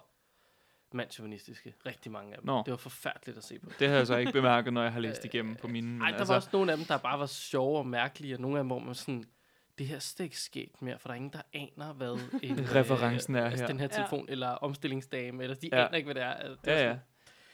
mandsjuvenistiske, 0.92 1.74
rigtig 1.86 2.12
mange 2.12 2.32
af 2.34 2.38
dem. 2.40 2.46
Nå. 2.46 2.58
Det 2.66 2.72
var 2.72 2.78
forfærdeligt 2.78 3.38
at 3.38 3.44
se 3.44 3.60
på. 3.60 3.70
Det 3.80 3.90
har 3.90 3.96
jeg 3.96 4.08
så 4.08 4.16
ikke 4.18 4.32
bemærket, 4.32 4.74
når 4.74 4.84
jeg 4.84 4.94
har 4.94 5.00
læst 5.00 5.26
igennem 5.26 5.56
på 5.56 5.68
mine. 5.68 5.98
Nej, 5.98 6.10
der 6.12 6.18
altså, 6.18 6.34
var 6.34 6.36
også 6.36 6.50
nogle 6.54 6.72
af 6.72 6.78
dem, 6.78 6.86
der 6.86 6.98
bare 6.98 7.20
var 7.20 7.26
sjove 7.26 7.78
og 7.78 7.88
mærkelige, 7.88 8.36
og 8.36 8.42
nogle 8.42 8.58
af 8.58 8.64
dem, 8.64 8.68
hvor 8.68 8.80
man 8.80 8.96
sådan, 8.96 9.24
det 9.78 9.88
her 9.88 9.96
er 10.20 10.24
ikke 10.24 10.40
skægt 10.40 10.82
mere, 10.82 11.00
for 11.00 11.08
der 11.10 11.14
er 11.14 11.16
ingen, 11.16 11.34
der 11.34 11.42
aner, 11.54 11.94
hvad 11.94 12.20
en, 12.44 12.60
Referencen 12.76 13.36
er 13.36 13.46
altså 13.46 13.64
her. 13.64 13.68
den 13.68 13.80
her 13.80 13.88
Ja. 13.92 13.96
telefon, 13.98 14.26
eller 14.30 14.48
omstillingsdame, 14.48 15.44
eller 15.44 15.56
de 15.56 15.70
Ja. 15.72 15.86
aner 15.88 15.98
ikke, 15.98 16.06
hvad 16.08 16.16
det 16.16 16.24
er. 16.24 16.34
Altså, 16.34 16.58
det 16.66 16.74
var 16.74 16.74
Ja, 16.74 16.80
sådan- 16.80 16.96
ja. 16.96 17.00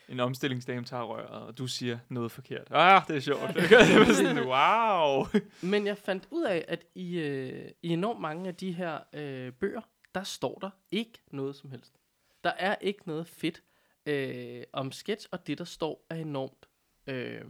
En 0.09 0.19
omstillingsdame 0.19 0.85
tager 0.85 1.03
røret, 1.03 1.29
og 1.47 1.57
du 1.57 1.67
siger 1.67 1.99
noget 2.09 2.31
forkert. 2.31 2.67
Ah, 2.71 3.07
det 3.07 3.15
er 3.15 3.19
sjovt. 3.19 3.47
det 3.55 3.99
var 3.99 4.13
sådan, 4.13 4.47
wow. 4.47 5.25
Men 5.71 5.87
jeg 5.87 5.97
fandt 5.97 6.27
ud 6.31 6.43
af, 6.43 6.65
at 6.67 6.85
i, 6.95 7.19
øh, 7.19 7.71
i 7.81 7.89
enormt 7.89 8.21
mange 8.21 8.47
af 8.47 8.55
de 8.55 8.71
her 8.71 8.99
øh, 9.13 9.53
bøger, 9.53 9.81
der 10.15 10.23
står 10.23 10.57
der 10.61 10.69
ikke 10.91 11.19
noget 11.31 11.55
som 11.55 11.71
helst. 11.71 11.99
Der 12.43 12.49
er 12.49 12.75
ikke 12.81 13.01
noget 13.05 13.27
fedt 13.27 13.63
øh, 14.05 14.63
om 14.73 14.91
sketch, 14.91 15.27
og 15.31 15.47
det, 15.47 15.57
der 15.57 15.63
står, 15.63 16.05
er 16.09 16.15
enormt 16.15 16.69
øh, 17.07 17.41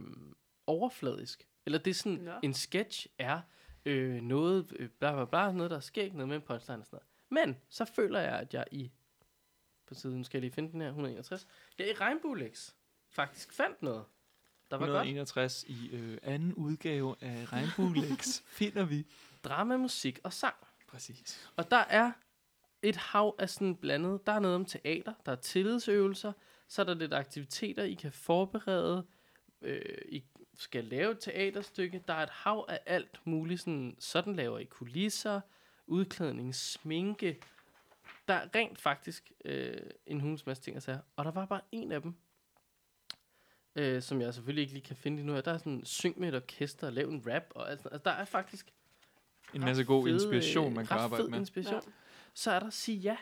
overfladisk. 0.66 1.46
Eller 1.66 1.78
det 1.78 1.90
er 1.90 1.94
sådan, 1.94 2.18
Nå. 2.18 2.32
en 2.42 2.54
sketch 2.54 3.06
er 3.18 3.40
øh, 3.84 4.22
noget, 4.22 4.72
øh, 4.78 4.88
bla 4.88 5.12
bla 5.12 5.24
bla, 5.24 5.52
noget, 5.52 5.70
der 5.70 5.76
er 5.76 5.80
skægt, 5.80 6.14
noget 6.14 6.28
med 6.28 6.36
en 6.36 6.42
punchline 6.42 6.80
og 6.82 6.86
sådan 6.86 7.00
noget. 7.30 7.46
Men 7.46 7.56
så 7.68 7.84
føler 7.84 8.20
jeg, 8.20 8.38
at 8.38 8.54
jeg 8.54 8.64
i, 8.70 8.90
på 9.90 9.94
siden 9.94 10.24
skal 10.24 10.38
jeg 10.38 10.42
lige 10.42 10.52
finde 10.52 10.72
den 10.72 10.80
her, 10.80 10.88
161, 10.88 11.46
jeg 11.78 11.88
i 11.88 11.92
Regnbuelex 11.92 12.72
faktisk 13.08 13.52
fandt 13.52 13.82
noget, 13.82 14.04
der 14.70 14.76
var 14.76 14.86
godt. 14.86 14.96
161 14.96 15.64
i 15.68 15.90
øh, 15.92 16.18
anden 16.22 16.54
udgave 16.54 17.16
af 17.20 17.52
Regnbuelex 17.52 18.40
finder 18.58 18.84
vi. 18.84 19.06
Drama, 19.44 19.76
musik 19.76 20.20
og 20.24 20.32
sang. 20.32 20.54
Præcis. 20.88 21.50
Og 21.56 21.70
der 21.70 21.76
er 21.76 22.12
et 22.82 22.96
hav 22.96 23.34
af 23.38 23.50
sådan 23.50 23.76
blandet. 23.76 24.26
Der 24.26 24.32
er 24.32 24.38
noget 24.38 24.54
om 24.54 24.64
teater, 24.64 25.12
der 25.26 25.32
er 25.32 25.36
tillidsøvelser, 25.36 26.32
så 26.68 26.82
er 26.82 26.86
der 26.86 26.94
lidt 26.94 27.14
aktiviteter, 27.14 27.82
I 27.82 27.94
kan 27.94 28.12
forberede. 28.12 29.06
Øh, 29.62 29.98
I 30.08 30.24
skal 30.54 30.84
lave 30.84 31.12
et 31.12 31.18
teaterstykke. 31.20 32.02
Der 32.08 32.14
er 32.14 32.22
et 32.22 32.30
hav 32.30 32.66
af 32.68 32.80
alt 32.86 33.20
muligt. 33.24 33.60
Sådan, 33.60 33.96
sådan 33.98 34.36
laver 34.36 34.58
I 34.58 34.64
kulisser, 34.64 35.40
udklædning, 35.86 36.54
sminke. 36.54 37.40
Der 38.30 38.36
er 38.36 38.48
rent 38.54 38.80
faktisk 38.80 39.32
øh, 39.44 39.76
en 40.06 40.20
hulens 40.20 40.46
masse 40.46 40.62
ting 40.62 40.76
at 40.76 40.82
sige. 40.82 41.00
Og 41.16 41.24
der 41.24 41.30
var 41.30 41.46
bare 41.46 41.60
en 41.72 41.92
af 41.92 42.02
dem, 42.02 42.14
øh, 43.76 44.02
som 44.02 44.20
jeg 44.20 44.34
selvfølgelig 44.34 44.62
ikke 44.62 44.74
lige 44.74 44.84
kan 44.84 44.96
finde 44.96 45.22
her. 45.34 45.40
Der 45.40 45.52
er 45.52 45.58
sådan, 45.58 45.84
syng 45.84 46.20
med 46.20 46.28
et 46.28 46.34
orkester, 46.34 46.86
og 46.86 46.92
lav 46.92 47.08
en 47.08 47.22
rap. 47.26 47.42
Og 47.54 47.70
altså, 47.70 47.88
altså, 47.88 48.04
der 48.04 48.10
er 48.10 48.24
faktisk 48.24 48.72
En 49.54 49.60
masse 49.60 49.84
god 49.84 50.06
fed, 50.06 50.14
inspiration, 50.14 50.74
man 50.74 50.86
kan 50.86 50.96
arbejde 50.96 51.28
med. 51.30 51.38
inspiration. 51.38 51.92
Så 52.34 52.50
er 52.50 52.60
der 52.60 52.70
Sig 52.70 52.94
Ja. 52.94 53.16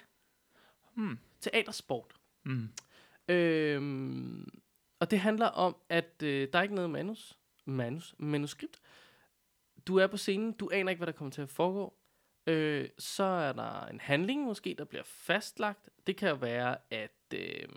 Hmm. 0.94 1.18
Teatersport. 1.40 2.14
Mm. 2.44 2.68
Øhm, 3.28 4.48
og 4.98 5.10
det 5.10 5.20
handler 5.20 5.46
om, 5.46 5.76
at 5.88 6.22
øh, 6.22 6.48
der 6.52 6.58
er 6.58 6.62
ikke 6.62 6.74
noget 6.74 6.90
manus, 6.90 7.38
manus, 7.64 8.14
manuskript. 8.18 8.80
Du 9.86 9.96
er 9.96 10.06
på 10.06 10.16
scenen, 10.16 10.52
du 10.52 10.70
aner 10.72 10.90
ikke, 10.90 10.98
hvad 10.98 11.06
der 11.06 11.12
kommer 11.12 11.30
til 11.32 11.42
at 11.42 11.50
foregå. 11.50 11.97
Øh, 12.48 12.88
så 12.98 13.24
er 13.24 13.52
der 13.52 13.86
en 13.86 14.00
handling 14.00 14.44
måske, 14.44 14.74
der 14.78 14.84
bliver 14.84 15.02
fastlagt. 15.04 15.88
Det 16.06 16.16
kan 16.16 16.28
jo 16.28 16.34
være, 16.34 16.76
at 16.90 17.10
øh, 17.34 17.68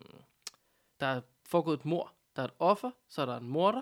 der 1.00 1.06
er 1.08 1.22
foregået 1.46 1.78
et 1.80 1.86
mor, 1.86 2.14
der 2.36 2.42
er 2.42 2.46
et 2.46 2.54
offer, 2.60 2.92
så 3.08 3.22
er 3.22 3.26
der 3.26 3.38
en 3.38 3.48
morder. 3.48 3.82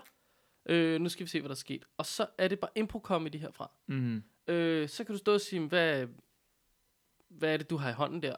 Øh, 0.66 1.00
nu 1.00 1.08
skal 1.08 1.24
vi 1.26 1.30
se, 1.30 1.40
hvad 1.40 1.48
der 1.48 1.54
er 1.54 1.56
sket. 1.56 1.84
Og 1.96 2.06
så 2.06 2.26
er 2.38 2.48
det 2.48 2.60
bare 2.60 2.70
impro-comedy 2.78 3.36
herfra. 3.38 3.70
Mm. 3.86 4.22
Øh, 4.46 4.88
så 4.88 5.04
kan 5.04 5.12
du 5.14 5.18
stå 5.18 5.34
og 5.34 5.40
sige, 5.40 5.66
hvad, 5.68 6.06
hvad 7.28 7.52
er 7.52 7.56
det, 7.56 7.70
du 7.70 7.76
har 7.76 7.90
i 7.90 7.92
hånden 7.92 8.22
der? 8.22 8.36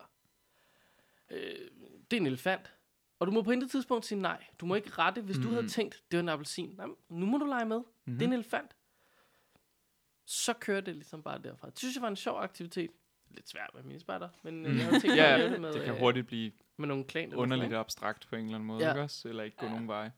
Øh, 1.30 1.70
det 2.11 2.16
er 2.16 2.20
en 2.20 2.26
elefant. 2.26 2.72
Og 3.18 3.26
du 3.26 3.32
må 3.32 3.42
på 3.42 3.50
intet 3.50 3.70
tidspunkt 3.70 4.07
sige 4.07 4.20
nej. 4.20 4.44
Du 4.61 4.66
må 4.66 4.74
ikke 4.74 4.90
rette, 4.90 5.20
hvis 5.22 5.36
mm. 5.36 5.42
du 5.42 5.48
havde 5.48 5.62
Mhm. 5.62 5.68
tænkt, 5.68 6.03
det 6.11 6.16
var 6.16 6.22
en 6.22 6.28
appelsin. 6.28 6.74
Nej, 6.76 6.86
nu 7.09 7.26
må 7.26 7.38
du 7.38 7.44
lege 7.46 7.64
med. 7.64 7.78
Mm. 7.78 7.84
Mm-hmm. 8.05 8.18
Det 8.18 8.24
er 8.24 8.28
en 8.28 8.32
elefant. 8.32 8.76
Så 10.33 10.53
kører 10.53 10.80
det 10.80 10.95
ligesom 10.95 11.22
bare 11.22 11.39
derfra. 11.45 11.70
Det 11.70 11.78
synes 11.78 11.95
jeg 11.95 12.03
var 12.03 12.09
en 12.09 12.16
sjov 12.16 12.39
aktivitet. 12.41 12.91
Lidt 13.30 13.49
svært 13.49 13.70
med 13.74 13.83
minispejder, 13.83 14.28
men 14.43 14.62
Mm. 14.62 14.70
mm. 14.70 14.76
jeg 14.78 14.85
har 14.85 14.91
tænkt 14.93 15.07
mig 15.09 15.16
Ja, 15.16 15.49
det 15.51 15.61
med, 15.61 15.72
det 15.72 15.85
kan 15.85 15.95
øh, 15.95 16.01
hurtigt 16.01 16.26
blive 16.26 16.53
med 16.76 16.89
nogle 16.89 17.05
klan. 17.05 17.22
eller 17.24 17.37
sådan 17.37 17.43
underligt 17.43 17.74
abstrakt 17.74 18.26
på 18.28 18.37
en 18.37 18.45
eller 18.45 18.55
anden 18.55 18.66
måde, 18.66 18.85
Ja. 18.85 18.91
ikke 18.91 19.03
også? 19.03 19.28
Eller 19.28 19.43
ikke 19.43 19.57
gå 19.57 19.66
nogen 19.68 19.89
vej. 19.89 20.11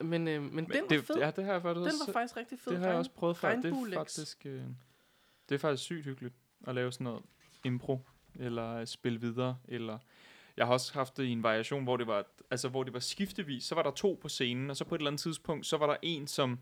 Men, 0.00 0.28
øh, 0.28 0.42
men, 0.42 0.64
den 0.64 0.82
var 0.82 0.88
det, 0.88 1.04
fed. 1.04 1.16
Ja, 1.16 1.30
det 1.30 1.44
har 1.44 1.52
jeg 1.52 1.62
faktisk 1.62 1.92
den 1.92 2.06
var 2.06 2.12
faktisk 2.12 2.36
rigtig 2.36 2.58
fed. 2.58 2.72
det 2.72 2.80
har 2.80 2.88
jeg 2.88 2.96
også 2.96 3.10
prøvet 3.10 3.36
før. 3.36 3.54
Det 3.60 3.64
er 3.72 3.94
faktisk, 3.94 4.46
øh, 4.46 4.62
det 5.48 5.54
er 5.54 5.58
faktisk 5.58 5.82
sygt 5.82 6.04
hyggeligt 6.04 6.34
at 6.66 6.74
lave 6.74 6.92
sådan 6.92 7.04
noget 7.04 7.22
impro, 7.64 8.00
eller 8.38 8.84
spille 8.84 9.20
videre, 9.20 9.58
eller 9.68 9.98
jeg 10.56 10.66
har 10.66 10.72
også 10.72 10.92
haft 10.94 11.16
det 11.16 11.24
i 11.24 11.30
en 11.30 11.42
variation, 11.42 11.84
hvor 11.84 11.96
det 11.96 12.06
var, 12.06 12.24
altså 12.50 12.68
hvor 12.68 12.82
det 12.82 12.92
var 12.92 13.00
skiftevis, 13.00 13.64
så 13.64 13.74
var 13.74 13.82
der 13.82 13.90
to 13.90 14.18
på 14.22 14.28
scenen, 14.28 14.70
og 14.70 14.76
så 14.76 14.84
på 14.84 14.94
et 14.94 14.98
eller 14.98 15.10
andet 15.10 15.20
tidspunkt, 15.20 15.66
så 15.66 15.76
var 15.76 15.86
der 15.86 15.96
en, 16.02 16.26
som, 16.26 16.60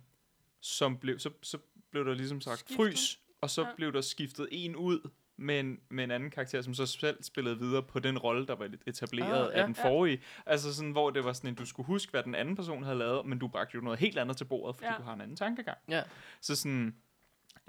som 0.60 0.98
blev, 0.98 1.18
så, 1.18 1.30
så 1.42 1.58
blev 1.90 2.04
der 2.04 2.14
ligesom 2.14 2.40
sagt 2.40 2.58
Skiftet. 2.58 2.76
frys, 2.76 3.20
og 3.40 3.50
så 3.50 3.62
Ja. 3.62 3.74
blev 3.76 3.92
der 3.92 4.00
skiftet 4.00 4.48
en 4.50 4.76
ud 4.76 5.10
med 5.36 5.60
en, 5.60 5.80
med 5.90 6.04
en 6.04 6.10
anden 6.10 6.30
karakter, 6.30 6.62
som 6.62 6.74
så 6.74 6.86
selv 6.86 7.22
spillede 7.22 7.58
videre 7.58 7.82
på 7.82 7.98
den 7.98 8.18
rolle, 8.18 8.46
der 8.46 8.54
var 8.54 8.66
lidt 8.66 8.82
etableret 8.86 9.46
Ah, 9.48 9.54
af 9.54 9.60
ja, 9.60 9.66
den 9.66 9.74
ja. 9.78 9.88
forrige. 9.88 10.22
Altså 10.46 10.74
sådan, 10.74 10.90
hvor 10.92 11.10
det 11.10 11.24
var 11.24 11.32
sådan, 11.32 11.50
at 11.50 11.58
du 11.58 11.66
skulle 11.66 11.86
huske, 11.86 12.10
hvad 12.10 12.22
den 12.22 12.34
anden 12.34 12.56
person 12.56 12.82
havde 12.82 12.98
lavet, 12.98 13.26
men 13.26 13.38
du 13.38 13.48
bragte 13.48 13.74
jo 13.74 13.80
noget 13.80 13.98
helt 13.98 14.18
andet 14.18 14.36
til 14.36 14.44
bordet, 14.44 14.76
fordi 14.76 14.86
Ja. 14.86 14.92
ja. 14.92 14.98
du 14.98 15.02
har 15.02 15.12
en 15.14 15.20
anden 15.20 15.36
tankegang. 15.36 15.78
Ja. 15.88 16.02
Så 16.40 16.56
sådan, 16.56 16.96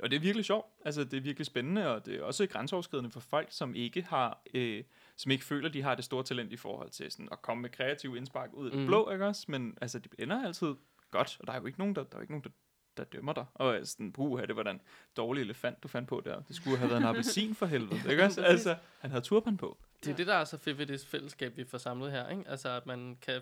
og 0.03 0.11
det 0.11 0.15
er 0.15 0.19
virkelig 0.21 0.45
sjovt. 0.45 0.65
Altså, 0.85 1.03
det 1.03 1.13
er 1.17 1.21
virkelig 1.21 1.45
spændende, 1.45 1.87
og 1.87 2.05
det 2.05 2.15
er 2.15 2.23
også 2.23 2.47
grænseoverskridende 2.47 3.11
for 3.11 3.19
folk, 3.19 3.47
som 3.51 3.75
ikke 3.75 4.01
har, 4.01 4.41
øh, 4.53 4.83
som 5.17 5.31
ikke 5.31 5.45
føler, 5.45 5.69
de 5.69 5.81
har 5.81 5.95
det 5.95 6.05
store 6.05 6.23
talent 6.23 6.51
i 6.51 6.57
forhold 6.57 6.89
til 6.89 7.11
sådan 7.11 7.29
at 7.31 7.41
komme 7.41 7.61
med 7.61 7.69
kreative 7.69 8.17
indspark 8.17 8.49
ud 8.53 8.65
af 8.65 8.71
det 8.71 8.79
Mhm. 8.79 8.87
blå, 8.87 9.09
ikke 9.11 9.25
også? 9.25 9.45
Men 9.47 9.77
altså, 9.81 9.99
det 9.99 10.11
ender 10.19 10.45
altid 10.45 10.73
godt, 11.11 11.37
og 11.39 11.47
der 11.47 11.53
er 11.53 11.59
jo 11.59 11.65
ikke 11.65 11.79
nogen, 11.79 11.95
der, 11.95 12.03
der, 12.03 12.09
er 12.15 12.17
jo 12.17 12.21
ikke 12.21 12.31
nogen, 12.33 12.43
der, 12.43 12.49
der 12.97 13.03
dømmer 13.03 13.33
dig. 13.33 13.45
Og 13.53 13.87
sådan, 13.87 14.11
puha, 14.11 14.45
det 14.45 14.55
var 14.55 14.63
da 14.63 14.69
en 14.69 14.81
dårlig 15.17 15.41
elefant, 15.41 15.83
du 15.83 15.87
fandt 15.87 16.09
på 16.09 16.21
der. 16.25 16.41
Det 16.41 16.55
skulle 16.55 16.77
have 16.77 16.89
været 16.89 17.01
en 17.01 17.07
appelsin 17.07 17.55
for 17.55 17.65
helvede, 17.65 18.11
ikke 18.11 18.23
også? 18.23 18.41
Altså, 18.41 18.75
han 18.99 19.11
havde 19.11 19.23
turban 19.23 19.57
på. 19.57 19.77
Det 20.03 20.11
er 20.11 20.15
det, 20.15 20.27
der 20.27 20.33
er 20.33 20.45
så 20.45 20.57
fedt 20.57 20.77
ved 20.77 20.85
det 20.85 21.05
fællesskab, 21.05 21.57
vi 21.57 21.63
får 21.63 21.77
samlet 21.77 22.11
her, 22.11 22.29
ikke? 22.29 22.43
Altså, 22.47 22.69
at 22.69 22.85
man 22.85 23.17
kan, 23.21 23.41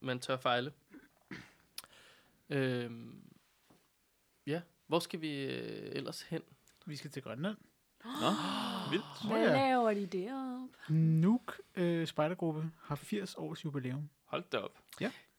man 0.00 0.20
tør 0.20 0.36
fejle. 0.36 0.72
Øhm, 2.48 3.22
ja, 4.46 4.60
hvor 4.86 4.98
skal 4.98 5.20
vi 5.20 5.44
øh, 5.44 5.92
ellers 5.92 6.22
hen? 6.22 6.42
Vi 6.86 6.96
skal 6.96 7.10
til 7.10 7.22
Grønland. 7.22 7.56
Nå, 8.04 8.30
vildt. 8.90 9.28
Hvad 9.28 9.40
ja. 9.40 9.68
laver 9.68 9.94
de 9.94 10.06
deroppe? 10.06 10.94
Nuuk 10.94 11.60
øh, 11.74 12.06
Spejdergruppe 12.06 12.70
har 12.82 12.94
80 12.94 13.34
års 13.34 13.64
jubilæum. 13.64 14.08
Hold 14.24 14.44
da 14.52 14.58
op. 14.58 14.78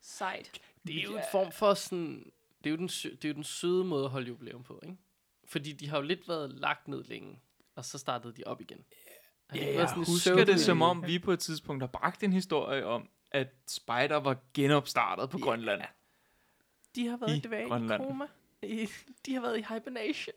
Sejt. 0.01 0.61
Det 0.87 0.99
er 0.99 1.03
jo 1.03 1.17
en 1.17 1.23
form 1.31 1.51
for 1.51 1.73
sådan... 1.73 2.31
Det 2.63 2.69
er 2.69 2.71
jo 2.71 2.77
den, 2.77 2.87
det 2.87 3.25
er 3.25 3.29
jo 3.29 3.33
den 3.35 3.43
søde 3.43 3.83
måde 3.83 4.05
at 4.05 4.11
holde 4.11 4.27
jubilæum 4.27 4.63
på, 4.63 4.79
ikke? 4.83 4.97
Fordi 5.45 5.71
de 5.73 5.89
har 5.89 5.97
jo 5.97 6.03
lidt 6.03 6.27
været 6.29 6.51
lagt 6.51 6.87
ned 6.87 7.03
længe, 7.03 7.39
og 7.75 7.85
så 7.85 7.97
startede 7.97 8.33
de 8.33 8.43
op 8.45 8.61
igen. 8.61 8.77
Det 9.53 9.59
Ja, 9.59 9.67
ikke 9.67 9.79
jeg 9.79 9.93
husker 9.95 10.45
det 10.45 10.59
som 10.59 10.81
om, 10.81 11.07
vi 11.07 11.19
på 11.19 11.31
et 11.31 11.39
tidspunkt 11.39 11.81
har 11.83 11.87
bragt 11.87 12.23
en 12.23 12.33
historie 12.33 12.85
om, 12.85 13.09
at 13.31 13.47
Spider 13.67 14.15
var 14.15 14.37
genopstartet 14.53 15.29
på 15.29 15.37
Ja. 15.37 15.43
Grønland. 15.43 15.81
De 16.95 17.07
har 17.07 17.17
været 17.17 17.33
I 17.33 17.37
i 17.37 17.39
dvale 17.39 17.67
Grønland. 17.69 18.03
i 18.03 18.07
koma. 18.07 18.25
I, 18.61 18.87
de 19.25 19.33
har 19.33 19.41
været 19.41 19.57
i 19.59 19.65
hibernation. 19.73 20.35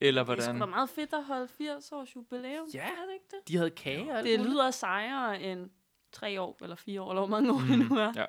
Eller 0.00 0.24
Det 0.24 0.30
er 0.30 0.34
sgu 0.42 0.46
da 0.46 0.52
hvordan? 0.56 0.70
meget 0.70 0.90
fedt 0.90 1.12
at 1.14 1.24
holde 1.24 1.48
80 1.48 1.92
års 1.92 2.16
jubilæum. 2.16 2.68
Ja. 2.74 2.82
Er 2.86 3.06
det 3.06 3.12
ikke 3.14 3.24
det? 3.30 3.48
De 3.48 3.56
havde 3.56 3.70
kage 3.70 4.12
alt 4.16 4.26
Det 4.26 4.40
lyder 4.40 4.70
sejere 4.70 5.42
end 5.42 5.70
tre 6.12 6.40
år, 6.40 6.58
eller 6.62 6.76
fire 6.76 7.02
år, 7.02 7.10
eller 7.10 7.20
hvor 7.26 7.40
mange 7.40 7.52
år 7.52 7.58
det 7.58 7.78
Mm, 7.78 7.84
nu 7.84 7.96
er. 7.96 8.12
ja. 8.16 8.24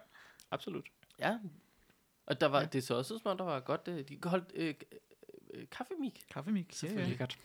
Absolut. 0.51 0.87
Ja. 1.19 1.37
Og 2.29 2.41
der 2.41 2.47
var, 2.47 2.57
Ja. 2.57 2.63
ja. 2.63 2.69
det 2.69 2.83
så 2.83 2.95
også 2.95 3.13
ud 3.13 3.19
som 3.19 3.31
om, 3.31 3.37
der 3.37 3.45
var 3.45 3.59
godt... 3.59 3.81
Øh, 3.87 4.03
de 4.09 4.17
holdt 4.23 4.51
øh, 4.55 4.73
øh, 5.53 5.65
kaffemik. 5.71 6.21
Kaffemik. 6.33 6.67
Selvfølgelig 6.73 7.17
godt. 7.19 7.39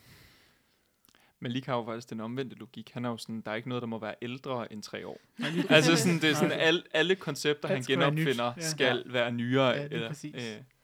Men 1.39 1.51
lige 1.51 1.65
har 1.65 1.75
jo 1.75 1.85
faktisk 1.85 2.09
den 2.09 2.19
omvendte 2.19 2.55
logik. 2.55 2.91
Han 2.93 3.05
er 3.05 3.09
jo 3.09 3.17
sådan, 3.17 3.41
der 3.41 3.51
er 3.51 3.55
ikke 3.55 3.69
noget, 3.69 3.81
der 3.81 3.87
må 3.87 3.99
være 3.99 4.15
ældre 4.21 4.73
end 4.73 4.83
tre 4.83 5.07
år. 5.07 5.19
Ja, 5.39 5.45
altså 5.75 5.95
sådan, 5.95 6.19
det 6.21 6.29
er 6.29 6.33
sådan, 6.33 6.51
alle, 6.51 6.83
alle 6.93 7.15
koncepter, 7.15 7.67
han 7.67 7.81
genopfinder, 7.81 8.53
Ja. 8.57 8.61
skal 8.61 9.03
være 9.13 9.31
nyere 9.31 9.67
Ja, 9.69 9.83
eller 9.91 10.29
øh, 10.35 10.41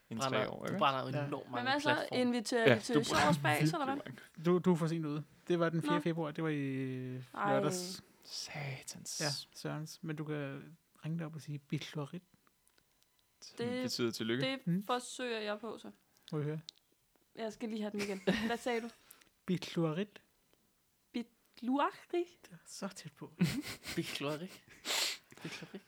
end 0.09 0.19
Brænder, 0.19 0.39
tre 0.39 0.49
år. 0.49 0.65
du 0.65 0.77
brænder 0.77 1.01
jo 1.01 1.07
Ja. 1.17 1.25
enormt 1.27 1.45
Men 1.45 1.53
mange 1.53 1.71
hvad 1.71 1.79
så? 1.81 2.05
Inviterer 2.11 2.73
Ja, 2.73 2.79
til 2.79 2.95
du 2.95 3.03
sjovsbas, 3.03 3.61
eller 3.73 3.85
hvad? 3.85 4.43
Du, 4.45 4.57
du 4.57 4.71
er 4.71 4.75
for 4.75 4.87
sent 4.87 5.05
ude. 5.05 5.23
Det 5.47 5.59
var 5.59 5.69
den 5.69 5.81
4. 5.81 5.91
Nå. 5.91 5.99
februar. 5.99 6.31
Det 6.31 6.43
var 6.43 6.49
i 6.49 7.15
Ej. 7.33 7.53
lørdags. 7.53 8.03
Satans. 8.23 9.21
Ja, 9.21 9.57
Sørens. 9.59 9.99
Men 10.03 10.15
du 10.15 10.23
kan 10.23 10.61
ringe 11.05 11.17
dig 11.17 11.25
op 11.25 11.35
og 11.35 11.41
sige 11.41 11.59
biklorit. 11.59 12.21
Det 13.57 13.83
betyder 13.83 14.11
tillykke. 14.11 14.45
Det 14.45 14.67
Mm. 14.67 14.83
forsøger 14.85 15.39
jeg 15.39 15.59
på, 15.59 15.77
så. 15.77 15.91
Høre? 16.31 16.59
Jeg 17.35 17.53
skal 17.53 17.69
lige 17.69 17.81
have 17.81 17.91
den 17.91 18.01
igen. 18.01 18.21
Hvad 18.47 18.57
sagde 18.57 18.81
du? 18.81 18.89
Biklorit. 19.45 20.21
Luakri? 21.63 22.19
Det 22.41 22.51
er 22.51 22.55
så 22.65 22.87
tæt 22.87 23.11
på. 23.11 23.31
Biklorik. 23.95 24.63
Biklorik. 25.43 25.81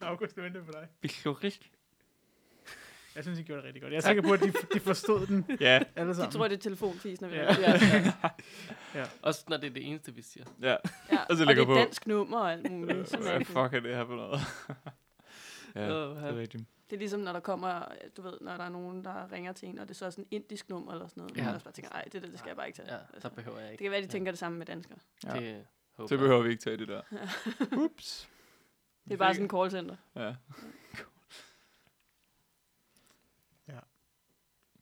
August, 0.00 0.36
det 0.36 0.44
venter 0.44 0.64
på 0.64 0.72
dig. 0.72 0.88
Biklorik. 1.00 1.72
Jeg 3.14 3.22
synes, 3.24 3.38
I 3.38 3.42
gjorde 3.42 3.58
det 3.62 3.66
rigtig 3.66 3.82
godt. 3.82 3.92
Jeg 3.92 3.98
er 3.98 4.02
sikker 4.02 4.22
på, 4.22 4.32
at 4.32 4.40
de, 4.40 4.52
de 4.74 4.80
forstod 4.80 5.26
den 5.26 5.44
Ja, 5.60 5.82
alle 5.96 6.10
De 6.10 6.16
sammen. 6.16 6.32
tror, 6.32 6.48
det 6.48 6.56
er 6.56 6.60
telefonfis, 6.60 7.20
når 7.20 7.28
vi 7.28 7.34
Ja. 7.34 7.54
ja. 7.60 8.12
Ja. 8.94 9.04
Også 9.22 9.44
når 9.48 9.56
det 9.56 9.66
er 9.66 9.74
det 9.74 9.86
eneste, 9.88 10.14
vi 10.14 10.22
siger. 10.22 10.44
ja. 10.62 10.76
ja. 11.12 11.24
Og 11.28 11.36
så 11.36 11.42
og 11.42 11.48
det 11.56 11.58
er 11.58 11.64
på. 11.66 11.74
dansk 11.74 12.06
nummer 12.06 12.38
og 12.38 12.52
alt 12.52 12.70
muligt. 12.72 13.08
Så 13.08 13.16
Hvad 13.16 13.44
fuck 13.44 13.74
er 13.74 13.80
det 13.80 13.96
her 13.96 14.06
for 14.06 14.16
noget? 14.16 14.40
Ja, 15.74 15.88
det 15.88 16.24
er 16.24 16.36
rigtigt. 16.36 16.64
Det 16.90 16.96
er 16.96 16.98
ligesom, 16.98 17.20
når 17.20 17.32
der 17.32 17.40
kommer, 17.40 17.84
du 18.16 18.22
ved, 18.22 18.38
når 18.40 18.56
der 18.56 18.64
er 18.64 18.68
nogen, 18.68 19.04
der 19.04 19.32
ringer 19.32 19.52
til 19.52 19.68
en, 19.68 19.78
og 19.78 19.88
det 19.88 19.96
så 19.96 20.06
er 20.06 20.10
sådan 20.10 20.24
en 20.24 20.28
indisk 20.42 20.68
nummer 20.68 20.92
eller 20.92 21.06
sådan 21.06 21.20
noget. 21.20 21.36
Ja. 21.36 21.40
Ja. 21.40 21.46
Man 21.46 21.54
også 21.54 21.64
bare 21.64 21.72
tænker, 21.74 21.90
nej, 21.92 22.04
det, 22.12 22.22
der, 22.22 22.28
det 22.28 22.38
skal 22.38 22.48
jeg 22.48 22.56
bare 22.56 22.66
ikke 22.66 22.76
tage. 22.76 22.92
Ja, 22.94 22.98
altså. 23.14 23.28
så 23.28 23.34
behøver 23.34 23.56
jeg 23.58 23.66
Det 23.66 23.72
ikke. 23.72 23.84
kan 23.84 23.90
være, 23.90 24.00
de 24.00 24.04
Ja. 24.06 24.10
tænker 24.10 24.32
det 24.32 24.38
samme 24.38 24.58
med 24.58 24.66
danskere. 24.66 24.98
Ja. 25.24 25.28
Det, 25.30 25.66
håber 25.92 26.06
Det 26.06 26.10
jeg. 26.10 26.18
behøver 26.18 26.42
vi 26.42 26.50
ikke 26.50 26.62
tage 26.62 26.76
det 26.76 26.88
der. 26.88 27.02
Ups. 27.84 28.28
Det 29.04 29.12
er 29.12 29.16
bare 29.16 29.34
sådan 29.34 29.44
en 29.46 29.50
callcenter. 29.50 29.96
Ja. 30.16 30.34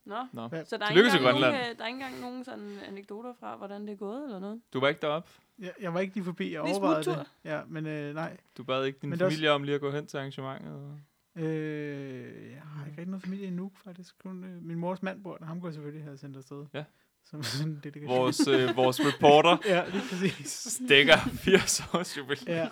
Nå, 0.05 0.27
Nå. 0.33 0.49
Hvad- 0.49 0.65
så 0.65 0.77
der 0.77 0.85
er, 0.87 0.91
ikke 0.91 1.01
engang 1.17 1.41
nogen, 1.41 1.45
øh, 1.45 1.51
der 1.79 1.83
er 1.83 1.87
ikke 1.87 1.87
engang 1.87 2.21
nogen 2.21 2.45
sådan 2.45 2.79
anekdoter 2.87 3.33
fra, 3.41 3.57
hvordan 3.57 3.87
det 3.87 3.93
er 3.93 3.97
gået 3.97 4.25
eller 4.25 4.39
noget. 4.39 4.61
Du 4.73 4.81
var 4.81 4.89
ikke 4.89 5.01
deroppe? 5.01 5.31
Jeg, 5.59 5.73
jeg 5.81 5.95
var 5.95 6.01
ikke 6.01 6.15
lige 6.15 6.25
forbi. 6.25 6.45
Jeg 6.53 6.63
Lige 6.63 6.75
overvejede 6.75 7.05
smuttur. 7.05 7.23
det. 7.23 7.31
Ja, 7.45 7.61
men 7.69 7.87
øh, 7.87 8.15
nej. 8.15 8.37
Du 8.57 8.65
bad 8.65 8.85
ikke 8.85 8.99
din 9.03 9.11
Men 9.11 9.19
familie 9.19 9.51
om 9.51 9.63
lige 9.63 9.75
at 9.75 9.81
gå 9.81 9.91
hen 9.91 10.07
til 10.07 10.17
arrangementet? 10.17 11.01
Øh, 11.37 12.51
jeg 12.53 12.63
har 12.63 12.87
ikke 12.87 12.99
rigtig 12.99 13.07
noget 13.11 13.23
familie 13.23 13.51
Nuuk, 13.51 13.77
faktisk. 13.77 14.15
Kun, 14.23 14.45
øh, 14.45 14.63
min 14.63 14.79
mors 14.79 15.03
mand 15.03 15.23
bor 15.23 15.37
der. 15.37 15.45
Ham 15.47 15.61
jeg 15.65 15.73
selvfølgelig 15.75 16.05
have 16.05 16.17
sendt 16.19 16.37
afsted. 16.37 16.67
Ja. 16.75 16.85
Som 17.31 17.43
sådan 17.43 17.69
en 17.73 17.81
delegation. 17.85 18.19
Vores, 18.19 18.49
øh, 18.49 18.77
vores 18.83 19.01
reporter 19.01 19.57
Ja, 19.67 19.85
lige 19.93 20.03
præcis. 20.11 20.69
stikker 20.85 21.17
80 21.39 21.83
års 21.95 22.17
jubilæum. 22.19 22.57
Ja. 22.57 22.69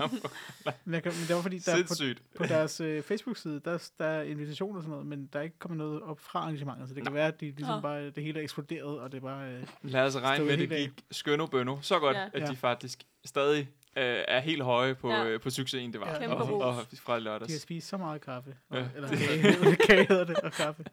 Men, 0.85 1.03
kan, 1.03 1.13
men 1.13 1.23
det 1.29 1.37
var 1.37 1.43
fordi, 1.43 1.59
der 1.59 1.73
på, 1.73 1.77
Sindssygt. 1.77 2.23
på 2.37 2.45
deres 2.47 2.81
øh, 2.81 3.03
Facebook-side, 3.03 3.61
der, 3.65 3.89
der 3.99 4.05
er 4.07 4.23
invitation 4.23 4.77
og 4.77 4.83
sådan 4.83 4.91
noget, 4.91 5.07
men 5.07 5.27
der 5.33 5.39
er 5.39 5.43
ikke 5.43 5.59
kommet 5.59 5.79
noget 5.79 6.03
op 6.03 6.21
fra 6.21 6.39
arrangementet, 6.39 6.89
så 6.89 6.95
det 6.95 7.05
kan 7.05 7.15
være, 7.15 7.27
at 7.29 7.41
de 7.41 7.47
ligesom 7.51 7.75
Nå. 7.75 7.81
bare, 7.81 8.05
det 8.11 8.23
hele 8.25 8.39
er 8.39 8.43
eksploderet, 8.43 8.99
og 9.01 9.13
det 9.13 9.19
er 9.19 9.23
bare... 9.23 9.49
Øh, 9.51 9.63
Lad 9.83 10.03
os 10.05 10.17
regne 10.17 10.45
med, 10.45 10.53
at 10.53 10.59
det 10.59 10.69
gik 10.71 10.91
skønno 11.11 11.47
bønno 11.47 11.79
så 11.81 11.99
godt, 11.99 12.17
Ja. 12.17 12.27
at 12.33 12.41
Ja. 12.43 12.47
de 12.47 12.57
faktisk 12.57 13.03
stadig 13.25 13.61
øh, 13.97 14.25
er 14.29 14.41
helt 14.41 14.63
høje 14.63 14.95
på, 14.95 15.11
Ja. 15.11 15.25
øh, 15.25 15.41
på 15.41 15.51
succesen, 15.51 15.93
det 15.93 16.01
var. 16.01 16.11
Ja. 16.13 16.19
Kæmpe 16.19 16.37
og, 16.37 16.61
og, 16.63 16.75
fra 16.75 16.83
de 16.91 16.97
har 17.07 17.19
lørdags. 17.19 17.63
spist 17.63 17.89
så 17.89 17.97
meget 17.97 18.21
kaffe. 18.21 18.55
Og, 18.69 18.79
Ja. 18.79 18.87
Eller 18.97 19.09
kage, 19.27 19.77
kage 19.77 20.07
hedder 20.09 20.25
det, 20.25 20.37
og 20.37 20.53
kaffe. 20.53 20.85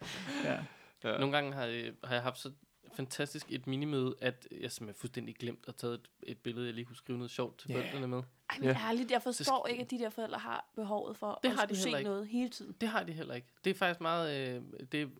Ja. 0.43 0.57
Ja. 1.03 1.17
Nogle 1.17 1.31
gange 1.35 1.53
har 1.53 1.63
jeg, 1.65 1.91
har 2.03 2.13
jeg 2.13 2.23
haft 2.23 2.39
så 2.39 2.51
fantastisk 2.95 3.45
et 3.49 3.67
minimøde, 3.67 4.15
at 4.21 4.47
jeg 4.61 4.71
simpelthen 4.71 4.99
fuldstændig 4.99 5.35
glemt 5.35 5.65
at 5.67 5.75
tage 5.75 5.93
et, 5.93 6.09
et 6.23 6.37
billede, 6.37 6.65
jeg 6.65 6.73
lige 6.73 6.85
kunne 6.85 6.95
skrive 6.95 7.17
noget 7.17 7.31
sjovt 7.31 7.57
til 7.59 7.71
yeah. 7.71 7.79
forældrene 7.81 8.07
med. 8.07 8.17
Ej, 8.49 8.57
men 8.59 8.69
Ja. 8.69 8.77
ærligt, 8.89 9.11
jeg 9.11 9.21
forstår 9.21 9.67
ikke, 9.67 9.83
at 9.83 9.91
de 9.91 9.99
der 9.99 10.09
forældre 10.09 10.39
har 10.39 10.65
behovet 10.75 11.17
for 11.17 11.39
Det 11.43 11.49
at 11.49 11.55
har 11.55 11.65
de 11.65 11.75
se 11.75 11.89
ikke. 11.89 12.03
noget 12.03 12.27
hele 12.27 12.49
tiden. 12.49 12.75
Det 12.81 12.89
har 12.89 13.03
de 13.03 13.11
heller 13.11 13.33
ikke. 13.33 13.47
Det 13.63 13.69
er 13.69 13.73
faktisk 13.73 14.01
meget... 14.01 14.55
Øh, 14.55 14.61
det, 14.91 15.11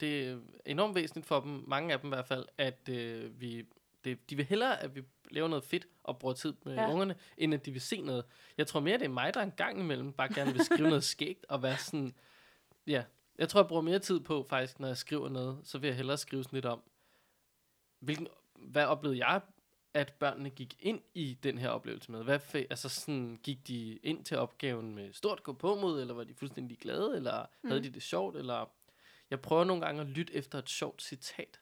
det 0.00 0.28
er 0.28 0.38
enormt 0.66 0.94
væsentligt 0.94 1.26
for 1.26 1.40
dem, 1.40 1.64
mange 1.66 1.92
af 1.92 2.00
dem 2.00 2.08
i 2.08 2.14
hvert 2.14 2.26
fald, 2.26 2.44
at 2.58 2.88
øh, 2.88 3.40
vi... 3.40 3.66
Det, 4.04 4.30
de 4.30 4.36
vil 4.36 4.44
hellere, 4.46 4.82
at 4.82 4.94
vi 4.94 5.02
laver 5.30 5.48
noget 5.48 5.64
fedt 5.64 5.86
og 6.04 6.18
bruger 6.18 6.34
tid 6.34 6.54
med 6.64 6.74
ja. 6.74 6.90
ungerne, 6.92 7.14
end 7.36 7.54
at 7.54 7.66
de 7.66 7.72
vil 7.72 7.80
se 7.80 8.00
noget. 8.00 8.24
Jeg 8.58 8.66
tror 8.66 8.80
mere, 8.80 8.98
det 8.98 9.04
er 9.04 9.08
mig, 9.08 9.34
der 9.34 9.42
en 9.42 9.52
gang 9.56 9.80
imellem 9.80 10.12
bare 10.12 10.34
gerne 10.34 10.52
vil 10.52 10.64
skrive 10.64 10.88
noget 10.88 11.04
skægt 11.04 11.46
og 11.48 11.62
være 11.62 11.76
sådan... 11.78 12.14
Ja, 12.86 13.04
jeg 13.38 13.48
tror, 13.48 13.60
jeg 13.60 13.68
bruger 13.68 13.82
mere 13.82 13.98
tid 13.98 14.20
på 14.20 14.46
faktisk, 14.48 14.80
når 14.80 14.88
jeg 14.88 14.96
skriver 14.96 15.28
noget, 15.28 15.58
så 15.64 15.78
vil 15.78 15.88
jeg 15.88 15.96
hellere 15.96 16.16
skrive 16.18 16.44
sådan 16.44 16.56
lidt 16.56 16.66
om, 16.66 16.82
hvilken, 18.00 18.28
hvad 18.54 18.86
oplevede 18.86 19.26
jeg, 19.26 19.40
at 19.94 20.12
børnene 20.12 20.50
gik 20.50 20.76
ind 20.78 21.00
i 21.14 21.38
den 21.42 21.58
her 21.58 21.68
oplevelse 21.68 22.12
med? 22.12 22.24
Hvad 22.24 22.40
altså 22.54 22.88
sådan, 22.88 23.38
gik 23.42 23.68
de 23.68 23.96
ind 23.96 24.24
til 24.24 24.36
opgaven 24.36 24.94
med 24.94 25.12
stort 25.12 25.42
gå 25.42 25.52
på 25.52 25.74
mod, 25.74 26.00
eller 26.00 26.14
var 26.14 26.24
de 26.24 26.34
fuldstændig 26.34 26.78
glade, 26.78 27.16
eller 27.16 27.46
mm. 27.62 27.68
havde 27.68 27.82
de 27.82 27.90
det 27.90 28.02
sjovt, 28.02 28.36
eller... 28.36 28.72
Jeg 29.30 29.40
prøver 29.40 29.64
nogle 29.64 29.84
gange 29.84 30.00
at 30.00 30.06
lytte 30.06 30.34
efter 30.34 30.58
et 30.58 30.68
sjovt 30.68 31.02
citat, 31.02 31.60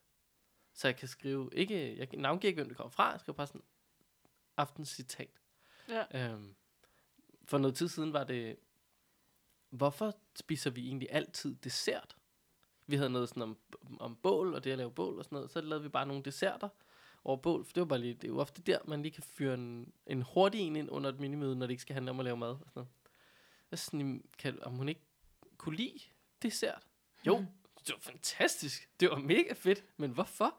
så 0.74 0.88
jeg 0.88 0.96
kan 0.96 1.08
skrive, 1.08 1.50
ikke, 1.52 1.98
jeg 1.98 2.08
navngiver 2.12 2.48
ikke, 2.48 2.58
hvem 2.58 2.68
det 2.68 2.76
kommer 2.76 2.90
fra, 2.90 3.10
jeg 3.10 3.20
skriver 3.20 3.36
bare 3.36 3.46
sådan, 3.46 3.62
aftens 4.56 4.88
citat. 4.88 5.40
Ja. 5.88 6.04
Øhm, 6.14 6.54
for 7.44 7.58
noget 7.58 7.76
tid 7.76 7.88
siden 7.88 8.12
var 8.12 8.24
det, 8.24 8.56
hvorfor 9.70 10.16
spiser 10.36 10.70
vi 10.70 10.86
egentlig 10.86 11.08
altid 11.10 11.54
dessert? 11.54 12.17
Vi 12.88 12.96
havde 12.96 13.10
noget 13.10 13.28
sådan 13.28 13.42
om, 13.42 13.56
om 14.00 14.16
bål, 14.16 14.54
og 14.54 14.64
det 14.64 14.70
at 14.70 14.78
lave 14.78 14.90
bål 14.90 15.18
og 15.18 15.24
sådan 15.24 15.36
noget. 15.36 15.50
Så 15.50 15.60
lavede 15.60 15.82
vi 15.82 15.88
bare 15.88 16.06
nogle 16.06 16.22
desserter 16.22 16.68
over 17.24 17.36
bål, 17.36 17.64
for 17.64 17.72
det 17.72 17.80
var 17.80 17.86
bare 17.86 17.98
lige, 17.98 18.14
det 18.14 18.24
er 18.24 18.28
jo 18.28 18.38
ofte 18.38 18.62
der, 18.62 18.78
man 18.84 19.02
lige 19.02 19.12
kan 19.12 19.22
fyre 19.22 19.54
en, 19.54 19.92
en 20.06 20.22
hurtig 20.22 20.60
en 20.60 20.76
ind 20.76 20.90
under 20.90 21.10
et 21.10 21.20
minimøde, 21.20 21.56
når 21.56 21.66
det 21.66 21.70
ikke 21.70 21.82
skal 21.82 21.94
handle 21.94 22.10
om 22.10 22.20
at 22.20 22.24
lave 22.24 22.36
mad 22.36 22.48
og 22.48 22.58
sådan 22.58 22.72
noget. 22.74 22.88
Jeg 23.70 23.78
sådan, 23.78 24.24
kan, 24.38 24.62
om 24.62 24.72
hun 24.72 24.88
ikke 24.88 25.00
kunne 25.58 25.76
lide 25.76 26.00
dessert? 26.42 26.86
Jo, 27.26 27.44
det 27.86 27.94
var 27.94 28.00
fantastisk. 28.00 28.88
Det 29.00 29.10
var 29.10 29.16
mega 29.16 29.52
fedt. 29.52 29.84
Men 29.96 30.10
hvorfor? 30.10 30.58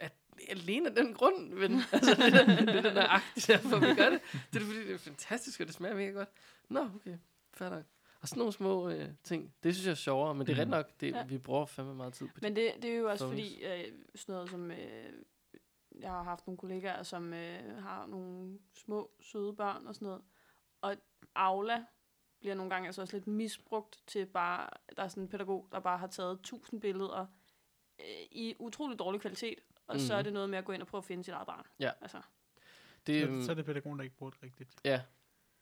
At, 0.00 0.12
alene 0.48 0.88
af 0.88 0.94
den 0.94 1.14
grund, 1.14 1.48
men 1.48 1.80
altså, 1.92 2.14
det, 2.14 2.34
er, 2.34 2.46
det 2.46 2.76
er 2.76 2.82
den 2.82 2.96
der 2.96 3.06
agt, 3.06 3.46
derfor 3.46 3.78
vi 3.78 3.94
gør 3.94 4.10
det. 4.10 4.20
Det 4.52 4.62
er 4.62 4.66
fordi, 4.66 4.86
det 4.86 4.94
er 4.94 4.98
fantastisk, 4.98 5.60
og 5.60 5.66
det 5.66 5.74
smager 5.74 5.94
mega 5.94 6.10
godt. 6.10 6.28
Nå, 6.68 6.80
okay, 6.80 7.18
fair 7.54 7.70
nok. 7.70 7.84
Og 8.22 8.28
sådan 8.28 8.38
nogle 8.38 8.52
små 8.52 8.88
øh, 8.88 9.08
ting, 9.24 9.54
det 9.62 9.74
synes 9.74 9.86
jeg 9.86 9.90
er 9.90 9.94
sjovere, 9.96 10.34
men 10.34 10.46
det 10.46 10.56
er 10.58 10.60
ret 10.60 10.68
nok, 10.68 11.00
det, 11.00 11.12
Ja. 11.12 11.24
vi 11.24 11.38
bruger 11.38 11.66
fandme 11.66 11.94
meget 11.94 12.12
tid 12.12 12.26
på 12.28 12.32
det. 12.34 12.42
Men 12.42 12.56
det, 12.56 12.72
det 12.82 12.90
er 12.90 12.96
jo 12.96 13.10
også 13.10 13.24
Phones. 13.26 13.40
fordi, 13.42 13.64
øh, 13.64 13.92
sådan 14.14 14.32
noget 14.32 14.50
som, 14.50 14.70
øh, 14.70 15.12
jeg 16.00 16.10
har 16.10 16.22
haft 16.22 16.46
nogle 16.46 16.58
kollegaer, 16.58 17.02
som 17.02 17.34
øh, 17.34 17.82
har 17.82 18.06
nogle 18.06 18.58
små, 18.74 19.10
søde 19.20 19.52
børn 19.56 19.86
og 19.86 19.94
sådan 19.94 20.06
noget. 20.06 20.22
Og 20.80 20.96
Aula 21.34 21.84
bliver 22.40 22.54
nogle 22.54 22.70
gange 22.70 22.86
altså 22.86 23.02
også 23.02 23.16
lidt 23.16 23.26
misbrugt 23.26 24.02
til 24.06 24.26
bare, 24.26 24.68
der 24.96 25.02
er 25.02 25.08
sådan 25.08 25.22
en 25.22 25.28
pædagog, 25.28 25.68
der 25.72 25.80
bare 25.80 25.98
har 25.98 26.06
taget 26.06 26.40
tusind 26.42 26.80
billeder 26.80 27.26
øh, 28.00 28.06
i 28.30 28.54
utrolig 28.58 28.98
dårlig 28.98 29.20
kvalitet, 29.20 29.58
og 29.86 29.94
mm. 29.94 30.00
så 30.00 30.14
er 30.14 30.18
Mhm. 30.18 30.24
det 30.24 30.32
noget 30.32 30.50
med 30.50 30.58
at 30.58 30.64
gå 30.64 30.72
ind 30.72 30.82
og 30.82 30.88
prøve 30.88 30.98
at 30.98 31.04
finde 31.04 31.24
sit 31.24 31.34
eget 31.34 31.46
barn. 31.46 31.66
Ja. 31.80 31.90
Altså, 32.00 32.20
Det, 33.06 33.28
Så, 33.28 33.44
så 33.44 33.50
er 33.50 33.54
det 33.54 33.64
pædagogen, 33.64 33.98
der 33.98 34.04
ikke 34.04 34.16
bruger 34.16 34.30
det 34.30 34.42
rigtigt. 34.42 34.74
ja, 34.84 35.00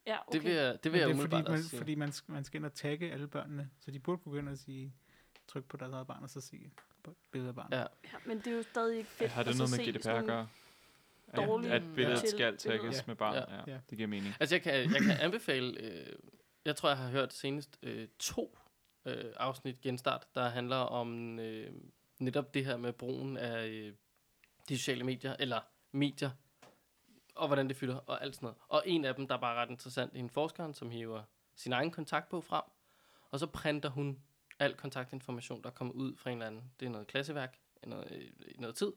ja, 0.07 0.17
okay. 0.27 0.39
det 0.39 0.45
vil 0.45 0.53
jeg, 0.53 0.85
det 0.85 0.93
vil 0.93 0.99
jeg 0.99 1.09
det 1.09 1.17
er 1.17 1.21
fordi, 1.21 1.37
man, 1.37 1.47
også 1.47 1.69
sige. 1.69 1.79
fordi 1.79 1.95
man, 1.95 2.13
skal, 2.13 2.33
man 2.33 2.45
skal 2.45 2.59
ind 2.59 2.67
og 2.67 2.75
tagge 2.75 3.13
alle 3.13 3.29
børnene, 3.29 3.71
så 3.81 3.91
de 3.91 3.99
burde 3.99 4.19
kunne 4.23 4.33
gå 4.33 4.39
ind 4.39 4.49
og 4.49 4.59
sige, 4.59 4.95
tryk 5.49 5.65
på 5.65 5.77
deres 5.77 5.93
eget 5.93 6.07
barn, 6.07 6.23
og 6.23 6.31
så 6.31 6.41
se 6.41 6.71
på 7.03 7.17
billedet 7.31 7.49
af 7.49 7.55
barnet. 7.55 7.77
Ja. 7.77 7.81
Ja, 7.81 8.19
men 8.27 8.39
det 8.39 8.47
er 8.47 8.57
jo 8.57 8.63
stadig 8.63 8.99
ikke 8.99 9.11
fedt. 9.11 9.31
har 9.31 9.43
det 9.43 9.51
at 9.51 9.57
noget 9.57 9.71
med 9.71 9.85
se 9.85 9.93
GDPR 9.93 10.09
at 10.09 10.27
gøre? 10.27 10.49
At, 11.29 11.37
dårlige 11.37 11.73
at 11.73 11.83
billedet 11.95 12.21
til 12.21 12.29
skal 12.29 12.39
billeder. 12.39 12.79
tagges 12.79 12.97
Ja. 12.97 13.03
med 13.07 13.17
barn. 13.17 13.35
Ja. 13.35 13.55
Ja. 13.55 13.63
Ja. 13.67 13.79
Det 13.91 13.99
giver 13.99 14.09
mening. 14.09 14.35
Altså, 14.41 14.55
jeg 14.55 14.63
kan, 14.63 14.75
jeg 14.75 15.01
kan 15.03 15.11
anbefale, 15.21 15.81
øh, 15.81 16.07
jeg 16.65 16.77
tror, 16.77 16.89
jeg 16.89 16.99
har 16.99 17.11
hørt 17.11 17.33
senest 17.33 17.79
øh, 17.83 18.09
to 18.19 18.59
øh, 19.07 19.25
afsnit 19.37 19.81
genstart, 19.81 20.27
der 20.35 20.49
handler 20.49 20.77
om 20.77 21.39
øh, 21.39 21.73
netop 22.19 22.55
det 22.55 22.65
her 22.65 22.77
med 22.77 22.93
brugen 22.93 23.37
af 23.37 23.69
øh, 23.69 23.93
de 24.69 24.79
sociale 24.79 25.05
medier, 25.05 25.37
eller 25.39 25.61
medier, 25.93 26.31
og 27.41 27.47
hvordan 27.47 27.69
det 27.69 27.77
fylder, 27.77 27.97
og 27.97 28.23
alt 28.23 28.35
sådan 28.35 28.47
noget. 28.47 28.59
Og 28.69 28.83
en 28.87 29.05
af 29.05 29.15
dem, 29.15 29.27
der 29.29 29.35
er 29.35 29.39
bare 29.41 29.55
ret 29.63 29.71
interessant, 29.71 30.13
er 30.15 30.19
en 30.19 30.31
forskeren, 30.31 30.75
som 30.75 30.91
hiver 30.91 31.23
sin 31.55 31.73
egen 31.73 31.91
kontaktbog 31.91 32.45
frem, 32.45 32.63
og 33.31 33.39
så 33.39 33.47
printer 33.47 33.89
hun 33.89 34.23
al 34.59 34.75
kontaktinformation, 34.77 35.63
der 35.63 35.71
kommer 35.71 35.95
ud 35.95 36.17
fra 36.17 36.31
en 36.31 36.37
eller 36.37 36.47
anden. 36.47 36.73
Det 36.81 36.87
er 36.87 36.91
noget 36.91 37.07
klasseværk, 37.07 37.59
noget, 37.87 38.13
øh, 38.13 38.31
i 38.49 38.57
noget 38.59 38.77
tid. 38.77 38.93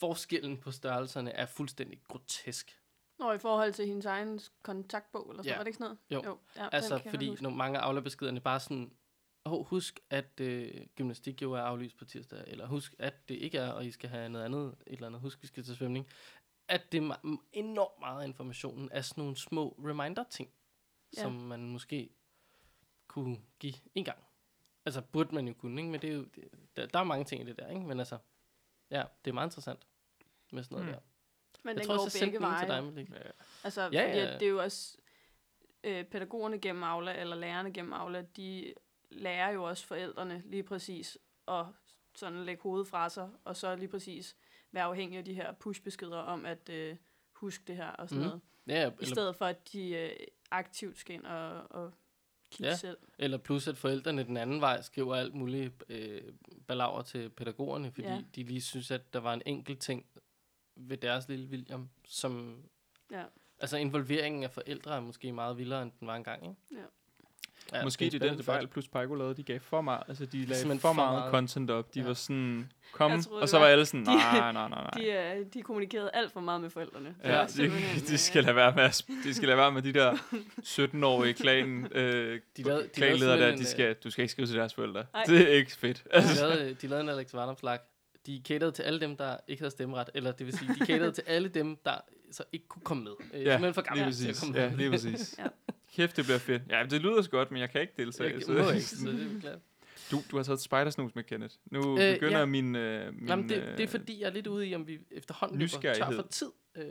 Forskellen 0.00 0.58
på 0.58 0.70
størrelserne 0.70 1.30
er 1.30 1.46
fuldstændig 1.46 2.02
grotesk. 2.08 2.78
Nå, 3.18 3.32
i 3.32 3.38
forhold 3.38 3.72
til 3.72 3.86
hendes 3.86 4.06
egen 4.06 4.40
kontaktbog, 4.62 5.30
eller 5.30 5.42
så, 5.42 5.48
Ja. 5.48 5.56
var 5.56 5.62
det 5.62 5.68
ikke 5.68 5.78
sådan 5.78 5.96
noget? 6.10 6.24
Jo. 6.24 6.30
jo 6.30 6.38
ja, 6.56 6.68
Altså, 6.72 7.00
fordi 7.10 7.36
nogle 7.40 7.58
mange 7.58 7.78
aflebeskederne 7.78 8.40
bare 8.40 8.60
sådan, 8.60 8.92
oh, 9.44 9.66
husk, 9.66 10.00
at 10.10 10.40
øh, 10.40 10.86
gymnastik 10.96 11.42
jo 11.42 11.52
er 11.52 11.60
aflyst 11.60 11.96
på 11.96 12.04
tirsdag, 12.04 12.44
eller 12.46 12.66
husk, 12.66 12.94
at 12.98 13.28
det 13.28 13.34
ikke 13.34 13.58
er, 13.58 13.70
og 13.72 13.86
I 13.86 13.90
skal 13.90 14.10
have 14.10 14.28
noget 14.28 14.44
andet, 14.44 14.74
et 14.86 14.92
eller 14.92 15.06
andet, 15.06 15.20
husk, 15.20 15.42
vi 15.42 15.46
skal 15.46 15.62
til 15.64 15.76
svømning. 15.76 16.08
At 16.68 16.92
det 16.92 17.02
er 17.02 17.14
ma- 17.14 17.36
enormt 17.52 18.00
meget 18.00 18.22
af 18.22 18.26
informationen 18.26 18.92
af 18.92 19.04
sådan 19.04 19.22
nogle 19.22 19.36
små 19.36 19.76
reminder-ting, 19.84 20.50
Ja. 21.16 21.20
ja. 21.20 21.22
som 21.22 21.32
man 21.32 21.68
måske 21.70 22.10
kunne 23.08 23.38
give 23.58 23.74
en 23.94 24.04
gang. 24.04 24.18
Altså, 24.84 25.00
burde 25.00 25.34
man 25.34 25.48
jo 25.48 25.54
kunne, 25.54 25.80
ikke? 25.80 25.90
Men 25.90 26.02
det 26.02 26.10
er 26.10 26.14
jo, 26.14 26.24
det, 26.24 26.44
der, 26.76 26.86
der 26.86 26.98
er 26.98 27.04
mange 27.04 27.24
ting 27.24 27.42
i 27.42 27.44
det 27.46 27.58
der, 27.58 27.68
ikke? 27.68 27.80
Men 27.80 27.98
altså, 27.98 28.18
ja, 28.90 29.04
det 29.24 29.30
er 29.30 29.34
meget 29.34 29.46
interessant 29.46 29.86
med 30.52 30.62
sådan 30.62 30.74
noget 30.76 30.86
Mm. 30.88 30.92
der. 30.92 31.00
Men 31.64 31.68
Jeg 31.68 31.76
den 31.76 31.86
tror 31.86 31.96
går 31.96 32.04
også, 32.04 32.18
jeg 32.18 32.20
sendte 32.20 32.38
begge 32.38 32.46
den 32.46 32.54
en 32.54 32.60
til 32.60 32.68
veje. 32.68 32.80
dig, 32.82 32.92
Malik. 32.92 33.10
Altså, 33.64 33.80
Ja, 33.82 33.88
ja, 34.02 34.06
fordi 34.08 34.18
ja. 34.18 34.24
ja. 34.32 34.38
det 34.38 34.42
er 34.42 34.50
jo 34.50 34.62
også 34.62 34.96
øh, 35.84 36.04
pædagogerne 36.04 36.58
gennem 36.60 36.82
Aula, 36.82 37.20
eller 37.20 37.36
lærerne 37.36 37.72
gennem 37.72 37.92
Aula, 37.92 38.22
de 38.36 38.74
lærer 39.12 39.50
jo 39.50 39.64
også 39.64 39.86
forældrene 39.86 40.42
lige 40.46 40.62
præcis 40.62 41.18
at 41.48 41.64
sådan 42.14 42.44
lægge 42.44 42.62
hovedet 42.62 42.88
fra 42.88 43.08
sig, 43.08 43.30
og 43.44 43.56
så 43.56 43.76
lige 43.76 43.88
præcis 43.88 44.36
være 44.72 44.84
afhængig 44.84 45.18
af 45.18 45.24
de 45.24 45.34
her 45.34 45.52
pushbeskeder 45.52 46.18
om 46.18 46.46
at 46.46 46.68
øh, 46.68 46.96
huske 47.32 47.64
det 47.66 47.76
her 47.76 47.88
og 47.88 48.08
sådan 48.08 48.22
mm. 48.22 48.26
noget. 48.26 48.40
Ja, 48.66 48.88
I 48.88 48.92
eller, 48.92 49.06
stedet 49.06 49.36
for, 49.36 49.44
at 49.44 49.72
de 49.72 49.90
øh, 49.90 50.10
aktivt 50.50 50.98
skal 50.98 51.14
ind 51.14 51.24
og, 51.24 51.70
og 51.70 51.92
kigge 52.50 52.70
Ja. 52.70 52.76
selv. 52.76 52.98
Eller 53.18 53.38
plus, 53.38 53.68
at 53.68 53.76
forældrene 53.76 54.24
den 54.24 54.36
anden 54.36 54.60
vej 54.60 54.82
skriver 54.82 55.16
alt 55.16 55.34
muligt 55.34 55.84
øh, 55.88 56.22
balaver 56.66 57.02
til 57.02 57.30
pædagogerne, 57.30 57.92
fordi 57.92 58.08
ja. 58.08 58.22
de 58.34 58.42
lige 58.42 58.60
synes, 58.60 58.90
at 58.90 59.12
der 59.12 59.20
var 59.20 59.34
en 59.34 59.42
enkelt 59.46 59.80
ting 59.80 60.06
ved 60.76 60.96
deres 60.96 61.28
lille 61.28 61.48
William, 61.48 61.90
som... 62.04 62.62
Ja. 63.10 63.24
Altså, 63.58 63.76
involveringen 63.76 64.44
af 64.44 64.50
forældre 64.50 64.96
er 64.96 65.00
måske 65.00 65.32
meget 65.32 65.58
vildere, 65.58 65.82
end 65.82 65.92
den 66.00 66.08
var 66.08 66.16
engang, 66.16 66.42
ikke? 66.42 66.60
Ja. 66.70 66.84
Ja, 67.72 67.84
Måske 67.84 68.04
det 68.10 68.22
er 68.22 68.34
den 68.34 68.42
fejl, 68.44 68.66
plus 68.66 68.88
Piko 68.88 69.14
lavede. 69.14 69.34
De 69.34 69.42
gav 69.42 69.60
for 69.60 69.80
meget. 69.80 70.02
Altså, 70.08 70.26
de 70.26 70.44
lagde 70.44 70.62
for, 70.66 70.74
for 70.78 70.92
meget, 70.92 71.12
meget. 71.18 71.30
content 71.30 71.70
op. 71.70 71.94
De 71.94 72.00
Ja. 72.00 72.06
var 72.06 72.14
sådan, 72.14 72.70
kom, 72.92 73.22
troede, 73.22 73.42
og 73.42 73.48
så 73.48 73.58
var- 73.58 73.66
alle 73.66 73.86
sådan, 73.86 74.00
de- 74.00 74.14
nej, 74.14 74.52
nej, 74.52 74.52
nej, 74.52 74.68
nej. 74.68 74.90
De, 74.96 75.38
øh, 75.40 75.46
de 75.54 75.62
kommunikerede 75.62 76.10
alt 76.12 76.32
for 76.32 76.40
meget 76.40 76.60
med 76.60 76.70
forældrene. 76.70 77.08
Det 77.08 77.28
Ja, 77.28 77.36
var 77.36 77.46
de, 77.46 77.62
de 77.68 78.12
øh, 78.12 78.18
skal 78.18 78.44
lade 78.44 78.56
være 78.56 78.74
med, 78.74 78.82
at, 78.84 79.04
de 79.24 79.34
skal 79.34 79.48
lade 79.48 79.58
være 79.58 79.72
med 79.72 79.82
de 79.82 79.92
der 79.92 80.12
17-årige 80.64 81.34
klan, 81.34 81.88
øh, 81.92 82.40
De 82.56 82.62
lavede- 82.62 82.82
de 82.84 82.88
klanledere 82.88 83.38
der, 83.40 83.56
de 83.56 83.64
skal, 83.64 83.94
du 84.04 84.10
skal 84.10 84.22
ikke 84.22 84.32
skrive 84.32 84.46
til 84.46 84.56
deres 84.56 84.74
forældre. 84.74 85.04
Ej. 85.14 85.22
Det 85.26 85.40
er 85.42 85.48
ikke 85.56 85.72
fedt. 85.76 86.04
Altså, 86.10 86.44
De 86.46 86.50
lavede, 86.54 86.74
de 86.74 86.86
lavede 86.86 87.02
en 87.02 87.08
Alex 87.08 87.34
Varnopslag. 87.34 87.78
De 88.26 88.42
caterede 88.44 88.72
til 88.72 88.82
alle 88.82 89.00
dem, 89.00 89.16
der 89.16 89.36
ikke 89.48 89.60
havde 89.60 89.70
stemmeret. 89.70 90.10
Eller 90.14 90.32
det 90.32 90.46
vil 90.46 90.58
sige, 90.58 90.74
de 90.74 90.86
caterede 90.86 91.12
til 91.12 91.24
alle 91.26 91.48
dem, 91.48 91.76
der 91.84 91.94
så 92.32 92.42
ikke 92.52 92.68
kunne 92.68 92.82
komme 92.84 93.04
med. 93.04 93.12
Øh, 93.34 93.40
ja, 93.44 93.52
simpelthen 93.52 93.74
for 93.74 93.82
gamle 93.82 94.12
til 94.12 94.28
at 94.28 94.42
Ja, 94.54 94.68
med. 94.68 94.76
lige 94.76 94.90
præcis. 94.90 95.34
Ja. 95.38 95.44
Kæft, 95.92 96.16
det 96.16 96.24
bliver 96.24 96.38
fedt. 96.38 96.62
Ja, 96.68 96.86
det 96.90 97.00
lyder 97.00 97.22
så 97.22 97.30
godt, 97.30 97.50
men 97.50 97.60
jeg 97.60 97.70
kan 97.70 97.80
ikke 97.80 97.92
deltage. 97.96 98.32
Jeg 98.34 98.42
så- 98.42 98.70
ikke, 98.70 98.82
så 98.86 99.06
det 99.10 99.36
er 99.36 99.40
klart. 99.40 99.58
Du, 100.10 100.20
du 100.30 100.36
har 100.36 100.44
taget 100.44 100.60
spidersnus 100.60 101.14
med 101.14 101.24
Kenneth. 101.24 101.54
Nu 101.70 101.98
Øh, 101.98 102.14
begynder 102.14 102.38
ja. 102.38 102.44
min, 102.46 102.76
øh, 102.76 103.14
min 103.14 103.28
Jamen, 103.28 103.48
det, 103.48 103.56
det 103.62 103.66
er 103.68 103.82
øh, 103.82 103.88
fordi, 103.88 104.20
jeg 104.20 104.26
er 104.26 104.32
lidt 104.32 104.46
ude 104.46 104.68
i, 104.68 104.74
om 104.74 104.86
vi 104.86 104.98
efterhånden 105.10 105.58
løber 105.58 105.94
tør 105.94 106.10
for 106.10 106.22
tid. 106.30 106.50
Øh, 106.74 106.84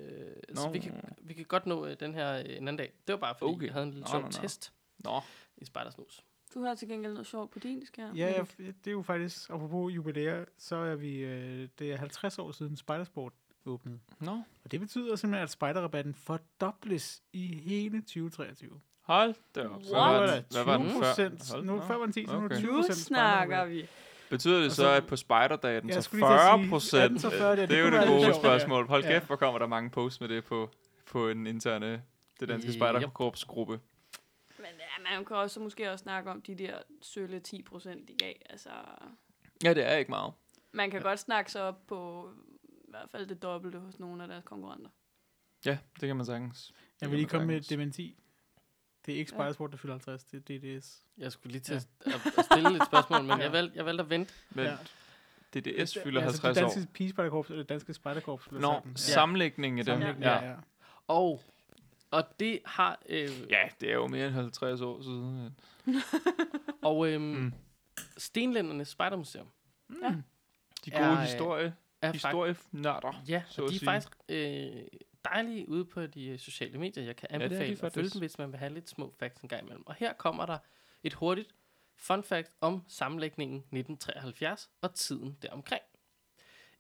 så 0.54 0.66
Nå. 0.68 0.72
vi 0.74 0.80
kan, 0.80 0.94
vi 1.22 1.34
kan 1.34 1.46
godt 1.46 1.66
nå 1.66 1.86
øh, 1.86 1.96
den 2.00 2.14
her 2.14 2.34
øh, 2.38 2.44
en 2.46 2.52
anden 2.52 2.78
dag. 2.78 2.94
Det 3.08 3.14
var 3.14 3.20
bare 3.20 3.36
fordi, 3.40 3.52
Okay. 3.54 3.66
jeg 3.66 3.74
havde 3.74 3.84
en 3.86 3.92
lille 3.92 4.02
Nå, 4.04 4.08
sjov 4.12 4.22
nå, 4.22 4.26
nå. 4.28 4.32
test 4.32 4.74
Nå, 5.00 5.22
i 5.58 5.66
Spejdersnus. 5.66 6.22
Du 6.54 6.62
har 6.62 6.76
til 6.76 6.88
gengæld 6.88 7.14
noget 7.14 7.28
sjovt 7.28 7.52
på 7.52 7.60
din 7.60 7.86
skærm. 7.86 8.16
Ja, 8.16 8.32
f- 8.42 8.58
det 8.64 8.88
er 8.88 8.92
jo 8.92 9.02
faktisk, 9.02 9.50
apropos 9.50 9.96
jubilæer, 9.96 10.46
så 10.58 10.76
er 10.76 10.96
vi, 10.96 11.18
øh, 11.18 11.68
det 11.80 11.92
er 11.92 11.98
50 11.98 12.40
år 12.40 12.52
siden 12.52 12.78
Spidersport 12.78 13.34
åbnede. 13.66 14.00
Nå. 14.20 14.32
Og 14.64 14.72
det 14.72 14.80
betyder 14.80 15.16
simpelthen, 15.16 15.44
at 15.44 15.50
spiderrabatten 15.50 16.14
fordobles 16.14 17.24
i 17.34 17.56
hele 17.56 18.02
2023. 18.02 18.82
Hold 19.12 19.36
da 19.56 19.68
op. 19.68 19.82
What? 19.82 19.92
var 19.94 20.20
den, 20.36 20.44
hvad 20.52 20.64
var 20.64 20.78
den 20.78 20.90
før? 20.90 21.28
20%, 21.30 21.52
Hold 21.54 21.66
nu 21.66 21.82
før 21.82 21.96
var 21.98 22.04
den 22.06 22.14
10, 22.14 22.26
så 22.26 22.32
nu 22.32 22.38
er 22.38 22.42
det 22.48 22.52
Okay. 22.52 22.60
20 22.60 22.72
Nu 22.72 22.78
procent 22.82 22.98
snakker 22.98 23.66
vi. 23.66 23.88
Betyder 24.30 24.60
det 24.62 24.72
så, 24.72 24.76
så- 24.76 24.90
at 24.90 25.08
på 25.08 25.16
spejderdagen, 25.16 25.88
Jeg 25.88 25.96
så 25.96 26.02
skulle 26.02 26.20
lige 26.20 26.30
til 26.30 26.34
at 26.34 26.40
40 26.42 26.60
sige, 26.60 26.70
procent? 26.70 27.04
18 27.04 27.20
så 27.20 27.30
40, 27.30 27.50
ja, 27.50 27.56
det 27.62 27.70
det 27.70 27.78
er 27.80 27.82
jo 27.86 27.92
det 27.92 28.08
gode 28.08 28.34
spørgsmål. 28.36 28.88
Hold 28.88 29.04
kæft, 29.04 29.26
hvor 29.28 29.36
kommer 29.36 29.60
der 29.60 29.68
mange 29.68 29.90
posts 29.90 30.22
med 30.22 30.30
det 30.30 30.46
på, 30.46 30.70
på 31.12 31.30
en 31.30 31.48
interne, 31.48 32.04
det 32.40 32.50
danske 32.50 32.68
Yep. 32.70 32.76
spejderkorpsgruppe. 32.76 33.80
Men 34.58 34.66
ja, 34.80 35.16
man 35.18 35.26
kan 35.26 35.36
også 35.36 35.60
måske 35.60 35.92
også 35.92 36.04
snakke 36.04 36.32
om 36.32 36.42
de 36.42 36.56
der 36.56 36.74
sølle 37.02 37.40
10 37.40 37.62
procent, 37.64 38.08
de 38.08 38.14
gav. 38.20 38.34
Altså, 38.50 38.70
Ja, 39.64 39.74
det 39.74 39.88
er 39.92 39.96
ikke 39.98 40.12
meget. 40.12 40.34
man 40.72 40.92
kan 40.92 41.02
ja. 41.02 41.08
godt 41.08 41.20
snakke 41.20 41.52
sig 41.52 41.62
op 41.64 41.88
på 41.88 42.30
i 42.66 42.90
hvert 42.90 43.10
fald 43.12 43.28
det 43.28 43.42
dobbelte 43.42 43.80
hos 43.80 44.00
nogle 44.00 44.22
af 44.24 44.28
deres 44.30 44.44
konkurrenter. 44.46 44.90
Ja, 45.66 45.78
det 46.00 46.08
kan 46.08 46.16
man 46.16 46.26
sagtens. 46.26 46.66
Det 46.68 47.02
Jeg 47.02 47.10
vil 47.12 47.18
lige 47.20 47.30
komme 47.30 47.48
med 47.48 47.58
et 47.58 47.70
dementi. 47.70 48.18
Det 49.06 49.14
er 49.14 49.18
ikke 49.20 49.32
Ja. 49.36 49.38
Spidersport, 49.44 49.72
der 49.72 49.78
fylder 49.78 49.94
50, 49.94 50.24
det 50.24 50.38
er 50.56 50.60
DDS. 50.78 51.00
Jeg 51.18 51.32
skulle 51.32 51.52
lige 51.52 51.62
til 51.62 51.74
Ja. 52.06 52.12
at, 52.12 52.22
at 52.38 52.46
stille 52.46 52.76
et 52.76 52.86
spørgsmål, 52.86 53.22
men 53.24 53.30
Ja. 53.40 53.44
jeg 53.44 53.52
valgte, 53.52 53.78
jeg 53.78 53.86
valgte 53.86 54.04
at 54.04 54.10
vente. 54.10 54.34
Men 54.50 54.66
Ja. 54.66 54.76
DDS 55.60 55.98
fylder 56.04 56.22
ja, 56.22 56.28
altså 56.28 56.42
50 56.42 56.56
det 56.58 56.64
år. 56.64 56.70
danske 56.70 56.94
pigespejderkorps, 56.94 57.50
eller 57.50 57.62
det 57.64 57.70
danske 57.70 57.94
spejderkorps. 57.94 58.52
Nå, 58.52 58.60
sådan. 58.62 58.96
sammenlægningen 58.96 59.80
af 59.80 59.86
dem. 59.86 60.22
Ja. 60.22 60.46
ja. 60.50 60.56
Og, 61.08 61.42
og 62.12 62.24
det 62.40 62.60
har... 62.66 63.00
Øh, 63.10 63.30
ja, 63.50 63.60
det 63.82 63.90
er 63.90 63.94
jo 63.94 64.08
mere 64.08 64.28
end 64.28 64.34
50 64.36 64.82
år 64.82 65.02
siden. 65.02 65.56
Og 66.82 67.08
øhm, 67.10 67.24
Mm. 67.24 67.36
mm. 67.40 67.54
Stenlændernes 68.18 68.88
Spejdermuseum 68.88 69.48
Ja. 70.04 70.16
De 70.86 70.92
gode 70.92 71.04
Er, 71.04 71.12
øh, 71.12 71.18
historie, 71.22 71.74
er 72.02 72.12
historienørder. 72.12 73.24
Ja, 73.28 73.44
så 73.50 73.62
og 73.62 73.66
at 73.66 73.70
de 73.70 73.76
er 73.76 73.80
sige. 73.80 73.86
faktisk 73.86 74.14
øh, 74.30 74.72
dejlige 75.26 75.70
ude 75.70 75.86
på 75.86 76.08
de 76.08 76.26
øh, 76.28 76.40
sociale 76.40 76.78
medier. 76.80 77.04
Jeg 77.04 77.16
kan 77.16 77.28
Ja, 77.32 77.36
anbefale 77.36 77.78
at 77.86 77.94
følge 77.94 78.10
dem, 78.10 78.20
hvis 78.20 78.38
man 78.38 78.52
vil 78.52 78.60
have 78.60 78.74
lidt 78.74 78.90
små 78.90 79.14
facts 79.20 79.42
en 79.42 79.50
gang 79.50 79.62
imellem. 79.64 79.88
Og 79.88 79.96
her 79.96 80.14
kommer 80.14 80.46
der 80.46 80.58
et 81.04 81.14
hurtigt 81.14 81.56
fun 81.96 82.24
fact 82.24 82.52
om 82.62 82.84
sammenlægningen 82.88 83.58
1973 83.58 84.70
og 84.82 84.94
tiden 84.96 85.38
deromkring. 85.42 85.82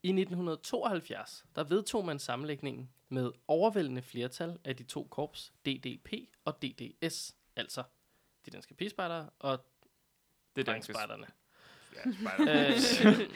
I 0.03 0.07
1972, 0.09 1.45
der 1.55 1.63
vedtog 1.63 2.05
man 2.05 2.19
sammenlægningen 2.19 2.89
med 3.09 3.31
overvældende 3.47 4.01
flertal 4.01 4.57
af 4.63 4.76
de 4.76 4.84
to 4.84 5.03
korps, 5.11 5.53
DDP 5.65 6.13
og 6.45 6.61
DDS, 6.61 7.35
altså 7.55 7.84
de 8.45 8.51
danske 8.51 8.73
pigespejdere 8.73 9.30
og 9.39 9.65
Det 10.55 10.68
er 10.68 10.72
danske 10.73 10.93
Spejderne. 10.93 11.27
Ja, 11.95 12.11
spejder. 12.22 12.68
øh, 13.22 13.30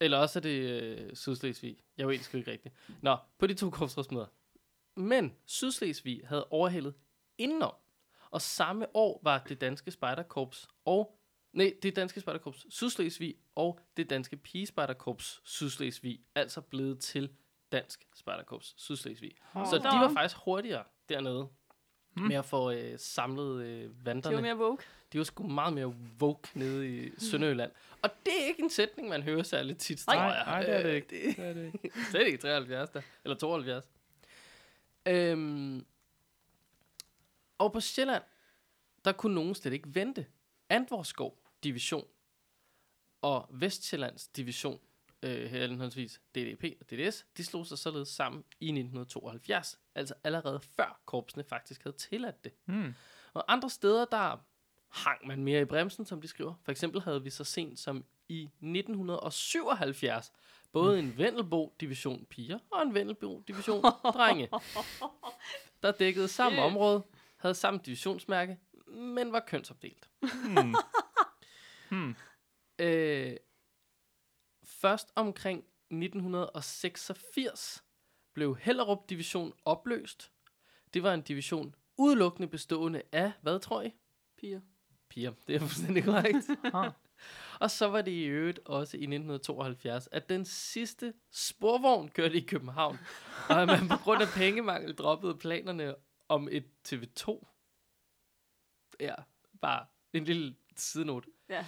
eller 0.00 0.18
også 0.18 0.38
er 0.38 0.40
det 0.40 0.70
øh, 0.70 1.16
Sydslesvig. 1.16 1.76
Jeg 1.96 2.08
ved 2.08 2.18
sgu 2.18 2.38
ikke 2.38 2.50
rigtigt. 2.50 2.74
Nå, 3.02 3.16
på 3.38 3.46
de 3.46 3.54
to 3.54 3.70
korpsrådsmøder. 3.70 4.26
Men 4.96 5.36
Sydslesvig 5.46 6.20
havde 6.24 6.44
overhældet 6.44 6.94
indenom. 7.38 7.74
Og 8.30 8.42
samme 8.42 8.96
år 8.96 9.20
var 9.22 9.38
det 9.48 9.60
danske 9.60 9.90
spejderkorps 9.90 10.68
og... 10.84 11.18
Nej, 11.52 11.74
det 11.82 11.96
danske 11.96 12.20
spejderkorps 12.20 12.66
Sydslesvig 12.70 13.34
og 13.54 13.80
det 13.96 14.10
danske 14.10 14.36
pigespejderkorps 14.36 15.40
Sydslesvig 15.44 16.20
altså 16.34 16.60
blevet 16.60 17.00
til 17.00 17.36
dansk 17.72 18.08
spejderkorps 18.14 18.74
Sydslesvig. 18.76 19.32
Så 19.52 19.78
de 19.78 19.84
var 19.84 20.12
faktisk 20.12 20.40
hurtigere 20.44 20.84
dernede 21.08 21.48
Hmm. 22.16 22.26
med 22.26 22.36
at 22.36 22.44
få 22.44 22.70
øh, 22.70 22.98
samlet 22.98 23.62
øh, 23.64 23.80
Det 23.82 23.88
var 23.88 23.94
vandrene. 24.04 24.42
mere 24.42 24.56
woke. 24.58 24.82
De 25.12 25.18
var 25.18 25.24
sgu 25.24 25.42
meget 25.46 25.72
mere 25.72 25.94
woke 26.20 26.48
nede 26.54 26.88
i 26.88 27.10
Sønderjylland. 27.18 27.72
Og 28.02 28.10
det 28.26 28.32
er 28.42 28.46
ikke 28.46 28.62
en 28.62 28.70
sætning, 28.70 29.08
man 29.08 29.22
hører 29.22 29.42
særlig 29.42 29.78
tit, 29.78 29.98
tror 29.98 30.14
Nej, 30.14 30.22
jeg. 30.24 30.44
nej, 30.46 30.60
det 30.62 30.74
er 30.74 30.82
det 30.82 30.94
ikke. 30.94 31.08
Det 31.36 31.38
er 31.38 31.52
det 31.52 31.70
ikke. 31.74 31.90
Slet 32.10 32.26
ikke 32.26 32.38
73 32.38 32.90
der. 32.90 33.00
Eller 33.24 33.36
72. 33.36 33.84
Øhm, 35.06 35.86
og 37.58 37.72
på 37.72 37.80
Sjælland, 37.80 38.22
der 39.04 39.12
kunne 39.12 39.34
nogen 39.34 39.54
slet 39.54 39.72
ikke 39.72 39.94
vente. 39.94 40.26
Antvorskov 40.68 41.38
division 41.64 42.06
og 43.22 43.46
Vestjyllands 43.50 44.26
division, 44.28 44.80
øh, 45.24 45.50
henholdsvis 45.50 46.20
DDP 46.34 46.64
og 46.80 46.90
DDS, 46.90 47.26
de 47.36 47.44
slog 47.44 47.66
sig 47.66 47.78
således 47.78 48.08
sammen 48.08 48.44
i 48.60 48.66
1972. 48.66 49.78
Altså 49.94 50.14
allerede 50.24 50.60
før 50.60 51.00
korpsene 51.04 51.44
faktisk 51.44 51.82
havde 51.82 51.96
tilladt 51.96 52.44
det. 52.44 52.52
Hmm. 52.64 52.94
Og 53.34 53.52
andre 53.52 53.70
steder, 53.70 54.04
der 54.04 54.36
hang 54.88 55.26
man 55.26 55.44
mere 55.44 55.60
i 55.60 55.64
bremsen, 55.64 56.04
som 56.04 56.20
de 56.20 56.28
skriver. 56.28 56.54
For 56.62 56.72
eksempel 56.72 57.00
havde 57.00 57.22
vi 57.22 57.30
så 57.30 57.44
sent 57.44 57.78
som 57.78 58.04
i 58.28 58.42
1977 58.42 60.32
både 60.72 60.98
en 60.98 61.18
Vendelbo 61.18 61.74
division 61.80 62.26
piger 62.30 62.58
og 62.70 62.82
en 62.82 62.94
Vendelbo 62.94 63.42
division 63.48 63.82
drenge. 64.14 64.48
Der 65.82 65.92
dækkede 65.92 66.28
samme 66.28 66.62
område, 66.62 67.02
havde 67.36 67.54
samme 67.54 67.80
divisionsmærke, 67.86 68.58
men 68.86 69.32
var 69.32 69.40
kønsopdelt. 69.40 70.08
Hmm. 70.20 70.74
Hmm. 71.88 72.16
Øh, 72.78 73.36
først 74.84 75.12
omkring 75.14 75.58
1986 75.90 77.84
blev 78.34 78.56
Hellerup 78.56 79.10
division 79.10 79.52
opløst. 79.64 80.32
Det 80.94 81.02
var 81.02 81.14
en 81.14 81.22
division 81.22 81.74
udelukkende 81.96 82.48
bestående 82.48 83.02
af, 83.12 83.32
hvad 83.42 83.60
tror 83.60 83.82
I? 83.82 83.94
Piger. 84.36 84.60
Piger, 85.08 85.32
det 85.46 85.54
er 85.54 85.60
fuldstændig 85.60 86.04
korrekt. 86.04 86.50
Ah. 86.74 86.92
Og 87.60 87.70
så 87.70 87.86
var 87.86 88.02
det 88.02 88.10
i 88.10 88.24
øvrigt 88.24 88.58
også 88.58 88.96
i 88.96 89.00
1972, 89.00 90.08
at 90.12 90.28
den 90.28 90.44
sidste 90.44 91.14
sporvogn 91.30 92.08
kørte 92.08 92.36
i 92.36 92.46
København, 92.46 92.98
og 93.48 93.62
at 93.62 93.68
man 93.68 93.88
på 93.88 93.96
grund 93.96 94.22
af 94.22 94.28
pengemangel 94.34 94.94
droppede 94.94 95.34
planerne 95.34 95.94
om 96.28 96.48
et 96.50 96.66
TV2. 96.88 97.46
Ja, 99.00 99.14
bare 99.60 99.86
en 100.12 100.24
lille 100.24 100.56
sidenote. 100.76 101.28
Ja. 101.48 101.66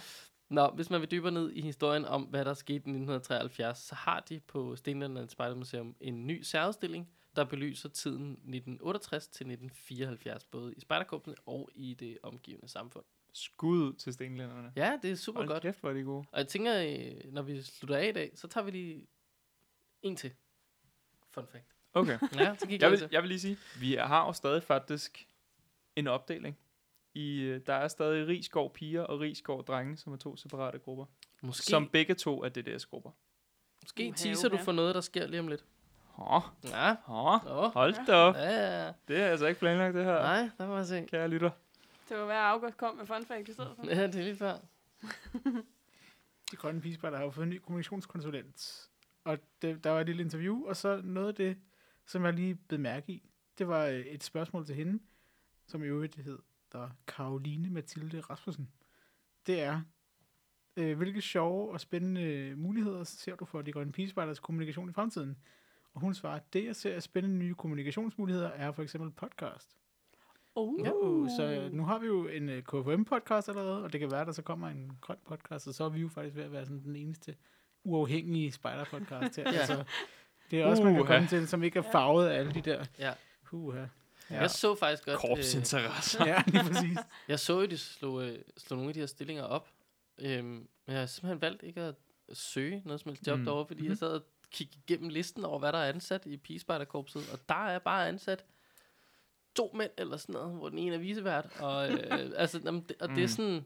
Nå, 0.49 0.69
hvis 0.69 0.89
man 0.89 1.01
vil 1.01 1.11
dybere 1.11 1.31
ned 1.31 1.51
i 1.51 1.61
historien 1.61 2.05
om, 2.05 2.23
hvad 2.23 2.45
der 2.45 2.53
skete 2.53 2.73
i 2.73 2.77
1973, 2.77 3.77
så 3.77 3.95
har 3.95 4.19
de 4.19 4.39
på 4.39 4.75
Stenlandet 4.75 5.31
Spejdermuseum 5.31 5.95
en 5.99 6.27
ny 6.27 6.41
særudstilling, 6.41 7.09
der 7.35 7.43
belyser 7.43 7.89
tiden 7.89 8.31
1968 8.31 9.27
til 9.27 9.43
1974, 9.43 10.43
både 10.43 10.73
i 10.73 10.79
spejderkorpsene 10.79 11.35
og 11.45 11.69
i 11.75 11.93
det 11.93 12.17
omgivende 12.23 12.67
samfund. 12.67 13.05
Skud 13.33 13.79
ud 13.79 13.93
til 13.93 14.13
stenlænderne. 14.13 14.71
Ja, 14.75 14.99
det 15.01 15.11
er 15.11 15.15
super 15.15 15.39
Hold 15.39 15.47
godt. 15.47 15.61
kæft, 15.63 15.79
hvor 15.79 15.89
er 15.89 15.93
de 15.93 16.03
gode. 16.03 16.25
Og 16.31 16.39
jeg 16.39 16.47
tænker, 16.47 16.83
øh, 16.83 17.33
når 17.33 17.41
vi 17.41 17.61
slutter 17.61 17.95
af 17.97 18.07
i 18.07 18.11
dag, 18.11 18.31
så 18.35 18.47
tager 18.47 18.65
vi 18.65 18.71
lige 18.71 19.07
en 20.01 20.15
til. 20.15 20.33
Fun 21.31 21.47
fact. 21.51 21.75
Okay. 21.93 22.19
Ja, 22.35 22.55
så 22.55 22.67
kigger 22.67 22.87
Jeg 22.87 22.91
vi 22.91 23.01
vil, 23.01 23.09
jeg 23.11 23.21
vil 23.21 23.27
lige 23.27 23.39
sige, 23.39 23.57
vi 23.79 23.93
har 23.93 24.25
jo 24.25 24.33
stadig 24.33 24.63
faktisk 24.63 25.27
en 25.95 26.07
opdeling. 26.07 26.57
I, 27.17 27.39
øh, 27.41 27.61
der 27.65 27.73
er 27.73 27.87
stadig 27.87 28.27
Rigskov 28.27 28.73
piger 28.73 29.01
og 29.01 29.19
Rigskov 29.19 29.63
drenge, 29.65 29.97
som 29.97 30.13
er 30.13 30.17
to 30.17 30.35
separate 30.37 30.79
grupper. 30.79 31.05
Måske, 31.41 31.65
Som 31.65 31.87
begge 31.89 32.13
to 32.13 32.43
er 32.43 32.49
DDS-grupper. 32.49 33.11
måske 33.83 34.03
Uha, 34.07 34.15
teaser 34.15 34.49
du 34.49 34.57
for 34.57 34.71
noget, 34.71 34.95
der 34.95 35.01
sker 35.01 35.27
lige 35.27 35.39
om 35.39 35.47
lidt. 35.47 35.65
Åh, 36.19 36.41
Ja, 36.63 36.95
åh, 37.09 37.39
hold 37.73 38.05
da 38.07 38.13
op. 38.15 38.35
ja. 38.35 38.87
Det 39.07 39.17
er 39.21 39.27
altså 39.27 39.45
ikke 39.47 39.59
planlagt, 39.59 39.95
det 39.95 40.05
her. 40.05 40.13
Nej, 40.21 40.49
der 40.57 40.67
må 40.67 40.75
jeg 40.75 40.85
se. 40.85 41.05
Kære 41.11 41.27
lytter. 41.27 41.49
Det 42.09 42.17
var 42.17 42.25
være 42.25 42.41
August 42.43 42.77
kom 42.77 42.95
med 42.95 43.05
fun 43.05 43.25
fact 43.25 43.49
i 43.49 43.53
stedet 43.53 43.71
for. 43.75 43.87
Ja, 43.95 44.07
det 44.07 44.15
er 44.15 44.23
lige 44.23 44.35
før. 44.35 44.57
De 46.51 46.55
grønne 46.55 46.81
pigespejder 46.81 47.17
har 47.17 47.23
jo 47.25 47.31
fået 47.31 47.43
en 47.43 47.49
ny 47.49 47.57
kommunikationskonsulent. 47.59 48.89
Og 49.23 49.37
det, 49.61 49.83
der 49.83 49.89
var 49.89 49.99
et 49.99 50.05
lille 50.05 50.23
interview, 50.23 50.65
og 50.67 50.75
så 50.77 51.01
noget 51.03 51.27
af 51.27 51.35
det, 51.35 51.57
som 52.05 52.25
jeg 52.25 52.33
lige 52.33 52.55
blev 52.55 52.79
mærke 52.79 53.11
i, 53.11 53.29
det 53.57 53.67
var 53.67 53.85
øh, 53.85 53.99
et 53.99 54.23
spørgsmål 54.23 54.65
til 54.65 54.75
hende, 54.75 54.99
som 55.67 55.83
i 55.83 55.87
øvrigt 55.87 56.15
hed 56.15 56.39
der 56.73 56.89
Karoline 57.07 57.69
Mathilde 57.69 58.19
Rasmussen. 58.19 58.69
Det 59.47 59.61
er, 59.61 59.81
øh, 60.77 60.97
hvilke 60.97 61.21
sjove 61.21 61.71
og 61.71 61.79
spændende 61.79 62.53
muligheder 62.55 63.03
ser 63.03 63.35
du 63.35 63.45
for 63.45 63.61
de 63.61 63.71
grønne 63.71 63.91
pigespejders 63.91 64.39
kommunikation 64.39 64.89
i 64.89 64.93
fremtiden? 64.93 65.37
Og 65.93 66.01
hun 66.01 66.13
svarer, 66.13 66.39
det 66.53 66.65
jeg 66.65 66.75
ser 66.75 66.95
af 66.95 67.03
spændende 67.03 67.37
nye 67.37 67.53
kommunikationsmuligheder 67.53 68.49
er 68.49 68.71
for 68.71 68.83
eksempel 68.83 69.11
podcast. 69.11 69.77
Oh. 70.55 70.85
Ja. 70.85 70.91
Uh, 70.91 71.29
så 71.37 71.69
nu 71.71 71.85
har 71.85 71.99
vi 71.99 72.07
jo 72.07 72.27
en 72.27 72.49
uh, 72.49 72.55
KFM-podcast 72.55 73.49
allerede, 73.49 73.83
og 73.83 73.93
det 73.93 73.99
kan 73.99 74.11
være, 74.11 74.25
der 74.25 74.31
så 74.31 74.41
kommer 74.41 74.67
en 74.67 74.97
grøn 75.01 75.17
podcast, 75.25 75.67
og 75.67 75.73
så 75.73 75.83
er 75.83 75.89
vi 75.89 76.01
jo 76.01 76.09
faktisk 76.09 76.35
ved 76.35 76.43
at 76.43 76.51
være 76.51 76.65
sådan 76.65 76.83
den 76.83 76.95
eneste 76.95 77.35
uafhængige 77.83 78.51
spider-podcast 78.51 79.35
her. 79.37 79.51
Ja. 79.53 79.59
altså, 79.59 79.83
det 80.51 80.61
er 80.61 80.65
også, 80.65 80.83
man 80.83 80.95
kan 80.95 81.05
komme 81.05 81.27
til, 81.27 81.47
som 81.47 81.63
ikke 81.63 81.79
er 81.79 81.83
farvet 81.91 82.27
af 82.27 82.39
alle 82.39 82.53
de 82.53 82.61
der. 82.61 82.85
Ja. 82.99 83.13
Uha. 83.51 83.85
Ja. 84.31 84.39
Jeg 84.39 84.51
så 84.51 84.75
faktisk 84.75 85.05
godt... 85.05 85.15
øh, 85.23 85.29
Korpsinteresser. 85.29 86.25
Ja, 86.31 86.43
lige 86.47 86.63
præcis. 86.73 86.97
Jeg 87.27 87.39
så 87.39 87.59
jo, 87.59 87.65
de 87.65 87.77
slog, 87.77 88.23
øh, 88.23 88.39
slog 88.57 88.77
nogle 88.77 88.89
af 88.89 88.93
de 88.93 88.99
her 88.99 89.07
stillinger 89.07 89.43
op. 89.43 89.69
Øhm, 90.17 90.45
men 90.45 90.67
jeg 90.87 90.99
har 90.99 91.05
simpelthen 91.05 91.41
valgt 91.41 91.63
ikke 91.63 91.81
at 91.81 91.95
søge 92.33 92.81
noget 92.85 93.01
som 93.01 93.09
helst 93.09 93.27
job 93.27 93.35
Mm. 93.35 93.39
mm. 93.39 93.45
derovre, 93.45 93.67
fordi 93.67 93.81
mm. 93.81 93.87
jeg 93.89 93.97
sad 93.97 94.07
og 94.07 94.21
kiggede 94.51 94.79
igennem 94.87 95.09
listen 95.09 95.45
over, 95.45 95.59
hvad 95.59 95.71
der 95.71 95.77
er 95.79 95.89
ansat 95.89 96.25
i 96.25 96.37
pigespejderkorpset. 96.37 97.29
Og 97.33 97.39
der 97.49 97.67
er 97.67 97.79
bare 97.79 98.07
ansat 98.07 98.45
to 99.55 99.71
mænd 99.75 99.91
eller 99.97 100.17
sådan 100.17 100.33
noget, 100.33 100.55
hvor 100.55 100.69
den 100.69 100.77
ene 100.79 100.95
er 100.95 100.99
visevært. 100.99 101.45
Og, 101.59 101.91
øh, 101.91 101.99
altså, 102.41 102.61
jamen, 102.65 102.81
det, 102.81 103.01
og 103.01 103.09
det 103.09 103.17
er 103.17 103.21
Mm. 103.21 103.27
sådan... 103.27 103.65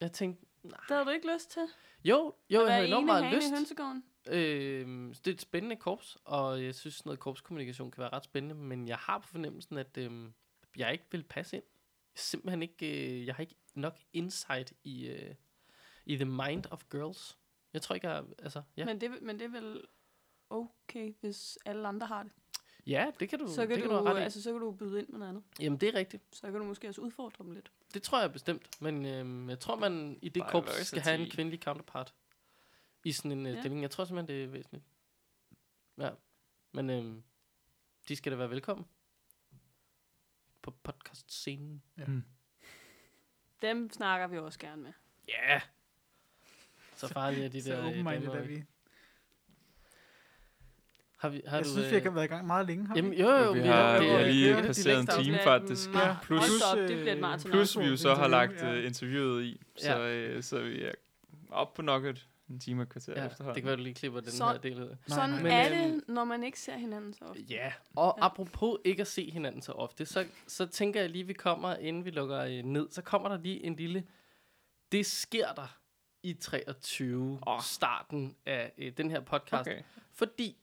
Jeg 0.00 0.12
tænkte, 0.12 0.46
nej. 0.62 0.78
Det 0.88 0.96
havde 0.96 1.04
du 1.04 1.10
ikke 1.10 1.32
lyst 1.34 1.50
til? 1.50 1.62
Jo, 2.04 2.16
jo, 2.16 2.32
jeg 2.50 2.60
har 2.60 2.66
være 2.66 2.86
enormt 2.86 3.02
ene 3.10 3.20
meget 3.20 3.34
lyst. 3.34 3.46
i 3.48 3.50
hønsegården? 3.54 4.04
Øh, 4.28 5.08
det 5.08 5.26
er 5.26 5.32
et 5.32 5.40
spændende 5.40 5.76
korps, 5.76 6.18
og 6.24 6.64
jeg 6.64 6.74
synes, 6.74 7.04
noget 7.04 7.20
korpskommunikation 7.20 7.90
kan 7.90 8.00
være 8.00 8.12
ret 8.12 8.24
spændende, 8.24 8.54
men 8.54 8.88
jeg 8.88 8.96
har 8.96 9.18
på 9.18 9.26
fornemmelsen, 9.28 9.78
at 9.78 9.96
øh, 9.98 10.10
jeg 10.76 10.92
ikke 10.92 11.04
vil 11.10 11.22
passe 11.22 11.56
ind. 11.56 11.64
Simpelthen 12.14 12.62
ikke, 12.62 13.10
øh, 13.20 13.26
jeg 13.26 13.34
har 13.34 13.40
ikke 13.40 13.54
nok 13.74 13.98
insight 14.12 14.72
i, 14.84 15.06
øh, 15.06 15.34
i 16.06 16.16
the 16.16 16.24
mind 16.24 16.64
of 16.70 16.82
girls. 16.90 17.38
Jeg 17.72 17.82
tror 17.82 17.94
ikke, 17.94 18.08
jeg, 18.10 18.24
altså, 18.38 18.62
ja. 18.76 18.84
Men, 18.84 19.00
det, 19.00 19.22
men 19.22 19.38
det 19.38 19.44
er 19.44 19.60
vel 19.60 19.84
okay, 20.50 21.14
hvis 21.20 21.58
alle 21.64 21.88
andre 21.88 22.06
har 22.06 22.22
det. 22.22 22.32
ja, 22.86 23.10
det 23.20 23.28
kan 23.28 23.38
du, 23.38 23.48
Så 23.48 23.66
kan, 23.66 23.68
det 23.70 23.76
du, 23.76 23.80
kan 23.80 23.90
du 23.90 24.04
have 24.04 24.14
ret 24.14 24.20
i. 24.20 24.24
altså, 24.24 24.42
så 24.42 24.52
kan 24.52 24.60
du 24.60 24.70
byde 24.70 24.98
ind 24.98 25.08
med 25.08 25.18
noget 25.18 25.28
andet. 25.28 25.44
Jamen, 25.60 25.80
det 25.80 25.88
er 25.88 25.94
rigtigt. 25.94 26.22
Så 26.32 26.50
kan 26.50 26.60
du 26.60 26.64
måske 26.64 26.88
også 26.88 27.00
udfordre 27.00 27.44
dem 27.44 27.52
lidt. 27.52 27.72
Det 27.94 28.02
tror 28.02 28.20
jeg 28.20 28.32
bestemt, 28.32 28.82
men 28.82 29.06
øh, 29.06 29.50
jeg 29.50 29.58
tror, 29.58 29.76
man 29.76 30.18
i 30.22 30.28
det 30.28 30.42
korps 30.48 30.72
skal 30.86 31.02
have 31.02 31.18
en 31.20 31.30
kvindelig 31.30 31.62
counterpart 31.62 32.14
i 33.06 33.12
sådan 33.12 33.32
en 33.32 33.46
øh, 33.46 33.52
Ja. 33.54 33.60
stilling. 33.60 33.82
Jeg 33.82 33.90
tror 33.90 34.04
simpelthen, 34.04 34.36
det 34.36 34.44
er 34.44 34.48
væsentligt. 34.48 34.84
Ja, 35.98 36.10
men 36.72 36.90
øh, 36.90 37.14
de 38.08 38.16
skal 38.16 38.32
da 38.32 38.36
være 38.36 38.50
velkommen 38.50 38.86
på 40.62 40.70
podcast-scenen. 40.82 41.82
Dem 43.62 43.90
snakker 43.90 44.26
vi 44.26 44.38
også 44.38 44.58
gerne 44.58 44.82
med. 44.82 44.92
Ja! 45.28 45.48
Yeah. 45.50 45.60
Så 46.96 47.08
farlige 47.08 47.44
er 47.44 47.48
de 47.48 47.62
Så 47.62 47.70
der 47.70 47.80
øh, 47.80 47.86
open-minded 47.86 48.28
er 48.28 48.42
vi. 48.42 48.62
Har 51.16 51.28
vi, 51.28 51.42
har 51.46 51.56
Jeg 51.56 51.64
du, 51.64 51.70
synes, 51.70 51.86
øh, 51.86 51.92
vi 51.92 52.00
har 52.00 52.10
været 52.10 52.24
i 52.24 52.28
gang 52.28 52.46
meget 52.46 52.66
længe. 52.66 52.86
Har 52.86 52.94
vi 52.94 53.00
Jamen, 53.00 53.12
jo, 53.12 53.28
jo, 53.30 53.44
Jo, 53.44 53.52
vi 53.52 53.60
vi 53.60 53.66
har, 53.66 53.98
vi 53.98 54.04
det 54.04 54.12
har 54.12 54.18
er- 54.20 54.26
lige 54.26 54.48
det 54.48 54.52
er 54.56 54.60
de 54.60 54.66
passeret 54.66 55.00
en 55.00 55.24
time 55.24 55.38
faktisk. 55.44 55.90
Ja, 55.94 56.16
Plus, 56.22 56.40
hold 56.40 56.76
da 56.76 56.82
op, 56.82 56.88
det 56.88 56.96
bliver 56.98 57.12
et 57.12 57.20
maraton. 57.20 57.50
plus 57.50 57.78
vi 57.78 57.84
jo 57.84 57.96
så 57.96 58.14
har 58.14 58.28
lagt 58.28 58.52
ja. 58.62 58.72
øh, 58.74 58.86
interviewet 58.86 59.44
i, 59.44 59.60
så, 59.76 60.00
øh, 60.00 60.42
så 60.42 60.60
vi 60.62 60.82
er 60.84 60.92
op 61.50 61.74
på 61.74 61.82
nok 61.82 62.04
et 62.04 62.28
en 62.50 62.60
time 62.60 62.82
og 62.82 62.88
kvarter 62.88 63.12
Ja, 63.20 63.26
efterhånden. 63.26 63.54
det 63.54 63.62
kan 63.62 63.68
være, 63.68 63.76
du 63.76 63.82
lige 63.82 63.94
klipper 63.94 64.20
den 64.20 64.30
Så- 64.30 64.46
her 64.46 64.58
del 64.58 64.82
ud. 64.82 64.96
Sådan 65.06 65.30
nej. 65.30 65.50
Er 65.64 65.68
det, 65.68 66.08
når 66.08 66.24
man 66.24 66.44
ikke 66.44 66.60
ser 66.60 66.76
hinanden 66.76 67.12
så 67.12 67.24
ofte. 67.24 67.42
Ja, 67.42 67.72
og 67.96 68.14
Ja. 68.18 68.24
apropos 68.26 68.78
ikke 68.84 69.00
at 69.00 69.06
se 69.06 69.30
hinanden 69.30 69.62
så 69.62 69.72
ofte, 69.72 70.06
så, 70.06 70.26
så 70.46 70.66
tænker 70.66 71.00
jeg 71.00 71.10
lige, 71.10 71.26
vi 71.26 71.32
kommer, 71.32 71.74
inden 71.76 72.04
vi 72.04 72.10
lukker 72.10 72.38
øh, 72.40 72.62
ned, 72.64 72.90
så 72.90 73.02
kommer 73.02 73.28
der 73.28 73.36
lige 73.38 73.64
en 73.64 73.76
lille, 73.76 74.06
det 74.92 75.06
sker 75.06 75.52
der 75.52 75.78
i 76.22 76.34
23, 76.34 77.32
Åh. 77.32 77.38
oh. 77.54 77.60
starten 77.62 78.36
af 78.46 78.72
øh, 78.78 78.92
den 78.96 79.10
her 79.10 79.20
podcast. 79.20 79.60
Okay. 79.68 79.82
Fordi 80.12 80.56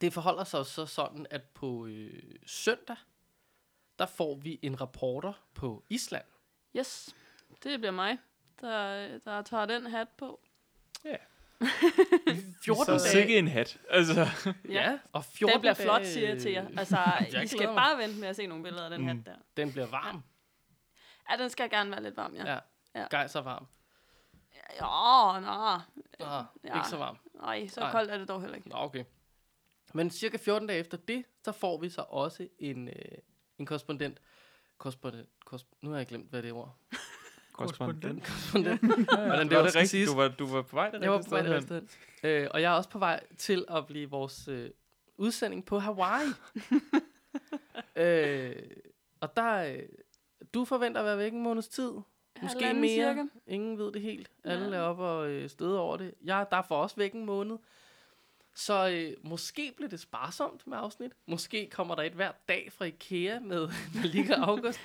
det 0.00 0.12
forholder 0.12 0.44
sig 0.44 0.66
så 0.66 0.86
sådan, 0.86 1.26
at 1.30 1.42
på 1.42 1.86
øh, 1.86 2.22
søndag, 2.46 2.96
der 3.98 4.06
får 4.06 4.34
vi 4.34 4.58
en 4.62 4.80
reporter 4.80 5.32
på 5.54 5.84
Island. 5.90 6.24
Yes, 6.76 7.14
Det 7.62 7.78
bliver 7.80 7.90
mig, 7.92 8.18
der, 8.60 9.18
der 9.18 9.42
tager 9.42 9.66
den 9.66 9.86
hat 9.86 10.08
på. 10.08 10.40
14 11.04 11.68
Så- 12.64 12.84
Så 12.84 12.90
dage. 12.90 12.98
sikke 13.12 13.38
en 13.38 13.48
hat. 13.48 13.78
Altså, 13.90 14.26
Ja, 14.68 14.98
og 15.12 15.24
14 15.24 15.52
Den 15.54 15.60
bliver 15.60 15.74
flot, 15.74 16.00
dage, 16.00 16.12
siger 16.12 16.28
jeg 16.28 16.40
til 16.42 16.52
jer. 16.52 16.68
Altså, 16.78 16.96
Jeg 17.32 17.44
I 17.44 17.46
skal 17.46 17.66
mig. 17.66 17.76
bare 17.76 17.98
vente 17.98 18.20
med 18.20 18.28
at 18.28 18.36
se 18.36 18.46
nogle 18.46 18.64
billeder 18.64 18.84
af 18.84 18.90
den 18.90 19.00
Mm. 19.00 19.06
hat 19.06 19.26
der. 19.26 19.34
Den 19.56 19.72
bliver 19.72 19.86
varm. 19.86 20.22
Ja, 21.30 21.36
den 21.36 21.50
skal 21.50 21.70
gerne 21.70 21.90
være 21.90 22.02
lidt 22.02 22.16
varm, 22.16 22.34
ja. 22.34 22.52
Ja. 22.52 22.58
Ja. 22.94 23.06
Gejser 23.10 23.40
varm. 23.40 23.66
Ja, 24.54 24.80
nå, 24.80 24.86
Ah, 26.26 26.44
Ja. 26.64 26.76
Ikke 26.76 26.88
så 26.88 26.96
varm. 26.96 27.16
nej, 27.34 27.68
så 27.68 27.80
Nej. 27.80 27.90
koldt 27.92 28.10
er 28.10 28.18
det 28.18 28.28
dog 28.28 28.40
heller 28.40 28.56
ikke. 28.56 28.68
Nå, 28.68 28.76
okay. 28.78 29.04
Men 29.94 30.10
cirka 30.10 30.36
14 30.36 30.68
dage 30.68 30.80
efter 30.80 30.96
det, 30.98 31.24
så 31.44 31.52
får 31.52 31.80
vi 31.80 31.88
så 31.90 32.04
også 32.08 32.48
en, 32.58 32.88
øh, 32.88 32.94
en 33.58 33.66
korrespondent. 33.66 34.20
Korrespondent. 34.78 35.28
Korresp- 35.50 35.78
nu 35.82 35.90
har 35.90 35.96
jeg 35.96 36.06
glemt, 36.06 36.30
hvad 36.30 36.42
det 36.42 36.48
er 36.48 36.52
ord. 36.54 36.76
Korrespondent. 37.54 38.24
Korrespondent. 38.24 38.80
Hvordan 38.80 39.04
Hvordan 39.26 39.38
det 39.40 39.50
det 39.50 39.58
var 39.58 39.64
også 39.64 39.78
det 39.78 39.82
rigtigt? 39.82 40.08
Du 40.08 40.14
var, 40.16 40.28
du 40.28 40.46
var 40.46 40.62
på 40.62 40.76
vej 40.76 40.90
det 40.90 41.00
Jeg 41.02 41.10
var 41.10 41.18
på 41.22 41.30
vej 41.30 41.42
det 41.42 41.50
rigtige 41.52 41.82
øh, 42.24 42.48
Og 42.50 42.62
jeg 42.62 42.72
er 42.72 42.76
også 42.76 42.90
på 42.90 42.98
vej 42.98 43.20
til 43.38 43.64
at 43.68 43.86
blive 43.86 44.10
vores 44.10 44.48
øh, 44.48 44.70
udsending 45.16 45.64
på 45.64 45.78
Hawaii. 45.78 46.26
øh, 47.96 48.56
og 49.20 49.36
der, 49.36 49.64
øh, 49.72 49.78
du 50.54 50.64
forventer 50.64 51.00
at 51.00 51.06
være 51.06 51.18
væk 51.18 51.32
en 51.32 51.42
måneds 51.42 51.68
tid. 51.68 51.90
Måske 52.42 52.58
Halvanden 52.58 52.80
mere. 52.80 53.14
cirka. 53.14 53.22
Ingen 53.46 53.78
ved 53.78 53.92
det 53.92 54.02
helt. 54.02 54.30
Alle 54.44 54.68
Ja. 54.68 54.74
er 54.76 54.80
oppe 54.80 55.02
og 55.02 55.28
øh, 55.30 55.50
støde 55.50 55.80
over 55.80 55.96
det. 55.96 56.14
Jeg 56.24 56.46
der 56.50 56.56
er 56.56 56.62
for 56.62 56.76
også 56.82 56.96
væk 56.96 57.12
en 57.12 57.26
måned. 57.26 57.56
Så 58.54 58.88
øh, 58.88 59.28
måske 59.30 59.72
bliver 59.76 59.88
det 59.88 60.00
sparsomt 60.00 60.66
med 60.66 60.78
afsnit. 60.80 61.12
Måske 61.26 61.70
kommer 61.70 61.94
der 61.94 62.02
et 62.02 62.12
hver 62.12 62.32
dag 62.48 62.72
fra 62.72 62.84
Ikea 62.84 63.38
med 63.38 63.68
Malika 63.94 64.32
August. 64.34 64.80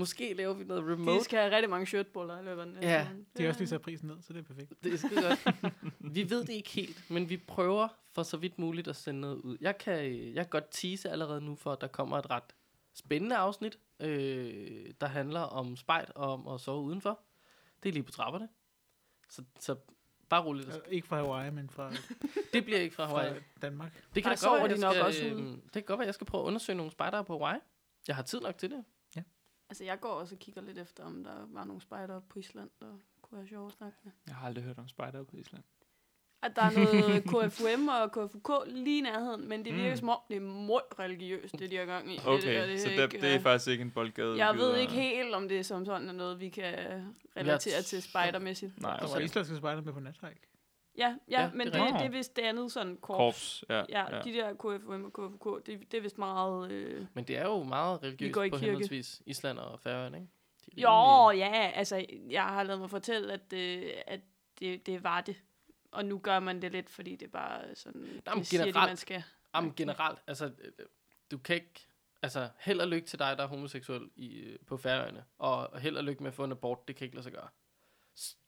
Måske 0.00 0.34
laver 0.34 0.54
vi 0.54 0.64
noget 0.64 0.82
De 0.86 0.92
remote. 0.92 1.24
skal 1.24 1.38
have 1.38 1.54
rigtig 1.56 1.70
mange 1.70 1.86
shirtboller 1.86 2.40
i 2.40 2.44
løbet 2.44 2.62
af 2.62 2.82
Ja. 2.82 3.08
De 3.36 3.42
har 3.42 3.48
også 3.48 3.60
lige 3.60 3.68
sat 3.68 3.82
prisen 3.82 4.08
ned, 4.08 4.16
så 4.22 4.32
det 4.32 4.38
er 4.38 4.42
perfekt. 4.42 4.72
Det 4.84 4.92
er 4.92 4.96
skide 4.96 5.22
godt. 5.22 5.72
vi 6.14 6.30
ved 6.30 6.40
det 6.44 6.52
ikke 6.52 6.70
helt, 6.70 7.10
men 7.10 7.28
vi 7.30 7.36
prøver 7.36 7.88
for 8.12 8.22
så 8.22 8.36
vidt 8.36 8.58
muligt 8.58 8.88
at 8.88 8.96
sende 8.96 9.20
noget 9.20 9.36
ud. 9.36 9.56
Jeg 9.60 9.78
kan, 9.78 10.04
øh, 10.04 10.34
jeg 10.34 10.44
kan 10.44 10.50
godt 10.50 10.64
tease 10.70 11.10
allerede 11.10 11.40
nu 11.40 11.54
for, 11.56 11.72
at 11.72 11.80
der 11.80 11.86
kommer 11.86 12.18
et 12.18 12.30
ret 12.30 12.54
spændende 12.94 13.36
afsnit, 13.36 13.78
øh, 14.00 14.86
der 15.00 15.06
handler 15.06 15.40
om 15.40 15.76
spejt 15.76 16.10
og 16.14 16.32
om 16.32 16.48
at 16.48 16.60
sove 16.60 16.82
udenfor. 16.82 17.20
Det 17.82 17.88
er 17.88 17.92
lige 17.92 18.02
på 18.02 18.12
trapperne. 18.12 18.48
Så, 19.28 19.42
så 19.58 19.76
bare 20.28 20.44
roligt. 20.44 20.66
Altså, 20.66 20.80
ikke 20.90 21.06
fra 21.06 21.16
Hawaii, 21.16 21.50
men 21.50 21.70
fra, 21.70 21.92
Det 22.52 22.64
bliver 22.64 22.80
ikke 22.80 22.94
fra 22.96 23.06
Hawaii. 23.06 23.34
fra 23.34 23.40
Danmark. 23.62 23.94
Det 24.14 24.22
kan 24.22 24.30
Der 24.30 24.36
da 24.36 24.40
sover 24.40 24.58
godt 24.58 24.70
være, 24.70 24.78
de 24.80 24.86
jeg 24.86 24.88
nok 25.02 25.12
skal, 25.12 25.26
også 25.26 25.42
øh, 25.42 25.46
ude. 25.46 25.52
Det 25.64 25.72
kan 25.72 25.82
godt 25.82 25.98
være, 25.98 26.06
jeg 26.06 26.14
skal 26.14 26.26
prøve 26.26 26.42
at 26.42 26.46
undersøge 26.46 26.76
nogle 26.76 26.92
spejdere 26.92 27.24
på 27.24 27.38
Hawaii. 27.38 27.60
Jeg 28.08 28.16
har 28.16 28.22
tid 28.22 28.40
nok 28.40 28.58
til 28.58 28.70
det. 28.70 28.84
Altså, 29.70 29.84
jeg 29.84 30.00
går 30.00 30.08
også 30.08 30.34
og 30.34 30.38
kigger 30.38 30.62
lidt 30.62 30.78
efter, 30.78 31.04
om 31.04 31.24
der 31.24 31.46
var 31.48 31.64
nogle 31.64 31.82
spejder 31.82 32.20
på 32.20 32.38
Island, 32.38 32.70
der 32.80 32.86
kunne 33.22 33.38
være 33.38 33.48
sjov 33.48 33.66
at 33.66 33.72
snakke 33.72 33.98
med. 34.04 34.12
Jeg 34.26 34.34
har 34.34 34.46
aldrig 34.46 34.64
hørt 34.64 34.78
om 34.78 34.88
spejder 34.88 35.22
på 35.24 35.36
Island. 35.36 35.62
At 36.42 36.56
der 36.56 36.62
er 36.62 36.70
noget 36.70 37.24
KFUM 37.50 37.88
og 37.88 38.12
KFUK 38.12 38.50
lige 38.66 38.98
i 38.98 39.00
nærheden, 39.00 39.48
men 39.48 39.64
det 39.64 39.74
virker 39.74 39.90
Mm. 39.90 39.96
som 39.96 40.08
om, 40.08 40.18
det 40.28 40.36
er 40.36 40.40
meget 40.40 40.82
religiøst, 40.98 41.58
det 41.58 41.70
de 41.70 41.76
har 41.76 41.84
gang 41.84 42.12
i. 42.12 42.16
Det, 42.16 42.26
Okay, 42.26 42.54
der, 42.60 42.66
det, 42.66 42.80
så 42.80 42.88
er 42.88 42.96
det, 42.96 43.02
ikke, 43.02 43.20
det 43.20 43.30
er 43.30 43.36
øh, 43.36 43.42
faktisk 43.42 43.68
ikke 43.68 43.82
en 43.82 43.90
boldgade. 43.90 44.36
Jeg 44.46 44.56
ved 44.56 44.76
ikke 44.76 44.90
og- 44.92 44.96
helt, 44.96 45.34
om 45.34 45.48
det 45.48 45.66
som 45.66 45.84
sådan 45.84 46.08
er 46.08 46.12
noget, 46.12 46.40
vi 46.40 46.48
kan 46.48 46.74
relatere 47.36 47.82
til 47.82 48.02
spejdermæssigt. 48.02 48.80
Nej, 48.80 48.96
Der 48.96 49.06
var 49.06 49.14
okay. 49.14 49.24
islandske 49.24 49.56
spejder 49.56 49.82
med 49.82 49.92
på 49.92 50.00
nattræk. 50.00 50.36
Ja, 50.98 51.16
ja, 51.30 51.40
Ja, 51.40 51.50
men 51.50 51.66
det 51.66 51.74
det, 51.74 51.82
det, 51.98 52.06
er 52.06 52.08
vist 52.10 52.36
det 52.36 52.42
andet 52.42 52.72
sådan 52.72 52.96
korps. 52.96 53.18
Korps, 53.18 53.64
ja. 53.68 53.84
Ja, 53.88 54.16
ja, 54.16 54.22
de 54.22 54.32
der 54.32 54.54
KFUM 54.54 55.04
og 55.04 55.12
KFUK, 55.12 55.66
det, 55.66 55.92
det 55.92 55.98
er 55.98 56.02
vist 56.02 56.18
meget... 56.18 56.70
Øh... 56.72 57.06
Men 57.14 57.24
det 57.24 57.38
er 57.38 57.42
jo 57.44 57.62
meget 57.62 58.02
religiøst 58.02 58.34
på 58.34 58.40
kirke. 58.40 58.58
henholdsvis 58.58 59.22
Island 59.26 59.58
og 59.58 59.80
Færøerne, 59.80 60.16
ikke? 60.16 60.28
De 60.76 60.80
Jo, 60.80 61.30
ja, 61.30 61.70
altså, 61.74 62.04
jeg 62.30 62.42
har 62.42 62.62
lavet 62.62 62.80
mig 62.80 62.90
fortælle, 62.90 63.32
at, 63.32 63.52
øh, 63.52 63.90
at 64.06 64.20
det, 64.58 64.86
det 64.86 65.04
var 65.04 65.20
det. 65.20 65.36
Og 65.92 66.04
nu 66.04 66.18
gør 66.18 66.40
man 66.40 66.62
det 66.62 66.72
lidt, 66.72 66.90
fordi 66.90 67.16
det 67.16 67.26
er 67.26 67.30
bare 67.30 67.74
sådan, 67.74 68.22
Jamen, 68.26 68.38
det 68.38 68.46
siger 68.46 68.64
de, 68.64 68.68
generelt- 68.68 68.90
man 68.90 68.96
skal. 68.96 69.22
Jamen 69.54 69.72
generelt, 69.76 70.18
altså, 70.26 70.52
du 71.30 71.38
kan 71.38 71.54
ikke, 71.56 71.88
altså, 72.22 72.48
held 72.58 72.80
og 72.80 72.88
lykke 72.88 73.08
til 73.08 73.18
dig, 73.18 73.36
der 73.36 73.42
er 73.44 73.48
homoseksuel 73.48 74.10
i, 74.16 74.56
på 74.66 74.76
Færøerne, 74.76 75.24
og 75.38 75.80
held 75.80 75.96
og 75.96 76.04
lykke 76.04 76.22
med 76.22 76.30
at 76.30 76.34
få 76.34 76.44
en 76.44 76.52
abort, 76.52 76.88
det 76.88 76.96
kan 76.96 77.04
ikke 77.04 77.16
lade 77.16 77.22
sig 77.22 77.32
gøre. 77.32 77.48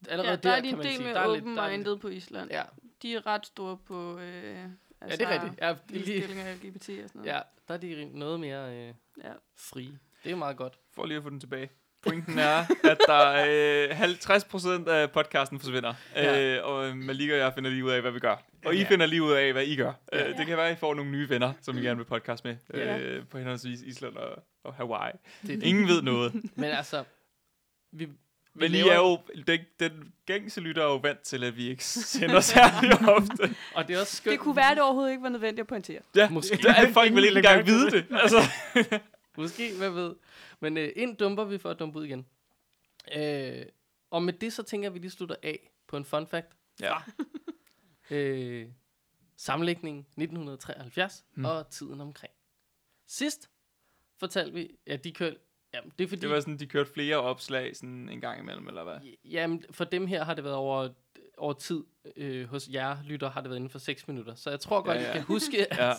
Allerede 0.09 0.31
Ja, 0.31 0.37
der, 0.37 0.51
er 0.51 0.57
de 0.57 0.63
kan 0.63 0.71
en 0.71 0.77
man 0.77 0.87
del 0.87 0.95
sige, 0.97 1.05
mere 1.05 1.15
der 1.15 1.21
er 1.21 1.27
der 1.27 1.35
lidt- 1.35 1.45
open-minded 1.45 1.97
på 1.97 2.09
Island. 2.09 2.51
Ja, 2.51 2.63
De 3.03 3.15
er 3.15 3.27
ret 3.27 3.47
store 3.47 3.77
på 3.87 4.19
øh, 4.19 4.45
ja, 4.55 4.67
altså, 5.01 5.19
det 5.19 5.27
er 5.27 5.31
rigtigt. 5.43 5.61
Ja, 5.61 5.67
er 5.69 5.77
ligestilling 5.89 6.41
af 6.41 6.55
LGBT 6.57 6.75
og 6.75 6.83
sådan 6.85 7.09
noget. 7.15 7.27
ja, 7.27 7.41
der 7.69 7.75
er 7.75 7.79
de 7.79 8.05
noget 8.19 8.41
mere 8.41 8.75
øh, 8.77 8.95
ja. 9.25 9.33
frie. 9.59 9.99
Det 10.25 10.33
er 10.33 10.37
meget 10.37 10.57
godt. 10.57 10.79
For 10.95 11.07
lige 11.07 11.17
at 11.17 11.23
få 11.23 11.31
den 11.31 11.41
tilbage. 11.41 11.71
Pointen 12.03 12.39
er, 12.39 12.59
at 12.91 12.99
der 13.07 13.15
er 13.15 13.89
øh, 13.91 14.01
50% 14.01 14.89
af 14.91 15.11
podcasten 15.13 15.59
forsvinder. 15.61 15.95
Ja. 16.15 16.57
Øh, 16.59 16.67
og 16.67 16.97
Malika 16.97 17.33
og 17.33 17.39
jeg 17.39 17.55
finder 17.55 17.71
lige 17.71 17.85
ud 17.85 17.91
af, 17.91 18.01
hvad 18.01 18.11
vi 18.11 18.19
gør. 18.19 18.43
Og 18.65 18.75
I 18.75 18.79
Ja. 18.79 18.85
finder 18.89 19.07
lige 19.07 19.23
ud 19.23 19.33
af, 19.33 19.53
hvad 19.53 19.65
I 19.65 19.77
gør. 19.77 19.93
Ja. 20.13 20.29
Øh, 20.31 20.39
det 20.39 20.47
kan 20.47 20.57
være, 20.57 20.69
at 20.69 20.77
I 20.77 20.81
får 20.81 20.95
nogle 20.95 21.11
nye 21.11 21.29
venner, 21.29 21.53
som 21.61 21.79
I 21.79 21.81
gerne 21.81 21.97
vil 21.97 22.05
podcast 22.05 22.45
med. 22.45 22.57
Ja. 22.75 22.99
Øh, 22.99 23.27
på 23.27 23.39
henholdsvis 23.39 23.81
Island 23.83 24.17
og, 24.17 24.43
og 24.65 24.75
Hawaii. 24.75 25.13
Det, 25.43 25.49
det. 25.49 25.63
Ingen 25.63 25.89
ved 25.89 26.03
noget. 26.03 26.35
Men 26.55 26.65
altså, 26.65 27.05
vi 27.93 28.09
Men 28.55 28.73
I 28.73 28.79
er 28.79 28.97
jo, 28.97 29.21
den, 29.47 29.61
den 29.81 30.13
gængse 30.27 30.61
lytter 30.61 30.83
er 30.83 30.87
jo 30.87 30.97
vant 30.97 31.21
til, 31.21 31.45
at 31.45 31.57
vi 31.57 31.69
ikke 31.69 31.85
sender 31.85 32.41
særlig 32.41 33.09
ofte. 33.09 33.55
Og 33.77 33.89
det 33.89 33.97
er 33.97 34.01
også 34.01 34.17
skønt. 34.17 34.33
Det 34.33 34.41
kunne 34.41 34.57
være, 34.57 34.71
at 34.71 34.77
det 34.77 34.85
overhovedet 34.85 35.11
ikke 35.11 35.23
var 35.23 35.29
nødvendigt 35.29 35.61
at 35.61 35.67
pointere. 35.67 36.01
Ja, 36.17 36.31
Måske. 36.31 36.57
der 36.57 36.75
er 36.75 36.93
folk 36.93 37.13
vil 37.15 37.25
ikke 37.25 37.37
engang 37.37 37.67
vide 37.67 37.91
det. 37.91 38.07
Altså. 38.11 38.37
Måske, 39.39 39.77
hvad 39.79 39.91
ved. 39.91 40.15
Men 40.61 40.77
øh, 40.77 40.93
ind 40.97 41.17
dumper 41.17 41.45
vi 41.45 41.59
for 41.59 41.71
at 41.71 41.79
dumpe 41.79 41.99
ud 41.99 42.05
igen. 42.05 42.27
Øh, 43.17 43.67
og 44.11 44.23
med 44.23 44.33
det, 44.33 44.53
så 44.53 44.63
tænker 44.63 44.87
jeg, 44.87 44.91
at 44.91 44.95
vi 44.95 44.99
lige 44.99 45.11
slutter 45.11 45.37
af 45.43 45.71
på 45.89 45.97
en 45.97 46.05
fun 46.05 46.27
fact. 46.27 46.49
Ja. 46.81 46.95
øh, 48.11 48.69
sammenlægningen 49.37 50.01
1973 50.01 51.25
Hmm. 51.35 51.41
mm. 51.43 51.45
og 51.45 51.71
tiden 51.71 52.01
omkring. 52.01 52.33
Sidst 53.07 53.51
fortalte 54.19 54.53
vi, 54.55 54.71
ja, 54.87 54.97
de 54.97 55.13
kørte, 55.13 55.37
jamen, 55.75 55.93
det 55.99 56.05
er 56.05 56.09
fordi, 56.09 56.21
Det 56.23 56.31
var 56.31 56.41
sådan, 56.41 56.59
de 56.59 56.67
kørte 56.67 56.91
flere 56.95 57.17
opslag 57.17 57.77
sådan 57.77 58.09
en 58.09 58.21
gang 58.21 58.41
imellem, 58.41 58.69
eller 58.69 58.85
hvad? 58.85 58.97
jamen, 59.25 59.65
for 59.71 59.85
dem 59.85 60.07
her 60.07 60.25
har 60.25 60.35
det 60.35 60.45
været 60.45 60.57
over, 60.57 60.89
over 61.37 61.53
tid, 61.53 61.83
øh, 62.17 62.49
hos 62.49 62.69
jer 62.73 62.97
lytter 63.05 63.31
har 63.31 63.41
det 63.41 63.51
været 63.51 63.57
inden 63.59 63.71
for 63.71 63.79
6 63.79 64.09
minutter, 64.09 64.35
så 64.35 64.51
jeg 64.51 64.61
tror 64.61 64.83
godt, 64.83 64.97
Ja, 64.97 65.03
ja. 65.03 65.11
I 65.11 65.13
kan 65.13 65.23
huske, 65.23 65.67
at 65.73 65.79
Ja. 65.79 65.93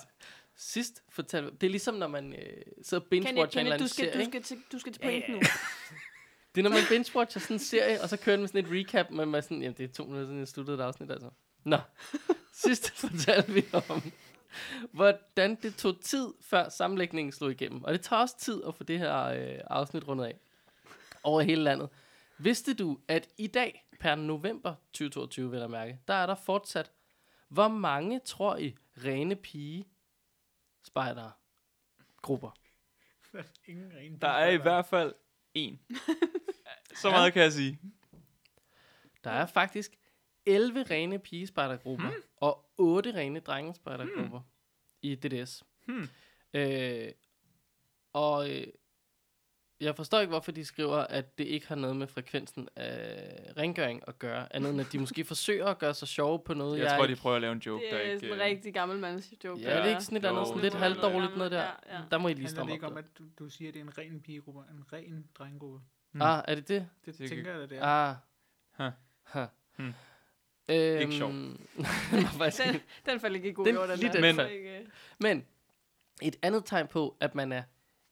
sidst 0.56 1.04
fortalte 1.10 1.52
det 1.62 1.68
er 1.68 1.72
ligesom, 1.72 1.96
når 1.96 2.08
man 2.08 2.34
øh, 2.34 2.62
sidder 2.82 3.04
og 3.04 3.08
binge-watcher 3.10 3.60
en 3.60 3.66
eller 3.66 3.70
du 3.70 3.74
anden 3.74 3.88
skal, 3.88 4.06
serie, 4.14 4.26
du 4.26 4.30
skal, 4.30 4.44
til, 4.44 4.58
du 4.72 4.80
skal 4.80 4.94
til 4.94 5.00
Ja, 5.04 5.08
point 5.10 5.24
ja. 5.28 5.34
nu. 5.34 5.40
Det 6.56 6.66
er, 6.66 6.70
når 6.70 6.70
man 6.70 6.80
binge-watcher 6.80 7.40
sådan 7.40 7.56
en 7.56 7.60
serie, 7.60 8.02
og 8.02 8.10
så 8.10 8.18
kører 8.18 8.36
den 8.36 8.42
med 8.42 8.48
sådan 8.48 8.66
et 8.66 8.72
recap, 8.80 9.10
men 9.12 9.30
man 9.30 9.44
sådan, 9.44 9.62
jamen 9.62 9.78
det 9.78 9.84
er 9.90 9.94
to 9.94 10.04
minutter 10.04 10.26
siden, 10.28 10.40
jeg 10.40 10.48
sluttede 10.48 10.78
et 10.78 10.82
afsnit, 10.82 11.12
altså. 11.12 11.30
Nå, 11.66 11.78
sidst 12.64 12.92
fortalte 13.00 13.52
vi 13.54 13.66
om, 13.74 14.02
hvordan 14.92 15.56
det 15.56 15.76
tog 15.76 16.02
tid, 16.02 16.34
før 16.42 16.70
sammenlægningen 16.70 17.32
slog 17.32 17.52
igennem. 17.52 17.84
Og 17.84 17.94
det 17.94 18.02
tager 18.02 18.22
også 18.22 18.38
tid 18.40 18.64
at 18.68 18.76
få 18.76 18.84
det 18.84 19.00
her 19.00 19.24
øh, 19.24 19.60
afsnit 19.68 20.08
rundet 20.08 20.26
af. 20.26 20.40
Over 21.24 21.42
hele 21.42 21.64
landet. 21.64 21.90
Vidste 22.38 22.74
du, 22.74 23.00
at 23.08 23.30
i 23.38 23.48
dag, 23.48 23.86
per 24.00 24.16
november 24.16 24.76
2022, 24.94 25.52
vil 25.52 25.60
jeg 25.60 25.70
mærke, 25.70 26.00
der 26.08 26.14
er 26.14 26.26
der 26.26 26.36
fortsat, 26.36 26.92
hvor 27.48 27.68
mange, 27.68 28.20
tror 28.26 28.58
I, 28.58 28.76
rene 28.98 29.36
pige 29.36 29.86
spejdere 30.84 31.32
grupper? 32.22 32.52
Ingen 33.68 33.92
ren 33.96 34.18
Der 34.22 34.28
er 34.28 34.50
i 34.50 34.58
hvert 34.58 34.86
fald 34.86 35.14
en. 35.54 35.80
Så 37.02 37.10
meget 37.10 37.34
kan 37.34 37.42
jeg 37.42 37.54
sige. 37.54 37.80
Der 39.24 39.32
er 39.32 39.46
faktisk 39.46 39.92
11 40.46 40.84
rene 40.84 41.20
pigespejdergrupper 41.20 42.10
hmm. 42.10 42.24
og 42.38 42.66
8 42.78 43.14
rene 43.16 43.40
drengespejdergrupper 43.40 44.40
hmm. 44.40 44.48
i 45.02 45.16
DDS. 45.16 45.64
Hmm. 45.86 46.08
Øh, 46.54 47.12
og 48.14 48.50
øh, 48.50 48.68
jeg 49.80 49.96
forstår 49.96 50.20
ikke, 50.20 50.30
hvorfor 50.30 50.52
de 50.52 50.66
skriver, 50.66 50.98
at 50.98 51.38
det 51.38 51.44
ikke 51.44 51.68
har 51.68 51.76
noget 51.76 51.96
med 51.96 52.08
frekvensen 52.08 52.70
af 52.76 53.54
rengøring 53.58 54.04
at 54.08 54.20
gøre, 54.20 54.56
andet 54.56 54.72
end 54.72 54.82
at 54.82 54.92
de 54.92 55.00
måske 55.00 55.26
forsøger 55.34 55.66
at 55.66 55.80
gøre 55.80 55.94
sig 55.94 56.08
sjove 56.08 56.40
på 56.40 56.54
noget, 56.54 56.78
Jeg 56.78 56.86
jeg, 56.86 56.98
tror, 56.98 57.06
de 57.06 57.12
ikke... 57.12 57.22
prøver 57.22 57.36
at 57.36 57.42
lave 57.42 57.52
en 57.54 57.60
joke, 57.60 57.84
Det 57.84 57.92
der 57.92 57.98
er 57.98 58.02
ikke... 58.02 58.20
sådan 58.20 58.34
en 58.34 58.40
øh, 58.40 58.46
rigtig 58.46 58.74
gammel 58.74 59.00
mands 59.00 59.34
joke. 59.44 59.62
Ja, 59.62 59.70
det 59.70 59.86
er 59.86 59.90
ikke 59.90 60.02
sådan 60.04 60.18
et 60.18 60.24
Jo, 60.24 60.30
andet, 60.30 60.48
sådan 60.48 60.62
lidt 60.62 60.74
det 60.74 60.80
er 60.80 60.84
halvdårligt 60.84 61.38
noget 61.38 61.52
der. 61.52 61.62
Ja, 61.62 61.96
ja. 61.98 62.02
Der 62.12 62.18
må 62.18 62.28
I 62.28 62.34
lige 62.34 62.48
stramme 62.48 62.70
det 62.70 62.76
ikke 62.76 62.86
op. 62.86 62.92
om, 62.92 62.96
der. 62.96 63.04
at 63.04 63.18
du, 63.18 63.24
du 63.40 63.50
siger, 63.50 63.70
at 63.70 63.74
det 63.74 63.80
er 63.80 63.84
en 63.84 63.98
ren 63.98 64.22
pigegruppe, 64.22 64.62
en 64.72 64.94
ren 64.94 65.28
drengegruppe? 65.38 65.80
Mm. 66.12 66.22
Ah, 66.22 66.44
er 66.48 66.56
det 66.56 66.68
det? 66.68 66.88
Det 67.06 67.16
Sikkert. 67.16 67.38
tænker 67.38 67.60
jeg, 67.60 67.70
det 67.70 67.78
er. 67.78 67.84
Ah. 67.84 68.16
Huh. 68.78 68.92
Huh. 69.34 69.48
Hmm. 69.76 69.94
Øhm, 70.70 71.00
Ikke 71.02 71.14
sjovt. 71.14 71.34
Den, 72.58 72.82
den 73.06 73.20
faldt 73.20 73.36
ikke 73.36 73.50
i 73.50 73.54
god 73.54 73.66
Den- 73.66 73.76
jord, 73.76 73.88
den 73.88 74.00
lige 74.00 74.14
der. 74.14 74.22
den 74.22 74.36
faldt. 74.36 74.52
ikke, 74.52 74.88
Men 75.20 75.46
et 76.22 76.36
andet 76.42 76.66
tegn 76.66 76.88
på, 76.88 77.18
at 77.20 77.36
man 77.36 77.52
er 77.52 77.64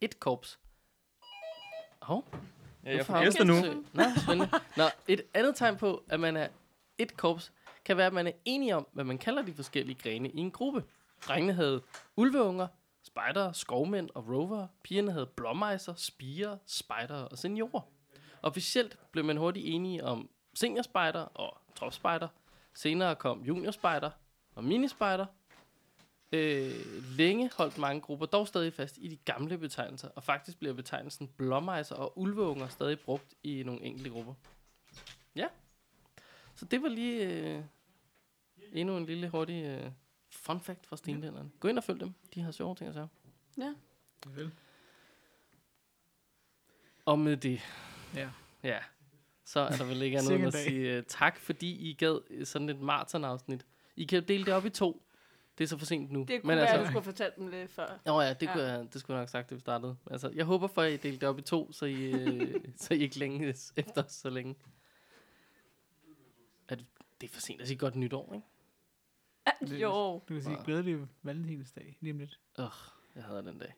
et 0.02 0.20
korps. 0.20 0.60
Hov, 2.02 2.26
Ja, 2.86 2.96
jeg 2.96 3.06
får 3.06 3.24
gæster 3.24 3.44
nu. 3.44 3.54
Nå, 3.94 4.04
spændende. 4.24 4.50
Nå, 4.78 4.84
et 5.08 5.22
andet 5.34 5.56
tegn 5.56 5.78
på, 5.78 6.04
at 6.10 6.20
man 6.20 6.38
er 6.38 6.48
et 6.98 7.18
korps, 7.18 7.52
kan 7.86 7.98
være, 7.98 8.08
at 8.08 8.14
man 8.14 8.28
er 8.28 8.32
enige 8.46 8.76
om, 8.76 8.88
hvad 8.92 9.04
man 9.04 9.18
kalder 9.18 9.42
de 9.42 9.54
forskellige 9.54 10.00
grene 10.04 10.30
i 10.30 10.38
en 10.38 10.52
gruppe. 10.52 10.84
Drengene 11.28 11.54
havde 11.54 11.82
ulveunger, 12.16 12.68
spejdere, 13.04 13.54
skovmænd 13.54 14.10
og 14.16 14.28
rover. 14.30 14.68
Pigerne 14.84 15.12
havde 15.12 15.26
blåmejser, 15.26 15.94
spiger, 15.96 16.58
spejdere 16.66 17.28
og 17.28 17.38
seniorer. 17.38 17.82
Officielt 18.42 18.98
blev 19.12 19.26
man 19.26 19.38
hurtigt 19.38 19.66
enige 19.68 20.04
om 20.06 20.30
seniorspejder 20.54 21.22
og 21.22 21.58
tropspejder. 21.76 22.28
Senere 22.74 23.16
kom 23.16 23.42
juniorspejder 23.44 24.12
og 24.56 24.64
minispejder. 24.64 25.26
Øh, 26.32 26.72
længe 27.18 27.52
holdt 27.58 27.78
mange 27.78 28.02
grupper 28.02 28.26
dog 28.26 28.48
stadig 28.48 28.74
fast 28.74 28.98
i 28.98 29.08
de 29.08 29.16
gamle 29.16 29.58
betegnelser, 29.58 30.10
og 30.10 30.24
faktisk 30.24 30.58
bliver 30.60 30.74
betegnelsen 30.74 31.28
blåmejser 31.28 31.96
og 31.96 32.18
ulveunger 32.20 32.68
stadig 32.68 33.00
brugt 33.00 33.34
i 33.44 33.64
nogle 33.64 33.82
enkelte 33.82 34.10
grupper. 34.10 34.34
Ja, 35.36 35.48
så 36.56 36.66
det 36.66 36.82
var 36.82 36.90
lige 36.90 37.28
øh, 37.28 37.64
endnu 38.72 38.98
en 38.98 39.06
lille 39.06 39.30
hurtig 39.30 39.64
øh, 39.66 39.92
fun 40.30 40.62
fact 40.62 40.86
fra 40.88 40.98
stenlænderne. 40.98 41.52
Gå 41.60 41.68
ind 41.68 41.78
og 41.78 41.84
følg 41.84 42.00
dem, 42.00 42.14
de 42.34 42.42
har 42.42 42.52
sjove 42.52 42.76
ting 42.76 42.88
at 42.90 42.94
sige. 42.96 43.10
Ja. 43.58 43.74
Vel. 44.28 44.52
Og 47.06 47.20
med 47.20 47.38
det, 47.38 47.62
Ja. 48.16 48.30
ja, 48.64 48.80
så 49.52 49.60
er 49.60 49.78
der 49.78 49.84
vel 49.86 50.02
ikke 50.02 50.18
andet 50.18 50.32
end 50.32 50.42
en 50.42 50.48
at 50.48 50.54
sige 50.54 50.98
uh, 50.98 51.04
tak, 51.08 51.40
fordi 51.40 51.90
I 51.90 51.94
gad 51.94 52.22
øh, 52.30 52.46
sådan 52.46 52.70
et 52.70 52.80
maratonafsnit. 52.80 53.66
I 53.96 54.06
kan 54.06 54.20
jo 54.20 54.26
dele 54.28 54.46
det 54.46 54.54
op 54.54 54.66
i 54.66 54.70
to. 54.70 55.04
Det 55.58 55.64
er 55.64 55.68
så 55.68 55.78
for 55.78 55.86
sent 55.86 56.12
nu. 56.12 56.20
Det 56.20 56.28
kunne 56.42 56.48
Men 56.48 56.58
være, 56.58 56.60
altså, 56.60 56.76
at 56.76 56.80
du 56.80 56.86
skulle 56.86 56.94
have 57.04 57.04
fortalt 57.14 57.36
dem 57.36 57.48
lidt 57.48 57.72
før. 57.72 58.00
Nå 58.06 58.22
ja, 58.22 58.34
det, 58.34 58.42
Ja. 58.48 58.54
Kunne 58.54 58.64
jeg, 58.64 58.88
det 58.94 59.02
skulle 59.02 59.16
jeg 59.16 59.22
nok 59.22 59.28
have 59.28 59.28
sagt, 59.32 59.50
da 59.50 59.56
vi 59.56 59.62
startede. 59.62 59.98
Altså, 60.12 60.30
jeg 60.36 60.46
håber 60.46 60.68
for, 60.68 60.82
at 60.82 60.92
I 60.94 60.98
delte 60.98 61.20
det 61.20 61.30
op 61.30 61.40
i 61.40 61.42
to, 61.42 61.72
så 61.72 61.86
I, 61.86 61.94
øh, 62.12 62.56
så 62.78 62.94
I 62.94 62.98
ikke 63.00 63.20
længes 63.20 63.74
efter 63.76 64.04
os 64.04 64.12
så 64.12 64.30
længe. 64.30 64.56
Er 66.68 66.76
det, 66.76 66.86
det 67.22 67.30
er 67.30 67.34
for 67.34 67.42
sent 67.42 67.62
at 67.62 67.68
sige 67.68 67.78
godt 67.78 67.96
nytår, 67.96 68.34
ikke? 68.34 68.46
Det- 69.74 69.82
Jo. 69.82 70.14
Du 70.30 70.34
kan 70.34 70.42
sige 70.44 70.58
glædelig 70.66 70.98
valentinsdag 71.24 71.98
lige 72.02 72.14
om 72.14 72.20
lidt. 72.20 72.40
Ugh, 72.60 72.68
jeg 73.16 73.24
havde 73.24 73.44
den 73.46 73.60
dag. 73.60 73.74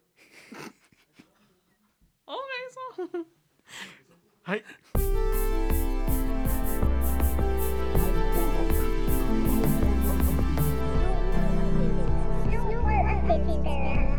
Okay, 2.28 2.64
så. 2.72 3.08
Hej. 4.48 4.64
Di 13.34 13.58
的 13.64 14.13